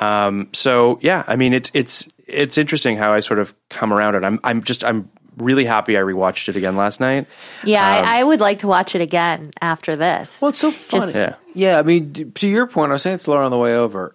Um, 0.00 0.48
so 0.52 0.98
yeah, 1.02 1.24
I 1.26 1.36
mean, 1.36 1.52
it's 1.52 1.70
it's 1.74 2.08
it's 2.26 2.56
interesting 2.56 2.96
how 2.96 3.12
I 3.12 3.20
sort 3.20 3.38
of 3.40 3.54
come 3.68 3.92
around 3.92 4.14
it. 4.14 4.24
I'm 4.24 4.40
I'm 4.44 4.62
just 4.62 4.84
I'm 4.84 5.10
really 5.36 5.64
happy 5.64 5.96
I 5.96 6.00
rewatched 6.00 6.48
it 6.48 6.56
again 6.56 6.76
last 6.76 7.00
night. 7.00 7.26
yeah, 7.64 7.98
um, 7.98 8.04
I, 8.06 8.20
I 8.20 8.24
would 8.24 8.40
like 8.40 8.60
to 8.60 8.66
watch 8.68 8.94
it 8.94 9.00
again 9.00 9.50
after 9.60 9.96
this. 9.96 10.40
Well, 10.42 10.50
it's 10.50 10.58
so 10.58 10.70
funny. 10.70 11.04
Just- 11.12 11.16
Yeah. 11.16 11.34
Yeah, 11.52 11.78
I 11.80 11.82
mean, 11.82 12.30
to 12.32 12.46
your 12.46 12.68
point, 12.68 12.90
I 12.90 12.92
was 12.92 13.02
saying 13.02 13.18
to 13.18 13.30
Laura 13.30 13.44
on 13.44 13.50
the 13.50 13.58
way 13.58 13.74
over. 13.74 14.14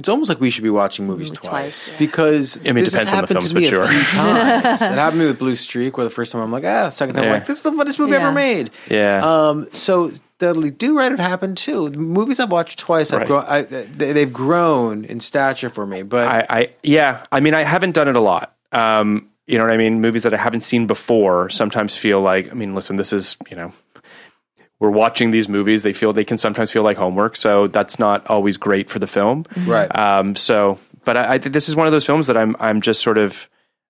It's 0.00 0.08
almost 0.08 0.28
like 0.28 0.40
we 0.40 0.50
should 0.50 0.64
be 0.64 0.70
watching 0.70 1.06
movies 1.06 1.30
twice, 1.30 1.48
twice, 1.48 1.90
yeah. 1.90 1.98
because 1.98 2.58
I 2.58 2.72
mean, 2.72 2.78
it 2.84 2.90
depends 2.90 3.12
on 3.12 3.20
the 3.20 3.26
films, 3.28 3.50
to 3.50 3.54
me 3.54 3.60
but 3.66 3.70
sure. 3.70 3.82
a 3.84 3.88
few 3.88 4.02
times. 4.18 4.82
it 4.82 4.84
happened 4.86 5.20
to 5.20 5.24
me 5.24 5.26
with 5.26 5.38
Blue 5.38 5.54
Streak, 5.54 5.96
where 5.96 6.04
the 6.04 6.10
first 6.10 6.32
time 6.32 6.40
I'm 6.40 6.50
like, 6.50 6.64
ah, 6.64 6.88
second 6.88 7.14
time 7.14 7.24
I'm 7.26 7.30
like, 7.30 7.46
this 7.46 7.58
is 7.58 7.62
the 7.62 7.70
funnest 7.70 7.98
movie 7.98 8.12
Yeah. 8.12 8.18
ever 8.22 8.32
made. 8.32 8.70
Yeah. 8.88 9.20
Um. 9.50 9.68
So 9.72 10.10
Dudley 10.38 10.70
Do 10.70 10.96
Right 10.96 11.10
would 11.10 11.20
happen 11.20 11.54
too. 11.54 11.90
The 11.90 11.98
movies 11.98 12.40
I've 12.40 12.50
watched 12.50 12.78
twice, 12.78 13.12
I've 13.12 13.20
Right. 13.20 13.28
grown. 13.28 13.44
I, 13.46 13.62
they, 13.62 14.12
they've 14.14 14.32
grown 14.32 15.04
in 15.04 15.20
stature 15.20 15.68
for 15.68 15.86
me. 15.86 16.02
But 16.02 16.26
I, 16.28 16.46
I 16.48 16.70
yeah, 16.82 17.26
I 17.30 17.40
mean, 17.40 17.52
I 17.54 17.62
haven't 17.62 17.92
done 17.92 18.08
it 18.08 18.16
a 18.16 18.20
lot. 18.20 18.56
Um, 18.72 19.28
you 19.46 19.58
know 19.58 19.64
what 19.64 19.72
I 19.72 19.76
mean? 19.76 20.00
Movies 20.00 20.22
that 20.22 20.32
I 20.32 20.38
haven't 20.38 20.62
seen 20.62 20.86
before 20.86 21.50
sometimes 21.50 21.96
feel 21.96 22.20
like. 22.22 22.50
I 22.50 22.54
mean, 22.54 22.72
listen, 22.74 22.96
this 22.96 23.12
is 23.12 23.36
you 23.50 23.56
know, 23.56 23.72
we're 24.80 24.90
watching 24.90 25.30
these 25.30 25.48
movies. 25.48 25.82
They 25.82 25.92
feel 25.92 26.12
they 26.12 26.24
can 26.24 26.38
sometimes 26.38 26.70
feel 26.70 26.82
like 26.82 26.96
homework, 26.96 27.36
so 27.36 27.68
that's 27.68 27.98
not 27.98 28.26
always 28.26 28.56
great 28.56 28.90
for 28.90 28.98
the 28.98 29.06
film. 29.06 29.44
right. 29.66 29.94
Um, 29.94 30.34
so, 30.34 30.78
but 31.04 31.16
I, 31.16 31.34
I 31.34 31.38
think 31.38 31.52
this 31.52 31.68
is 31.68 31.76
one 31.76 31.86
of 31.86 31.92
those 31.92 32.06
films 32.06 32.26
that 32.26 32.36
I'm 32.36 32.56
I'm 32.58 32.80
just 32.80 33.02
sort 33.02 33.18
of. 33.18 33.48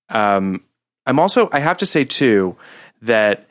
Um, 0.09 0.65
I'm 1.07 1.19
also 1.19 1.49
I 1.53 1.61
have 1.61 1.79
to 1.79 1.87
say 1.87 2.05
too 2.05 2.57
that 3.03 3.47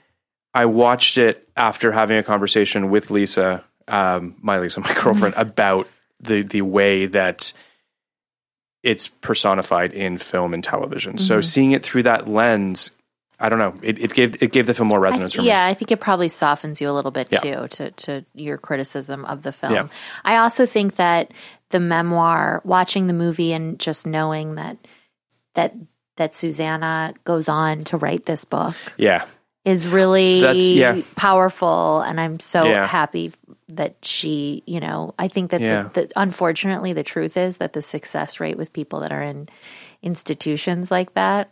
I 0.54 0.66
watched 0.66 1.18
it 1.18 1.48
after 1.56 1.92
having 1.92 2.18
a 2.18 2.24
conversation 2.24 2.90
with 2.90 3.10
Lisa, 3.10 3.64
um, 3.88 4.36
my 4.42 4.60
Lisa, 4.60 4.82
my 4.82 4.94
girlfriend, 5.02 5.36
about 5.38 5.88
the 6.20 6.44
the 6.44 6.62
way 6.62 7.06
that 7.06 7.54
it's 8.84 9.08
personified 9.08 9.94
in 9.94 10.18
film 10.18 10.54
and 10.54 10.64
television. 10.64 11.18
So 11.18 11.42
seeing 11.42 11.72
it 11.72 11.84
through 11.84 12.04
that 12.04 12.30
lens, 12.30 12.92
I 13.40 13.48
don't 13.50 13.60
know, 13.60 13.74
it, 13.82 13.98
it 14.00 14.14
gave 14.14 14.42
it 14.44 14.52
gave 14.52 14.68
the 14.68 14.74
film 14.74 14.90
more 14.90 15.00
resonance 15.00 15.32
th- 15.34 15.38
for 15.38 15.42
me. 15.44 15.48
yeah, 15.48 15.66
I 15.66 15.74
think 15.74 15.92
it 15.92 16.00
probably 16.00 16.28
softens 16.30 16.82
you 16.82 16.90
a 16.90 16.94
little 16.94 17.12
bit 17.12 17.28
Yeah. 17.32 17.40
too 17.40 17.68
to 17.70 17.92
to 17.92 18.26
your 18.34 18.58
criticism 18.58 19.24
of 19.26 19.44
the 19.44 19.52
film. 19.52 19.74
Yeah. 19.74 19.88
I 20.26 20.38
also 20.38 20.66
think 20.66 20.98
that 20.98 21.32
the 21.70 21.80
memoir, 21.80 22.62
watching 22.66 23.08
the 23.08 23.14
movie 23.14 23.54
and 23.54 23.80
just 23.80 24.06
knowing 24.08 24.56
that 24.56 24.78
that 25.56 25.74
that 26.18 26.36
Susanna 26.36 27.14
goes 27.24 27.48
on 27.48 27.86
to 27.86 27.98
write 27.98 28.26
this 28.26 28.44
book 28.44 28.76
Yeah. 28.98 29.26
is 29.64 29.88
really 29.88 30.40
yeah. 30.78 31.02
powerful 31.16 32.02
and 32.02 32.20
I'm 32.20 32.40
so 32.42 32.66
Yeah. 32.66 32.86
happy 32.88 33.32
that 33.70 33.96
she, 34.04 34.64
you 34.66 34.80
know, 34.82 35.14
I 35.18 35.30
think 35.30 35.52
that 35.52 35.62
Yeah. 35.62 35.84
the, 35.94 36.08
the 36.08 36.12
unfortunately 36.18 36.92
the 36.92 37.04
truth 37.04 37.38
is 37.38 37.58
that 37.58 37.72
the 37.72 37.82
success 37.82 38.40
rate 38.42 38.58
with 38.58 38.74
people 38.74 39.00
that 39.02 39.14
are 39.14 39.22
in 39.22 39.48
institutions 40.02 40.92
like 40.92 41.14
that 41.14 41.52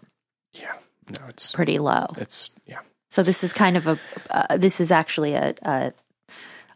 Yeah. 0.53 0.73
No, 1.09 1.27
it's 1.29 1.51
pretty 1.51 1.79
low. 1.79 2.05
it's 2.17 2.49
yeah. 2.65 2.79
So 3.09 3.23
this 3.23 3.43
is 3.43 3.53
kind 3.53 3.77
of 3.77 3.87
a 3.87 3.99
uh, 4.29 4.57
this 4.57 4.79
is 4.81 4.91
actually 4.91 5.33
a, 5.33 5.53
a 5.63 5.93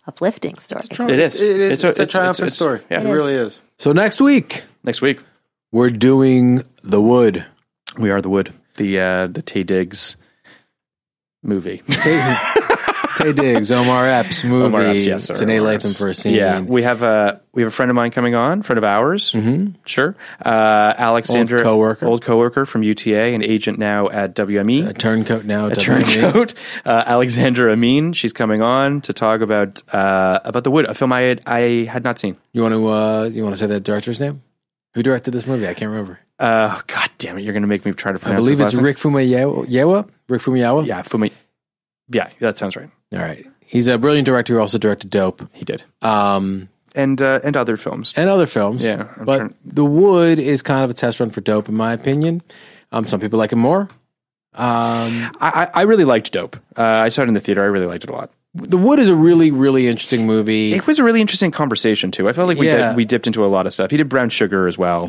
uplifting 0.08 0.58
story. 0.58 0.84
It 1.14 1.20
is. 1.20 1.40
It 1.40 1.60
is. 1.60 1.72
It's 1.72 1.74
It's 1.74 1.84
a- 1.84 1.88
a, 1.88 1.92
it's- 1.92 2.12
triumphant 2.12 2.48
it's- 2.48 2.56
story. 2.56 2.80
yeah. 2.90 3.02
It, 3.02 3.08
It 3.08 3.12
really 3.14 3.34
is. 3.34 3.62
So 3.78 3.92
next 3.92 4.22
week 4.22 4.64
Next 4.84 5.02
week 5.02 5.20
we're 5.72 5.90
doing 5.92 6.64
The 6.84 7.02
Wood. 7.02 7.46
we 7.98 8.10
are 8.12 8.22
the 8.22 8.30
wood. 8.30 8.54
The 8.78 9.00
uh 9.00 9.28
the 9.28 9.44
Taye 9.44 9.66
Diggs 9.66 10.16
movie. 11.44 11.82
Taye, 11.88 12.38
Taye 13.22 13.36
Diggs, 13.36 13.72
Omar 13.72 14.06
Epps 14.08 14.44
movie. 14.44 14.66
Omar 14.66 14.82
Epps, 14.82 15.06
yes, 15.06 15.30
it's 15.30 15.40
sorry, 15.40 15.52
an 15.52 15.58
A. 15.58 15.62
Omar 15.62 15.74
Latham 15.74 15.94
for 15.94 16.08
a 16.10 16.14
scene. 16.14 16.34
Yeah, 16.34 16.62
we 16.62 16.84
have 16.84 17.02
a 17.04 17.42
we 17.54 17.62
have 17.62 17.72
a 17.72 17.76
friend 17.76 17.90
of 17.90 17.96
mine 17.96 18.12
coming 18.12 18.36
on, 18.36 18.62
friend 18.64 18.78
of 18.78 18.84
ours. 18.84 19.32
Mm-hmm. 19.32 19.74
Sure, 19.86 20.16
uh, 20.46 20.50
Alexandra, 20.98 21.60
Old 21.60 21.66
coworker. 21.66 22.06
old 22.06 22.22
coworker 22.22 22.66
from 22.66 22.84
UTA, 22.84 23.34
an 23.34 23.44
agent 23.44 23.78
now 23.80 24.10
at 24.10 24.36
WME. 24.36 24.88
A 24.88 24.94
turncoat 24.94 25.46
now. 25.46 25.68
a 25.68 25.72
WME. 25.72 25.80
turncoat, 25.80 26.54
uh, 26.86 27.04
Alexandra 27.06 27.72
Amin. 27.72 28.14
She's 28.14 28.34
coming 28.34 28.62
on 28.62 29.02
to 29.02 29.14
talk 29.14 29.42
about 29.42 29.82
uh, 29.94 30.40
about 30.44 30.64
the 30.64 30.72
Wood, 30.72 30.86
a 30.86 30.94
film 30.94 31.14
I 31.14 31.22
had 31.22 31.42
I 31.46 31.86
had 31.86 32.04
not 32.04 32.20
seen. 32.20 32.38
You 32.54 32.62
want 32.64 32.74
to? 32.74 32.88
Uh, 32.90 33.24
you 33.32 33.44
want 33.44 33.54
to 33.56 33.60
say 33.60 33.68
that 33.68 33.84
director's 33.84 34.20
name? 34.20 34.42
Who 34.94 35.04
directed 35.04 35.32
this 35.32 35.48
movie? 35.48 35.68
I 35.68 35.74
can't 35.74 35.90
remember. 35.90 36.20
Uh, 36.38 36.82
God 36.88 37.10
damn 37.18 37.38
it! 37.38 37.44
You're 37.44 37.54
going 37.54 37.62
to 37.64 37.68
make 37.70 37.86
me 37.86 37.94
try 37.94 38.12
to 38.12 38.20
pronounce. 38.20 38.38
I 38.40 38.42
believe 38.44 38.60
it's. 38.60 38.74
Rick 38.74 38.98
Fumiyawa. 38.98 40.10
Rick 40.28 40.42
Fumiyawa. 40.42 40.86
Yeah, 40.86 41.02
Fumi. 41.04 41.32
Yeah, 42.10 42.30
that 42.40 42.58
sounds 42.58 42.76
right. 42.76 42.90
All 43.14 43.20
right. 43.20 43.46
He's 43.62 43.88
a 43.88 43.98
brilliant 43.98 44.26
director 44.26 44.54
who 44.56 44.60
also 44.60 44.78
directed 44.78 45.10
Dope 45.10 45.48
He 45.54 45.64
did, 45.66 45.84
um, 46.02 46.68
and 46.94 47.22
uh, 47.22 47.40
and 47.44 47.56
other 47.56 47.78
films. 47.78 48.14
and 48.18 48.30
other 48.30 48.46
films. 48.46 48.84
Yeah, 48.84 49.08
I'm 49.18 49.26
but 49.26 49.38
trying- 49.38 49.56
The 49.64 49.86
Wood 49.86 50.40
is 50.40 50.62
kind 50.62 50.84
of 50.84 50.90
a 50.90 50.94
test 50.94 51.20
run 51.22 51.30
for 51.30 51.40
Dope, 51.42 51.70
in 51.70 51.76
my 51.76 51.94
opinion. 51.94 52.42
Um, 52.92 53.06
some 53.06 53.20
people 53.22 53.40
like 53.40 53.54
it 53.54 53.56
more. 53.58 53.88
Um, 54.54 55.32
I, 55.40 55.70
I 55.74 55.80
I 55.80 55.82
really 55.84 56.04
liked 56.04 56.32
Dope. 56.34 56.58
Uh, 56.78 56.82
I 56.84 57.08
saw 57.10 57.22
it 57.22 57.30
in 57.30 57.34
the 57.34 57.40
theater. 57.40 57.62
I 57.64 57.68
really 57.68 57.86
liked 57.86 58.04
it 58.04 58.10
a 58.10 58.14
lot. 58.14 58.32
the 58.54 58.78
Wood 58.78 59.00
is 59.00 59.08
a 59.08 59.16
really, 59.16 59.50
really 59.52 59.88
interesting 59.88 60.26
movie. 60.28 60.74
It 60.74 60.86
was 60.86 61.00
a 61.00 61.04
really 61.06 61.22
interesting 61.22 61.52
conversation 61.52 62.12
too. 62.12 62.28
I 62.28 62.34
felt 62.34 62.50
like 62.50 62.58
we 62.58 62.68
Yeah. 62.68 62.90
did, 62.90 62.98
we 62.98 63.06
dipped 63.06 63.28
into 63.28 63.46
a 63.46 63.48
lot 63.48 63.66
of 63.66 63.72
stuff. 63.72 63.92
He 63.92 63.96
did 63.98 64.10
Brown 64.10 64.30
Sugar 64.30 64.68
as 64.68 64.78
well. 64.78 65.08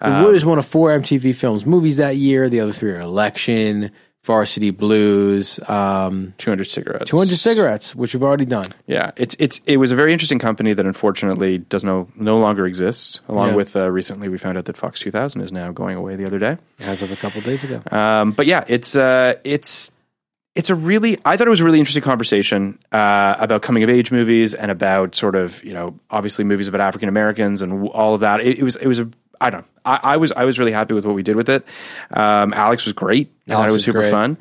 The 0.00 0.22
Wood 0.22 0.34
is 0.34 0.44
one 0.44 0.58
of 0.58 0.66
four 0.66 0.90
MTV 0.90 1.34
Films 1.34 1.64
movies 1.64 1.96
that 1.96 2.16
year. 2.16 2.50
The 2.50 2.60
other 2.60 2.72
three 2.72 2.90
are 2.92 3.00
Election, 3.00 3.90
Varsity 4.28 4.70
Blues, 4.70 5.58
um, 5.70 6.34
Two 6.36 6.50
hundred 6.50 6.70
cigarettes. 6.70 7.08
200 7.10 7.36
Cigarettes, 7.38 7.94
which 7.94 8.12
we've 8.12 8.22
already 8.22 8.44
done. 8.44 8.66
Yeah, 8.86 9.12
it's 9.16 9.34
it's 9.38 9.62
it 9.66 9.78
was 9.78 9.90
a 9.90 9.96
very 9.96 10.12
interesting 10.12 10.38
company 10.38 10.74
that 10.74 10.84
unfortunately 10.84 11.56
does 11.58 11.82
no 11.82 12.08
no 12.14 12.38
longer 12.38 12.66
exists. 12.66 13.20
Along 13.26 13.48
Yeah. 13.48 13.54
with 13.56 13.74
uh, 13.74 13.90
recently, 13.90 14.28
we 14.28 14.36
found 14.36 14.58
out 14.58 14.66
that 14.66 14.76
Fox 14.76 15.00
2000 15.00 15.40
is 15.40 15.50
now 15.50 15.72
going 15.72 15.96
away 15.96 16.14
the 16.16 16.26
other 16.26 16.38
day. 16.38 16.58
As 16.80 17.00
of 17.00 17.10
a 17.10 17.16
couple 17.16 17.40
days 17.40 17.64
ago. 17.64 17.80
Um, 17.90 18.32
but 18.32 18.44
yeah, 18.44 18.64
it's 18.68 18.94
uh, 18.94 19.32
it's 19.44 19.92
it's 20.54 20.68
a 20.68 20.74
really 20.74 21.18
I 21.24 21.38
thought 21.38 21.46
it 21.46 21.50
was 21.50 21.60
a 21.60 21.64
really 21.64 21.78
interesting 21.78 22.02
conversation 22.02 22.78
uh, 22.92 23.34
about 23.38 23.62
coming 23.62 23.82
of 23.82 23.88
age 23.88 24.12
movies 24.12 24.54
and 24.54 24.70
about 24.70 25.14
sort 25.14 25.36
of 25.36 25.64
you 25.64 25.72
know 25.72 25.98
obviously 26.10 26.44
movies 26.44 26.68
about 26.68 26.82
African 26.82 27.08
Americans 27.08 27.62
and 27.62 27.88
all 27.88 28.12
of 28.12 28.20
that. 28.20 28.40
It, 28.40 28.58
it 28.58 28.62
was 28.62 28.76
it 28.76 28.86
was 28.88 28.98
a 28.98 29.08
I 29.40 29.50
don't. 29.50 29.64
I, 29.84 30.00
I 30.02 30.16
was 30.18 30.32
I 30.32 30.44
was 30.44 30.58
really 30.58 30.72
happy 30.72 30.94
with 30.94 31.04
what 31.06 31.14
we 31.14 31.22
did 31.22 31.36
with 31.36 31.48
it. 31.48 31.66
Um, 32.10 32.52
Alex 32.54 32.84
was 32.84 32.92
great. 32.92 33.32
I 33.48 33.52
thought 33.52 33.56
Alex 33.60 33.68
it 33.68 33.72
was 33.72 33.72
was 33.78 33.84
super 33.84 33.98
great. 34.00 34.10
fun. 34.10 34.38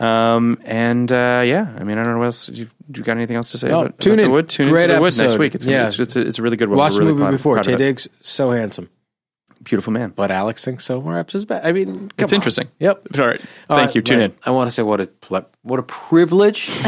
Um, 0.00 0.58
and 0.64 1.10
uh, 1.10 1.42
yeah, 1.46 1.74
I 1.78 1.84
mean 1.84 1.98
I 1.98 2.04
don't 2.04 2.14
know 2.14 2.18
what 2.20 2.26
else. 2.26 2.48
You, 2.48 2.68
you 2.94 3.02
got 3.02 3.16
anything 3.16 3.36
else 3.36 3.50
to 3.52 3.58
say? 3.58 3.68
No, 3.68 3.80
about, 3.82 4.00
tune 4.00 4.14
about 4.14 4.22
in. 4.24 4.28
The 4.30 4.34
Wood? 4.34 4.48
Tune 4.48 4.68
Great 4.70 4.84
into 4.84 4.94
the 4.96 5.00
Wood 5.00 5.16
next 5.18 5.38
week. 5.38 5.54
It's 5.54 5.64
gonna, 5.64 5.76
Yeah. 5.76 5.86
it's, 5.86 5.98
it's, 6.00 6.16
a, 6.16 6.20
it's 6.20 6.38
a 6.38 6.42
really 6.42 6.56
good 6.56 6.68
one. 6.68 6.78
Watched 6.78 6.98
really 6.98 7.08
the 7.08 7.12
movie 7.14 7.22
proud- 7.24 7.30
before. 7.32 7.54
proud 7.56 7.66
Taye. 7.66 7.78
Diggs, 7.78 8.08
so 8.20 8.50
handsome. 8.50 8.88
beautiful 9.64 9.92
man. 9.92 10.12
But 10.16 10.30
Alex 10.30 10.64
thinks 10.64 10.84
so. 10.84 11.00
More 11.00 11.18
Epps 11.18 11.34
is 11.34 11.44
bad. 11.44 11.64
I 11.66 11.72
mean, 11.72 11.92
come 11.94 12.10
It's 12.18 12.32
on. 12.32 12.36
interesting. 12.36 12.68
Yep. 12.78 13.06
All 13.18 13.26
right, 13.26 13.40
All 13.70 13.76
thank 13.76 13.88
right, 13.88 13.94
you. 13.94 14.00
Tune 14.02 14.18
but 14.18 14.24
in. 14.24 14.34
I 14.44 14.50
want 14.50 14.68
to 14.68 14.72
say 14.74 14.82
what 14.82 15.00
a 15.00 15.06
ple- 15.06 15.46
what 15.62 15.78
a 15.78 15.82
privilege 15.84 16.68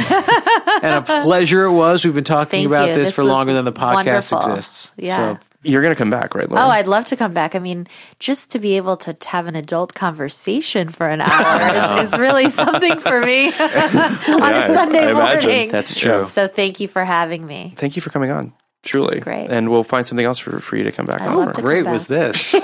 and 0.82 0.94
a 0.94 1.02
pleasure 1.02 1.64
it 1.64 1.72
was. 1.72 2.04
We've 2.04 2.14
been 2.14 2.24
talking 2.24 2.60
Thank 2.60 2.66
about 2.66 2.86
this, 2.86 3.08
This 3.08 3.14
for 3.14 3.24
longer 3.24 3.52
than 3.52 3.64
the 3.64 3.72
podcast 3.72 4.32
wonderful. 4.32 4.38
exists. 4.52 4.92
Yeah. 4.96 5.16
So 5.36 5.40
You're 5.62 5.82
gonna 5.82 5.94
come 5.94 6.08
back, 6.10 6.34
right, 6.34 6.48
Lauren? 6.48 6.64
Oh, 6.64 6.68
I'd 6.70 6.88
love 6.88 7.04
to 7.06 7.16
come 7.16 7.34
back. 7.34 7.54
I 7.54 7.58
mean, 7.58 7.86
just 8.18 8.50
to 8.52 8.58
be 8.58 8.76
able 8.78 8.96
to 8.98 9.16
have 9.26 9.46
an 9.46 9.56
adult 9.56 9.92
conversation 9.94 10.88
for 10.88 11.06
an 11.08 11.20
hour 11.20 12.00
is, 12.02 12.08
is 12.12 12.18
really 12.18 12.48
something 12.48 12.98
for 13.00 13.20
me 13.20 13.46
on 13.48 13.58
I- 13.60 14.66
a 14.68 14.72
Sunday 14.74 15.06
I 15.06 15.10
imagine. 15.10 15.50
morning. 15.50 15.70
That's 15.70 15.94
true. 15.98 16.24
So 16.24 16.48
thank 16.48 16.80
you 16.80 16.88
for 16.88 17.04
having 17.04 17.44
me. 17.46 17.74
Thank 17.76 17.94
you 17.96 18.02
for 18.02 18.08
coming 18.10 18.30
on. 18.30 18.52
Truly, 18.82 19.16
It's 19.18 19.24
great. 19.24 19.50
And 19.50 19.68
we'll 19.70 19.84
find 19.84 20.06
something 20.06 20.24
else 20.24 20.38
for, 20.38 20.58
for 20.58 20.78
you 20.78 20.84
to 20.84 20.92
come 20.92 21.04
back 21.04 21.20
I'd 21.20 21.28
on. 21.28 21.36
love 21.36 21.48
for. 21.50 21.54
to- 21.56 21.60
great 21.62 21.84
back. 21.84 21.92
was 21.92 22.06
this? 22.06 22.54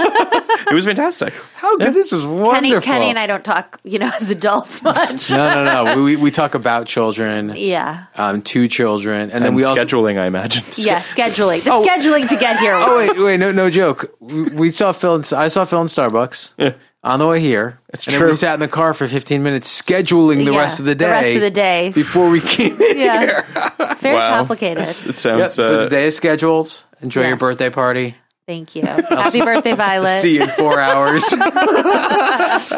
It 0.70 0.74
was 0.74 0.84
fantastic. 0.84 1.32
How 1.54 1.76
good! 1.76 1.94
This 1.94 2.12
was 2.12 2.26
wonderful. 2.26 2.52
Kenny, 2.54 2.80
Kenny 2.80 3.10
and 3.10 3.18
I 3.18 3.26
don't 3.26 3.44
talk, 3.44 3.80
you 3.84 3.98
know, 3.98 4.10
as 4.20 4.30
adults 4.30 4.82
much. 4.84 5.30
No, 5.30 5.64
no, 5.64 5.84
no. 5.94 6.02
we 6.02 6.16
we 6.16 6.30
talk 6.30 6.54
about 6.54 6.86
children, 6.86 7.52
yeah. 7.56 8.06
um, 8.16 8.42
two 8.42 8.68
children, 8.68 9.30
and 9.30 9.42
then 9.42 9.46
And 9.48 9.56
we 9.56 9.64
also. 9.64 9.76
scheduling, 9.84 10.18
I 10.18 10.26
imagine. 10.26 10.64
Yeah, 10.76 11.00
scheduling. 11.02 11.62
The 11.62 11.70
scheduling 11.70 12.28
to 12.28 12.36
get 12.36 12.58
here. 12.60 12.74
Oh 12.74 12.96
wait, 12.96 13.16
wait, 13.18 13.36
no, 13.38 13.52
no 13.52 13.70
joke. 13.70 14.14
We, 14.20 14.42
we 14.44 14.70
saw 14.70 14.92
Phil. 14.92 15.16
In, 15.16 15.24
I 15.36 15.48
saw 15.48 15.64
Phil 15.64 15.80
in 15.82 15.86
Starbucks 15.88 16.74
on 17.04 17.18
the 17.20 17.26
way 17.26 17.40
here. 17.40 17.78
It's 17.90 18.04
and 18.06 18.14
Then 18.14 18.20
true. 18.20 18.28
we 18.30 18.34
sat 18.34 18.54
in 18.54 18.60
the 18.60 18.68
car 18.68 18.92
for 18.92 19.06
15 19.06 19.42
minutes 19.42 19.82
scheduling 19.82 20.44
the 20.44 20.52
Yeah, 20.52 20.58
rest 20.58 20.80
of 20.80 20.84
the 20.86 20.94
day. 20.96 21.04
The 21.06 21.10
rest 21.12 21.36
of 21.36 21.42
the 21.42 21.50
day. 21.50 21.92
before 21.94 22.28
we 22.30 22.40
came 22.40 22.80
in 22.82 22.98
Yeah. 22.98 23.20
here. 23.20 23.46
It's 23.80 24.00
very 24.00 24.16
Wow. 24.16 24.36
complicated. 24.38 24.88
It 24.88 25.06
Yep, 25.06 25.16
sounds. 25.16 25.56
but 25.56 25.68
the 25.68 25.80
Uh, 25.86 25.88
day 25.88 26.06
is 26.06 26.16
scheduled. 26.16 26.82
Enjoy 27.02 27.20
your 27.20 27.30
Yes. 27.30 27.38
birthday 27.38 27.70
party. 27.70 28.16
Thank 28.46 28.76
you. 28.76 28.82
Happy 28.86 29.40
birthday, 29.40 29.72
Violet. 29.76 30.20
See 30.22 30.36
you 30.36 30.44
in 30.44 30.48
four 30.50 30.78
hours. 30.78 31.24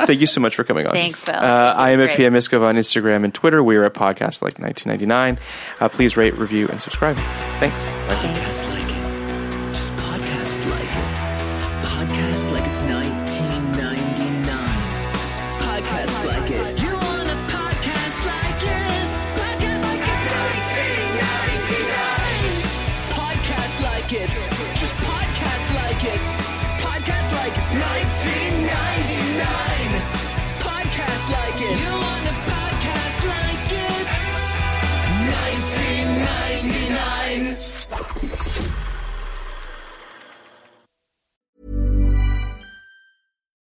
Thank 0.06 0.20
you 0.20 0.26
so 0.26 0.40
much 0.40 0.56
for 0.56 0.64
coming 0.64 0.86
on. 0.86 0.92
Thanks, 0.94 1.20
Phil. 1.20 1.34
Uh, 1.34 1.38
I 1.76 1.90
am 1.90 1.98
That's 1.98 2.12
at 2.12 2.16
great. 2.16 2.16
PM 2.16 2.32
Miskov 2.34 2.66
on 2.66 2.76
Instagram 2.76 3.24
and 3.24 3.34
Twitter. 3.34 3.62
We 3.62 3.76
are 3.76 3.84
at 3.84 3.92
Podcast 3.92 4.40
Like 4.40 4.58
1999. 4.58 5.38
Uh, 5.80 5.88
please 5.90 6.16
rate, 6.16 6.34
review, 6.38 6.68
and 6.68 6.80
subscribe. 6.80 7.16
Thanks. 7.60 7.90
Bye. 7.90 8.87